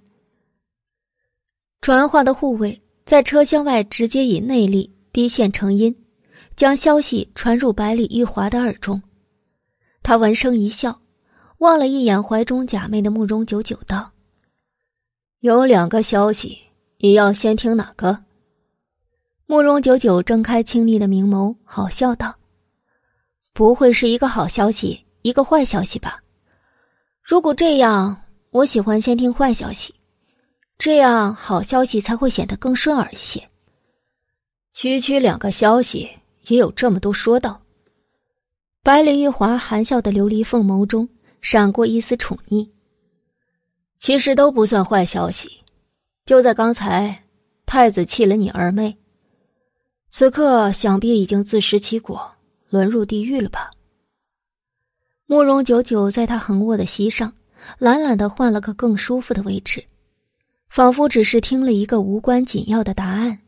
[1.82, 5.96] 传话的护卫在车厢外直接以内力逼线成音，
[6.56, 9.00] 将消息传入百里玉华的耳中。
[10.02, 11.00] 他闻声一笑，
[11.60, 14.12] 望了一眼怀中假寐的慕容九九，道
[15.42, 16.58] ：“有两个消息，
[16.98, 18.24] 你要先听哪个？”
[19.46, 22.34] 慕容九九睁开清丽的明眸，好笑道
[23.54, 26.22] ：“不会是一个好消息，一个坏消息吧？
[27.24, 28.16] 如果这样，
[28.52, 29.92] 我喜欢先听坏消息。”
[30.78, 33.42] 这样好消息才会显得更顺耳一些。
[34.72, 36.08] 区区两个消息
[36.48, 37.60] 也有这么多说道。
[38.84, 41.10] 百里玉华含笑的琉璃凤眸中
[41.42, 42.70] 闪过一丝宠溺。
[43.98, 45.50] 其实都不算坏消息，
[46.24, 47.24] 就在刚才，
[47.66, 48.96] 太子弃了你二妹，
[50.12, 52.32] 此刻想必已经自食其果，
[52.70, 53.72] 沦入地狱了吧？
[55.28, 57.34] 慕容久久在他横卧的膝上，
[57.80, 59.84] 懒懒的换了个更舒服的位置。
[60.70, 63.40] 仿佛只是听了一个无关紧要的答案。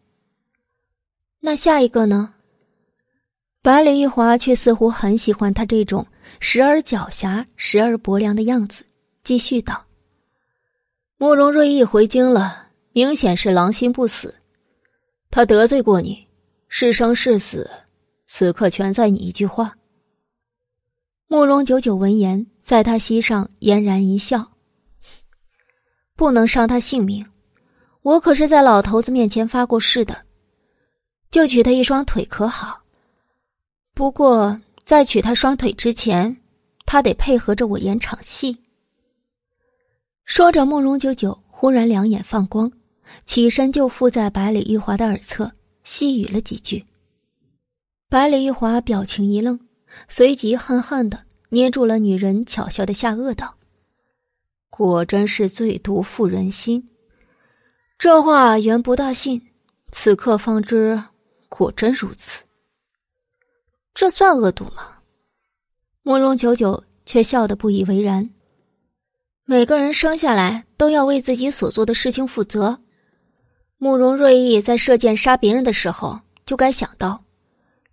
[1.40, 2.34] 那下一个呢？
[3.62, 6.06] 百里玉华却似乎很喜欢他这种
[6.40, 8.84] 时而狡黠、时而薄凉的样子，
[9.24, 9.84] 继续道
[11.18, 14.34] ：“慕容瑞意回京了，明显是狼心不死。
[15.30, 16.26] 他得罪过你，
[16.70, 17.70] 是生是死，
[18.26, 19.76] 此刻全在你一句话。”
[21.30, 24.50] 慕容九九闻言，在他膝上嫣然一笑。
[26.16, 27.26] 不能伤他性命，
[28.02, 30.18] 我可是在老头子面前发过誓的。
[31.30, 32.80] 就取他一双腿可好？
[33.94, 36.34] 不过在取他双腿之前，
[36.86, 38.58] 他得配合着我演场戏。
[40.24, 42.72] 说着，慕容九九忽然两眼放光，
[43.26, 45.52] 起身就附在百里玉华的耳侧，
[45.84, 46.86] 细语了几句。
[48.08, 49.60] 百里玉华表情一愣，
[50.08, 53.56] 随即恨恨的捏住了女人巧笑的下颚，道。
[54.70, 56.90] 果真是最毒妇人心，
[57.98, 59.42] 这话原不大信，
[59.92, 61.02] 此刻方知
[61.50, 62.44] 果真如此。
[63.94, 65.00] 这算恶毒吗？
[66.04, 68.30] 慕容九九却笑得不以为然。
[69.46, 72.78] 每个人生下来都要为自己所做的事情负责。
[73.78, 77.24] 慕容睿意在射箭杀别人的时候，就该想到，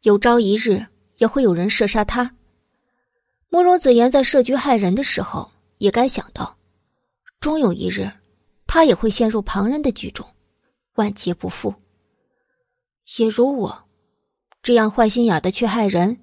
[0.03, 0.85] 有朝一日
[1.25, 2.31] 也会有人射杀他。
[3.49, 6.55] 慕容子言在设局害人的时候，也该想到。
[7.41, 8.11] 终有一日，
[8.67, 10.27] 他也会陷入旁人的局中，
[10.97, 11.75] 万劫不复。
[13.17, 13.85] 也如我，
[14.63, 16.15] 这样坏心眼的去害人，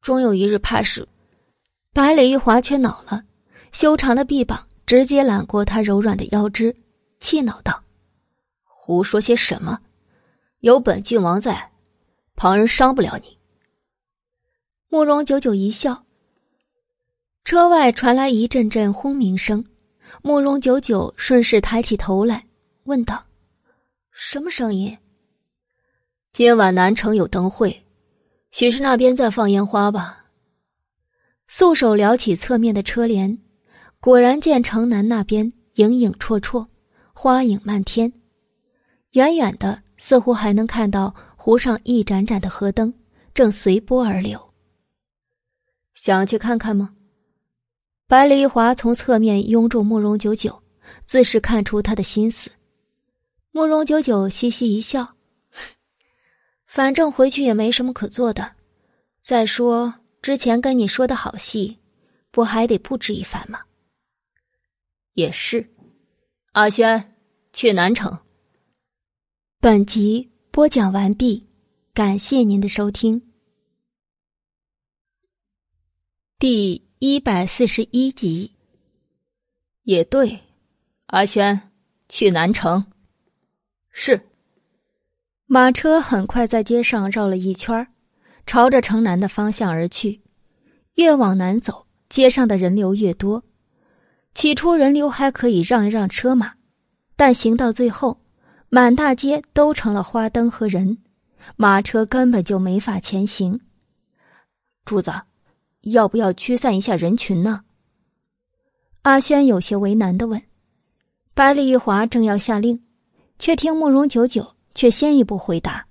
[0.00, 1.06] 终有一日怕是……
[1.94, 3.22] 百里玉华却恼了，
[3.70, 6.74] 修长的臂膀直接揽过他柔软的腰肢，
[7.20, 7.80] 气恼道
[8.66, 9.78] ：“胡说些什么？
[10.58, 11.70] 有本郡王在，
[12.34, 13.37] 旁人伤不了你。”
[14.90, 16.06] 慕容九九一笑，
[17.44, 19.62] 车外传来一阵阵轰鸣声。
[20.22, 22.46] 慕容九九顺势抬起头来，
[22.84, 23.22] 问道
[24.10, 24.96] ：“什么声音？”
[26.32, 27.84] 今晚南城有灯会，
[28.50, 30.24] 许是那边在放烟花吧。
[31.48, 33.38] 素手撩起侧面的车帘，
[34.00, 36.66] 果然见城南那边影影绰绰，
[37.12, 38.10] 花影漫天。
[39.10, 42.92] 远远的，似乎还能看到湖上一盏盏的河灯
[43.34, 44.47] 正随波而流。
[46.00, 46.94] 想去看看吗？
[48.06, 50.62] 百里华从侧面拥住慕容九九，
[51.04, 52.48] 自是看出他的心思。
[53.50, 55.16] 慕容九九嘻嘻一笑
[56.66, 58.52] ：“反正回去也没什么可做的。
[59.20, 61.76] 再说之前跟你说的好戏，
[62.30, 63.58] 不还得布置一番吗？”
[65.14, 65.68] 也是，
[66.52, 67.16] 阿轩，
[67.52, 68.16] 去南城。
[69.58, 71.44] 本集播讲完毕，
[71.92, 73.20] 感谢您的收听。
[76.40, 76.82] 第。
[77.00, 78.50] 一百四十一集，
[79.84, 80.40] 也对，
[81.06, 81.70] 阿轩
[82.08, 82.84] 去南城。
[83.92, 84.20] 是。
[85.46, 87.86] 马车很快在街上绕了一圈，
[88.46, 90.20] 朝着城南的方向而去。
[90.94, 93.44] 越往南走，街上的人流越多。
[94.34, 96.54] 起初人流还可以让一让车马，
[97.14, 98.20] 但行到最后，
[98.70, 100.98] 满大街都成了花灯和人，
[101.54, 103.60] 马车根本就没法前行。
[104.84, 105.12] 柱子。
[105.82, 107.64] 要不要驱散一下人群呢？
[109.02, 110.42] 阿轩有些为难的问。
[111.34, 112.82] 百里玉华正要下令，
[113.38, 115.86] 却听慕容九九却先一步回答：“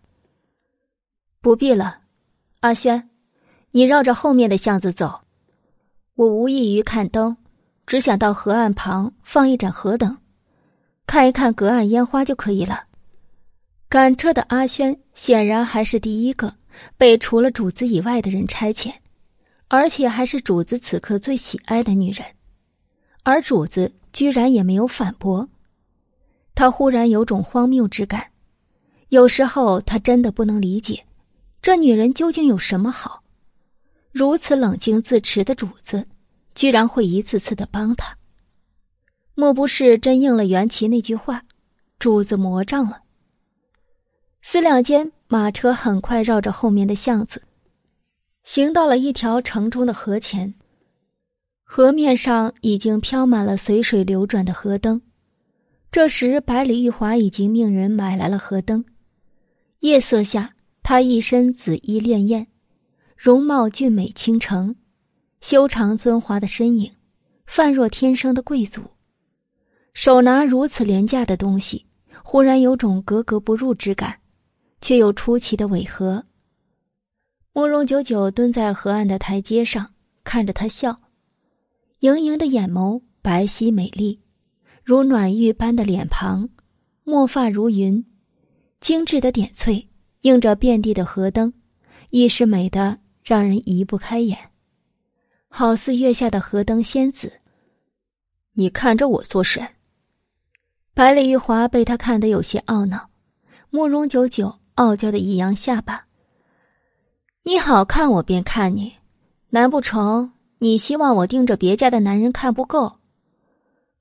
[1.39, 1.99] 不必了，
[2.59, 3.09] 阿轩，
[3.71, 5.21] 你绕着后面的巷子走。
[6.15, 7.37] 我无异于看灯，
[7.85, 10.17] 只想到河岸旁放一盏河灯，
[11.05, 12.83] 看一看隔岸烟花就可以了。”
[13.89, 16.53] 赶车的阿轩显然还是第一个
[16.97, 18.93] 被除了主子以外的人差遣，
[19.69, 22.25] 而且还是主子此刻最喜爱的女人，
[23.23, 25.47] 而主子居然也没有反驳。
[26.55, 28.25] 他忽然有种荒谬之感，
[29.09, 31.05] 有时候他真的不能理解，
[31.61, 33.21] 这女人究竟有什么好，
[34.11, 36.07] 如此冷静自持的主子，
[36.55, 38.17] 居然会一次次的帮他。
[39.35, 41.43] 莫不是真应了袁琪那句话，
[41.99, 43.01] 主子魔障了？
[44.41, 47.43] 思量间，马车很快绕着后面的巷子，
[48.47, 50.53] 行到了一条城中的河前。
[51.65, 55.01] 河面上已经飘满了随水流转的河灯。
[55.91, 58.85] 这时，百里玉华已经命人买来了河灯。
[59.81, 62.47] 夜色下，她一身紫衣潋艳，
[63.17, 64.73] 容貌俊美倾城，
[65.41, 66.89] 修长尊华的身影，
[67.45, 68.81] 泛若天生的贵族。
[69.93, 71.85] 手拿如此廉价的东西，
[72.23, 74.17] 忽然有种格格不入之感，
[74.79, 76.23] 却又出奇的违和。
[77.57, 79.91] 慕容九九蹲在河岸的台阶上，
[80.23, 81.01] 看着他笑，
[82.01, 84.21] 盈盈的眼眸，白皙美丽。
[84.83, 86.47] 如暖玉般的脸庞，
[87.03, 88.05] 墨发如云，
[88.79, 89.89] 精致的点翠
[90.21, 91.51] 映着遍地的河灯，
[92.11, 94.37] 亦是美的让人移不开眼，
[95.47, 97.39] 好似月下的河灯仙子。
[98.53, 99.67] 你看着我做甚？
[100.93, 103.09] 百里玉华被他看得有些懊恼，
[103.71, 106.05] 慕容九九傲娇的一扬下巴
[107.47, 108.97] ：“你好看，我便看你，
[109.51, 112.97] 难不成你希望我盯着别家的男人看不够？”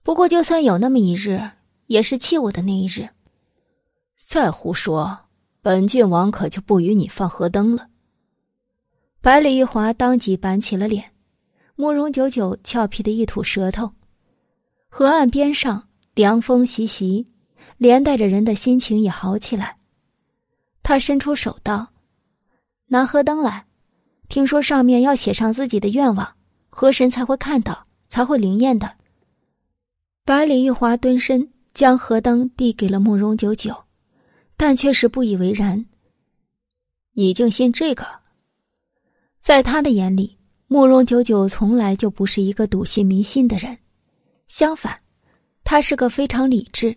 [0.03, 1.41] 不过，就算有那么一日，
[1.87, 3.09] 也是气我的那一日。
[4.19, 5.17] 再胡说，
[5.63, 7.87] 本郡王可就不与你放河灯了。
[9.21, 11.13] 百里玉华当即板起了脸，
[11.77, 13.93] 慕容九九俏皮的一吐舌头。
[14.89, 17.25] 河岸边上凉风习习，
[17.79, 19.77] 连带着人的心情也好起来。
[20.83, 21.87] 他伸出手道
[22.89, 23.67] ：“拿河灯来，
[24.29, 26.37] 听说上面要写上自己的愿望，
[26.69, 28.93] 河神才会看到，才会灵验的。”
[30.25, 33.77] 百里玉华蹲身，将河灯递给了慕容九九，
[34.57, 35.85] 但却是不以为然。
[37.13, 38.07] 你竟信这个？
[39.41, 43.79] 在他的眼里，慕容九九从来就不是一个笃信迷信的人，
[44.49, 44.99] 相反，
[45.65, 46.97] 他是个非常理智，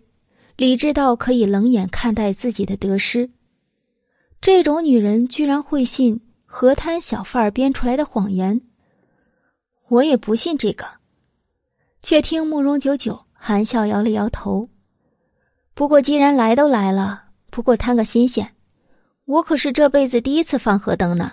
[0.56, 3.30] 理智到可以冷眼看待自己的得失。
[4.40, 8.62] 这种女人居然会信河滩小贩儿编出来的谎言，
[9.88, 10.86] 我也不信这个。
[12.02, 14.70] 却听慕容九九含笑摇了摇头。
[15.74, 18.54] 不过既然来都来了，不过贪个新鲜，
[19.26, 21.32] 我可是这辈子第一次放河灯呢。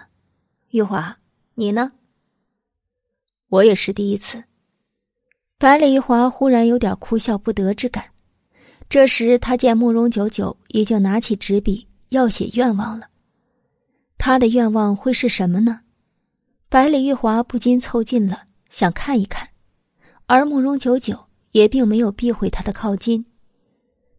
[0.72, 1.18] 玉华，
[1.56, 1.94] 你呢？
[3.48, 4.44] 我也是第一次。
[5.58, 8.04] 百里玉华忽然有点哭笑不得之感。
[8.90, 13.10] 这时他见慕容九九已经拿起纸笔要写愿望了，
[14.18, 15.82] 他的愿望会是什么呢？
[16.70, 19.48] 百里玉华不禁凑近了，想看一看。
[20.26, 21.18] 而慕容九九
[21.52, 23.26] 也并没有避讳他的靠近，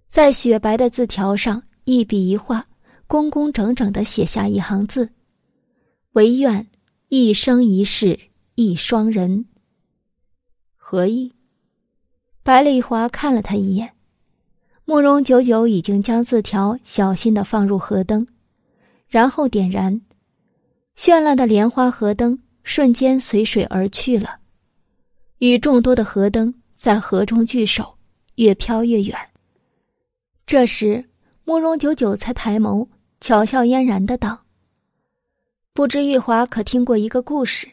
[0.08, 2.67] 在雪白的字条上一笔一画，
[3.07, 5.10] 工工整整的写下一行字
[6.12, 6.67] ：“唯愿
[7.08, 8.18] 一生一世
[8.55, 9.44] 一双人。”
[10.76, 11.34] 何意？
[12.42, 13.92] 百里华看了他一眼，
[14.89, 18.26] 慕容九九已经将字条小心的放入河灯，
[19.07, 20.00] 然后点燃，
[20.97, 24.39] 绚烂的莲花河灯瞬间随水而去了。
[25.41, 27.99] 与众多的河灯在河中聚首，
[28.36, 29.15] 越飘越远。
[30.47, 31.05] 这时，
[31.44, 32.89] 慕容九九才抬眸，
[33.20, 34.41] 巧笑嫣然的道
[35.75, 37.68] ：“不知玉华可听过一个故事？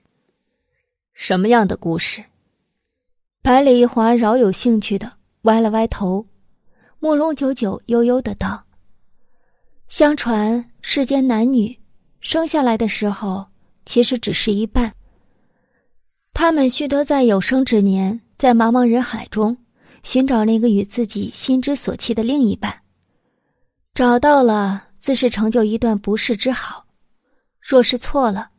[1.14, 2.22] 什么样的故事？”
[3.42, 5.14] 百里玉华饶有兴趣的
[5.44, 6.28] 歪了歪头。
[7.06, 8.66] 慕容九九悠悠的道
[9.88, 11.80] ：“相传世间男女
[12.20, 13.46] 生下来的时候，
[13.86, 14.92] 其实只是一半。”
[16.34, 19.56] 他们须得在有生之年，在茫茫人海中
[20.02, 22.76] 寻找那个与自己心之所期的另一半。
[23.94, 26.84] 找到了，自是成就一段不世之好；
[27.62, 28.50] 若是错了，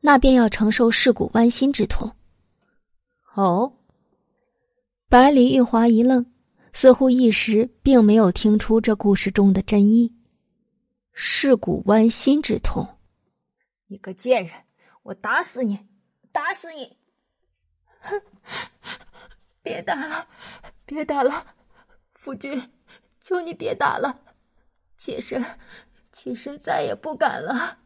[0.00, 2.08] 那便要承受世故剜心之痛。
[3.34, 3.72] 哦，
[5.08, 6.24] 百里玉华一愣，
[6.72, 10.12] 似乎一时并没有听出这故事中的真意。
[11.12, 12.86] 世故剜心之痛，
[13.88, 14.54] 你个贱人，
[15.02, 15.78] 我打死你，
[16.32, 16.96] 打死你！
[17.98, 18.22] 哼，
[19.62, 20.26] 别打了，
[20.86, 21.44] 别打了，
[22.14, 22.62] 夫君，
[23.20, 24.18] 求你别打了，
[24.96, 25.44] 妾身，
[26.12, 27.78] 妾身再也不敢了。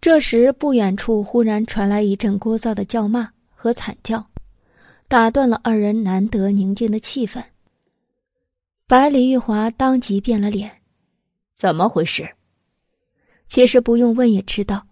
[0.00, 4.26] 这时，不远处忽然传来一阵聒噪的叫骂和惨叫，
[5.06, 7.44] 打断了二人难得宁静的气氛。
[8.90, 10.68] 百里玉华当即变了脸
[11.54, 12.28] ：“怎么回事？”
[13.46, 14.84] 其实不用问也知道，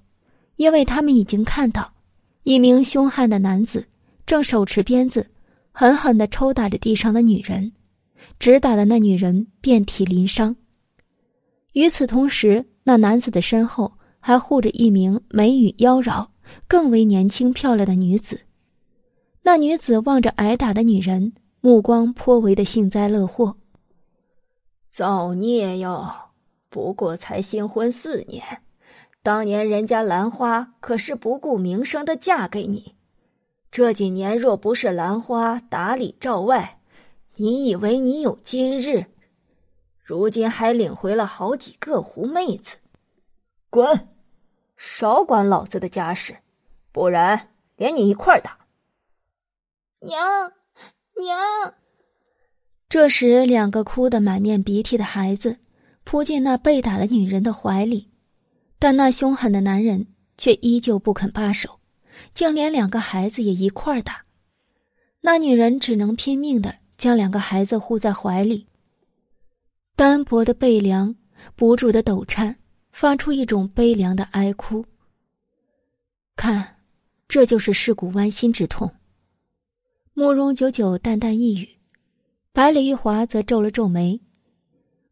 [0.54, 1.92] 因为他们已经看到
[2.44, 3.84] 一名凶悍的男子
[4.24, 5.28] 正手持鞭子，
[5.72, 7.72] 狠狠的抽打着地上的女人。
[8.38, 10.54] 直打的那女人遍体鳞伤。
[11.72, 16.24] 与此同时，那男子的身后还护着一名眉宇妖娆、
[16.68, 18.40] 更为年轻漂亮的女子。
[19.42, 23.56] 那女子望着挨打的女人，目光颇为的幸灾乐祸。
[24.98, 26.12] 造孽哟！
[26.68, 28.64] 不过才新婚四年，
[29.22, 32.96] 当年人家兰花可是不顾名声的嫁给你。
[33.70, 36.80] 这几年若不是兰花打理照外，
[37.36, 39.06] 你以为你有今日？
[40.02, 42.78] 如今还领回了好几个狐妹子，
[43.70, 44.08] 滚！
[44.76, 46.38] 少管老子的家事，
[46.90, 48.58] 不然连你一块打！
[50.00, 50.52] 娘，
[51.14, 51.74] 娘！
[52.88, 55.56] 这时，两个哭得满面鼻涕的孩子
[56.04, 58.08] 扑进那被打的女人的怀里，
[58.78, 61.78] 但那凶狠的男人却依旧不肯罢手，
[62.34, 64.22] 竟连两个孩子也一块打。
[65.20, 66.76] 那女人只能拼命的。
[66.98, 68.66] 将两个孩子护在怀里，
[69.94, 71.14] 单薄的背梁
[71.54, 72.56] 不住的抖颤，
[72.90, 74.84] 发出一种悲凉的哀哭。
[76.34, 76.78] 看，
[77.28, 78.90] 这就是世骨剜心之痛。
[80.12, 81.77] 慕容九九淡淡一语，
[82.58, 84.20] 百里玉华则皱了皱眉。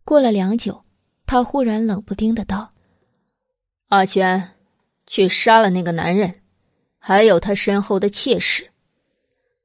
[0.05, 0.85] 过了良久，
[1.27, 2.73] 他忽然冷不丁的道
[3.87, 4.57] ：“阿轩，
[5.07, 6.41] 去杀了那个男人，
[6.99, 8.69] 还有他身后的妾室。”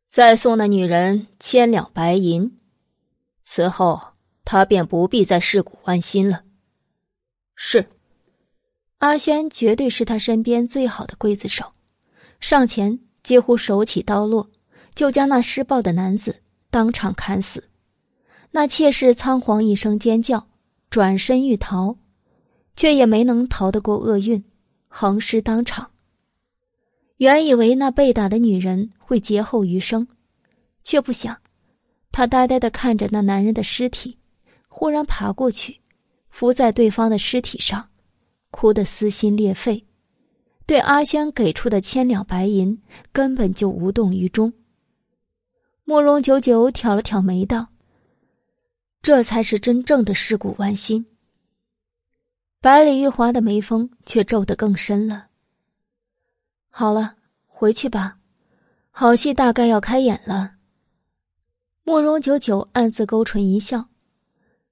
[0.07, 2.55] 再送那女人千两白银，
[3.41, 3.99] 此后
[4.45, 6.43] 他便不必再尸骨剜心了。
[7.55, 7.83] 是，
[8.99, 11.65] 阿轩绝对是他身边最好的刽子手，
[12.39, 14.47] 上前几乎手起刀落，
[14.93, 17.67] 就将那施暴的男子当场砍死。
[18.51, 20.45] 那妾室仓皇一声尖叫，
[20.89, 21.95] 转身欲逃，
[22.75, 24.43] 却也没能逃得过厄运，
[24.89, 25.89] 横尸当场。
[27.15, 30.05] 原以为那被打的女人会劫后余生，
[30.83, 31.37] 却不想，
[32.11, 34.17] 她呆呆的看着那男人的尸体，
[34.67, 35.79] 忽然爬过去，
[36.29, 37.87] 伏在对方的尸体上，
[38.49, 39.85] 哭得撕心裂肺，
[40.65, 42.77] 对阿轩给出的千两白银
[43.13, 44.51] 根本就无动于衷。
[45.85, 47.67] 慕容九九挑了挑眉道
[49.01, 51.05] ：“这才是真正的尸骨剜心。”
[52.61, 55.27] 百里玉华的眉峰却皱得更深了。
[56.69, 57.15] 好了，
[57.47, 58.17] 回去吧，
[58.91, 60.53] 好戏大概要开演了。
[61.83, 63.89] 慕容九九暗自勾唇一笑，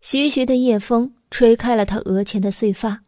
[0.01, 3.03] 徐徐的夜风吹开了他额前的碎发，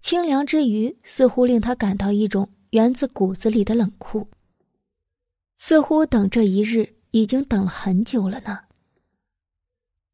[0.00, 4.26] 清凉之余，似乎令他感到一种源自骨子里的冷酷。
[5.58, 8.60] 似乎等这一日已经等了很久了呢。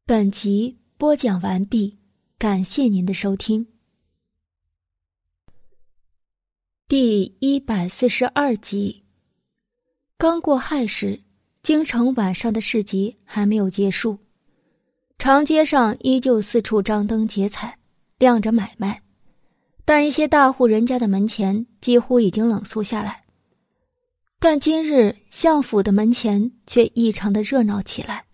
[0.05, 1.97] 本集播讲完毕，
[2.37, 3.65] 感谢您的收听。
[6.89, 9.01] 第一百四十二集。
[10.17, 11.21] 刚过亥时，
[11.61, 14.17] 京城晚上的市集还没有结束，
[15.17, 17.77] 长街上依旧四处张灯结彩，
[18.19, 19.01] 亮着买卖，
[19.85, 23.23] 但一些大户人家的门前几乎已经冷肃下来。
[24.37, 28.25] 但今日相府的门前却异常的热闹起来。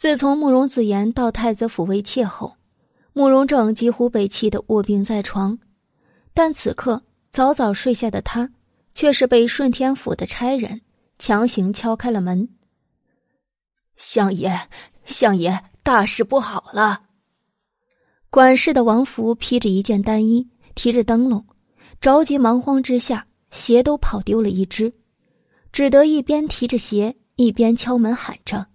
[0.00, 2.56] 自从慕容子言到太子府为妾后，
[3.12, 5.58] 慕容正几乎被气得卧病在床，
[6.32, 7.02] 但此刻。
[7.30, 8.50] 早早睡下的他，
[8.94, 10.80] 却是被顺天府的差人
[11.18, 12.48] 强行敲开了门。
[13.98, 14.58] 相爷，
[15.04, 17.02] 相爷，大事不好了！
[18.30, 21.44] 管事的王福披着一件单衣，提着灯笼，
[22.00, 24.90] 着急忙慌之下，鞋都跑丢了一只，
[25.70, 28.66] 只得一边提着鞋，一边敲门喊着。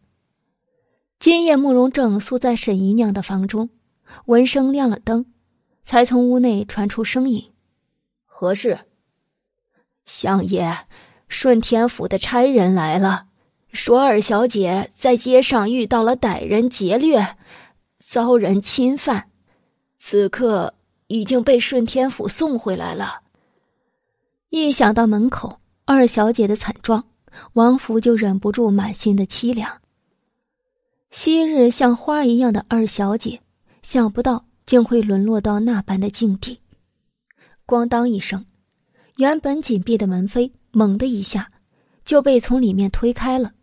[1.17, 3.69] 今夜慕容正宿在沈姨娘的房中，
[4.25, 5.25] 闻声亮了灯，
[5.83, 7.51] 才从屋内传出声音。
[8.25, 8.79] 何事？
[10.05, 10.77] 相爷，
[11.27, 13.25] 顺天府的差人来了，
[13.71, 17.37] 说二小姐在街上遇到了歹人劫掠，
[17.97, 19.31] 遭人侵犯，
[19.97, 20.75] 此刻
[21.07, 23.21] 已经被顺天府送回来了。
[24.49, 27.05] 一想到门口二小姐的惨状，
[27.53, 29.81] 王福就忍不住满心的凄凉。
[31.17, 33.39] 昔日像花一样的二小姐，
[33.83, 36.59] 想不到竟会沦落到那般的境地。
[37.65, 38.45] 咣当一声，
[39.15, 41.49] 原本紧闭的门扉猛的一下
[42.03, 43.53] 就被从里面推开了。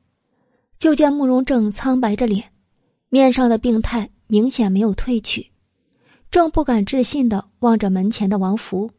[0.79, 2.51] 就见慕容正苍白着脸，
[3.11, 5.53] 面上的病态明显没有褪去，
[6.31, 8.91] 正不敢置信的望着门前的王福。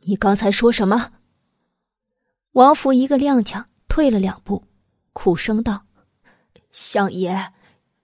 [0.00, 1.12] 你刚才说什么？
[2.52, 4.64] 王福一个踉跄，退了两步，
[5.12, 5.82] 苦声道
[6.70, 7.52] ：“相爷，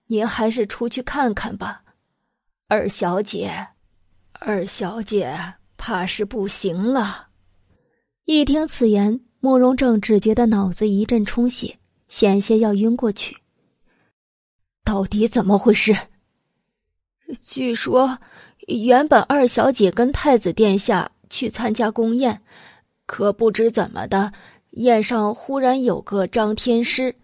[0.06, 1.82] 您还是出去看看吧。
[2.68, 3.68] 二小姐，
[4.32, 5.38] 二小姐
[5.76, 7.28] 怕是不行了。”
[8.26, 11.78] 一听此言，慕容正只觉得脑子一阵充血，
[12.08, 13.36] 险些要晕过去。
[14.84, 15.96] 到底怎么回事？
[17.42, 18.18] 据说，
[18.68, 21.10] 原本二小姐跟太子殿下。
[21.30, 22.42] 去参加宫宴，
[23.06, 24.32] 可不知怎么的，
[24.72, 27.16] 宴上忽然有个张天师，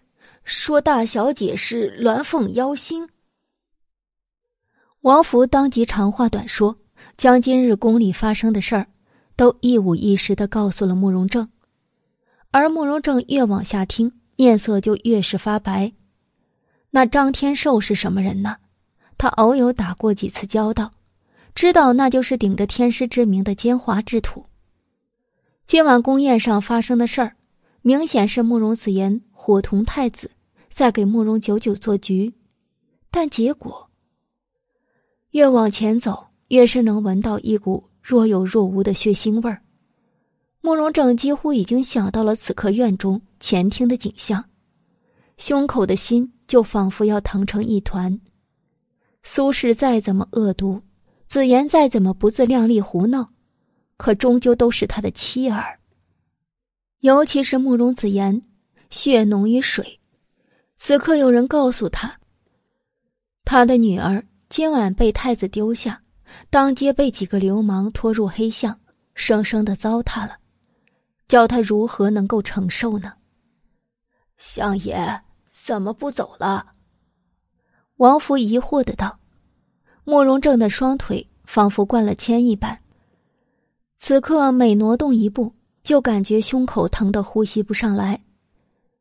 [0.43, 3.07] 说大小姐是鸾凤妖星。
[5.01, 6.77] 王福当即长话短说，
[7.17, 8.87] 将今日宫里发生的事儿，
[9.35, 11.49] 都一五一十的告诉了慕容正。
[12.51, 15.91] 而慕容正越往下听，面色就越是发白。
[16.89, 18.57] 那张天寿是什么人呢？
[19.17, 20.91] 他偶有打过几次交道。
[21.53, 24.45] 知道那就是顶着天师之名的奸猾之徒。
[25.67, 27.35] 今晚宫宴上发生的事儿，
[27.81, 30.31] 明显是慕容子言伙同太子
[30.69, 32.33] 在给慕容九九做局，
[33.09, 33.89] 但结果
[35.31, 39.61] 越往前走，越是能闻到一股若有若无的血腥味儿。
[40.61, 44.45] 慕容正几乎已经想到了此刻院中前厅的景象，
[45.37, 48.19] 胸口的心就仿佛要疼成一团。
[49.23, 50.81] 苏轼再怎么恶毒。
[51.25, 53.29] 子言再怎么不自量力胡闹，
[53.95, 55.79] 可终究都是他的妻儿。
[57.01, 58.41] 尤其是慕容子言，
[58.89, 59.99] 血浓于水。
[60.77, 62.19] 此刻有人告诉他，
[63.43, 66.01] 他的女儿今晚被太子丢下，
[66.51, 68.79] 当街被几个流氓拖入黑巷，
[69.15, 70.37] 生生的糟蹋了，
[71.27, 73.13] 叫他如何能够承受呢？
[74.37, 76.73] 相爷怎么不走了？
[77.97, 79.17] 王福疑惑的道。
[80.03, 82.79] 慕容正的双腿仿佛灌了铅一般，
[83.97, 88.21] 此刻每挪动一步，就感觉胸口疼得呼吸不上来。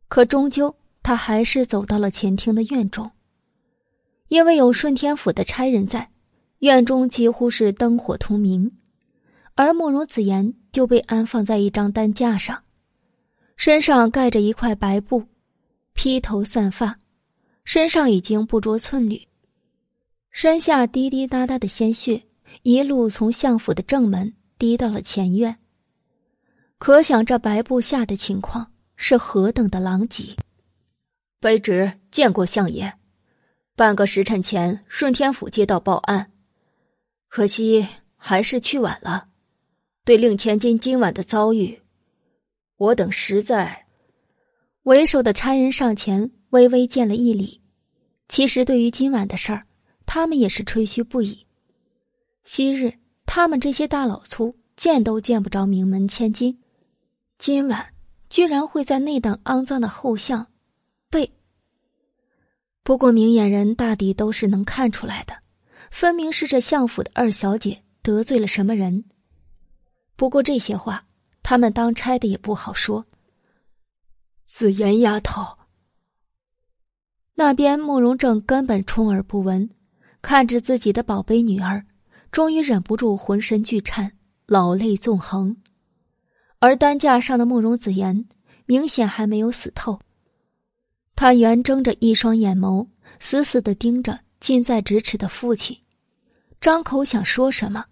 [0.09, 3.11] 可终究，他还是走到了前厅的院中。
[4.29, 6.11] 因为有顺天府的差人在，
[6.61, 8.71] 院中几乎是灯火通明，
[9.55, 12.63] 而慕容子言就被安放在一张担架上，
[13.57, 15.25] 身上盖着一块白布，
[15.95, 16.99] 披头散发，
[17.65, 19.21] 身上已经不着寸缕。
[20.31, 22.23] 身下滴滴答答的鲜血，
[22.63, 25.57] 一路从相府的正门滴到了前院。
[26.81, 30.35] 可想这白布下的情况是何等的狼藉。
[31.39, 32.95] 卑职见过相爷，
[33.77, 36.33] 半个时辰前顺天府接到报案，
[37.29, 37.87] 可惜
[38.17, 39.29] 还是去晚了。
[40.07, 41.83] 对令千金今晚的遭遇，
[42.79, 43.87] 我等实在……
[44.85, 47.61] 为首的差人上前微微见了一礼。
[48.27, 49.67] 其实对于今晚的事儿。
[50.13, 51.47] 他们也是吹嘘不已。
[52.43, 52.93] 昔日
[53.27, 56.59] 他们这些大老粗见都见不着名门千金，
[57.41, 57.95] 今晚
[58.29, 60.47] 居然会在那等肮脏的后巷
[61.09, 61.33] 被。
[62.83, 65.35] 不过明眼人大抵都是能看出来的，
[65.91, 69.03] 分明是这相府的二小姐得罪了什么人。
[70.17, 71.03] 不过这些话，
[71.43, 73.07] 他们当差的也不好说。
[74.45, 75.57] 紫妍丫头，
[77.37, 79.71] 那边慕容正根本充耳不闻。
[80.21, 81.87] 看着自己的宝贝女儿，
[82.31, 84.13] 终于忍不住浑身剧颤，
[84.45, 85.57] 老泪纵横。
[86.61, 88.25] 而担架上的慕容子言，
[88.67, 89.99] 明显还没有死透。
[91.17, 92.87] 他圆睁着一双眼眸，
[93.19, 95.77] 死死的盯着近在咫尺的父亲，
[96.61, 97.85] 张口想说什么，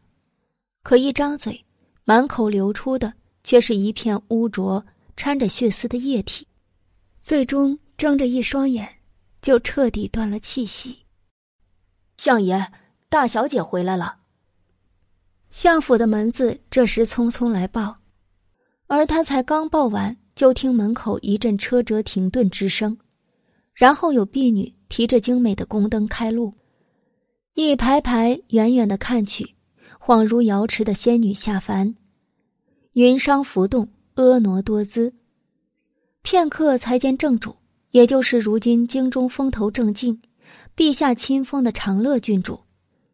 [0.82, 1.64] 可一张嘴，
[2.04, 4.84] 满口流出的却是一片污浊、
[5.16, 6.46] 掺着血丝的液体，
[7.18, 8.86] 最终睁着一双眼，
[9.40, 11.04] 就彻底断了气息。
[12.18, 12.70] 相爷，
[13.08, 14.16] 大小姐回来了。
[15.50, 17.96] 相府的门子这时匆匆来报，
[18.88, 22.98] 而他才刚报完，就听门口一阵车辙停顿之声，
[23.74, 26.52] 然后有婢女提着精美的宫灯开路，
[27.54, 29.54] 一排排远远的看去，
[30.00, 31.94] 恍如瑶池的仙女下凡，
[32.94, 35.14] 云裳浮动，婀娜多姿。
[36.22, 37.54] 片刻才见正主，
[37.90, 40.20] 也就是如今京中风头正劲。
[40.74, 42.58] 陛下亲封的长乐郡主，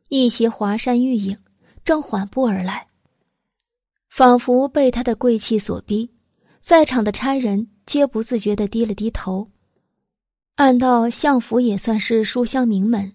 [0.08, 1.36] 一袭华衫玉影，
[1.84, 2.86] 正缓步而来。
[4.16, 6.08] 仿佛被他的贵气所逼，
[6.62, 9.50] 在场的差人皆不自觉的低了低头。
[10.54, 13.12] 按道相府也算是书香名门，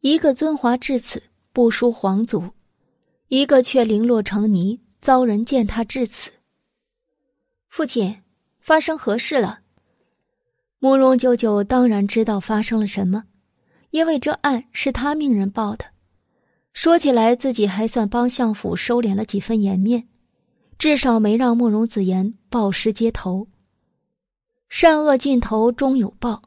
[0.00, 1.22] 一个尊华至此，
[1.54, 2.50] 不输皇族；
[3.28, 6.30] 一个却零落成泥，遭人践踏至此。
[7.70, 8.18] 父亲，
[8.60, 9.60] 发生何事了？
[10.78, 13.24] 慕容九九当然知道发生了什么。
[13.88, 15.86] 因为这案是他命人报的。
[16.74, 20.06] 说起来，自己还算帮相府收敛了几分颜面，
[20.78, 23.48] 至少没让慕容子言暴尸街头。
[24.68, 26.42] 善恶尽头终有报，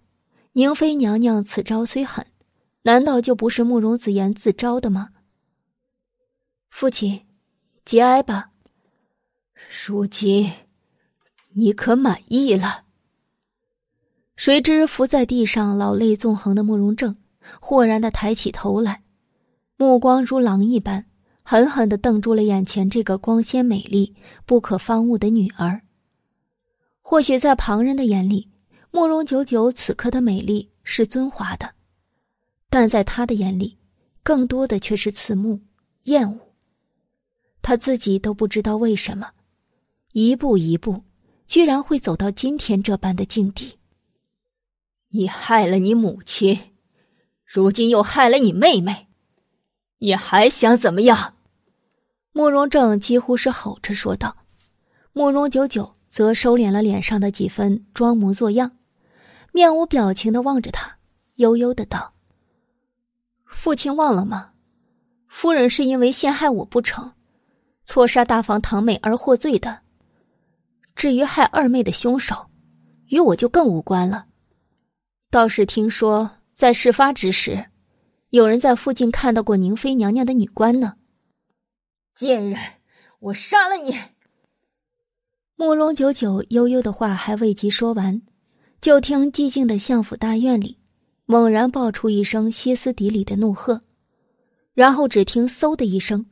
[0.54, 2.26] 宁妃娘娘此招虽狠，
[2.84, 5.10] 难道就不是慕容子言自招的吗？
[6.70, 7.26] 父亲，
[7.86, 8.52] 节哀吧。
[9.86, 10.52] 如今，
[11.54, 12.86] 你可满意了？
[14.36, 17.18] 谁知伏在地上老泪纵横的慕容正，
[17.60, 19.04] 豁然的抬起头来，
[19.76, 21.09] 目光如狼一般，
[21.50, 25.82] 狠狠的瞪住了眼前这个光鲜美丽、不可方物的女儿。
[27.02, 28.48] 或许在旁人的眼里，
[28.92, 31.74] 慕容九九此刻的美丽是尊华的，
[32.70, 33.80] 但在他的眼里，
[34.22, 35.60] 更多的却是慈慕、
[36.04, 36.40] 厌恶。
[37.64, 39.32] 他自己都不知道为什么，
[40.12, 41.04] 一步一步，
[41.48, 43.80] 居然会走到今天这般的境地。
[45.10, 46.60] 你害了你母亲，
[47.44, 49.08] 如今又害了你妹妹，
[49.98, 51.38] 你还想怎么样？
[52.32, 54.36] 慕容正几乎是吼着说道。
[55.12, 58.72] 慕容九九则收敛了脸上的几分装模作样，
[59.52, 60.98] 面无表情的望着他，
[61.36, 62.14] 悠悠的道
[63.46, 64.52] ：“父亲忘了吗？
[65.28, 67.12] 夫人是因为陷害我不成，
[67.84, 69.80] 错杀大房堂妹而获罪的。
[70.96, 72.36] 至于害二妹的凶手，
[73.08, 74.28] 与我就更无关了。”
[75.32, 77.66] 倒是听说，在事发之时，
[78.30, 80.94] 有人在附近看到过宁妃娘娘的女官呢。
[82.20, 82.60] 贱人，
[83.20, 83.98] 我杀了你！
[85.56, 88.22] 慕容九九悠悠的话还未及说完，
[88.82, 90.78] 就听寂静的相府大院里，
[91.24, 93.82] 猛然爆出一声歇斯底里的怒喝，
[94.74, 96.26] 然后只听“嗖”的一声，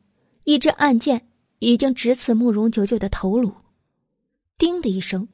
[0.43, 1.25] 一支暗箭
[1.59, 3.49] 已经直刺慕容九九的头颅
[4.59, 5.25] ，“叮”的一声，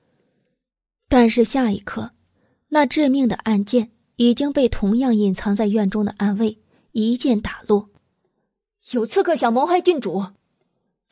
[1.09, 2.11] 但是下一刻。
[2.67, 6.59] 那致命的暗箭已经被同样隐藏在院中的暗卫
[6.91, 7.89] 一箭打落。
[8.91, 10.23] 有刺客想谋害郡主，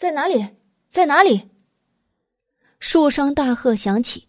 [0.02, 0.44] 在哪里？
[0.90, 1.48] 在哪里？
[2.80, 4.26] 数声大喝响起，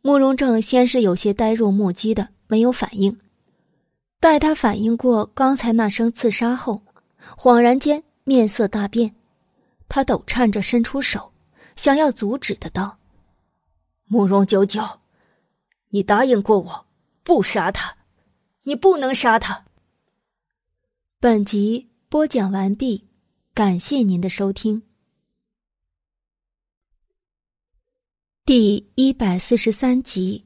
[0.00, 3.18] 慕容正先是有些呆若木鸡的，没有反应。
[4.20, 6.80] 待他反应过刚才那声刺杀后，
[7.36, 9.16] 恍然间面色大变，
[9.88, 11.32] 他抖颤着伸出手，
[11.74, 12.96] 想要阻止的道
[14.06, 14.80] ：“慕容九九。”
[15.90, 16.86] 你答应过我，
[17.24, 17.96] 不杀他，
[18.62, 19.64] 你不能杀他。
[21.18, 23.08] 本集播讲完毕，
[23.52, 24.85] 感谢您的收听。
[28.46, 30.44] 第一百四十三集，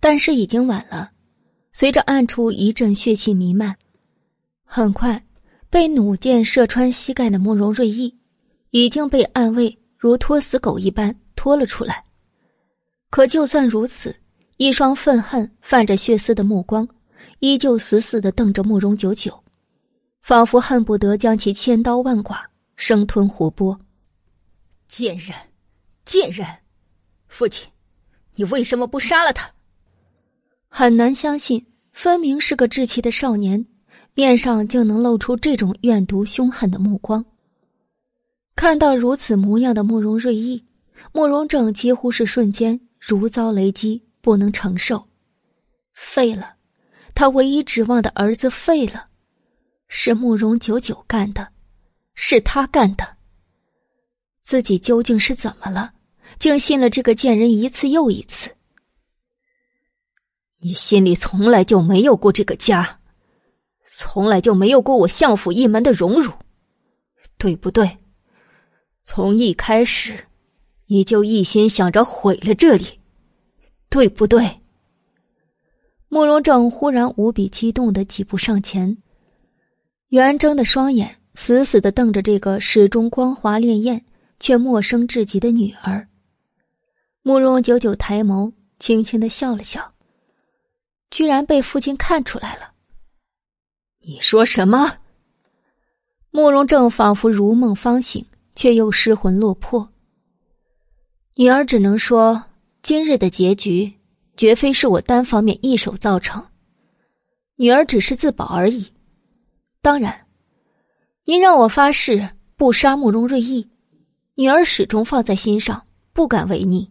[0.00, 1.08] 但是已经晚了。
[1.72, 3.76] 随着暗处一阵血气弥漫，
[4.64, 5.24] 很快
[5.70, 8.12] 被弩箭射穿膝盖的慕容瑞意，
[8.70, 12.02] 已经被暗卫如拖死狗一般拖了出来。
[13.08, 14.12] 可就算如此。
[14.56, 16.86] 一双愤恨、泛着血丝的目光，
[17.38, 19.32] 依旧死死的瞪着慕容九九，
[20.22, 22.36] 仿佛恨不得将其千刀万剐、
[22.74, 23.78] 生吞活剥。
[24.88, 25.32] 贱人，
[26.04, 26.44] 贱人！
[27.30, 27.66] 父亲，
[28.34, 29.50] 你为什么不杀了他？
[30.68, 33.64] 很难相信，分明是个稚气的少年，
[34.12, 37.24] 面上竟能露出这种怨毒凶狠的目光。
[38.54, 40.62] 看到如此模样的慕容瑞意，
[41.12, 44.02] 慕容正几乎是瞬间如遭雷击。
[44.22, 45.02] 不能承受，
[45.94, 46.56] 废了，
[47.14, 49.06] 他唯一指望的儿子废了，
[49.88, 51.48] 是慕容九九干的，
[52.12, 53.16] 是他干的。
[54.42, 55.94] 自己究竟是怎么了，
[56.40, 58.50] 竟信了这个贱人一次又一次？
[60.58, 62.98] 你心里从来就没有过这个家，
[63.92, 66.32] 从来就没有过我相府一门的荣辱，
[67.38, 67.88] 对不对？
[69.04, 70.26] 从一开始，
[70.86, 72.98] 你就一心想着毁了这里。
[73.90, 74.48] 对不对？
[76.08, 78.96] 慕容正忽然无比激动的几步上前，
[80.10, 84.00] 圆睁的双眼死死的瞪着这个始终光滑潋滟
[84.38, 86.06] 却陌生至极的女儿。
[87.22, 89.92] 慕容九九抬眸，轻轻的笑了笑，
[91.10, 92.72] 居然被父亲看出来了。
[94.00, 94.98] 你说什么？
[96.30, 98.24] 慕容正仿佛如梦方醒，
[98.54, 99.88] 却又失魂落魄。
[101.34, 102.44] 女儿只能说。
[102.82, 103.92] 今日的结局，
[104.38, 106.42] 绝非是我单方面一手造成。
[107.56, 108.90] 女儿只是自保而已。
[109.82, 110.26] 当然，
[111.26, 112.26] 您让我发誓
[112.56, 113.68] 不杀慕容瑞意，
[114.34, 116.90] 女儿始终放在心上，不敢违逆。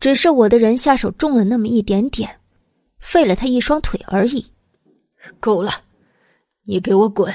[0.00, 2.40] 只是我的人下手重了那么一点点，
[2.98, 4.44] 废了他一双腿而已。
[5.38, 5.70] 够了，
[6.64, 7.32] 你给我滚，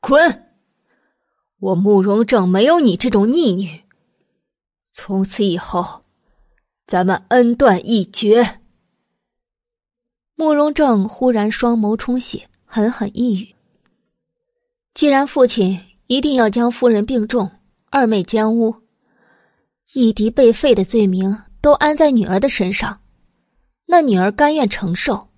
[0.00, 0.46] 滚！
[1.58, 3.82] 我慕容正没有你这种逆女。
[4.92, 6.04] 从此以后。
[6.86, 8.60] 咱们恩断义绝。
[10.34, 13.54] 慕容正忽然双眸充血，狠狠一语
[14.94, 17.50] ：“既然父亲一定要将夫人病重，
[17.90, 18.74] 二妹奸污，
[19.92, 21.36] 一敌被废的罪名
[21.68, 22.98] 都安在女儿的身上，
[23.84, 25.28] 那女儿甘愿承受。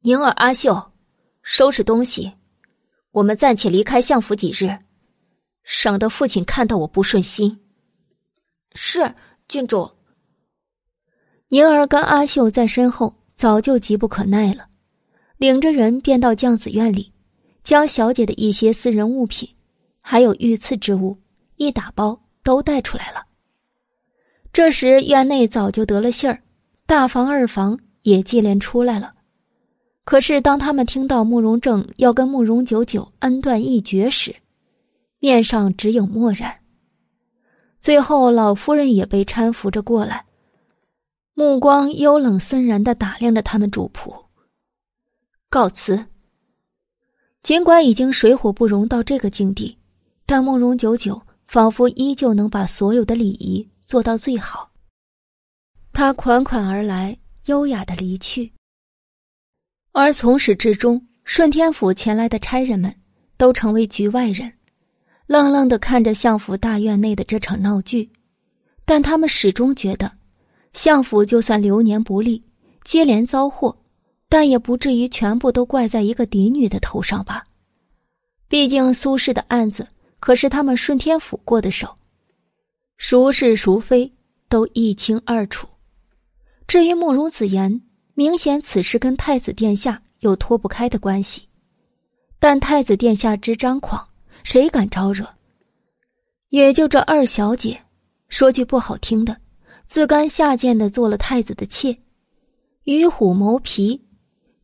[0.00, 0.90] 宁儿、阿秀，
[1.44, 2.32] 收拾东西，
[3.12, 4.76] 我们暂且离开相府几日，
[5.62, 7.60] 省得父亲看到我不顺心。”
[8.74, 9.14] 是
[9.46, 9.88] 郡主。
[11.46, 14.66] 宁儿跟阿秀在身后早就急不可耐了，
[15.36, 17.12] 领着人便到将子院里，
[17.62, 19.48] 将小姐的一些私人物品，
[20.00, 21.16] 还有御赐之物
[21.54, 23.29] 一打包都带出来了。
[24.52, 26.42] 这时院内早就得了信儿，
[26.86, 29.14] 大房二房也接连出来了。
[30.04, 34.34] 可是当他们听到慕容正要跟慕容九九恩断义绝时，
[35.20, 36.52] 面上只有漠然。
[37.78, 40.24] 最后老夫人也被搀扶着过来。
[41.34, 44.12] 目光幽冷森然的打量着他们主仆。
[45.48, 46.06] 告辞。
[47.42, 49.78] 尽管已经水火不容到这个境地，
[50.26, 54.70] 但慕容九九仿佛依旧能把所有的礼仪做到最好。
[55.92, 58.52] 他款款而来，优雅的离去。
[59.90, 62.94] 而从始至终，顺天府前来的差人们
[63.36, 64.52] 都成为局外人，
[65.26, 68.08] 愣愣的看着相府大院内的这场闹剧，
[68.84, 70.08] 但他们始终觉得。
[70.72, 72.40] 相府就算流年不利，
[72.84, 73.76] 接连遭祸，
[74.28, 77.44] 但也不至于全部都怪在一个嫡女的头上吧？
[78.46, 79.84] 毕竟苏氏的案子
[80.20, 81.92] 可是他们顺天府过的手，
[83.00, 84.12] 孰是孰非
[84.46, 85.66] 都一清二楚。
[86.68, 87.80] 至于慕容子言，
[88.12, 91.48] 明显此事跟太子殿下有脱不开的关系，
[92.38, 94.06] 但太子殿下之张狂，
[94.44, 95.26] 谁敢招惹？
[96.50, 97.80] 也就这二小姐，
[98.28, 99.34] 说句不好听的。
[99.86, 101.96] 自甘下贱的做了太子的妾，
[102.84, 104.00] 与虎谋皮，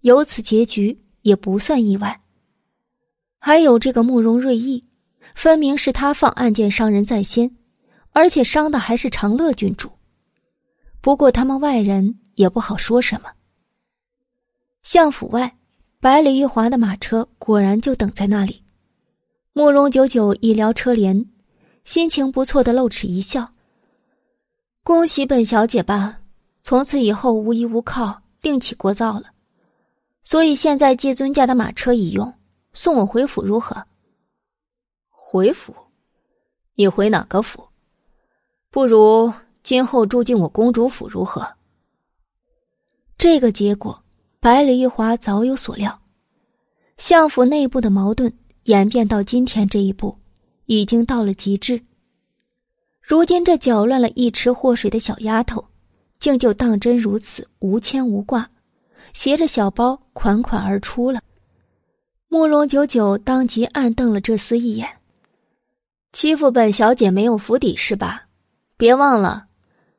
[0.02, 2.20] 由此结局也不算意外。
[3.40, 4.84] 还有这个慕容瑞意，
[5.34, 7.50] 分明是他放案件伤人在先，
[8.16, 9.92] 而且伤的还是长乐郡主。
[11.02, 13.30] 不过他们外人也不好说什么。
[14.82, 15.54] 相府外，
[16.00, 18.64] 百里玉华的马车果然就等在那里。
[19.52, 21.26] 慕容九九一撩车帘，
[21.84, 23.46] 心情不错的露齿一笑。
[24.82, 26.18] 恭喜本小姐吧，
[26.62, 29.24] 从此以后无依无靠，另起锅灶了。
[30.22, 32.32] 所以现在借尊家的马车一用，
[32.72, 33.76] 送我回府如何？
[35.10, 35.74] 回府？
[36.76, 37.62] 你回哪个府？
[38.70, 41.46] 不如今后住进我公主府如何？
[43.18, 44.02] 这个结果，
[44.40, 45.98] 百里玉华早有所料。
[46.98, 48.32] 相府内部的矛盾
[48.64, 50.16] 演变到今天这一步，
[50.66, 51.80] 已经到了极致。
[53.00, 55.64] 如今这搅乱了一池祸水的小丫头，
[56.18, 58.50] 竟就当真如此无牵无挂，
[59.14, 61.20] 携着小包款款而出了。
[62.28, 64.88] 慕容九九当即暗瞪了这厮一眼
[66.12, 68.25] ：“欺负本小姐没有府邸是吧？
[68.78, 69.46] 别忘了，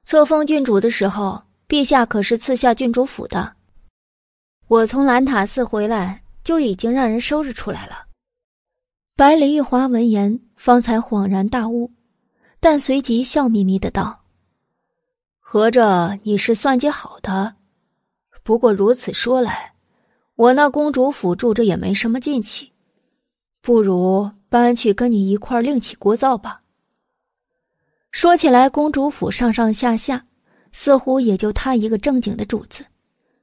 [0.03, 3.55] 册封郡主的时候，陛下可是赐下郡主府的。
[4.67, 8.05] 我从兰塔寺回来，就已经让人收拾出来了。”
[9.17, 11.91] 百里玉华闻言，方才恍然大悟。
[12.59, 14.19] 但随即笑眯眯的道
[15.39, 17.55] ：“合着你是算计好的？
[18.43, 19.73] 不过如此说来，
[20.35, 22.71] 我那公主府住着也没什么劲气，
[23.61, 26.61] 不如搬去跟你一块另起锅灶吧。”
[28.17, 30.25] 说起来，公主府上上下下，
[30.71, 32.83] 似乎也就他一个正经的主子，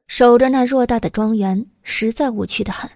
[0.09, 2.91] 守着那偌大的庄园，实在无趣的很。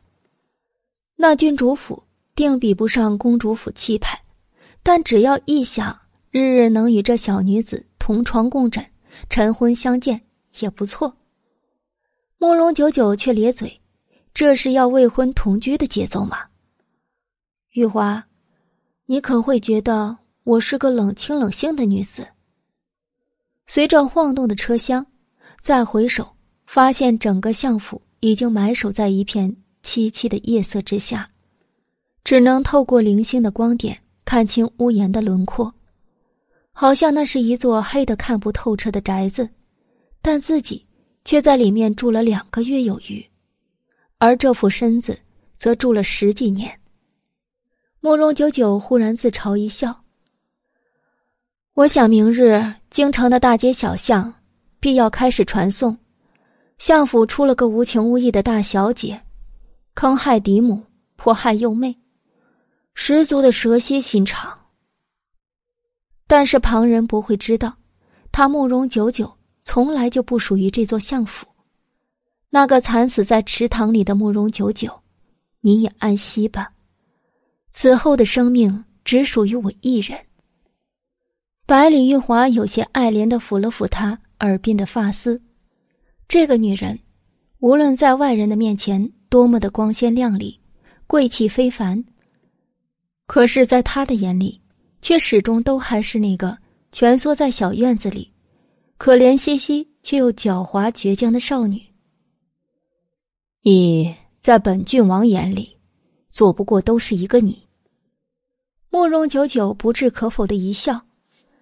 [1.14, 2.02] 那郡主府
[2.34, 4.20] 定比不上公主府气派，
[4.82, 5.96] 但只要一想。
[6.32, 8.84] 日日能与这小女子同床共枕，
[9.30, 10.20] 晨昏相见
[10.58, 11.16] 也不错。
[12.38, 13.80] 慕容九九却咧嘴
[14.34, 16.38] ：“这是要未婚同居的节奏吗？”
[17.70, 18.26] 玉华，
[19.06, 20.18] 你可会觉得
[20.48, 22.26] 我是个冷清冷性的女子？
[23.66, 25.04] 随着晃动的车厢，
[25.60, 26.26] 再回首，
[26.64, 31.30] 发现整个相府已经埋首在一片凄凄的夜色之下，
[32.24, 35.70] 只能透过零星的光点看清屋檐的轮廓。
[36.72, 39.46] 好像那是一座黑的看不透彻的宅子，
[40.22, 40.82] 但自己
[41.26, 43.22] 却在里面住了两个月有余，
[44.16, 45.18] 而这副身子
[45.58, 46.80] 则住了十几年。
[48.00, 50.04] 慕容九九忽然自嘲一笑
[51.78, 54.34] ：“我想明日京城的大街小巷，
[54.80, 55.96] 必要开始传颂，
[56.76, 59.22] 相府出了个无情无义的大小姐，
[59.94, 60.82] 坑害嫡母，
[61.14, 61.96] 迫害幼妹，
[62.94, 64.58] 十足的蛇蝎心肠。”
[66.26, 67.72] 但是旁人不会知道，
[68.32, 69.32] 他慕容九九
[69.62, 71.46] 从来就不属于这座相府，
[72.50, 74.90] 那个惨死在池塘里的慕容九九，
[75.60, 76.72] 你也安息吧。
[77.70, 80.18] 此后的生命只属于我一人。
[81.68, 85.38] 百里玉华有些爱怜的抚了抚她耳边的发丝。
[86.26, 86.98] 这个女人，
[87.58, 90.58] 无论在外人的面前多么的光鲜亮丽、
[91.06, 92.02] 贵气非凡，
[93.26, 94.58] 可是，在他的眼里，
[95.02, 96.56] 却始终都还是那个
[96.90, 98.32] 蜷缩在小院子里、
[98.96, 101.78] 可怜兮兮却又狡猾倔强的少女。
[103.60, 105.76] 你在本郡王眼里，
[106.30, 107.62] 做不过都是一个你。
[108.88, 110.98] 慕容九九不置可否的一笑。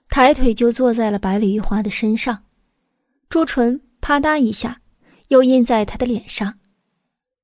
[0.09, 2.45] 抬腿就坐在了百里玉华的身上，
[3.29, 4.81] 朱唇啪嗒一下，
[5.29, 6.59] 又印在他的脸上。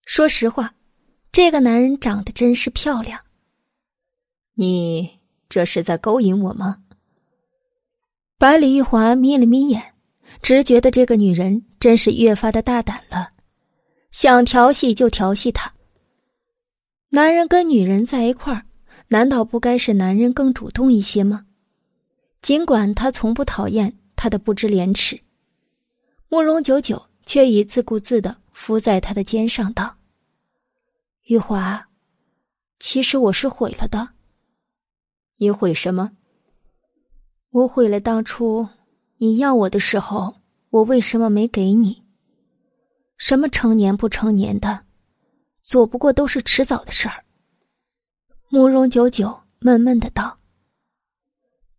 [0.04, 0.74] 说实话，
[1.30, 3.20] 这个男人长得真是漂亮。
[4.54, 6.78] 你这是在勾引我吗？
[8.38, 9.94] 百里玉华眯了眯眼，
[10.40, 13.30] 直觉得这个女人真是越发的大胆了，
[14.10, 15.72] 想调戏就调戏她。
[17.10, 18.64] 男人跟女人在一块儿，
[19.08, 21.46] 难道不该是男人更主动一些吗？
[22.42, 25.20] 尽管他从不讨厌他的不知廉耻，
[26.28, 29.96] 慕容九九却已自顾自的伏在他的肩上，道
[31.26, 31.88] ：“玉华，
[32.80, 34.08] 其实我是毁了的。
[35.36, 36.10] 你毁什么？
[37.50, 38.68] 我毁了当初
[39.18, 40.34] 你要我的时候，
[40.70, 42.02] 我为什么没给你？
[43.18, 44.84] 什么成年不成年的，
[45.62, 47.22] 做不过都是迟早的事儿。”
[48.50, 50.41] 慕容九九闷闷的道。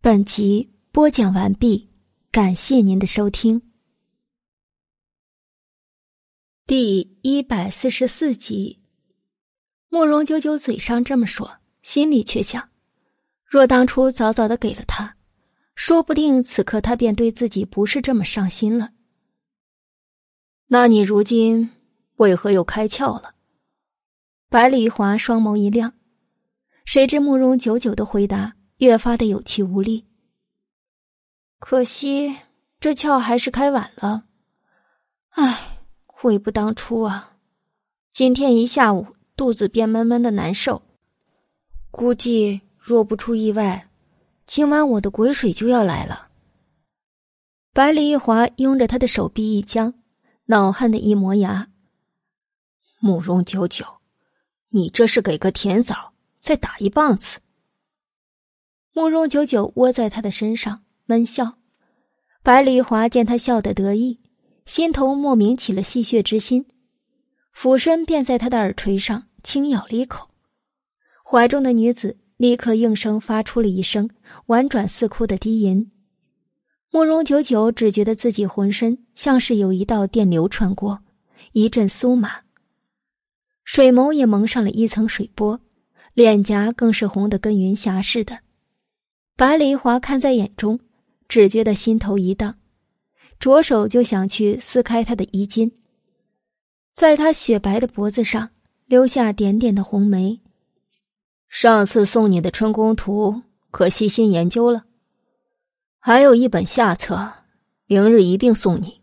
[0.04, 1.88] 本集播讲完毕，
[2.30, 3.62] 感谢您的收听。
[6.66, 8.82] 第一百四十四集，
[9.88, 12.68] 慕容九九嘴上这么说，心里却想：
[13.46, 15.16] 若当初早早的给了他，
[15.74, 18.90] 说不定此刻他便对自己不是这么上心了。
[20.66, 21.70] 那你如今
[22.16, 23.36] 为何又开窍了？
[24.50, 25.94] 百里华双眸一亮，
[26.84, 28.53] 谁知慕容九九的回答。
[28.78, 30.04] 越发的有气无力。
[31.58, 32.36] 可惜
[32.78, 34.24] 这窍还是开晚了。
[35.30, 37.36] 唉，悔不当初啊！
[38.12, 40.82] 今天一下午肚子便闷闷的难受，
[41.90, 43.88] 估计若不出意外，
[44.46, 46.28] 今晚我的鬼水就要来了。
[47.72, 49.94] 百里一华拥着他的手臂一僵，
[50.44, 51.68] 恼恨的一磨牙
[53.00, 53.84] ：“慕容九九，
[54.68, 57.40] 你这是给个甜枣再打一棒子！”
[58.96, 61.58] 慕容九九窝在他的身上闷笑，
[62.44, 64.20] 百里华见他笑得得意，
[64.66, 66.64] 心头莫名起了戏谑之心，
[67.52, 70.28] 俯身便在他的耳垂上轻咬了一口，
[71.24, 74.08] 怀中的女子立刻应声发出了一声
[74.46, 75.90] 婉转似哭的低吟。
[76.92, 81.00] 慕容九九只觉得自己浑身像是有一道电流穿过，
[81.50, 82.30] 一阵酥麻，
[83.64, 85.60] 水眸也蒙上了一层水波，
[86.12, 88.38] 脸颊更是红得跟云霞似的。
[89.36, 90.78] 白梨华看在眼中，
[91.26, 92.56] 只觉得心头一荡，
[93.40, 95.72] 着手就想去撕开他的衣襟，
[96.92, 98.48] 在他雪白的脖子上
[98.86, 100.40] 留下点点的红梅。
[101.48, 103.32] 上次送你的《春宫图》，
[103.72, 104.84] 可细心研究了？
[105.98, 107.32] 还有一本下册，
[107.86, 109.00] 明日一并送你。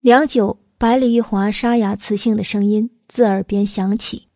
[0.00, 4.28] 良久，百里玉华沙哑磁性的声音自耳边响起。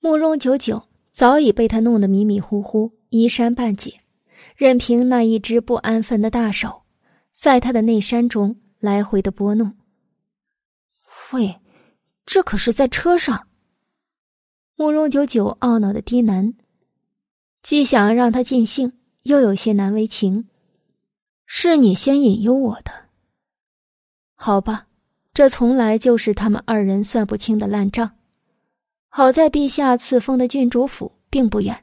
[0.00, 2.90] 慕容九九早已被他弄得迷迷糊糊。
[3.12, 4.00] 衣衫半解，
[4.56, 6.84] 任凭那一只不安分的大手，
[7.34, 9.76] 在他的内衫中来回的拨弄。
[11.32, 11.60] 喂，
[12.24, 13.48] 这可是在车上。
[14.76, 16.54] 慕容九九懊恼的低喃，
[17.62, 20.48] 既想让他尽兴，又有些难为情。
[21.44, 22.90] 是你先引诱我的。
[24.34, 24.86] 好吧，
[25.34, 28.10] 这从来就是他们二人算不清的烂账。
[29.10, 31.81] 好在陛下赐封的郡主府并不远。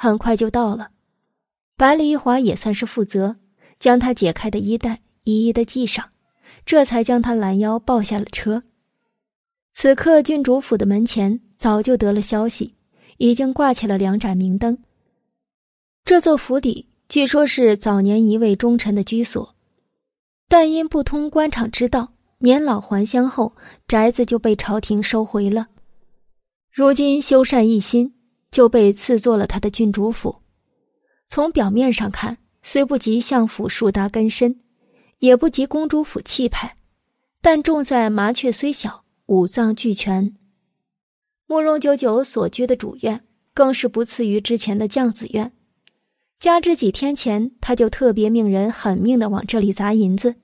[0.00, 0.90] 很快就到了，
[1.76, 3.34] 百里玉华也算是负责，
[3.80, 6.08] 将他解开的衣带一一的系上，
[6.64, 8.62] 这才将他拦腰抱下了车。
[9.72, 12.76] 此刻郡主府的门前早就得了消息，
[13.16, 14.78] 已经挂起了两盏明灯。
[16.04, 19.52] 这座府邸据说是早年一位忠臣的居所，
[20.48, 23.52] 但因不通官场之道，年老还乡后，
[23.88, 25.66] 宅子就被朝廷收回了。
[26.72, 28.14] 如今修缮一新。
[28.50, 30.42] 就被赐做了他的郡主府。
[31.28, 34.60] 从表面上看，虽不及相府树大根深，
[35.18, 36.76] 也不及公主府气派，
[37.40, 40.34] 但重在麻雀虽小，五脏俱全。
[41.46, 45.52] 慕容九九所居的主院，更是不次于之前的将子院。
[46.38, 50.36] 加之几天前，他就特别命人狠命的往这里砸银子，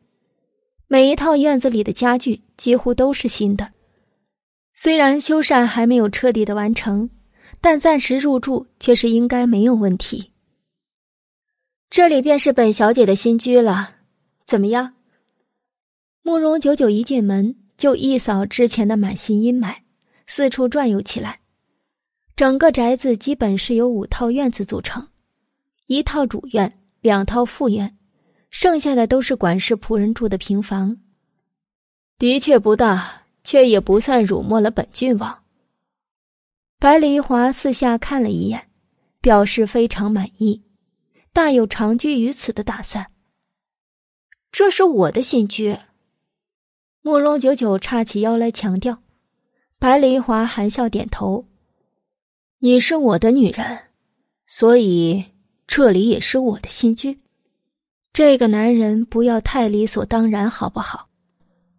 [0.88, 3.72] 每一套院子里的家具几乎都是新的。
[4.74, 7.08] 虽然修缮还没有彻底的完成，
[7.64, 10.32] 但暂时入住却是应该没有问题。
[11.88, 13.94] 这里便是本小姐的新居了，
[14.44, 14.92] 怎么样？
[16.20, 19.74] 慕容九九一进门就一扫之前的满心阴霾，
[20.26, 21.40] 四处转悠起来。
[22.36, 25.08] 整个宅子基本是由五套院子组成，
[25.86, 26.70] 一套主院，
[27.00, 27.96] 两套副院，
[28.50, 30.94] 剩下的都是管事仆人住的平房。
[32.18, 33.22] 的确不大。
[33.42, 35.43] 却也不算辱没了本郡王。
[36.84, 38.68] 白梨华四下看了一眼，
[39.22, 40.60] 表示非常满意，
[41.32, 43.10] 大有长居于此的打算。
[44.52, 45.78] 这是我的新居。
[47.00, 48.98] 慕容九九叉起腰来强调，
[49.78, 51.46] 白梨华含笑点头
[52.60, 53.84] ：“你是我的女人，
[54.46, 55.24] 所以
[55.66, 57.18] 这里也是我的新居。”
[58.12, 61.08] 这个男人不要太理所当然，好不好？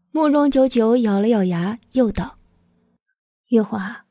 [0.10, 2.40] 慕容九九咬了咬牙，又道
[3.50, 4.05] ：“月华，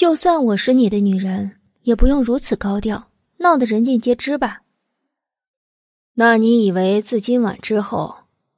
[0.00, 4.62] 就算我是你的女人，也不用如此高调，闹得人尽皆知吧。”
[6.16, 8.14] 那你以为自今晚之后，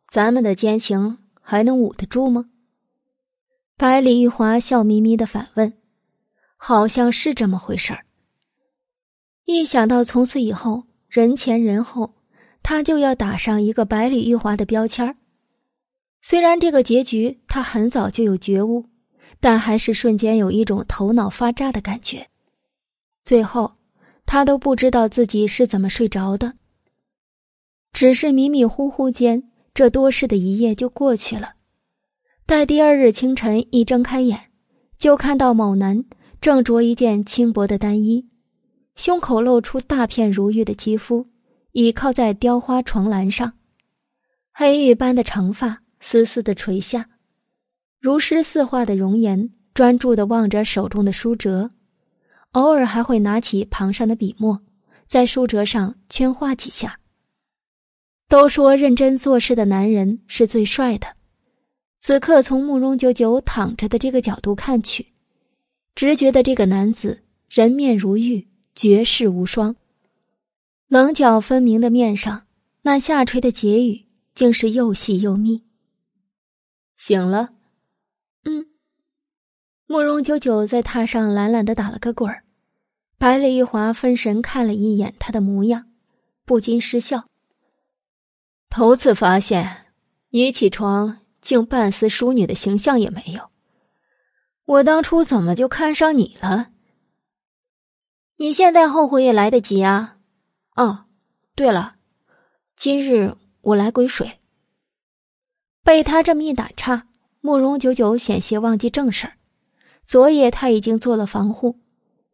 [0.06, 2.44] 咱们的奸情还能捂得住吗？
[3.76, 5.72] 百里玉华笑眯眯的反问
[6.56, 8.06] ：“好像是这么回事儿。”
[9.44, 12.14] 一想到从此以后人前人后，
[12.62, 15.16] 他就要打上一个百里玉华的标签儿。
[16.22, 18.86] 虽然这个结局他很早就有觉悟，
[19.42, 22.28] 但还是瞬间有一种头脑发炸的感觉。
[23.24, 23.72] 最后，
[24.24, 26.54] 他都不知道自己是怎么睡着的，
[27.92, 29.42] 只是迷迷糊糊间，
[29.74, 31.54] 这多事的一夜就过去了。
[32.46, 34.50] 待第二日清晨一睁开眼，
[34.96, 36.04] 就看到某男
[36.40, 38.28] 正着一件轻薄的单衣，
[38.94, 41.26] 胸口露出大片如玉的肌肤，
[41.72, 43.54] 倚靠在雕花床栏上，
[44.52, 45.80] 黑玉般的长发。
[46.04, 47.08] 丝丝的垂下，
[48.02, 51.70] 如诗似画的容颜，专注的望着手中的书折，
[52.50, 54.60] 偶尔还会拿起旁上的笔墨，
[55.06, 56.98] 在书折上圈画几下。
[58.28, 61.06] 都说认真做事的男人是最帅的，
[62.00, 65.06] 此刻从慕容九九躺着的这个角度看去，
[65.94, 69.76] 直觉得这个男子人面如玉，绝世无双。
[70.88, 72.48] 棱角分明的面上，
[72.82, 75.62] 那下垂的睫羽竟是又细又密。
[76.96, 77.50] 醒了，
[79.92, 82.44] 慕容九九在榻上懒懒的打了个滚儿，
[83.18, 85.84] 白里玉华分神看了一眼他的模样，
[86.46, 87.26] 不禁失笑。
[88.70, 89.92] 头次发现
[90.30, 93.50] 你起床竟半丝淑女的形象也没有，
[94.64, 96.70] 我当初怎么就看上你了？
[98.38, 100.16] 你现在后悔也来得及啊！
[100.74, 101.04] 哦，
[101.54, 101.96] 对了，
[102.76, 104.38] 今日我来归水。
[105.84, 107.08] 被他这么一打岔，
[107.42, 109.34] 慕容九九险些忘记正事儿。
[110.06, 111.78] 昨夜他已经做了防护，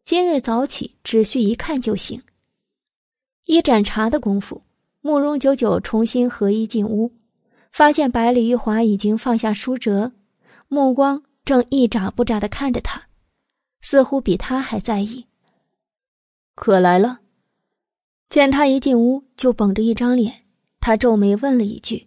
[0.03, 2.21] 今日早起只需一看就行。
[3.45, 4.61] 一盏茶的功夫，
[5.01, 7.11] 慕容九九重新合衣进屋，
[7.71, 10.11] 发现百里玉华已经放下书折，
[10.67, 13.07] 目光正一眨不眨的看着他，
[13.81, 15.25] 似乎比他还在意。
[16.55, 17.21] 可来了。
[18.29, 20.43] 见他一进屋就绷着一张脸，
[20.79, 22.05] 他皱眉问了一句。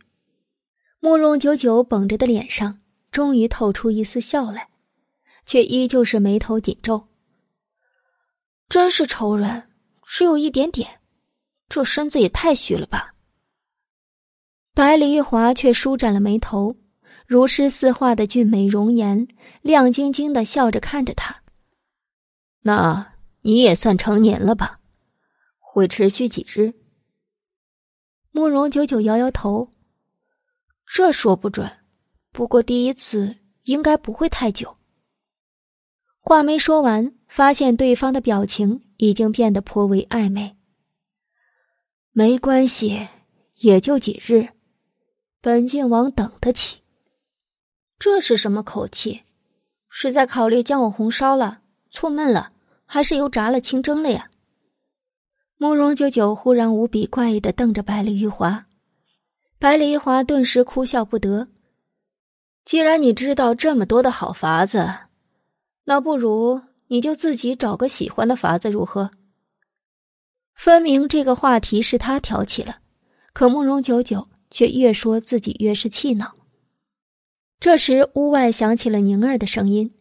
[1.01, 2.79] 慕容九九绷着的脸上
[3.11, 4.69] 终于透出一丝笑来，
[5.47, 7.09] 却依旧是眉头紧皱。
[8.69, 9.71] 真是愁人，
[10.05, 11.01] 只有一点点，
[11.69, 13.15] 这身子也太虚了吧。
[14.75, 16.75] 百里玉华却舒展了眉头，
[17.27, 19.29] 如诗似画的俊美容颜，
[19.61, 21.43] 亮晶晶的笑着看着他。
[22.63, 24.81] 那你也算成年了吧？
[25.59, 26.73] 会持续几日？
[28.31, 29.69] 慕容九九摇摇头。
[30.87, 31.71] 这说不准，
[32.33, 34.75] 不过第一次应该不会太久。
[36.25, 40.57] 话没说完，发现对方的表情已经变得颇为暧昧。
[42.13, 43.09] 没关系，
[43.57, 44.49] 也就几日，
[45.41, 46.79] 本郡王等得起。
[47.99, 49.23] 这是什么口气？
[49.89, 52.53] 是在考虑将我红烧了、醋焖了，
[52.87, 54.31] 还是油炸了、清蒸了呀？
[55.59, 58.67] 慕容九九忽然无比怪异的瞪着百里玉华。
[59.59, 61.49] 百里玉华顿时哭笑不得。
[62.65, 64.89] 既然你知道这么多的好法子，
[65.85, 69.11] 那不如你就自己找个喜欢的法子如何？
[70.55, 72.79] 分明这个话题是他挑起了，
[73.33, 76.37] 可慕容九九却越说自己越是气恼。
[77.59, 79.95] 这时，屋外响起了宁儿的声音：“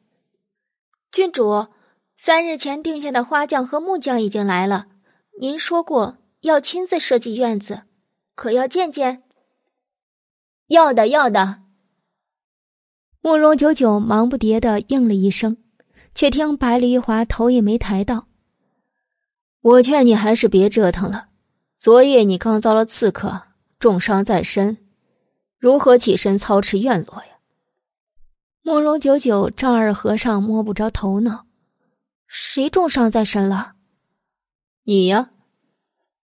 [1.12, 1.68] 郡主，
[2.16, 4.88] 三日前定下的花匠和木匠已经来了，
[5.40, 7.84] 您说过要亲自设计院子，
[8.36, 9.24] 可要见见？”
[10.68, 11.62] 要的，要的。
[13.22, 15.58] 慕容九九忙不迭的应了一声，
[16.14, 18.28] 却听白梨华头也没抬到
[19.62, 21.28] ：“我劝你还是别折腾了。
[21.78, 23.42] 昨夜你刚遭了刺客，
[23.80, 24.78] 重伤在身，
[25.58, 27.32] 如何起身操持院落呀？”
[28.64, 31.46] 慕容九九丈二和尚摸不着头脑
[32.28, 33.74] ：“谁重伤在身了
[34.86, 35.32] ？”“你呀。”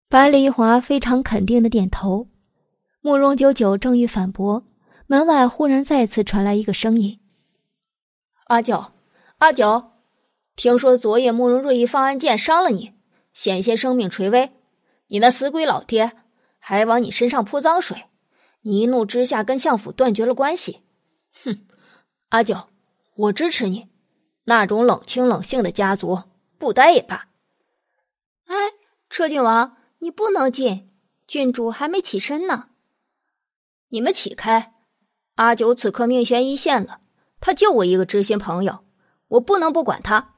[0.09, 2.29] 白梨华非常肯定的点头。
[3.01, 4.65] 慕容九九正欲反驳。
[5.07, 7.21] 门外忽然再次传来一个声音
[8.49, 8.83] ：“阿九，
[9.45, 9.93] 阿九，
[10.57, 12.95] 听说昨夜慕容瑞一放暗箭伤了你，
[13.35, 14.51] 险些生命垂危，
[15.09, 16.13] 你那死鬼老爹
[16.59, 18.05] 还往你身上泼脏水，
[18.63, 20.81] 你一怒之下跟相府断绝了关系。
[21.45, 21.67] 哼，
[22.31, 22.57] 阿九，
[23.17, 23.91] 我支持你，
[24.45, 26.23] 那种冷清冷性的家族
[26.57, 27.29] 不待也罢。
[28.47, 28.57] 哎，
[29.11, 30.91] 车郡王，你不能进，
[31.27, 32.71] 郡主还没起身呢，
[33.89, 34.73] 你们起开。”
[35.37, 37.03] 阿九此刻命悬一线了，
[37.41, 38.83] 他就我一个知心朋友，
[39.29, 40.35] 我不能不管他。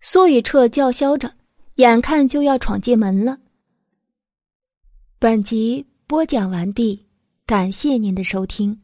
[0.00, 1.34] 苏雨彻叫嚣着，
[1.74, 3.38] 眼看就要闯进门了。
[5.18, 7.06] 本集播讲完毕，
[7.44, 8.80] 感谢您的收听。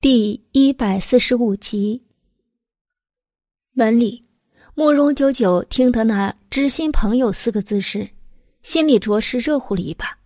[0.00, 2.04] 第一百四十五集，
[3.72, 4.24] 门里，
[4.74, 8.08] 慕容九九听得那“知心朋友”四个字时，
[8.62, 10.16] 心里着实热乎了一把。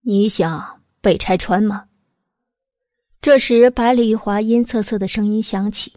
[0.00, 1.87] 你想被拆穿吗？
[3.20, 5.92] 这时，百里玉华阴恻恻的声音响起：“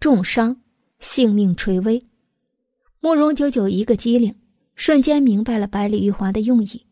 [0.00, 0.56] 重伤，
[0.98, 2.02] 性命垂危。”
[3.00, 4.34] 慕容九九一个机灵，
[4.74, 6.86] 瞬间明白了百里玉华的用意。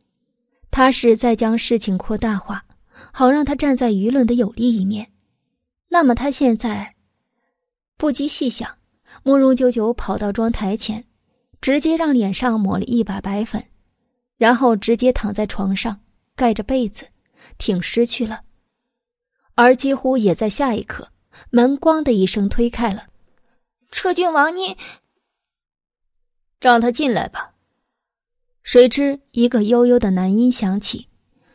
[0.71, 2.63] 他是在将事情扩大化，
[3.13, 5.11] 好让他站在舆论的有利一面。
[5.89, 6.95] 那么他现在
[7.97, 8.71] 不及细想，
[9.23, 11.03] 慕容九九跑到妆台前，
[11.63, 13.65] 直接让脸上抹了一把白粉，
[14.37, 15.99] 然后直接躺在床上。
[16.35, 17.07] 盖着被子，
[17.57, 18.43] 挺尸去了。
[19.57, 21.09] 而几乎也在下一刻，
[21.51, 23.07] 门“咣”的一声推开了。
[23.91, 24.77] 车郡王，你
[26.61, 27.55] 让他进来吧。
[28.63, 31.09] 谁知一个悠悠的男音响起，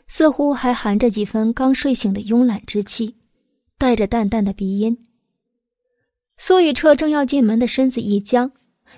[0.08, 3.16] 似乎还含着几分刚睡醒的慵懒之气，
[3.78, 5.08] 带着淡淡的鼻音。
[6.38, 8.52] 苏雨彻正要进门的身子一僵，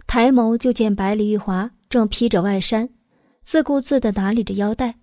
[0.08, 2.88] 抬眸就见百里玉华正披着外衫，
[3.44, 4.96] 自顾自的打理着腰带。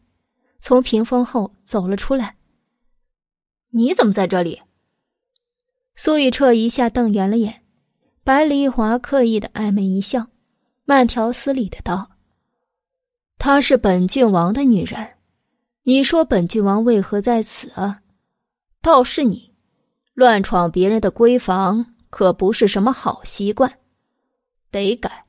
[0.62, 2.36] 从屏风后走了出来。
[3.70, 4.60] 你怎么在这里？
[5.94, 7.62] 苏雨彻一下瞪圆了眼，
[8.24, 10.26] 白梨华刻意的暧昧一笑，
[10.84, 12.10] 慢条斯理的道
[13.38, 15.14] ：“她是本郡王的女人，
[15.84, 18.02] 你说本郡王为何在此啊？
[18.82, 19.52] 倒是你，
[20.14, 23.78] 乱闯别人的闺房，可不是什么好习惯，
[24.70, 25.26] 得改。”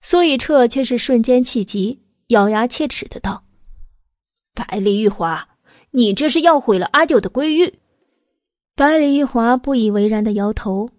[0.00, 3.44] 苏雨彻却是瞬间气急，咬牙切齿的道。
[4.54, 5.46] 百里玉华，
[5.96, 7.78] 你这是要毁了阿九的闺玉！
[8.74, 10.90] 百里玉华不以为然的摇头。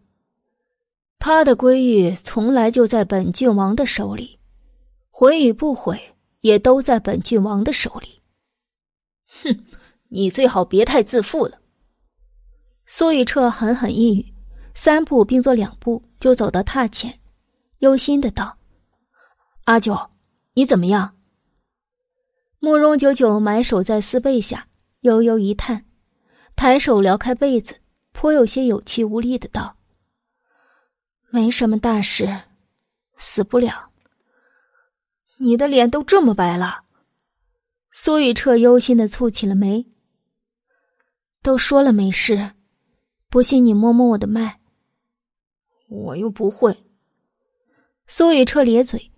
[1.19, 4.39] 他的闺玉从来就在本郡王的手里，
[5.11, 6.01] 毁与不毁
[6.41, 8.23] 也都在本郡王的手里。
[9.43, 9.65] 哼，
[10.07, 11.59] 你最好别太自负了。
[12.87, 14.33] 苏雨彻狠狠一语，
[14.73, 17.19] 三步并作两步就走到榻前，
[17.81, 18.57] 忧心的道
[19.65, 20.09] ：“阿九，
[20.55, 21.15] 你怎么样？”
[22.57, 24.66] 慕容九九埋首在丝被下，
[25.07, 25.85] 悠悠一叹，
[26.57, 27.77] 抬手撩开被子，
[28.11, 29.77] 颇有些有气无力的道
[31.31, 32.41] ：“没什么大事，
[33.15, 33.89] 死不了。”
[35.39, 36.83] 你的脸都这么白了。
[37.91, 39.85] 苏雨彻忧心的蹙起了眉。
[41.41, 42.51] 都说了没事，
[43.29, 44.59] 不信你摸摸我的脉。
[45.87, 46.83] 我又不会。
[48.07, 49.09] 苏雨彻咧嘴，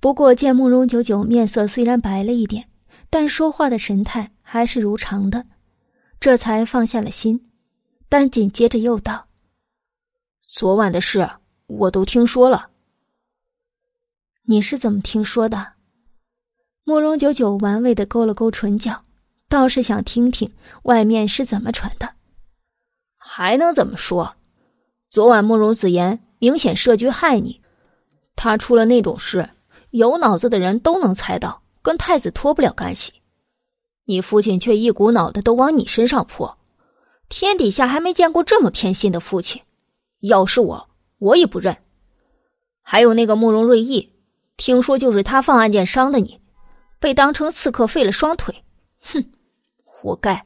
[0.00, 2.70] 不过见慕容九九面色虽然白了一点。
[3.10, 5.44] 但说话的神态还是如常的，
[6.20, 7.50] 这才放下了心。
[8.08, 9.26] 但紧接着又道
[10.46, 11.28] ：“昨晚的事
[11.66, 12.68] 我都听说了。
[14.44, 15.72] 你是怎么听说的？”
[16.86, 19.04] 慕容九九玩味的勾了勾唇角，
[19.48, 20.48] 倒是想听听
[20.84, 22.08] 外面是怎么传的。
[23.16, 24.36] 还能怎么说？
[25.10, 27.60] 昨晚慕容子言明显设局害你，
[28.36, 29.50] 他出了那种事，
[29.90, 31.60] 有脑子的人都能猜到。
[31.82, 33.12] 跟太子脱不了干系，
[34.04, 36.58] 你父亲却一股脑的都往你身上泼，
[37.28, 39.62] 天底下还没见过这么偏心的父亲。
[40.20, 41.76] 要是我，我也不认。
[42.82, 44.12] 还有那个慕容瑞义，
[44.56, 46.38] 听说就是他放暗箭伤的你，
[46.98, 48.54] 被当成刺客废了双腿，
[49.00, 49.24] 哼，
[49.84, 50.44] 活该！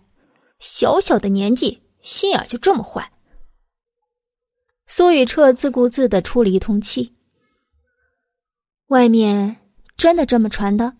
[0.60, 3.12] 小小的年纪，心眼就这么坏。
[4.86, 7.14] 苏雨彻自顾自的出了一通气。
[8.86, 9.56] 外面
[9.96, 10.94] 真的这么传的？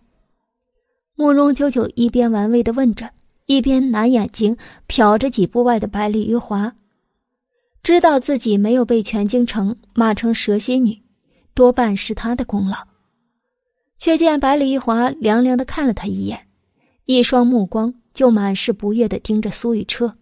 [1.19, 3.11] 慕容九九一边玩味的问着，
[3.45, 4.55] 一边拿眼睛
[4.87, 6.73] 瞟着几步外的百里玉华，
[7.83, 10.97] 知道自己没有被全京城骂成蛇蝎女，
[11.53, 12.77] 多半是他的功劳。
[13.97, 16.47] 却见百里玉华凉凉的看了他一眼，
[17.03, 20.15] 一双目光就满是不悦的盯着苏雨彻，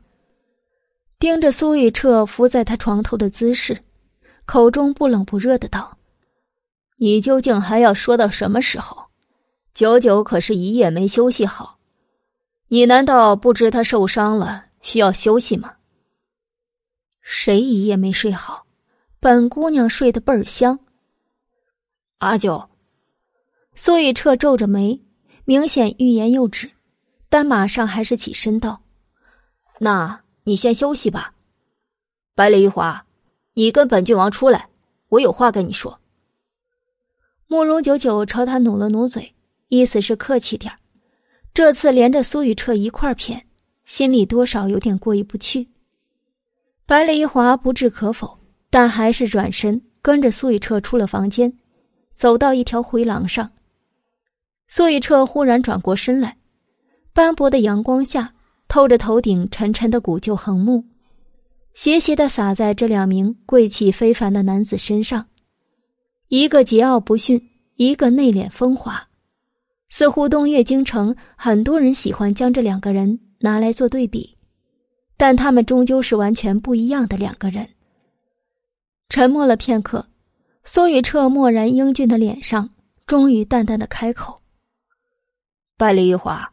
[1.20, 3.78] 盯着苏雨彻伏在他床头的姿势，
[4.48, 5.96] 口中不冷不热的道
[6.98, 8.98] ：“你究竟还要说到什么时候？”
[9.78, 11.78] 九九可是一夜没休息好，
[12.70, 15.76] 你难道不知他受伤了需要休息吗？
[17.22, 18.66] 谁一夜没睡好？
[19.20, 20.80] 本姑娘睡得倍儿香。
[22.18, 22.72] 阿九，
[23.76, 25.00] 苏雨彻皱着眉，
[25.46, 26.72] 明显欲言又止，
[27.30, 28.82] 但马上还是起身道
[29.78, 31.36] ：“那你先休息吧。”
[32.34, 33.06] 百里玉华，
[33.54, 34.70] 你跟本郡王出来，
[35.10, 36.00] 我有话跟你说。
[37.46, 39.36] 慕容九九朝他努了努嘴。
[39.70, 40.72] 意思是客气点
[41.54, 43.44] 这次连着苏雨彻一块骗，
[43.86, 45.68] 心里多少有点过意不去。
[46.86, 48.40] 白丽华不置可否，
[48.70, 51.52] 但还是转身跟着苏雨彻出了房间，
[52.14, 53.50] 走到一条回廊上。
[54.68, 56.38] 苏雨彻忽然转过身来，
[57.12, 58.34] 斑驳的阳光下
[58.68, 60.84] 透着头顶沉沉的古旧横木，
[61.74, 65.28] 斜斜的洒在这两名贵气非凡的男子身上，
[66.28, 67.42] 一个桀骜不驯，
[67.76, 69.08] 一个内敛风华。
[69.90, 74.38] 似乎东岳京城很多人喜欢将这两个人拿来做对比，
[75.16, 77.68] 但他们终究是完全不一样的两个人。
[79.10, 80.06] 沉默了片刻，
[80.66, 82.70] 苏雨彻漠然英俊的脸上
[83.06, 84.42] 终于淡淡的开口
[85.78, 86.52] ：“百里玉华，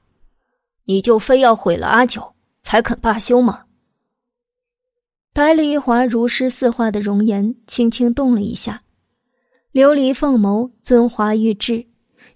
[0.85, 3.65] 你就非要毁了阿九才肯罢休吗？”
[5.35, 8.85] 百里玉华如诗似画的容颜轻轻动了一下，
[9.73, 11.85] 琉璃凤眸尊华玉质，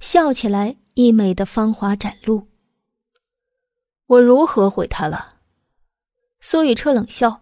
[0.01, 0.75] 笑起来。
[0.99, 2.45] 溢美的芳华展露。
[4.09, 5.35] 我如何毁他了？
[6.41, 7.41] 苏雨彻冷笑：“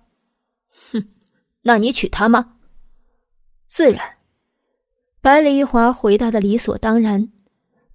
[0.92, 1.02] 哼，
[1.62, 2.58] 那你娶她吗？”
[3.66, 4.18] 自然。
[5.22, 7.32] 百里一华回答的理所当然，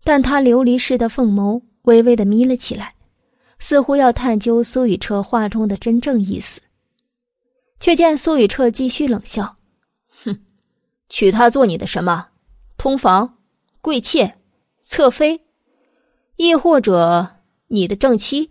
[0.04, 2.96] 但他琉璃似的凤眸微微的眯了起来，
[3.60, 6.60] 似乎要探究苏雨彻话中的真正意思。
[7.80, 9.58] 却见苏雨彻继续冷笑
[10.26, 10.44] ：“哼，
[11.08, 12.30] 娶她做你的什么？
[12.78, 13.38] 通房、
[13.80, 14.40] 贵妾、
[14.82, 15.40] 侧妃？”
[16.42, 17.36] 亦或者
[17.68, 18.50] 你的正妻，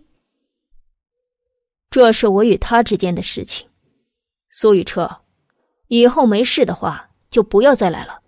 [1.89, 3.67] 这是我与他之间的事情。
[4.49, 5.23] 苏雨彻，
[5.89, 8.21] 以后没事的话就不要再来了。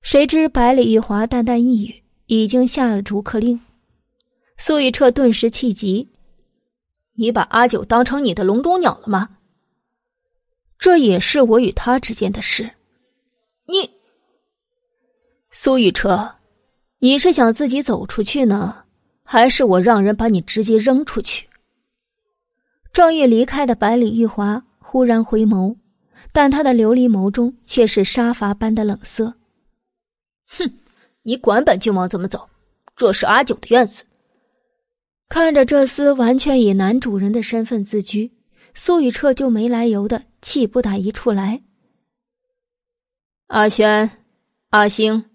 [0.00, 3.60] 谁知百里玉华淡淡一语，已经下了逐客令。
[4.56, 6.08] 苏雨彻顿时气急
[7.16, 9.28] ：“你把阿九当成你的笼中鸟了吗？
[10.78, 12.70] 这也是我与他之间的事。”
[13.68, 13.90] 你，
[15.50, 16.36] 苏雨彻。
[17.04, 18.84] 你是想自己走出去呢，
[19.24, 21.48] 还是我让人把你直接扔出去？
[22.92, 25.74] 正欲离开的百里玉华忽然回眸，
[26.30, 29.34] 但他的琉璃眸中却是杀伐般的冷色。
[30.46, 30.72] 哼，
[31.22, 32.48] 你管本郡王怎么走？
[32.94, 34.04] 这是阿九的院子。
[35.28, 38.30] 看着这厮完全以男主人的身份自居，
[38.74, 41.62] 苏雨彻就没来由的气不打一处来。
[43.48, 44.08] 阿轩，
[44.68, 45.31] 阿星。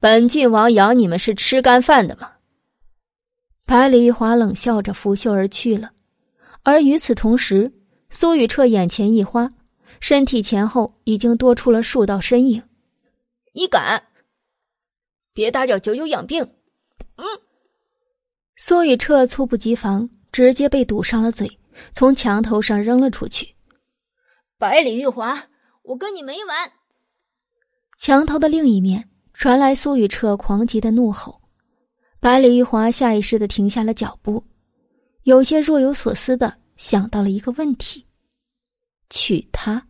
[0.00, 2.32] 本郡王养你们是吃干饭的吗？
[3.66, 5.90] 百里玉华冷笑着拂袖而去了，
[6.62, 7.70] 而与此同时，
[8.08, 9.52] 苏雨彻眼前一花，
[10.00, 12.62] 身体前后已经多出了数道身影。
[13.52, 14.02] 你敢？
[15.34, 16.42] 别打搅九九养病！
[17.16, 17.26] 嗯。
[18.56, 21.58] 苏雨彻猝不及防，直接被堵上了嘴，
[21.92, 23.54] 从墙头上扔了出去。
[24.56, 25.46] 百里玉华，
[25.82, 26.72] 我跟你没完！
[27.98, 29.09] 墙头的另一面。
[29.40, 31.40] 传来苏雨彻狂急的怒吼，
[32.20, 34.44] 百里玉华下意识的停下了脚步，
[35.22, 38.04] 有些若有所思的想到了一个问题：
[39.08, 39.82] 娶她。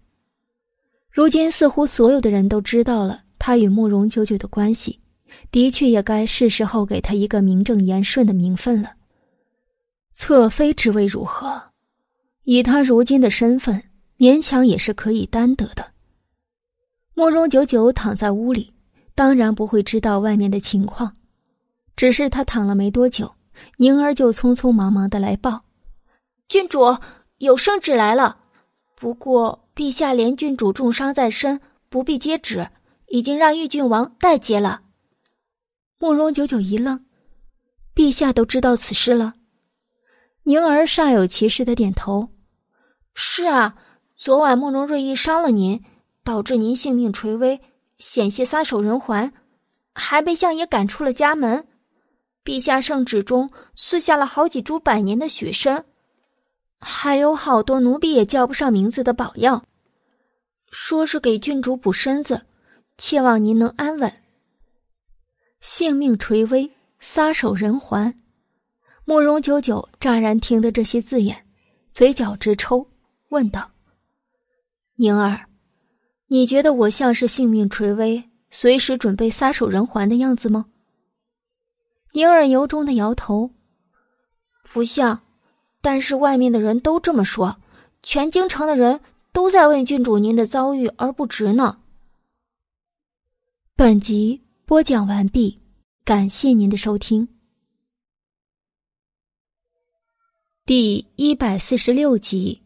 [1.10, 5.00] 如今似乎所有的人都知道了他与慕容九九的关系，
[5.50, 8.92] 的确也该是时候给他一个名正言顺的名分了。
[10.12, 11.60] 侧妃之位如何？
[12.44, 13.82] 以他如今的身份，
[14.16, 15.84] 勉强也是可以担得的。
[17.14, 18.72] 慕容九九躺在屋里。
[19.20, 21.12] 当然不会知道外面的情况，
[21.94, 23.34] 只是他躺了没多久，
[23.76, 25.64] 宁儿就匆匆忙忙的来报
[26.48, 26.96] ：“郡主
[27.36, 28.38] 有圣旨来了，
[28.96, 32.70] 不过陛下怜郡主重伤在身，不必接旨，
[33.08, 34.84] 已经让玉郡王代接了。”
[36.00, 37.04] 慕容九九一愣
[37.94, 39.34] ：“陛下都知道此事了？”
[40.44, 42.30] 宁儿煞有其事的点头
[43.14, 43.76] ：“是啊，
[44.16, 45.84] 昨晚慕容瑞意伤了您，
[46.24, 47.60] 导致您性命垂危。”
[48.00, 49.32] 险些撒手人寰，
[49.94, 51.64] 还被相爷赶出了家门。
[52.42, 55.84] 陛下圣旨中赐下了好几株百年的雪参，
[56.80, 59.62] 还有好多奴婢也叫不上名字的宝药，
[60.70, 62.46] 说是给郡主补身子，
[62.96, 64.10] 切望您能安稳。
[65.60, 68.18] 性命垂危，撒手人寰。
[69.04, 71.46] 慕容九九乍然听得这些字眼，
[71.92, 72.88] 嘴角直抽，
[73.28, 73.70] 问道
[74.96, 75.46] ：“宁儿，
[76.32, 80.66] 你觉得我像是性命垂危？”随时准备撒手人寰的样子吗？
[82.12, 83.50] 宁儿由衷的摇头，
[84.72, 85.22] 不像。
[85.80, 87.60] 但是外面的人都这么说，
[88.02, 89.00] 全京城的人
[89.32, 91.80] 都在为郡主您的遭遇而不值呢。
[93.74, 95.58] 本集播讲完毕，
[96.04, 97.26] 感谢您的收听。
[100.66, 102.62] 第一百四十六集，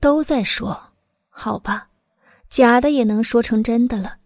[0.00, 0.80] 都在说，
[1.28, 1.89] 好吧，
[2.50, 4.18] 假的也能说成真的了。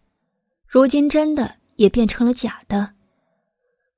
[0.67, 2.94] 如今真的也变成了假的，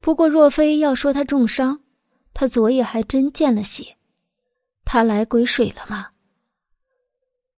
[0.00, 1.80] 不过若非要说他重伤，
[2.34, 3.96] 他昨夜还真见了血，
[4.84, 6.08] 他来鬼水了吗？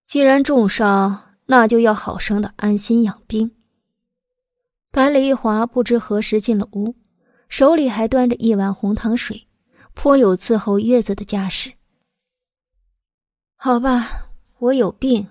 [0.05, 3.49] 既然重伤，那就要好生的安心养病。
[4.91, 6.95] 百里一华不知何时进了屋，
[7.47, 9.47] 手里还端着一碗红糖水，
[9.95, 11.73] 颇有伺候月子的架势。
[13.55, 15.27] 好吧，我有病，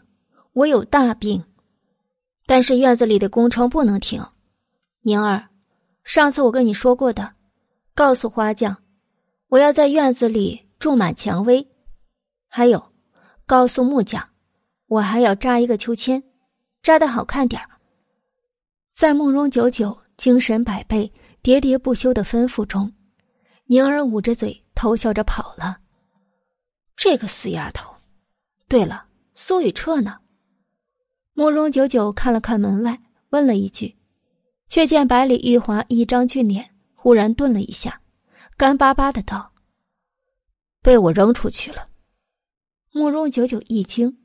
[0.58, 1.44] 我有大病。
[2.44, 4.20] 但是院子里的工程不能停，
[5.02, 5.48] 宁儿，
[6.02, 7.32] 上次我跟你说过的，
[7.94, 8.76] 告诉花匠，
[9.48, 11.64] 我要在院子里种满蔷薇，
[12.48, 12.92] 还有，
[13.46, 14.28] 告诉木匠，
[14.88, 16.20] 我还要扎一个秋千，
[16.82, 17.68] 扎的好看点儿。
[18.92, 22.92] 在慕容久久精神百倍、喋喋不休的吩咐中，
[23.66, 25.78] 宁儿捂着嘴偷笑着跑了。
[26.96, 27.94] 这个死丫头，
[28.66, 29.04] 对了，
[29.36, 30.18] 苏雨彻呢？
[31.38, 32.98] 慕容九九看了看门外，
[33.30, 33.94] 问了一句，
[34.66, 38.00] 却见百里玉华一张俊脸，忽然顿了一下，
[38.56, 39.52] 干巴巴的道
[40.82, 41.86] ：“被我扔出去了。”
[42.90, 44.18] 慕容九九一惊：“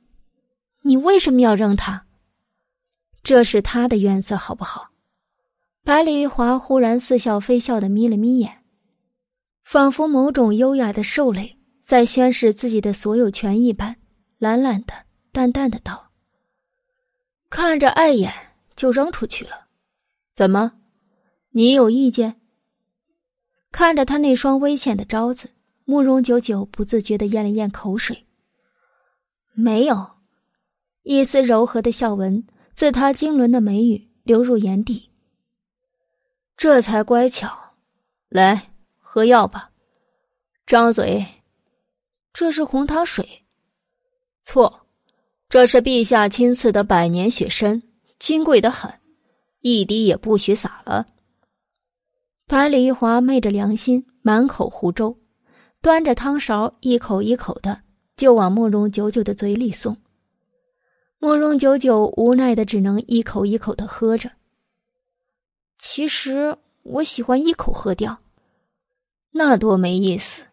[0.82, 2.03] 你为什么要扔他？
[3.22, 4.90] 这是他的院子，好不好？”
[5.85, 8.64] 百里玉华忽然似笑非笑的眯了眯眼，
[9.64, 13.95] 仿佛某种优雅的兽类在宣示自己的所有权一般，
[14.40, 14.93] 懒懒的、
[15.32, 16.02] 淡淡的道。
[17.56, 18.33] 看着碍眼，
[18.75, 19.67] 就扔出去了。
[20.33, 20.72] 怎么，
[21.51, 22.41] 你有意见？
[23.72, 25.51] 看着他那双危险的招子，
[25.85, 28.25] 慕容九九不自觉的咽了咽口水。
[29.53, 30.14] 没有，
[31.03, 35.11] 一丝柔和的笑纹自他经纶的眉宇流入眼底。
[36.57, 37.75] 这才乖巧。
[38.30, 39.69] 来，喝药吧。
[40.65, 41.23] 张嘴。
[42.33, 43.43] 这是红糖水。
[44.41, 44.82] 错。
[45.53, 47.83] 这是陛下亲赐的百年雪参，
[48.17, 48.91] 金贵的很，
[49.61, 51.06] 一滴也不许洒了。
[52.48, 55.15] 百里一华昧着良心，满口胡诌，
[55.80, 57.83] 端着汤勺一口一口的
[58.17, 59.95] 就往慕容九九的嘴里送。
[61.19, 64.32] 慕容九九无奈的只能一口一口的喝着。
[65.77, 68.17] 其实我喜欢一口喝掉，
[69.30, 70.45] 那多没意思。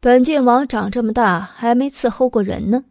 [0.00, 2.82] 本郡王长这么大还没伺候过人呢。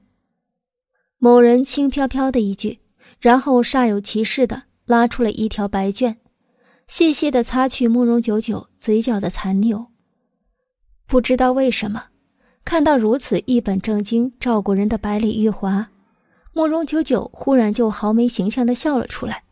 [1.21, 2.79] 某人轻飘飘的一句，
[3.19, 6.15] 然后煞有其事的拉出了一条白绢，
[6.87, 9.85] 细细的擦去慕容九九嘴角的残留。
[11.05, 12.05] 不知道为什么，
[12.63, 15.89] 看到如此一本正经照顾人的百里玉华，
[16.53, 19.43] 慕容九九忽然就毫没形象的笑了出来，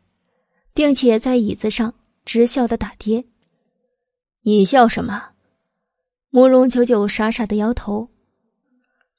[0.73, 3.25] 并且在椅子上直笑的打跌。
[4.43, 5.21] 你笑什么？
[6.29, 8.07] 慕容九九傻傻的摇头，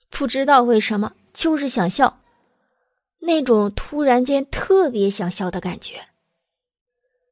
[0.09, 2.18] 不知道为什么，就是想笑。
[3.21, 6.01] 那种突然间特别想笑的感觉。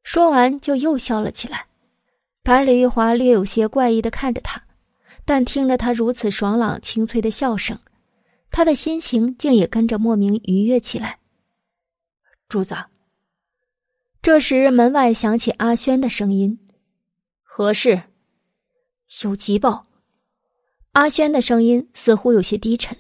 [0.03, 1.67] 说完，就又笑了起来。
[2.43, 4.63] 百里玉华略有些怪异的看着他，
[5.25, 7.77] 但听着他如此爽朗清脆的笑声，
[8.51, 11.19] 他的心情竟也跟着莫名愉悦起来。
[12.49, 12.77] 主子，
[14.23, 16.57] 这时门外响起阿轩的声音
[17.43, 18.03] ：“何事？
[19.25, 19.85] 有急报。”
[20.93, 22.97] 阿轩的声音似乎有些低沉：“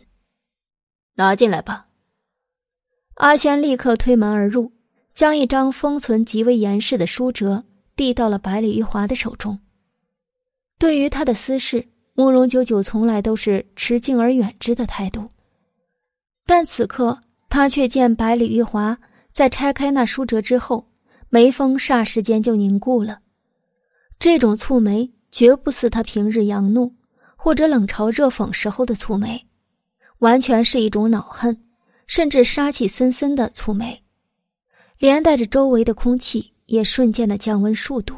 [1.15, 1.86] 拿进来吧。”
[3.17, 4.71] 阿轩立刻推门而入，
[5.15, 7.65] 将一张封存极为严实的书折
[7.95, 9.59] 递到了百里玉华的手中。
[10.79, 15.31] 对于他的私事，慕容九九从来都是持敬而远之的态度，
[16.45, 18.99] 但此刻他却见百里玉华
[19.33, 20.87] 在拆开那书折之后，
[21.31, 23.21] 眉峰霎时间就凝固了。
[24.19, 26.95] 这种蹙眉绝不似他平日扬怒
[27.35, 29.47] 或者冷嘲热讽时候的蹙眉，
[30.19, 31.63] 完全是一种恼恨。
[32.07, 34.03] 甚至杀气森森的蹙眉，
[34.99, 38.17] 连带着周围的空气也瞬间的降温数度。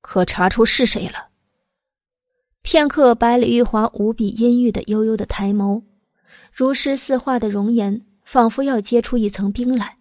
[0.00, 1.28] 可查出是谁了？
[2.62, 5.82] 片刻，百里玉华无比阴郁的悠悠的抬眸，
[6.52, 9.98] 如诗似画的容颜，仿佛要结出一层冰来。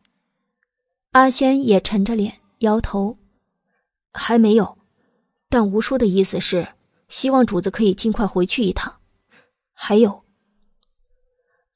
[1.12, 3.18] 阿轩也沉着脸摇头，
[4.14, 4.78] 还没有。
[5.50, 6.68] 但吴叔的意思是，
[7.08, 8.94] 希望主子可以尽快回去一趟。
[9.74, 10.24] 还有，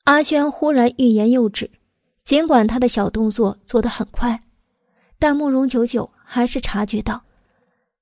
[0.03, 1.69] 阿轩忽然欲言又止，
[2.23, 4.43] 尽管他的小动作做得很快，
[5.17, 7.23] 但慕容九九还是察觉到，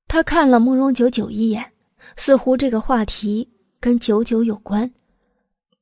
[0.08, 1.72] 他看了慕容九九一眼。
[2.18, 3.48] 似乎这个话题
[3.80, 4.92] 跟九九有关，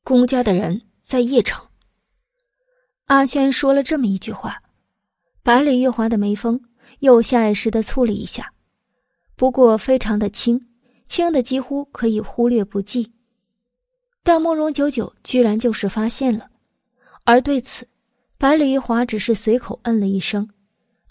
[0.04, 1.66] 公家的人在邺城。
[3.06, 4.58] 阿轩说了这么一句话，
[5.42, 6.60] 百里月华的眉峰
[7.00, 8.54] 又下意识的蹙了一下，
[9.38, 10.62] 不过非常的轻，
[11.08, 13.14] 轻的几乎可以忽略不计。
[14.24, 16.50] 但慕容九九居然就是发现了，
[17.24, 17.88] 而对此，
[18.38, 20.48] 百里玉华只是随口嗯了一声，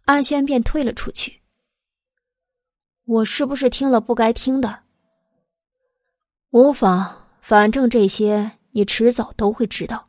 [0.05, 1.41] 阿轩便退了出去。
[3.05, 4.81] 我是不是听了不该听的？
[6.51, 10.09] 无妨，反正这些你迟早都会知道。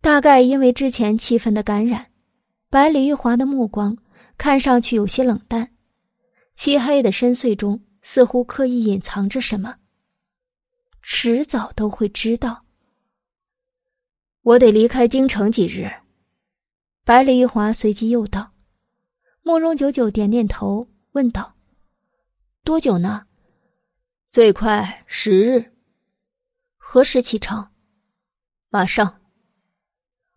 [0.00, 2.06] 大概因为之前气氛的感染，
[2.70, 3.98] 百里玉华的目光
[4.36, 5.68] 看上去有些冷淡，
[6.54, 9.74] 漆黑的深邃中似乎刻意隐藏着什么。
[11.10, 12.66] 迟早都会知道。
[14.42, 15.90] 我得离开京城几日。
[17.02, 18.52] 百里玉华随即又道
[19.42, 21.54] ：“慕容九九点点头，问道：
[22.62, 23.26] 多久呢？”
[24.30, 25.72] 最快十日，
[26.76, 27.66] 何时启程？
[28.68, 29.22] 马上。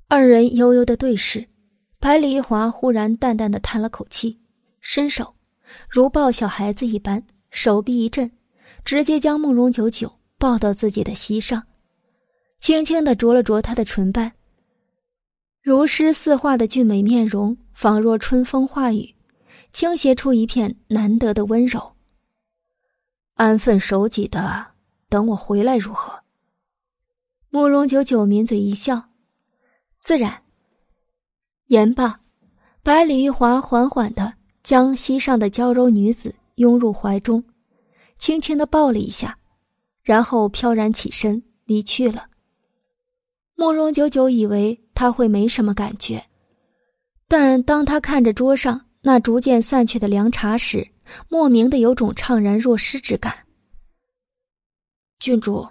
[0.07, 1.49] 二人悠悠的对视，
[1.99, 4.39] 百里一华忽然淡淡的叹了口气，
[4.79, 5.35] 伸手
[5.89, 8.31] 如抱小孩子一般，手臂一震，
[8.85, 11.61] 直接将慕容九九抱到自己的膝上，
[12.59, 14.33] 轻轻的啄了啄他的唇瓣。
[15.61, 19.13] 如诗似画的俊美面容，仿若春风化雨，
[19.71, 21.93] 倾斜出一片难得的温柔。
[23.35, 24.65] 安分守己的
[25.09, 26.19] 等我回来如何？
[27.51, 29.09] 慕容九九抿嘴一笑，
[29.99, 30.41] 自然。
[31.67, 32.19] 言罢，
[32.81, 37.43] 百里玉华缓缓的将膝上的娇柔女子拥入怀中，
[38.17, 39.37] 轻轻的抱了一下，
[40.03, 42.27] 然后飘然起身离去了。
[43.55, 46.23] 慕容九九以为他会没什么感觉，
[47.27, 50.87] 但当他看着桌上那逐渐散去的凉茶时，
[51.29, 53.33] 莫名的有种怅然若失之感。
[55.19, 55.67] 郡主，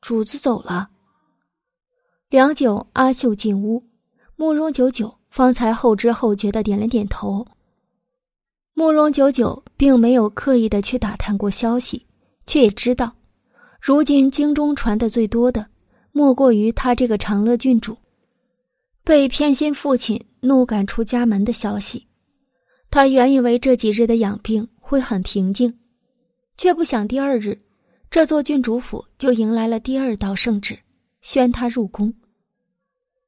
[0.00, 0.90] 主子走了。
[2.28, 3.82] 良久，阿秀进屋，
[4.36, 7.46] 慕容九九方才后知后觉的点了点头。
[8.74, 12.06] 慕容九九并没有刻意的去打探过消息，
[12.46, 13.14] 却也知道，
[13.82, 15.66] 如今京中传的最多的，
[16.12, 17.98] 莫过于他这个长乐郡主
[19.02, 22.06] 被偏心父亲怒赶出家门的消息。
[22.90, 25.76] 他原以为这几日的养病会很平静，
[26.56, 27.60] 却不想第二日，
[28.08, 30.78] 这座郡主府就迎来了第二道圣旨，
[31.20, 32.14] 宣他入宫。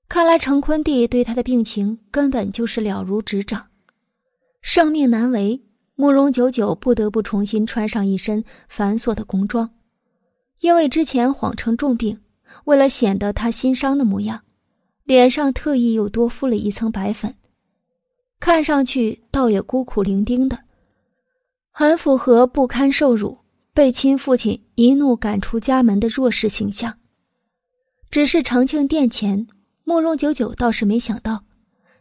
[0.09, 3.67] 看来成坤帝对他的病情根本就是了如指掌，
[4.63, 5.61] 生命难违，
[5.97, 9.69] 慕容九九不得不重新穿上一身繁琐的宫装，
[10.61, 12.19] 因为之前谎称重病，
[12.65, 14.43] 为了显得他心伤的模样，
[15.05, 17.35] 脸上特意又多敷了一层白粉。
[18.41, 20.59] 看上去倒也孤苦伶仃的，
[21.71, 23.39] 很符合不堪受辱、
[23.73, 26.99] 被亲父亲一怒赶出家门的弱势形象。
[28.11, 29.47] 只是长庆殿前，
[29.85, 31.45] 慕容九九倒是没想到，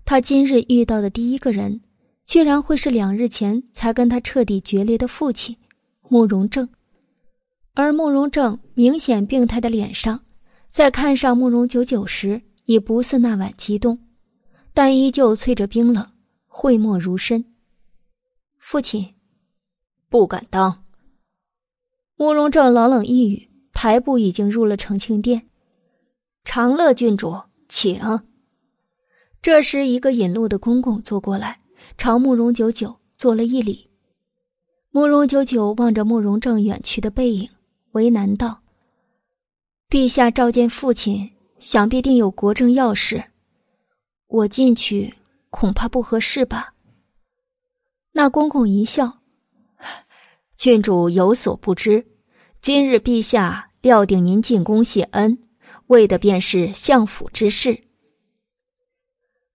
[0.05, 1.81] 他今日遇到的第一个人，
[2.25, 5.55] 居然会是两日前才跟他彻底决裂的父亲
[6.09, 6.67] 慕容正。
[7.75, 10.19] 而慕容正明显病态的脸上，
[10.69, 13.97] 在看上慕容九九时，已不似那晚激动，
[14.73, 16.07] 但依旧淬着冰冷。
[16.55, 17.43] 讳莫如深。
[18.59, 19.15] 父亲，
[20.07, 20.83] 不敢当。
[22.15, 25.49] 慕容正冷冷一语，抬步已经入了承庆殿。
[26.43, 27.35] 长乐郡主，
[27.67, 27.99] 请。
[29.41, 31.59] 这时，一个引路的公公坐过来，
[31.97, 33.89] 朝慕容九九做了一礼。
[34.91, 37.49] 慕容九九望着慕容正远去的背影，
[37.93, 38.61] 为难道
[39.89, 43.23] ：“陛下召见父亲，想必定有国政要事，
[44.27, 45.11] 我进去。”
[45.55, 46.73] 恐怕不合适吧。
[48.11, 49.19] 那公公一笑
[50.57, 52.03] ：“郡主有所不知，
[52.59, 55.37] 今日陛下料定您进宫谢恩，
[55.87, 57.79] 为的便是相府之事。”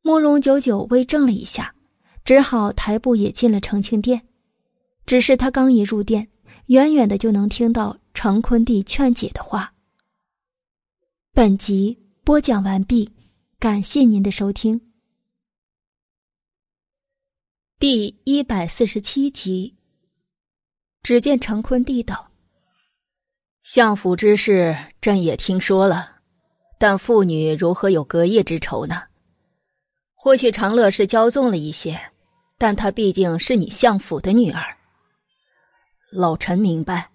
[0.00, 1.74] 慕容九九微怔了一下，
[2.24, 4.22] 只好抬步也进了承庆殿。
[5.04, 6.28] 只是他刚一入殿，
[6.66, 9.72] 远远的就能听到成坤帝劝解的话。
[11.30, 13.08] 本集播讲完毕，
[13.60, 14.90] 感谢您的收听。
[17.78, 19.76] 第一百四十七集，
[21.04, 22.32] 只见程坤地道
[23.62, 26.16] ：“相府之事，朕也听说了，
[26.76, 29.00] 但父女如何有隔夜之仇呢？
[30.16, 31.96] 或许长乐是骄纵了一些，
[32.58, 34.76] 但她毕竟是你相府的女儿。
[36.10, 37.12] 老臣明白。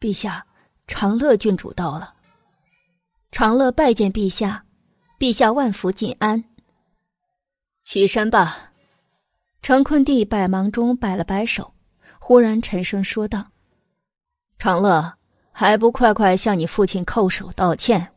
[0.00, 0.46] 陛下，
[0.86, 2.14] 长乐郡主到了。
[3.30, 4.64] 长乐拜见陛下，
[5.18, 6.42] 陛下万福金安。
[7.82, 8.72] 起身吧。”
[9.62, 11.74] 程坤帝百忙中摆了摆手。
[12.18, 13.48] 忽然沉声说道
[14.58, 15.14] ：“长乐，
[15.52, 18.12] 还不快快向你父亲叩首道歉！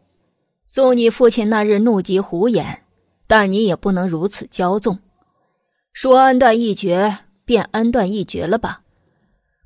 [0.67, 2.83] 纵你父亲那日怒极胡言，
[3.27, 4.99] 但你也不能如此骄纵。
[5.93, 8.82] 说恩断义绝，便恩断义绝了吧。”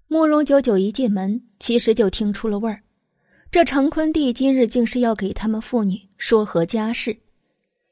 [0.08, 2.82] 慕容九九一进门，其实就听出了味儿。
[3.52, 7.18] 这成坤帝今日竟是要给他们父女说和家事，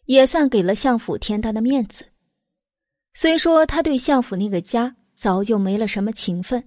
[0.06, 2.06] 也算给了相府天大的面子。
[3.14, 4.95] 虽说他对相府那个家。
[5.16, 6.61] 早就没了什么情分，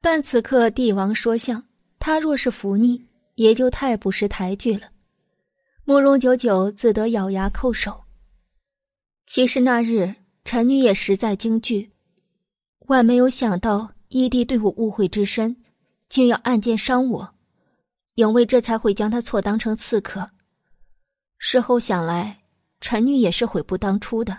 [0.00, 1.60] 但此刻帝王说相，
[1.98, 3.04] 他若是服逆，
[3.34, 4.92] 也就太不识抬举了。
[5.82, 8.04] 慕容九九自得咬牙叩首。
[9.26, 10.14] 其实那日
[10.44, 11.90] 臣女也实在惊惧，
[12.86, 15.56] 万没有想到义帝对我误会之深，
[16.08, 17.32] 竟要暗箭伤我，
[18.16, 20.28] 影卫这才会将他错当成刺客。
[21.38, 22.42] 事后想来，
[22.80, 24.36] 臣女也是悔不当初的。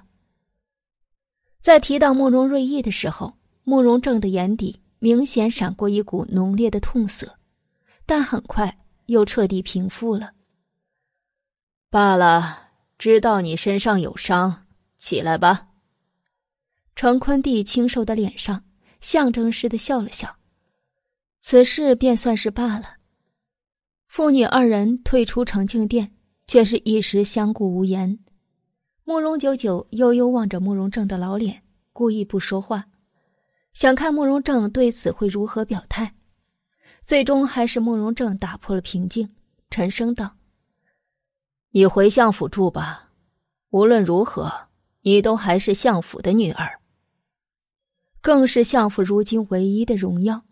[1.61, 3.33] 在提到慕容瑞意的时候，
[3.63, 7.39] 慕容正的眼底明显闪过一股浓烈的痛色，
[8.05, 10.33] 但很快又彻底平复了。
[11.89, 14.65] 罢了，知道你身上有伤，
[14.97, 15.69] 起来吧。
[16.93, 18.61] 程坤帝清瘦的脸上
[19.01, 20.37] 象征似的笑了笑，
[21.41, 22.95] 此事便算是罢了。
[24.07, 26.15] 父女二人退出澄庆殿，
[26.47, 28.19] 却是一时相顾无言。
[29.03, 32.85] 慕容九九悠悠望着慕容正的老脸，故意不说话，
[33.73, 36.15] 想看慕容正对此会如何表态。
[37.03, 39.27] 最终还是慕容正打破了平静，
[39.69, 40.37] 沉声道
[41.71, 43.09] ：“你回相府住吧，
[43.71, 44.67] 无论如何，
[45.01, 46.79] 你都还是相府的女儿，
[48.21, 50.43] 更是相府如今唯一的荣耀。”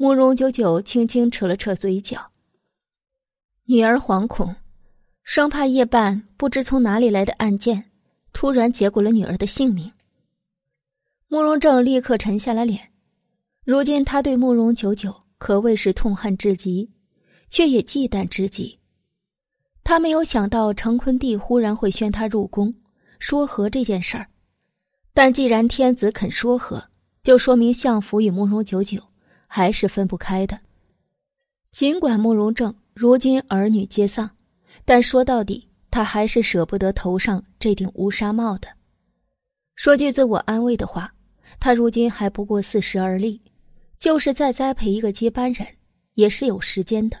[0.00, 2.30] 慕容九九轻轻扯了扯嘴角，
[3.64, 4.54] 女儿惶恐。
[5.24, 7.84] 生怕夜半不知从哪里来的暗箭，
[8.32, 9.92] 突然结果了女儿的性命。
[11.26, 12.80] 慕容正立刻沉下了脸。
[13.64, 16.90] 如今他对慕容九九可谓是痛恨至极，
[17.50, 18.78] 却也忌惮至极。
[19.84, 22.72] 他没有想到成坤帝忽然会宣他入宫
[23.18, 24.26] 说和这件事儿，
[25.20, 26.80] 但既然天子肯说和，
[27.24, 29.02] 就说明相府与慕容九九
[29.48, 30.56] 还是分不开的。
[31.72, 34.30] 尽管慕容正如今儿女皆丧。
[34.84, 38.68] 但说到底，他还是舍不得头上这顶乌纱帽的。
[39.74, 41.12] 说句自我安慰的话，
[41.58, 43.40] 他如今还不过四十而立，
[43.98, 45.66] 就是再栽培一个接班人，
[46.14, 47.18] 也是有时间的。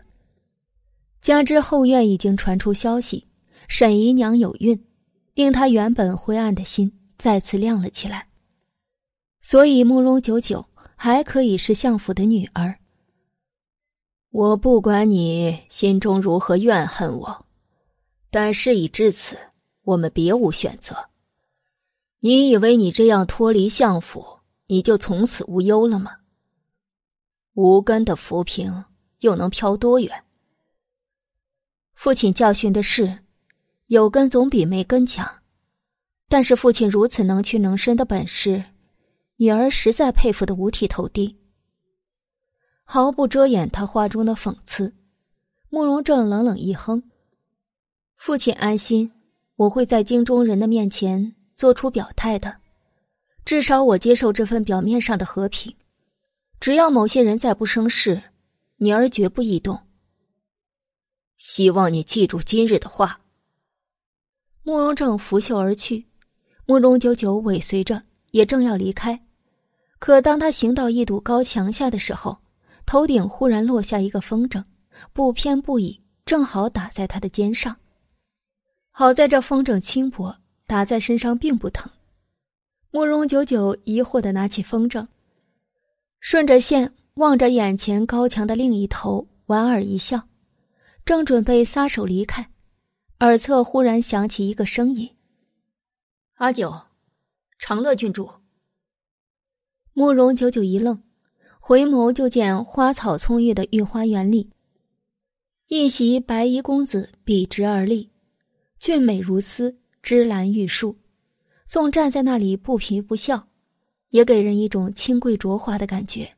[1.20, 3.26] 加之后院已经传出消息，
[3.66, 4.80] 沈姨娘有孕，
[5.34, 8.28] 令他原本灰暗的心再次亮了起来。
[9.42, 10.64] 所以慕容九九
[10.96, 12.78] 还可以是相府的女儿。
[14.30, 17.44] 我不管你心中如何怨恨我。
[18.30, 19.38] 但事已至此，
[19.84, 21.08] 我们别无选择。
[22.20, 26.18] 你以为你这样脱离相府，你就从此无忧了吗？
[27.54, 28.84] 无根的浮萍
[29.20, 30.24] 又能飘多远？
[31.94, 33.20] 父亲教训的是，
[33.86, 35.37] 有根总比没根强。
[36.28, 38.62] 但是父亲如此能屈能伸的本事，
[39.36, 41.36] 女儿实在佩服的五体投地。
[42.84, 44.94] 毫不遮掩他话中的讽刺，
[45.70, 47.02] 慕容正冷冷一哼。
[48.16, 49.10] 父亲安心，
[49.56, 52.56] 我会在京中人的面前做出表态的。
[53.44, 55.74] 至少我接受这份表面上的和平。
[56.60, 58.20] 只要某些人再不生事，
[58.76, 59.78] 女儿绝不异动。
[61.36, 63.20] 希望你记住今日的话。
[64.64, 66.07] 慕容正拂袖而去，
[66.70, 69.18] 慕容九九尾随着，也正要离开。
[69.98, 72.36] 可当他行到一堵高墙下的时候，
[72.84, 74.62] 头顶忽然落下一个风筝，
[75.14, 77.74] 不偏不倚，正好打在他的肩上。
[78.90, 81.90] 好在这风筝轻薄，打在身上并不疼。
[82.90, 85.06] 慕容九九疑惑的拿起风筝，
[86.20, 90.20] 顺着线望着眼前高墙的另一头，莞尔一笑，
[91.06, 92.46] 正准备撒手离开，
[93.20, 95.08] 耳侧忽然响起一个声音
[96.38, 96.72] ：“阿九，
[97.58, 98.30] 长乐郡主。”
[99.92, 101.02] 慕容久久一愣，
[101.58, 104.48] 回眸就见花草葱郁的御花园里，
[105.66, 108.08] 一袭白衣公子笔直而立。
[108.78, 110.96] 俊美如丝，芝兰玉树，
[111.66, 113.48] 纵站在那里不皮不笑，
[114.10, 116.32] 也给人一种清贵浊华的感觉。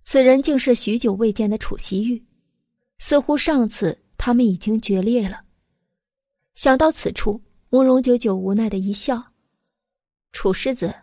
[0.00, 2.24] 此人竟是许久未见的楚西玉，
[2.98, 5.42] 似乎上次他们已经决裂了。
[6.54, 7.38] 想到此处，
[7.76, 9.22] 慕容九九无奈的一笑
[10.32, 10.94] ：“楚世子。”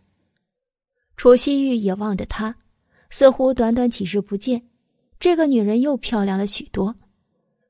[1.15, 2.55] 楚西玉也望着他，
[3.11, 4.67] 似乎短短几日不见，
[5.19, 6.95] 这个女人又漂亮了许多，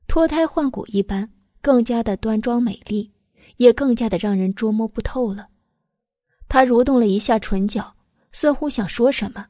[0.06, 3.12] 脱胎换骨一般，更加的端庄美丽，
[3.58, 5.48] 也更加的让人捉摸不透了。
[6.48, 7.94] 他蠕动了一下唇角，
[8.32, 9.48] 似乎想说什么，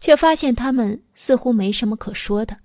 [0.00, 2.58] 却发现他们似乎没什么可说的，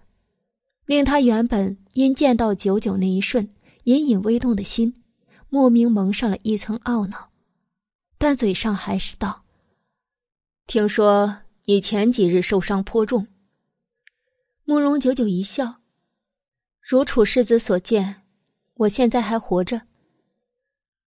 [0.88, 3.48] 令他原本因见到九九那一瞬。
[3.84, 4.94] 隐隐微动的心，
[5.50, 7.30] 莫名蒙上了一层懊恼，
[8.18, 9.44] 但嘴上还是道
[10.68, 13.26] ：“听说你前几日受伤颇重。”
[14.66, 15.72] 慕容久久一笑
[16.82, 18.24] ：“如楚世子所见，
[18.74, 19.82] 我现在还活着。”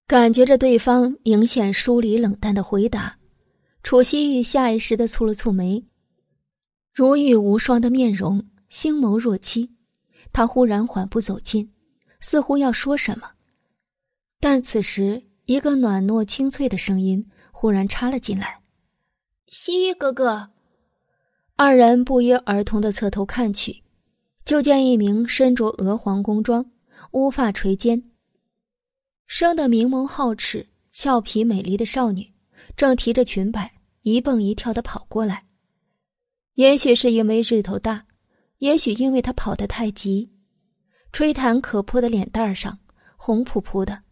[0.08, 3.16] 感觉着对方明显疏离冷淡的回答，
[3.82, 5.84] 楚西玉下意识的蹙了蹙眉，
[6.92, 9.70] 如玉无双的面容，星眸若漆。
[10.32, 11.70] 他忽然缓步走近。
[12.20, 13.30] 似乎要说什么，
[14.40, 18.58] 但此时一个暖糯清脆的声音忽然插了进来
[19.46, 20.50] ：“西域哥哥。”
[21.56, 23.82] 二人不约而同的侧头看去，
[24.46, 26.64] 就见一名身着鹅黄宫装、
[27.10, 28.02] 乌发垂肩、
[29.26, 32.26] 生得明眸皓齿、俏皮美丽的少女，
[32.74, 33.70] 正提着裙摆
[34.00, 35.44] 一蹦一跳的跑过来。
[36.54, 38.06] 也许是因为日头大，
[38.56, 40.30] 也许因为她跑得太急。
[41.12, 42.78] 吹弹可破的脸蛋上，
[43.18, 44.02] 红扑扑的，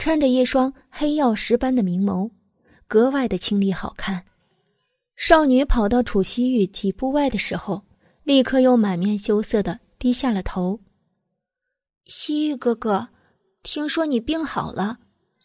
[0.00, 2.30] 衬着一双黑曜石般的明眸，
[2.88, 4.24] 格外的清丽好看。
[5.14, 7.82] 少女跑到楚西玉几步外的时候，
[8.22, 10.80] 立刻又满面羞涩的低下了头。
[12.06, 13.06] 西玉哥哥，
[13.62, 14.98] 听说你病好了，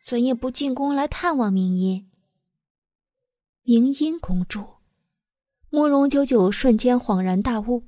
[0.06, 2.09] 怎也不进宫来探望明音？
[3.64, 4.64] 明音公主，
[5.69, 7.84] 慕容九九瞬间恍然大悟，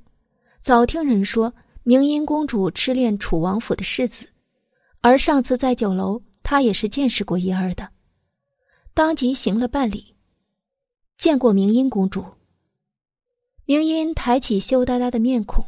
[0.60, 1.54] 早听人说。
[1.82, 4.28] 明音公主痴恋楚王府的世子，
[5.00, 6.20] 而上次在酒楼，
[6.50, 7.90] 他也是见识过一二的，
[8.94, 10.14] 当即行了半礼，
[11.18, 12.24] 见过明音公主。
[13.66, 15.62] 明音抬起羞答答的面孔，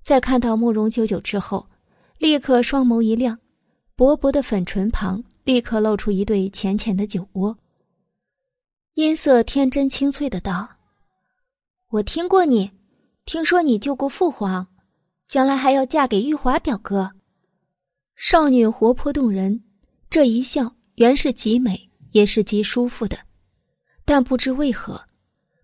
[0.00, 1.68] 在看到慕容九九之后，
[2.16, 3.38] 立刻双眸一亮，
[3.94, 7.58] 薄薄的粉唇旁立刻露出一对浅浅的酒窝，
[8.94, 10.66] 音色天真清脆的道
[11.92, 12.72] ：“我听过你，
[13.26, 14.66] 听说你救过父皇。”
[15.28, 17.12] 将来还要嫁给玉华表哥，
[18.16, 19.62] 少女活泼动人，
[20.12, 23.16] 这一笑原是极美，也是极舒服的。
[24.04, 25.02] 但不知为何，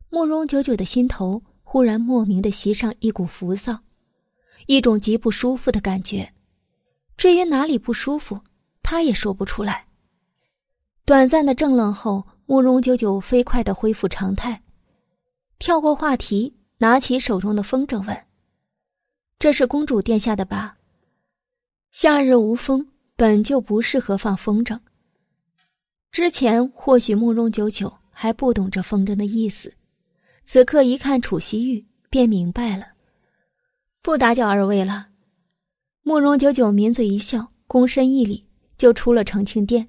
[0.09, 3.79] 慕容九九的心头忽然莫名的袭上一股浮躁，
[4.65, 6.33] 一种极不舒服的感觉。
[7.19, 8.41] 至于哪里不舒服，
[8.83, 9.87] 他也说不出来。
[11.05, 14.63] 短暂的怔愣后，慕容九九飞快的恢复常态，
[15.59, 18.25] 跳过话题，拿起手中的风筝问。
[19.39, 20.79] 这是公主殿下的吧？
[21.91, 22.89] 夏日无风，
[23.19, 24.79] 本就不适合放风筝。
[26.13, 29.75] 之前或许慕容九九还不懂这风筝的意思，
[30.45, 32.87] 此刻一看楚西玉，便明白了。
[34.03, 35.09] 不打搅二位了。
[36.03, 39.89] 慕容九九抿嘴一笑，躬身一礼，就出了澄清殿。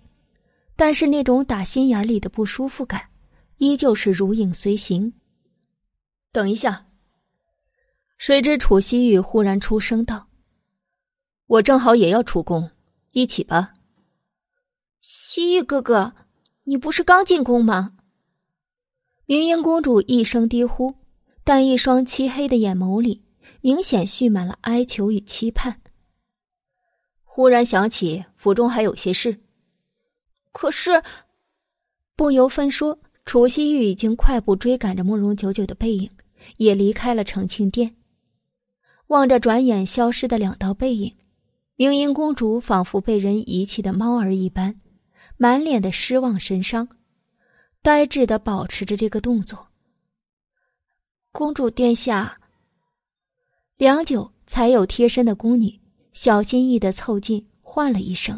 [0.76, 3.00] 但是那种打心眼里的不舒服感，
[3.58, 5.14] 依旧是如影随形。
[6.32, 6.84] 等一下。
[8.18, 10.28] 谁知楚西玉忽然出声道
[11.46, 12.68] ：“我正好也要出宫，
[13.12, 13.74] 一起吧。”
[15.02, 16.14] 西域哥哥，
[16.64, 17.94] 你不是刚进宫吗？
[19.26, 20.96] 明英公主一声低呼，
[21.44, 23.24] 但一双漆黑的眼眸里
[23.62, 25.82] 明显蓄满了哀求与期盼。
[27.24, 29.40] 忽然想起府中还有些事，
[30.52, 31.02] 可是
[32.16, 36.10] 不由分说，楚西玉已经快步追赶着慕容九九的背影，
[36.58, 37.96] 也离开了澄庆殿。
[39.08, 41.16] 望着转眼消失的两道背影，
[41.80, 44.82] 明英公主仿佛被人遗弃的猫儿一般，
[45.38, 46.86] 满脸的失望神伤，
[47.82, 49.66] 呆滞的保持着这个动作。
[51.32, 52.38] 公主殿下，
[53.78, 55.80] 良久才有贴身的宫女
[56.12, 58.38] 小心翼翼的凑近，唤了一声。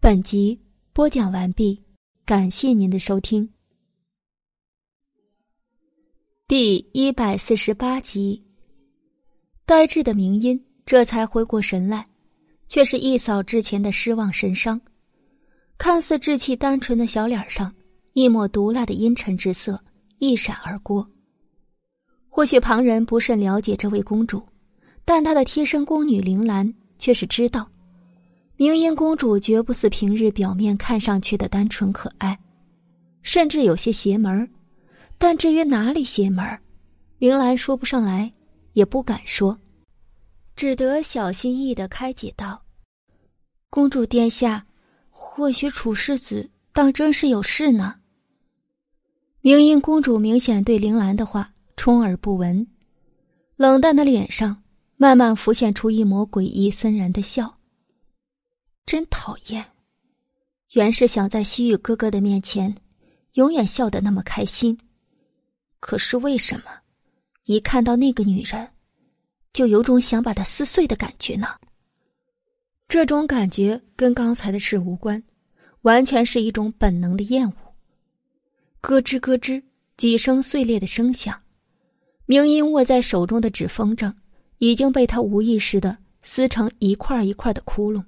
[0.00, 0.60] 本集
[0.92, 1.80] 播讲完毕，
[2.24, 3.48] 感谢您的收听。
[6.48, 8.44] 第一百四十八集。
[9.64, 12.06] 呆滞的明音这才回过神来，
[12.68, 14.80] 却是一扫之前的失望神伤。
[15.76, 17.74] 看似稚气单纯的小脸上，
[18.12, 19.78] 一抹毒辣的阴沉之色
[20.18, 21.04] 一闪而过。
[22.28, 24.40] 或许旁人不甚了解这位公主，
[25.04, 27.68] 但她的贴身宫女铃兰却是知道，
[28.56, 32.38] 明音公主绝不似平日表面看上去的单纯可爱。
[33.22, 34.48] 甚至有些邪门
[35.18, 36.46] 但至于哪里邪门
[37.18, 38.32] 铃兰说不上来，
[38.74, 39.58] 也不敢说，
[40.56, 42.64] 只得小心翼翼的开解道
[43.68, 44.66] ：“公主殿下，
[45.10, 47.96] 或许楚世子当真是有事呢。”
[49.42, 52.66] 明英公主明显对铃兰的话充耳不闻，
[53.56, 54.64] 冷淡的脸上
[54.96, 57.58] 慢慢浮现出一抹诡异森然的笑。
[58.86, 59.64] 真讨厌，
[60.72, 62.74] 原是想在西域哥哥的面前。
[63.34, 64.78] 永远笑得那么开心，
[65.78, 66.70] 可是为什么
[67.44, 68.66] 一看到那个女人，
[69.56, 71.48] 就有种想把它撕碎的感觉呢？
[72.88, 75.22] 这种感觉跟刚才的事无关，
[75.80, 77.54] 完全是一种本能的厌恶。
[78.82, 79.62] 咯吱咯吱
[79.96, 81.34] 几声碎裂的声响，
[82.26, 84.12] 明英握在手中的纸风筝
[84.58, 88.04] 已经被他无意识的撕成一块一块的窟窿，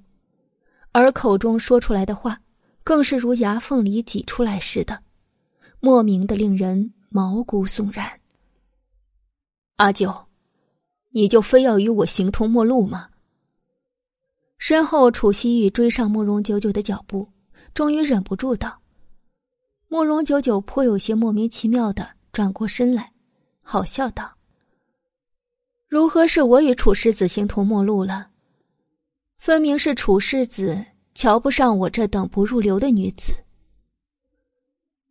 [0.91, 2.39] 而口中说出来的话，
[2.83, 5.01] 更是如牙缝里挤出来似的。
[5.79, 8.07] 莫名的令人毛骨悚然。
[9.77, 10.13] 阿九，
[11.11, 13.09] 你就非要与我形同陌路吗？
[14.57, 17.27] 身后，楚西玉追上慕容九九的脚步，
[17.73, 18.79] 终于忍不住道
[19.87, 23.11] ：“慕容九九颇有些莫名其妙的转过身来，
[23.63, 24.35] 好笑道
[25.87, 28.29] ：‘如何是我与楚世子形同陌路了？
[29.37, 33.33] 分明是楚世子瞧不上我这等不入流的女子。’”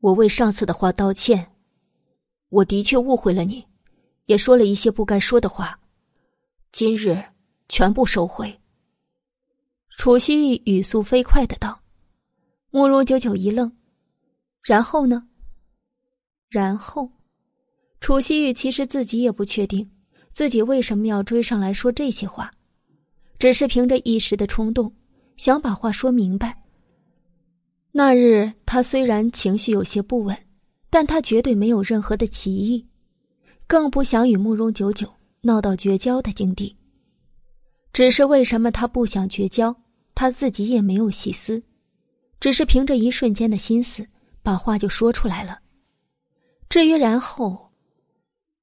[0.00, 1.50] 我为上次的话道歉，
[2.50, 3.64] 我的确误会了你，
[4.26, 5.77] 也说了一些不该说的话，
[6.70, 7.20] 今日
[7.68, 8.54] 全部收回。
[9.96, 11.80] 楚西玉语速飞快的道。
[12.70, 13.72] 慕容九九一愣，
[14.62, 15.26] 然后呢？
[16.50, 17.10] 然后，
[18.00, 19.90] 楚西玉其实自己也不确定
[20.28, 22.50] 自己为什么要追上来说这些话，
[23.38, 24.94] 只是凭着一时的冲动，
[25.38, 26.54] 想把话说明白。
[27.90, 30.36] 那日，他虽然情绪有些不稳，
[30.90, 32.86] 但他绝对没有任何的歧义，
[33.66, 35.10] 更不想与慕容九九
[35.42, 36.76] 闹到绝交的境地。
[37.92, 39.74] 只是为什么他不想绝交，
[40.14, 41.62] 他自己也没有细思，
[42.38, 44.06] 只是凭着一瞬间的心思，
[44.42, 45.58] 把话就说出来了。
[46.68, 47.70] 至于然后，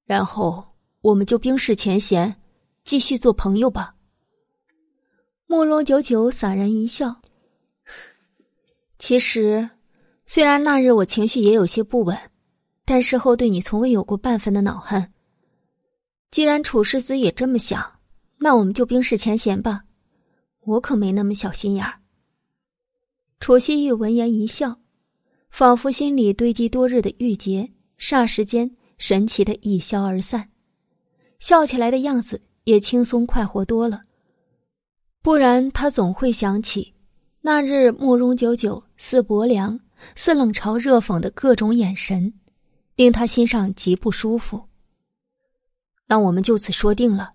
[0.05, 0.63] 然后
[1.01, 2.35] 我们就冰释前嫌，
[2.83, 3.95] 继续做朋友吧。
[5.47, 7.21] 慕容九九洒然一笑。
[8.99, 9.69] 其实，
[10.25, 12.17] 虽然那日我情绪也有些不稳，
[12.85, 15.11] 但事后对你从未有过半分的恼恨。
[16.35, 17.81] 既然楚世子也这么想，
[18.39, 19.83] 那我们就冰释前嫌吧。
[20.65, 21.93] 我可没那么小心眼儿。
[23.39, 24.77] 楚西玉闻言一笑，
[25.49, 30.49] 仿佛心里堆积多日的郁结，霎时间神奇的一消而散，
[31.39, 34.01] 笑起来的样子也轻松快活多了。
[35.21, 36.93] 不然他总会想起。
[37.39, 39.79] 那日慕容九九似薄凉
[40.15, 42.33] 似冷嘲热讽的各种眼神，
[42.97, 44.61] 令他心上极不舒服。
[46.07, 47.33] 那我们就此说定了。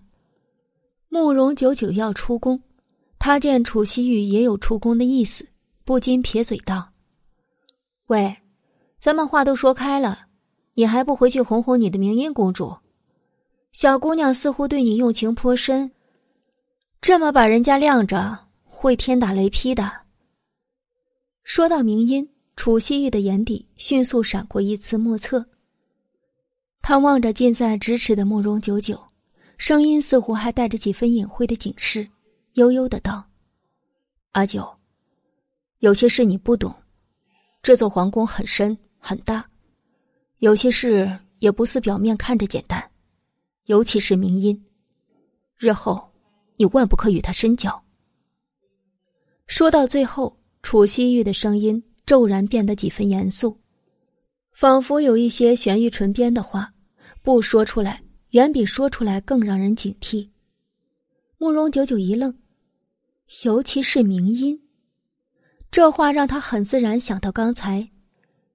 [1.08, 2.62] 慕容九九要出宫，
[3.18, 5.48] 他见楚西玉也有出宫的意思，
[5.84, 6.92] 不禁撇嘴道
[8.06, 8.36] ：“喂，
[8.98, 10.26] 咱们话都说开了，
[10.74, 12.76] 你还不回去哄哄你的明音公主？
[13.72, 15.90] 小姑娘似乎对你用情颇深，
[17.00, 19.90] 这么把人家晾着，会天打雷劈的。”
[21.42, 25.44] 说到明音，楚西玉的眼底迅速闪过一丝莫测。
[26.82, 29.00] 他望着近在咫尺的慕容九九，
[29.58, 32.08] 声音似乎还带着几分隐晦的警示，
[32.54, 33.24] 悠悠的道
[34.32, 34.68] ：“阿九，
[35.78, 36.74] 有些事你不懂。
[37.62, 39.48] 这座皇宫很深很大，
[40.38, 42.90] 有些事也不似表面看着简单，
[43.66, 44.64] 尤其是明音，
[45.56, 46.12] 日后
[46.56, 47.82] 你万不可与他深交。”
[49.46, 50.36] 说到最后。
[50.62, 53.58] 楚西玉的声音骤然变得几分严肃，
[54.60, 56.70] 仿佛有一些悬于唇边的话，
[57.22, 60.28] 不说出来远比说出来更让人警惕。
[61.38, 62.36] 慕容九九一愣，
[63.42, 64.60] 尤其是明音，
[65.70, 67.88] 这话让他很自然想到刚才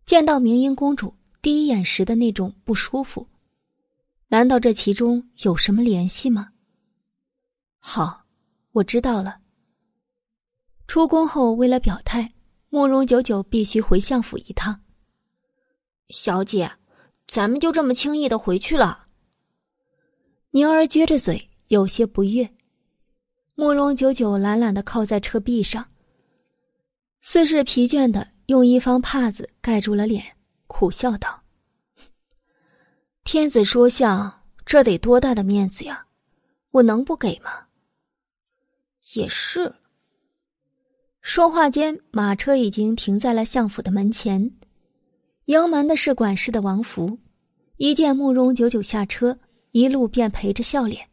[0.05, 1.11] 见到明英公主
[1.41, 3.27] 第一眼时的那种不舒服。
[4.27, 6.49] 难道这其中有什么联系吗？
[7.79, 8.21] 好，
[8.73, 9.39] 我知道了。
[10.87, 12.29] 出宫后，为了表态，
[12.69, 14.79] 慕容九九必须回相府一趟。
[16.09, 16.71] 小姐，
[17.27, 19.07] 咱们就这么轻易的回去了？
[20.51, 22.49] 宁儿撅着嘴，有些不悦。
[23.55, 25.85] 慕容九九懒懒的靠在车壁上，
[27.21, 30.23] 似是疲倦的用一方帕子盖住了脸，
[30.67, 31.41] 苦笑道
[33.23, 36.05] ：“天子说相，这得多大的面子呀？
[36.71, 37.65] 我能不给吗？”
[39.15, 39.73] 也是。
[41.21, 44.51] 说话间，马车已经停在了相府的门前。
[45.45, 47.19] 营门的是管事的王福，
[47.77, 49.37] 一见慕容久久下车，
[49.71, 51.07] 一路便陪着笑脸，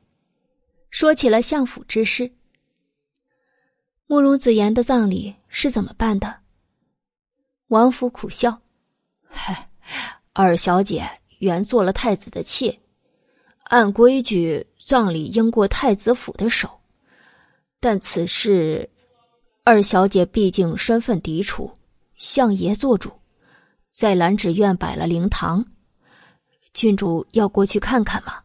[0.88, 2.32] 说起了相府之事。
[4.06, 6.34] 慕容子言的葬礼是怎么办的？
[7.68, 8.58] 王府苦笑
[9.28, 9.68] ：“嗨，
[10.32, 11.06] 二小姐
[11.40, 12.80] 原做了太子的妾，
[13.64, 16.70] 按规矩葬礼应过太子府的手，
[17.80, 18.88] 但此事，
[19.62, 21.70] 二小姐毕竟身份嫡出，
[22.16, 23.10] 相爷做主，
[23.92, 25.62] 在兰芷院摆了灵堂，
[26.72, 28.40] 郡主要过去看看吗？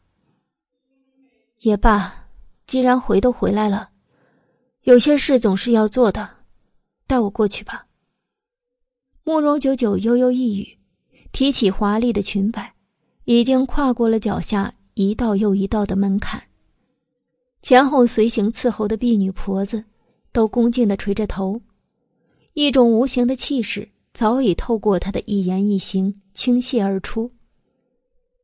[1.59, 2.27] 也罢，
[2.66, 3.90] 既然回都回来了。”
[4.84, 6.30] 有些事总是要做的，
[7.08, 7.88] 带我过去吧。
[9.24, 10.77] 慕容九九悠悠一语，
[11.32, 12.74] 提起华丽的裙摆，
[13.24, 16.43] 已经跨过了脚下一道又一道的门槛。
[17.61, 19.82] 前后随行伺候的婢女婆子，
[20.34, 21.61] 都恭敬的垂着头，
[22.51, 27.31] 一种无形的气势早已透过她的一言一行倾泻而出，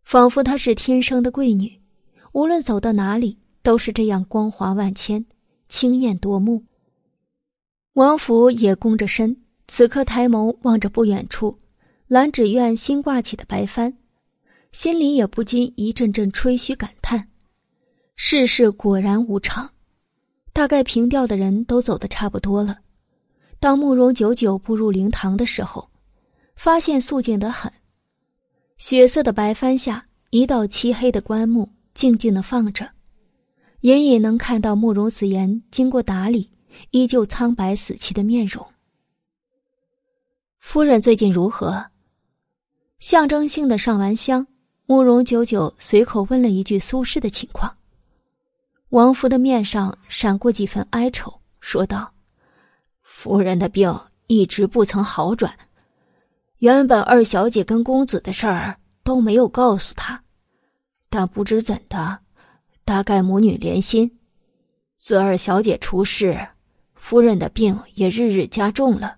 [0.03, 1.81] 仿佛她是天生的贵女，
[2.33, 5.25] 无论走到哪里都是这样光华万千。
[5.67, 6.63] 清艳夺目。
[7.93, 9.35] 王府也弓着身，
[9.67, 11.57] 此刻抬眸望着不远处
[12.05, 13.97] 兰芷苑新挂起的白帆，
[14.71, 17.29] 心里也不禁一阵阵吹嘘感叹：
[18.15, 19.67] 世事果然无常。
[20.53, 22.77] 大概平调的人都走得差不多了。
[23.63, 25.89] 当慕容九九步入灵堂的时候，
[26.53, 27.71] 发现肃静得很。
[28.75, 32.85] 血色的白帆下，一道漆黑的棺木静静的放着。
[33.79, 36.51] 隐隐能看到慕容子言经过打理，
[36.91, 38.67] 依旧苍白死气的面容。
[40.59, 41.85] 夫人最近如何？
[42.99, 44.45] 象征性的上完香，
[44.87, 47.73] 慕容九九随口问了一句苏轼的情况。
[48.89, 52.11] 王福的面上闪过几分哀愁，说道
[53.15, 55.53] ：“夫人的病一直不曾好转，
[56.57, 60.21] 原本二小姐跟公子的事儿都没有告诉他，
[61.09, 62.19] 但不知怎的。”
[62.83, 64.19] 大概母女连心，
[64.99, 66.37] 自二小姐出事，
[66.95, 69.15] 夫人的病也日日加重了，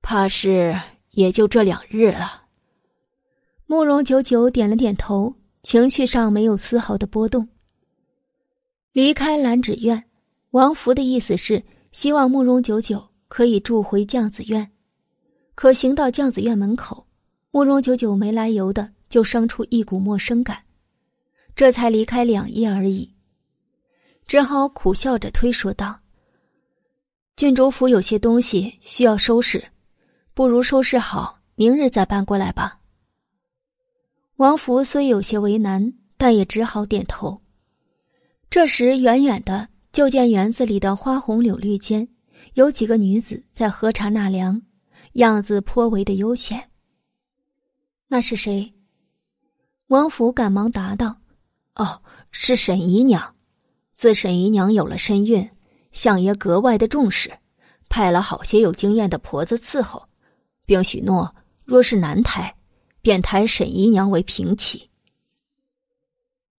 [0.00, 0.78] 怕是
[1.10, 2.44] 也就这两日了。
[3.66, 7.48] 慕容九九点了点头，情绪上没有丝毫的波动。
[8.92, 10.04] 离开兰芷院，
[10.50, 14.68] 王福的意思是希望慕容九九可以住回绛子院，
[15.54, 17.06] 可行到绛子院门口，
[17.50, 20.64] 慕容九九没来由的就生出一股陌生感。
[21.54, 23.14] 这才离开两夜而已，
[24.26, 26.00] 只好苦笑着推说道
[27.36, 29.62] ：“郡主府有些东西需要收拾，
[30.32, 32.78] 不如收拾好，明日再搬过来吧。”
[34.36, 37.38] 王福虽有些为难，但也只好点头。
[38.48, 42.08] 这时，远远的就见园子里的花红柳绿间，
[42.54, 44.60] 有几个女子在喝茶纳凉，
[45.12, 46.70] 样子颇为的悠闲。
[48.08, 48.72] 那是谁？
[49.88, 51.18] 王府赶忙答道。
[51.74, 53.34] 哦，是沈姨娘。
[53.92, 55.46] 自沈姨娘有了身孕，
[55.92, 57.30] 相爷格外的重视，
[57.90, 60.02] 派了好些有经验的婆子伺候，
[60.64, 62.54] 并许诺，若是男胎，
[63.02, 64.88] 便抬沈姨娘为平妻。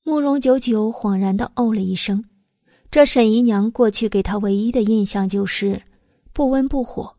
[0.03, 2.24] 慕容九九恍然的哦了一声，
[2.93, 5.81] 这沈姨娘过去给他唯一的印象就是
[6.31, 7.11] 不温不火，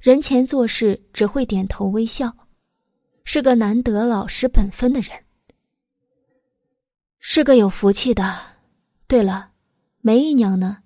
[0.00, 2.36] 人前做事只会点头微笑，
[3.22, 5.12] 是个难得老实本分的人。
[7.20, 8.36] 是个有福气的。
[9.06, 9.52] 对了，
[10.00, 10.78] 梅姨娘呢？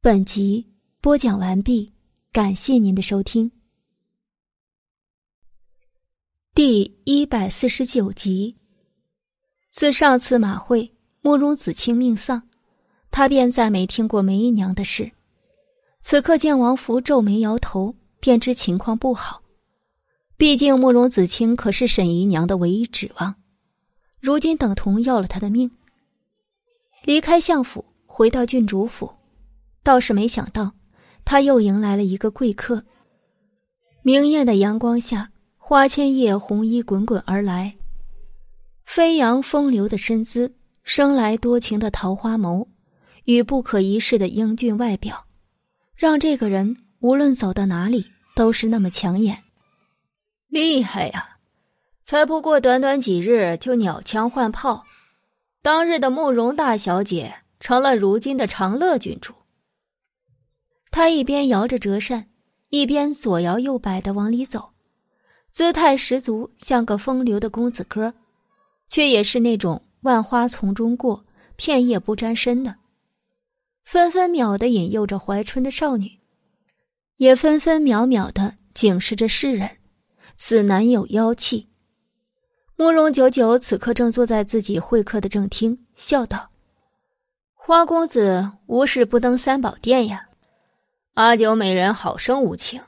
[0.00, 0.66] 本集
[1.00, 1.92] 播讲完毕，
[2.32, 3.48] 感谢您的收听。
[6.52, 8.56] 第一百四十九集。
[9.70, 12.42] 自上次马会，慕容子清命丧，
[13.16, 15.10] 他便再没听过梅姨娘的事。
[16.02, 19.40] 此刻见王福皱眉摇头，便知情况不好。
[20.36, 23.34] 毕竟慕容子清可是沈姨娘的唯一指望。
[24.20, 25.70] 如今等同要了他的命。
[27.04, 29.10] 离开相府，回到郡主府，
[29.82, 30.70] 倒是没想到，
[31.24, 32.84] 他又迎来了一个贵客。
[34.02, 37.74] 明艳的阳光下，花千叶红衣滚滚而来，
[38.84, 42.66] 飞扬风流的身姿，生来多情的桃花眸，
[43.26, 45.26] 与不可一世的英俊外表，
[45.94, 49.42] 让这个人无论走到哪里都是那么抢眼。
[50.48, 51.36] 厉害呀！
[52.04, 54.84] 才不过短短几日，就鸟枪换炮。
[55.60, 59.34] 当日的慕容大小姐成了如今的长乐郡主。
[60.92, 62.28] 他一边摇着折扇，
[62.68, 64.70] 一边左摇右摆的往里走，
[65.50, 68.14] 姿态十足，像个风流的公子哥，
[68.88, 71.24] 却也是那种万花丛中过，
[71.56, 72.76] 片叶不沾身的，
[73.86, 76.10] 分分秒的引诱着怀春的少女，
[77.18, 79.70] 也分分秒秒的警示着世人。
[80.36, 81.68] 此男有妖气。
[82.74, 86.50] 慕容九九此刻正坐在自己会客的正厅，笑道
[87.54, 90.28] ：“花公子无事不登三宝殿呀？
[91.14, 92.82] 阿九美人好生无情，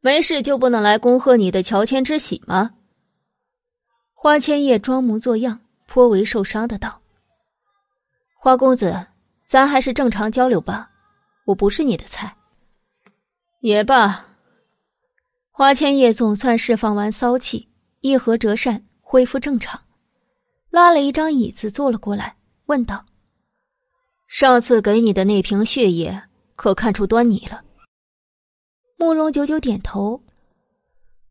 [0.00, 2.74] 没事就不能来恭贺你的乔迁之喜吗？”
[4.12, 7.00] 花千叶装模作样，颇为受伤的道
[8.38, 9.06] ：“花公子，
[9.48, 10.90] 咱还是正常交流吧，
[11.46, 12.36] 我不是你的菜。”
[13.60, 14.26] 也罢。
[15.50, 17.66] 花千叶总算释放完骚气，
[18.02, 19.80] 一合折扇，恢复正常，
[20.68, 22.36] 拉了一张椅子坐了过来，
[22.66, 23.02] 问道
[24.28, 27.64] ：“上次给你的那瓶血液，可看出端倪了？”
[29.00, 30.22] 慕容九九点头，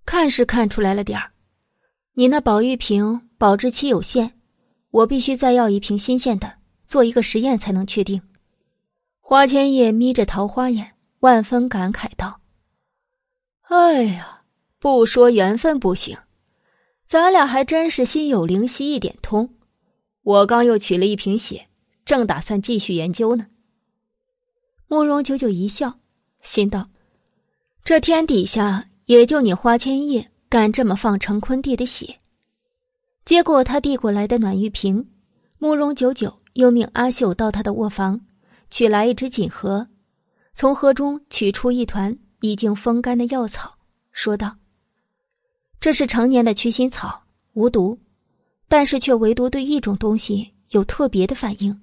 [0.05, 1.31] 看是看出来了点儿。
[2.13, 4.39] 你那宝玉瓶保质期有限，
[4.89, 6.56] 我必须再要一瓶新鲜的，
[6.87, 8.21] 做一个实验才能确定。
[9.19, 10.93] 花千叶眯着桃花眼。
[11.21, 12.41] 万分感慨道
[13.69, 14.43] ：“哎呀，
[14.77, 16.15] 不说缘分不行，
[17.07, 19.49] 咱俩还真是心有灵犀一点通。
[20.21, 21.67] 我刚又取了一瓶血，
[22.05, 23.47] 正打算继续研究呢。”
[24.87, 25.99] 慕容九九一笑，
[26.43, 26.87] 心道
[27.83, 32.19] ：“这天底下也就你花千叶敢这么放成坤弟的血。”
[33.25, 35.09] 接过他递过来的暖玉瓶，
[35.57, 38.19] 慕容九九又命阿秀到他的卧房
[38.71, 39.87] 取来一只锦盒。
[40.55, 43.77] 从盒中取出一团已经风干的药草，
[44.11, 44.57] 说道
[45.79, 47.21] ：“这是成年的驱心草，
[47.53, 47.99] 无毒，
[48.67, 51.79] 但是却唯独对一种东西有特别的反应，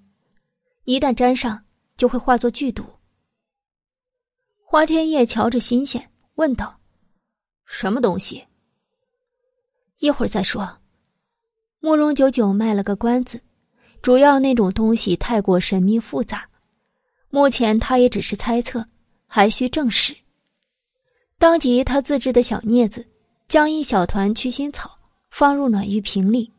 [0.83, 1.65] 一旦沾上
[1.97, 2.85] 就会化作剧毒。”
[4.67, 6.81] 花天叶瞧着新鲜，问道
[7.65, 8.45] ：“什么东西？”
[10.01, 10.79] 一会儿再说。
[11.79, 13.41] 慕容九九卖了个关子，
[14.05, 16.47] 主要那种东西太过神秘复杂。
[17.31, 18.87] 目前他也只是猜测，
[19.27, 20.15] 还需证实。
[21.39, 23.07] 当即，他自制的小镊子
[23.49, 24.99] 将一小团驱心草
[25.31, 26.53] 放入暖玉瓶里，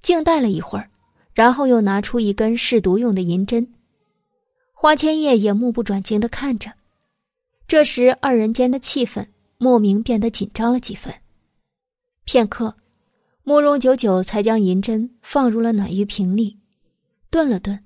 [0.00, 0.88] 静待了一会儿，
[1.34, 3.66] 然后又拿出一根试毒用的银针。
[4.72, 6.70] 花千叶也目不转睛的看着。
[7.66, 9.26] 这时，二人间的气氛
[9.58, 11.12] 莫名变得紧张了几分。
[12.24, 12.76] 片刻，
[13.42, 16.58] 慕容九九才将银针放入了暖玉瓶里，
[17.30, 17.82] 顿了顿，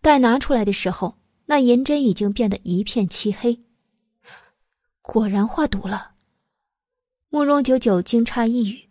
[0.00, 1.16] 待拿出来的时候。
[1.48, 3.56] 那银针已经变得一片漆黑，
[5.00, 6.10] 果然化毒了。
[7.28, 8.90] 慕容九九惊诧一语，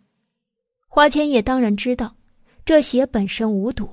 [0.88, 2.16] 花千叶当然知道，
[2.64, 3.86] 这血本身无毒，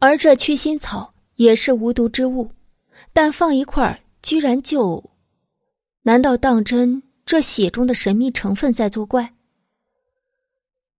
[0.00, 2.50] 而这驱心草也是无毒之物，
[3.12, 5.12] 但放一块儿居然就……
[6.02, 9.32] 难道当真这血中的神秘成分在作怪？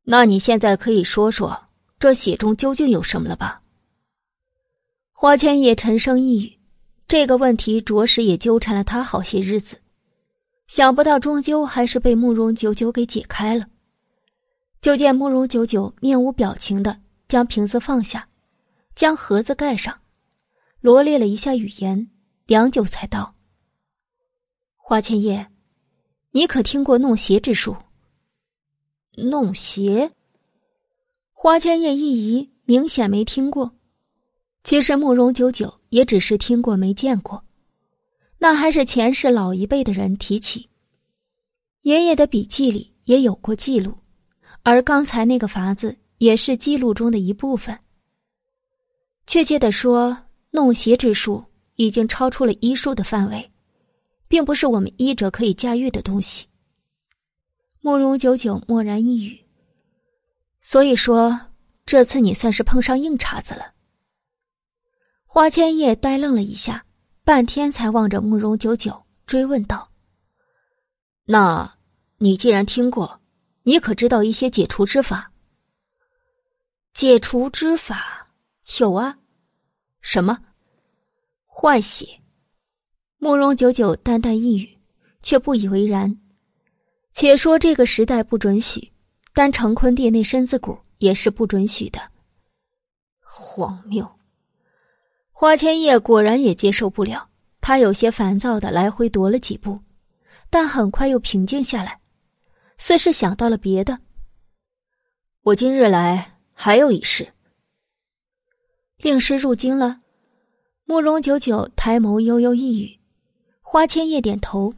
[0.04, 1.68] 那你现在可以说说
[2.00, 3.62] 这血中究竟有什么了吧？
[5.18, 6.60] 花千叶沉声一语，
[7.08, 9.82] 这个问题着实也纠缠了他好些日子，
[10.68, 13.66] 想不到终究还是被慕容九九给解开了。
[14.82, 18.28] 就见慕容九九面无表情的将瓶子放下，
[18.94, 19.98] 将盒子盖上，
[20.82, 22.12] 罗列了一下语言，
[22.46, 23.36] 良久才道
[24.76, 25.48] ：“花千叶，
[26.32, 27.78] 你可听过弄邪之术？”
[29.16, 30.12] 弄邪？
[31.32, 33.75] 花千叶一疑，明显没听过。
[34.66, 37.44] 其实慕容九九也只是听过没见过，
[38.40, 40.68] 那还是前世老一辈的人提起。
[41.84, 43.96] 爷爷的笔记里也有过记录，
[44.64, 47.78] 而刚才那个法子也是记录中的一部分。
[49.28, 50.18] 确切的说，
[50.50, 51.46] 弄邪之术
[51.76, 53.52] 已经超出了医术的范围，
[54.28, 56.48] 并不是我们医者可以驾驭的东西。
[57.82, 59.40] 慕容九九默然一语，
[60.60, 61.40] 所以说
[61.86, 63.75] 这次你算是碰上硬茬子了。
[65.36, 66.86] 花千叶呆愣了一下，
[67.26, 69.92] 半天才望着慕容九九追问道
[71.28, 71.76] ：“那，
[72.20, 73.20] 你既然听过，
[73.64, 75.30] 你可知道一些解除之法？”
[76.96, 78.30] 解除之法
[78.80, 79.18] 有啊，
[80.00, 80.40] 什么？
[81.46, 82.22] 换血。
[83.18, 84.78] 慕容九九淡淡一语，
[85.22, 86.18] 却不以为然。
[87.12, 88.90] 且说这个时代不准许，
[89.34, 92.00] 但成坤殿那身子骨也是不准许的。
[93.20, 94.10] 荒谬。
[95.38, 97.28] 花千叶果然也接受不了，
[97.60, 99.82] 他有些烦躁的来回踱了几步，
[100.50, 102.00] 但很快又平静下来，
[102.78, 104.00] 似是想到了别的。
[105.42, 107.34] 我今日来还有一事。
[109.00, 110.00] 令师入京了，
[110.86, 112.98] 慕容九九抬眸悠悠一语，
[113.60, 114.74] 花千叶点头。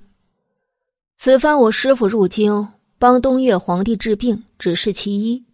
[1.17, 5.45] 此番我师傅入京帮东岳皇帝治病，只是其一，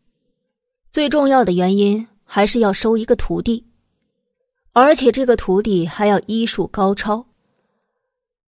[0.89, 3.67] 最重要的原因还是要收一个徒弟。
[4.73, 7.27] 而且这个徒弟还要医术高超，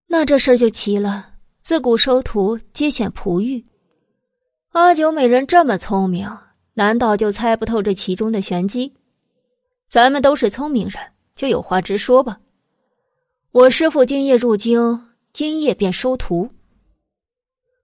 [0.08, 1.34] 那这事儿就奇了。
[1.62, 3.64] 自古收徒皆选璞玉，
[4.70, 6.28] 阿九美人这么聪明，
[6.74, 8.92] 难道就猜不透这其中的玄机？
[9.88, 11.00] 咱们都是聪明人，
[11.36, 12.40] 就有话直说吧。
[13.52, 16.50] 我师父今夜入京，今夜便收徒。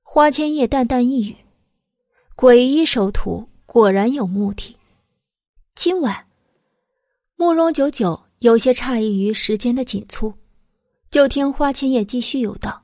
[0.02, 1.36] 花千叶淡淡一语
[2.34, 4.76] ：“鬼医收徒，果然有目的。”
[5.74, 6.26] 今晚，
[7.36, 10.34] 慕容九九有些诧异于时间的紧促，
[11.12, 12.82] 就听花千叶继续有道：“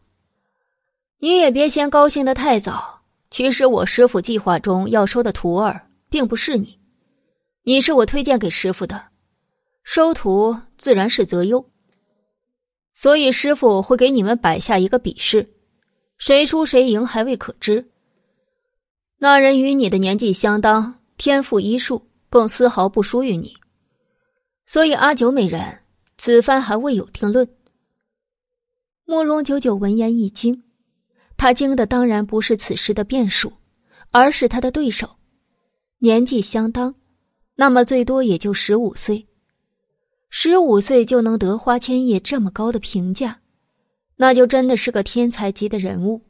[1.19, 6.79] 你也别先高兴的太早。”其实我师傅计划中要收的徒儿，并不是你，
[7.65, 9.07] 你是我推荐给师傅的，
[9.83, 11.69] 收徒自然是择优。
[12.95, 15.53] 所以师傅会给你们摆下一个比试，
[16.19, 17.85] 谁输谁赢还未可知。
[19.19, 23.53] 那人与你的年纪相当，天赋医术更丝毫不输于你，
[24.69, 25.81] 所以阿九美人
[26.19, 27.49] 此番还未有定论。
[29.07, 30.63] 慕容九九闻言一惊。
[31.39, 33.51] 他惊的当然不是此时的变数，
[34.11, 35.09] 而是他的对手，
[35.99, 36.95] 年纪相当，
[37.55, 39.27] 那么最多也就十五岁，
[40.29, 43.41] 十五岁就能得花千叶这么高的评价，
[44.17, 46.21] 那就真的是个天才级的人物，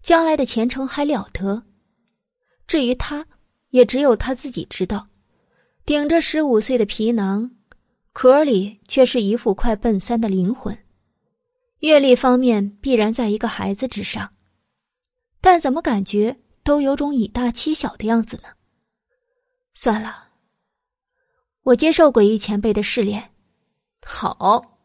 [0.00, 1.64] 将来的前程还了得。
[2.68, 3.26] 至于他，
[3.70, 5.08] 也只有他自己知道，
[5.84, 7.50] 顶着十五岁的皮囊，
[8.18, 10.74] 壳里却是一副快奔三的灵魂，
[11.80, 14.32] 阅历方面必然在一个孩子之上。
[15.42, 18.48] 但怎么感觉都有种以大欺小的样子呢？
[19.74, 20.28] 算了，
[21.60, 23.32] 我接受诡异前辈的试炼。
[24.02, 24.78] 好，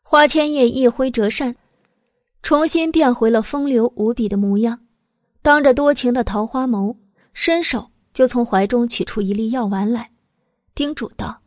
[0.00, 1.54] 花千叶一挥折扇，
[2.42, 4.80] 重新变回了风流无比的模样，
[5.42, 6.96] 当着多情的桃花眸，
[7.34, 10.10] 伸手就从怀中取出一粒药丸来，
[10.74, 11.38] 叮嘱道：“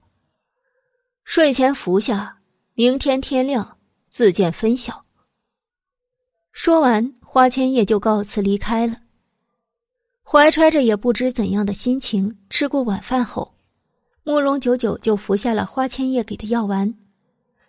[1.30, 2.38] 睡前服下，
[2.74, 5.04] 明天天亮自见分晓。”
[6.54, 7.14] 说完。
[7.22, 9.02] 花千叶就告辞离开了，
[10.24, 12.40] 怀揣着也不知怎样的心情。
[12.50, 13.54] 吃过晚饭后，
[14.24, 16.96] 慕容九九就服下了花千叶给的药丸，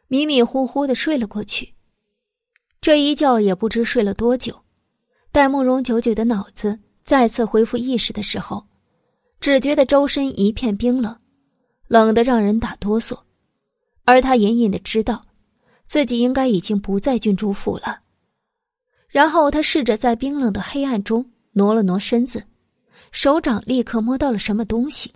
[0.07, 1.75] 迷迷糊糊的睡了过去。
[2.81, 4.65] 这一觉也不知睡了多久，
[5.33, 8.65] 待慕容九九的脑子再次恢复意识的时候，
[9.41, 11.20] 只觉得周身一片冰冷，
[11.89, 13.19] 冷得让人打哆嗦，
[14.09, 15.20] 而他隐隐的知道，
[15.85, 18.01] 自己应该已经不在郡主府了。
[19.07, 22.43] 然后他试着在冰冷的黑暗中挪了挪身子，
[23.12, 25.12] 手掌立刻摸到了什么东西，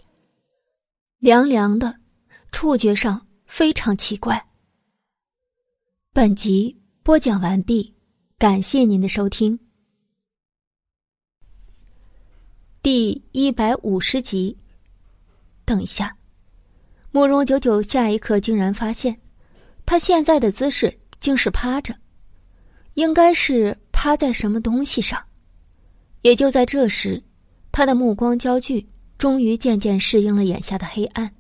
[1.21, 2.01] 凉凉的，
[2.51, 4.47] 触觉上非常奇怪。
[6.12, 7.95] 本集播讲完毕，
[8.37, 9.59] 感谢您的收听。
[12.83, 14.55] 第一百五十集，
[15.65, 16.15] 等一下，
[17.15, 19.15] 慕容九九下一刻竟然发现，
[19.84, 21.94] 他现在的姿势竟是趴着。
[22.94, 25.23] 应该是趴在什么东西上，
[26.23, 27.23] 也就在这时，
[27.70, 28.86] 他的目光焦距
[29.18, 31.31] 终于渐渐适应了眼下的黑暗。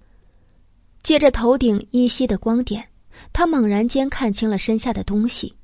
[1.02, 2.86] 借着头顶依稀的光点，
[3.32, 5.54] 他猛然间看清了身下的东西。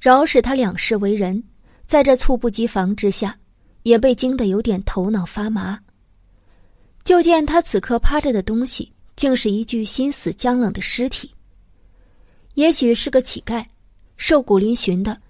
[0.00, 1.42] 饶使他两世为人，
[1.84, 3.36] 在这猝不及防之下，
[3.82, 5.78] 也被惊得有点头脑发麻。
[7.04, 11.34] 就见他此刻趴着的东西，竟是一具心死僵冷的尸体。
[12.54, 13.64] 也许是个乞丐。
[14.18, 15.20] 瘦骨嶙峋的，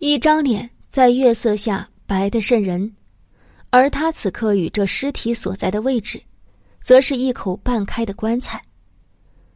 [0.00, 2.92] 一张脸在月色下白得渗人，
[3.70, 6.20] 而他此刻与这尸体所在的位置，
[6.82, 8.60] 则是一口半开的棺材。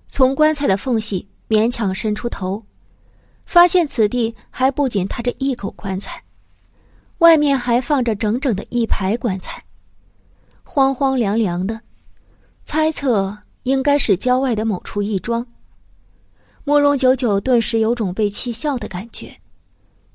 [0.07, 2.65] 从棺材的缝隙勉强伸出头，
[3.45, 6.23] 发现此地还不仅他这一口棺材，
[7.19, 9.61] 外面还放着整整的一排棺材，
[10.63, 11.81] 荒荒凉凉的，
[12.71, 15.47] 猜测应该是郊外的某处义庄。
[16.65, 19.35] 慕容九九顿时有种被气笑的感觉，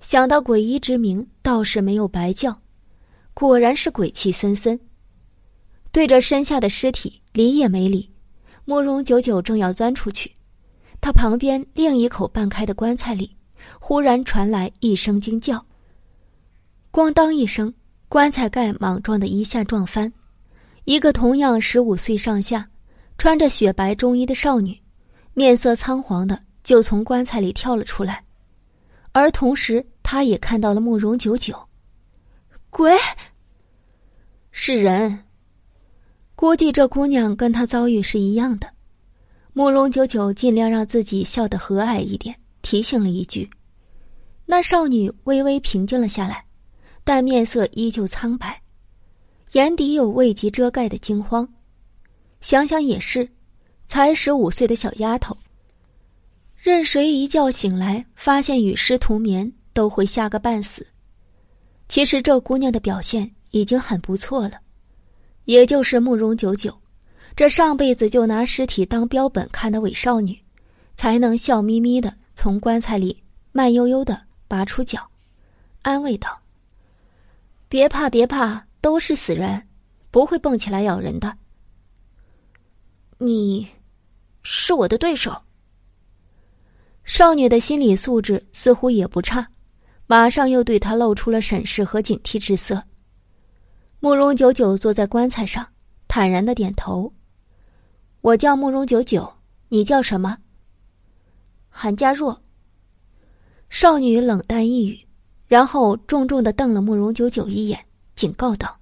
[0.02, 2.56] 想到诡医之名倒是没有白叫，
[3.34, 4.80] 果然是鬼气森森。
[5.92, 8.08] 对着身下的尸体理也没理，
[8.66, 10.32] 慕容九九正要钻出去，
[11.02, 13.36] 他旁边另一口半开的棺材里，
[13.80, 15.66] 忽然传来一声惊叫。
[16.92, 17.74] 咣当一声，
[18.08, 20.14] 棺材盖莽撞的一下撞翻，
[20.86, 22.70] 一个同样十五岁上下、
[23.18, 24.78] 穿着雪白中衣的少女。
[25.34, 28.24] 面色仓皇的就从棺材里跳了出来，
[29.12, 31.58] 而同时她也看到了慕容九九。
[32.70, 32.92] 鬼，
[34.52, 35.24] 是人。
[36.36, 38.68] 估计这姑娘跟他遭遇是一样的。
[39.54, 43.50] 慕容九九尽量让自己笑得和蔼一点，提醒了一句。
[44.46, 46.44] 那少女微微平静了下来，
[47.04, 48.62] 但面色依旧苍白，
[49.54, 51.48] 眼底有未及遮盖的惊慌。
[52.42, 53.28] 想想也是。
[53.86, 55.38] 才十五岁的小丫头，
[56.56, 60.88] 任谁一觉醒来发现与尸同眠，都会吓个半死。
[61.88, 64.54] 其实这姑娘的表现已经很不错了，
[65.46, 66.76] 也就是慕容九九，
[67.36, 70.40] 这上辈子就拿尸体当标本看的伪少女，
[70.96, 73.22] 才能笑眯眯的从棺材里
[73.52, 75.08] 慢悠悠的拔出脚，
[75.84, 76.36] 安慰道
[77.70, 79.66] ：“别怕，别怕，都是死人，
[80.12, 81.38] 不会蹦起来咬人的。”
[83.18, 83.66] 你，
[84.42, 85.34] 是我的对手。
[87.06, 89.48] 少女的心理素质似乎也不差，
[90.06, 92.84] 马上又对他露出了审视和警惕之色。
[94.02, 95.66] 慕容九九坐在棺材上，
[96.10, 97.14] 坦然的点头
[98.20, 99.34] ：“我叫慕容九九，
[99.70, 100.38] 你叫什么？”
[101.72, 102.42] 韩家若。
[103.70, 105.00] 少女冷淡一语，
[105.48, 107.86] 然后重重的瞪了慕容九九一眼，
[108.24, 108.80] 警告道：“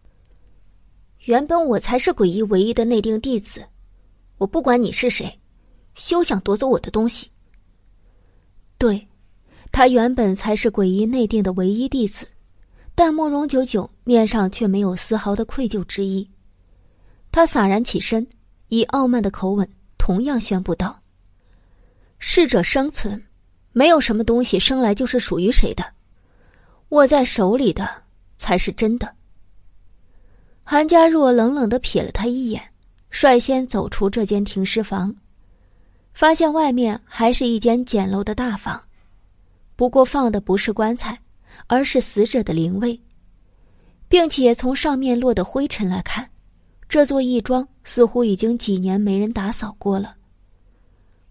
[1.26, 3.66] 原本我才是诡异唯一的内定弟子。”
[4.38, 5.40] 我不管你是谁，
[5.96, 7.32] 休想夺走我的东西。
[8.78, 9.08] 对，
[9.72, 12.28] 他原本才是诡异内定的唯一弟子，
[12.94, 16.30] 但慕容九九面上却没有丝毫的愧疚之意。
[17.32, 18.28] 他洒然起身，
[18.68, 21.02] 以傲慢的口吻同样宣布道
[22.20, 23.20] ：“适者生存，
[23.72, 25.84] 没有什么东西生来就是属于谁的，
[26.90, 27.90] 握在手里的
[28.38, 29.12] 才是真的。”
[30.72, 32.64] 韩家若冷冷的瞥了他一眼。
[33.10, 35.14] 率先走出这间停尸房，
[36.14, 38.82] 发现外面还是一间简陋的大房，
[39.76, 41.20] 不过放的不是棺材，
[41.68, 42.98] 而是死者的灵位，
[44.08, 46.26] 并且从上面落的灰尘来看，
[46.88, 50.16] 这座义庄似乎已经几年没人打扫过了。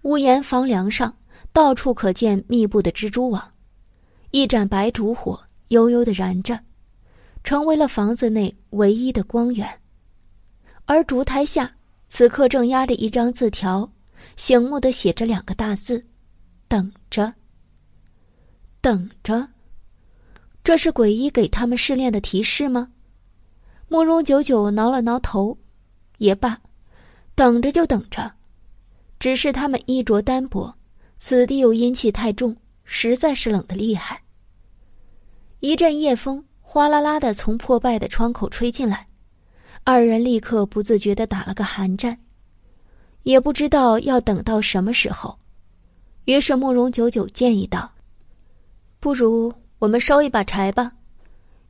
[0.02, 1.10] 屋檐、房梁上
[1.50, 3.42] 到处可见密布的蜘蛛网，
[4.32, 6.60] 一盏白烛火悠悠的燃着，
[7.42, 9.68] 成为了房子内唯一的光源。
[10.84, 11.72] 而烛台下，
[12.08, 13.90] 此刻正压着一张字条，
[14.36, 16.04] 醒目的写着两个大字
[16.68, 17.32] ：“等着。”
[18.82, 19.48] 等着，
[20.64, 22.92] 这是鬼医给他们试炼的提示吗？
[23.88, 25.58] 慕容九九挠了挠头，
[26.18, 26.58] 也罢，
[27.34, 28.32] 等着就等着。
[29.18, 30.74] 只是他们衣着单薄，
[31.18, 34.22] 此地又阴气太重，实在是冷得厉害。
[35.60, 39.04] 一阵夜风哗啦啦的从破败的窗口吹进来。
[39.82, 42.16] 二人立刻不自觉的打了个寒战，
[43.24, 45.36] 也不知道要等到什么时候。
[46.26, 47.90] 于是慕容九九建议道
[49.00, 50.92] ：“不如我们烧一把柴吧，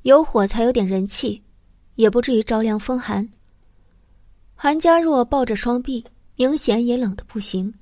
[0.02, 1.42] 有火才有点人气，
[1.94, 3.26] 也不至于着凉风寒。”
[4.54, 6.04] 韩家若抱着双臂，
[6.36, 7.72] 明显也冷得不行。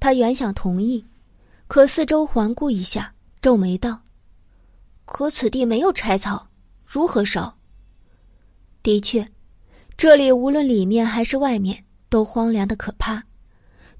[0.00, 1.04] 他原想同意，
[1.68, 4.00] 可四周环顾一下，皱眉道
[5.06, 6.46] ：“可此地没有柴草，
[6.84, 7.56] 如何烧？”
[8.84, 9.26] 的确。
[9.96, 13.24] 这里无论里面还是外面都荒凉的可怕，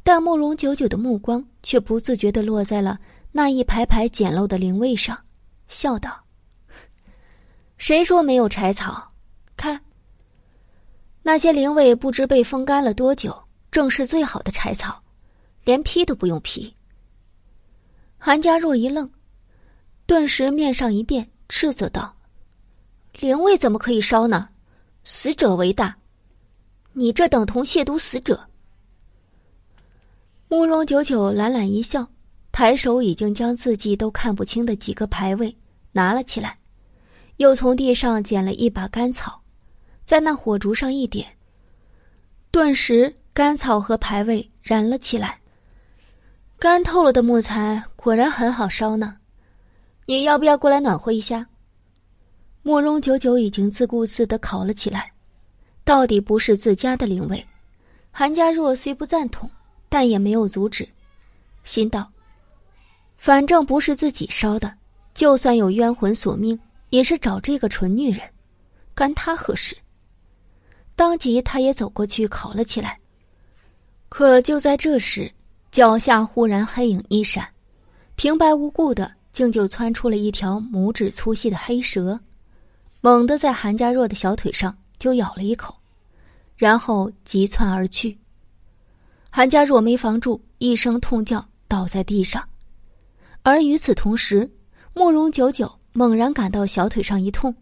[0.02, 3.00] 但慕容九九的目光却不自觉的落在了
[3.32, 5.18] 那一排排简陋的灵位上，
[5.68, 6.22] 笑道
[7.78, 9.10] ：“谁说没有柴草？
[9.56, 9.80] 看，
[11.22, 13.34] 那些灵位不知被风干了多久，
[13.70, 15.02] 正是最好的柴草，
[15.64, 16.76] 连劈都不用劈。”
[18.20, 19.10] 韩家若一愣，
[20.06, 22.14] 顿时面上一变，斥责道
[23.18, 24.48] ：“灵位怎么可以烧呢？”
[25.02, 25.96] 死者为大，
[26.92, 28.48] 你这等同亵渎死者。
[30.48, 32.08] 慕容九九懒懒一笑，
[32.50, 35.56] 抬手已经将字迹都看不清的几个牌位
[35.92, 36.58] 拿了起来，
[37.36, 39.40] 又从地上捡了一把干草，
[40.04, 41.26] 在那火烛上一点，
[42.50, 45.40] 顿时干草和牌位燃了起来。
[46.58, 49.16] 干透了的木材果然很好烧呢，
[50.08, 51.44] 你要不要过来暖和一下？
[52.62, 55.12] 慕容九九已经自顾自的烤了起来，
[55.82, 57.44] 到底不是自家的灵位。
[58.12, 59.50] 韩家若虽不赞同，
[59.88, 60.88] 但也没有阻止，
[61.64, 62.08] 心道：
[63.16, 64.72] 反正不是自己烧的，
[65.12, 66.56] 就算有冤魂索命，
[66.90, 68.20] 也是找这个蠢女人，
[68.94, 69.76] 干他何事？
[70.94, 72.96] 当即，他也走过去烤了起来。
[74.08, 75.30] 可就在这时，
[75.72, 77.44] 脚下忽然黑影一闪，
[78.14, 82.18] 平白无故的，竟就窜出了一条拇指粗细的黑蛇。
[83.02, 85.76] 猛地在韩家若的小腿上就咬了一口，
[86.56, 88.16] 然后急窜而去。
[89.28, 92.42] 韩家若没防住，一声痛叫，倒在地上。
[93.42, 94.50] 而与此同时，
[94.94, 97.54] 慕容九九猛然感到小腿上一痛，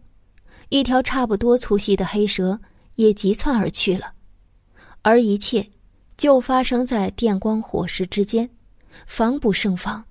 [0.69, 2.57] 一条差不多粗细的黑蛇
[2.95, 4.13] 也急窜而去了。
[5.01, 5.69] 而一切
[6.15, 8.49] 就发生在电光火石之间，
[9.05, 10.01] 防不胜防。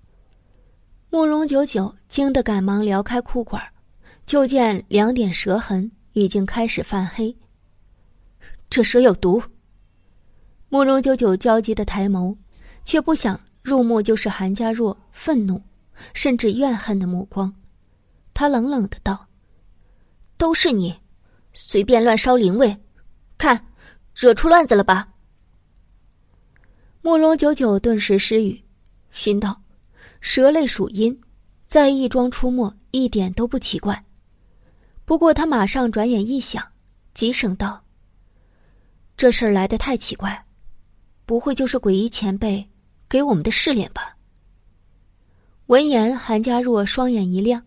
[1.14, 3.62] 慕容九九惊得赶忙撩开裤管
[4.26, 7.32] 就见两点蛇痕已经开始泛黑。
[8.68, 9.40] 这蛇有毒。
[10.68, 12.36] 慕容九九焦急的抬眸，
[12.84, 15.62] 却不想入目就是韩家若愤怒，
[16.14, 17.54] 甚至怨恨的目光。
[18.34, 19.28] 他冷冷的道
[20.36, 20.96] ：“都是你，
[21.52, 22.76] 随便乱烧灵位，
[23.38, 23.68] 看，
[24.16, 25.12] 惹出乱子了吧？
[27.02, 28.60] 慕容九九顿时失语，
[29.12, 29.62] 心道：
[30.26, 31.20] 蛇类属阴，
[31.66, 34.02] 在义庄出没一点都不奇怪。
[35.04, 36.66] 不过他马上转眼一想，
[37.12, 37.84] 急声道
[39.18, 40.42] ：“这事儿来的太奇怪，
[41.26, 42.66] 不会就是诡异前辈
[43.06, 44.16] 给我们的试炼吧？”
[45.68, 47.62] 闻言，韩家若双眼一亮，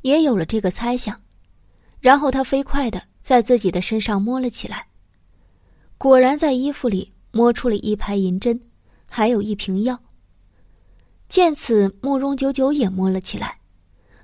[0.00, 1.20] 也有了这个猜想。
[2.00, 4.86] 然后他飞快的在自己的身上摸了起来，
[5.98, 8.58] 果然在衣服里摸出了一排银针，
[9.06, 10.00] 还有一瓶药。
[11.30, 13.56] 见此，慕容九九也摸了起来，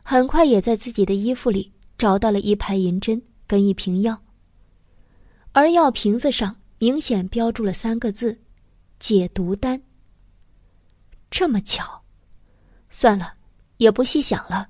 [0.03, 1.73] 很快也在自己的衣服里。
[1.99, 4.21] 找到了一排银针跟一瓶药，
[5.53, 8.39] 而药瓶子上明显标注了三个字
[9.01, 9.81] ：“解毒丹。”
[11.31, 12.03] 这么巧，
[12.91, 13.33] 算了，
[13.79, 14.69] 也不细想了。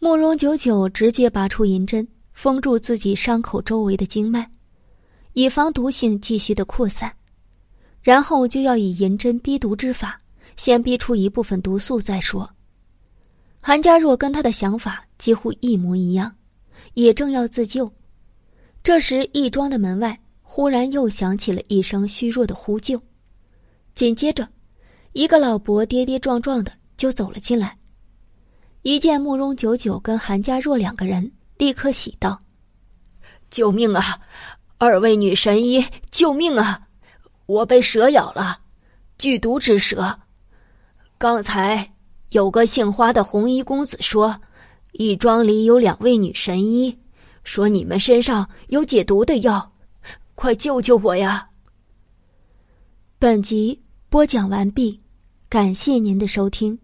[0.00, 4.50] 慕容九九直接拔出银针，封住自己伤口周围的经脉，
[5.34, 7.14] 以防毒性继续的扩散，
[8.02, 10.20] 然后就要以银针逼毒之法，
[10.56, 12.48] 先逼出一部分毒素再说。
[13.60, 16.34] 韩家若跟他的想法几乎一模一样，
[16.94, 17.90] 也正要自救，
[18.82, 23.00] 这时义庄的门外忽然又响起了一声虚弱的呼救，
[23.94, 24.46] 紧接着，
[25.12, 27.76] 一个老伯跌跌撞撞的就走了进来。
[28.82, 32.38] 一见慕容九九跟韩家若两个人，立刻喜道
[33.48, 34.20] ：“救命啊！
[34.76, 36.86] 二位女神医，救命啊！
[37.46, 38.60] 我被蛇咬了，
[39.16, 40.18] 剧毒之蛇，
[41.18, 41.90] 刚才。”
[42.30, 44.40] 有个姓花的红衣公子说
[44.90, 46.98] ：“义庄里有两位女神医，
[47.44, 49.72] 说你们身上有解毒的药，
[50.34, 51.50] 快救救我呀！”
[53.20, 55.00] 本集播讲完毕，
[55.48, 56.76] 感谢您的收听。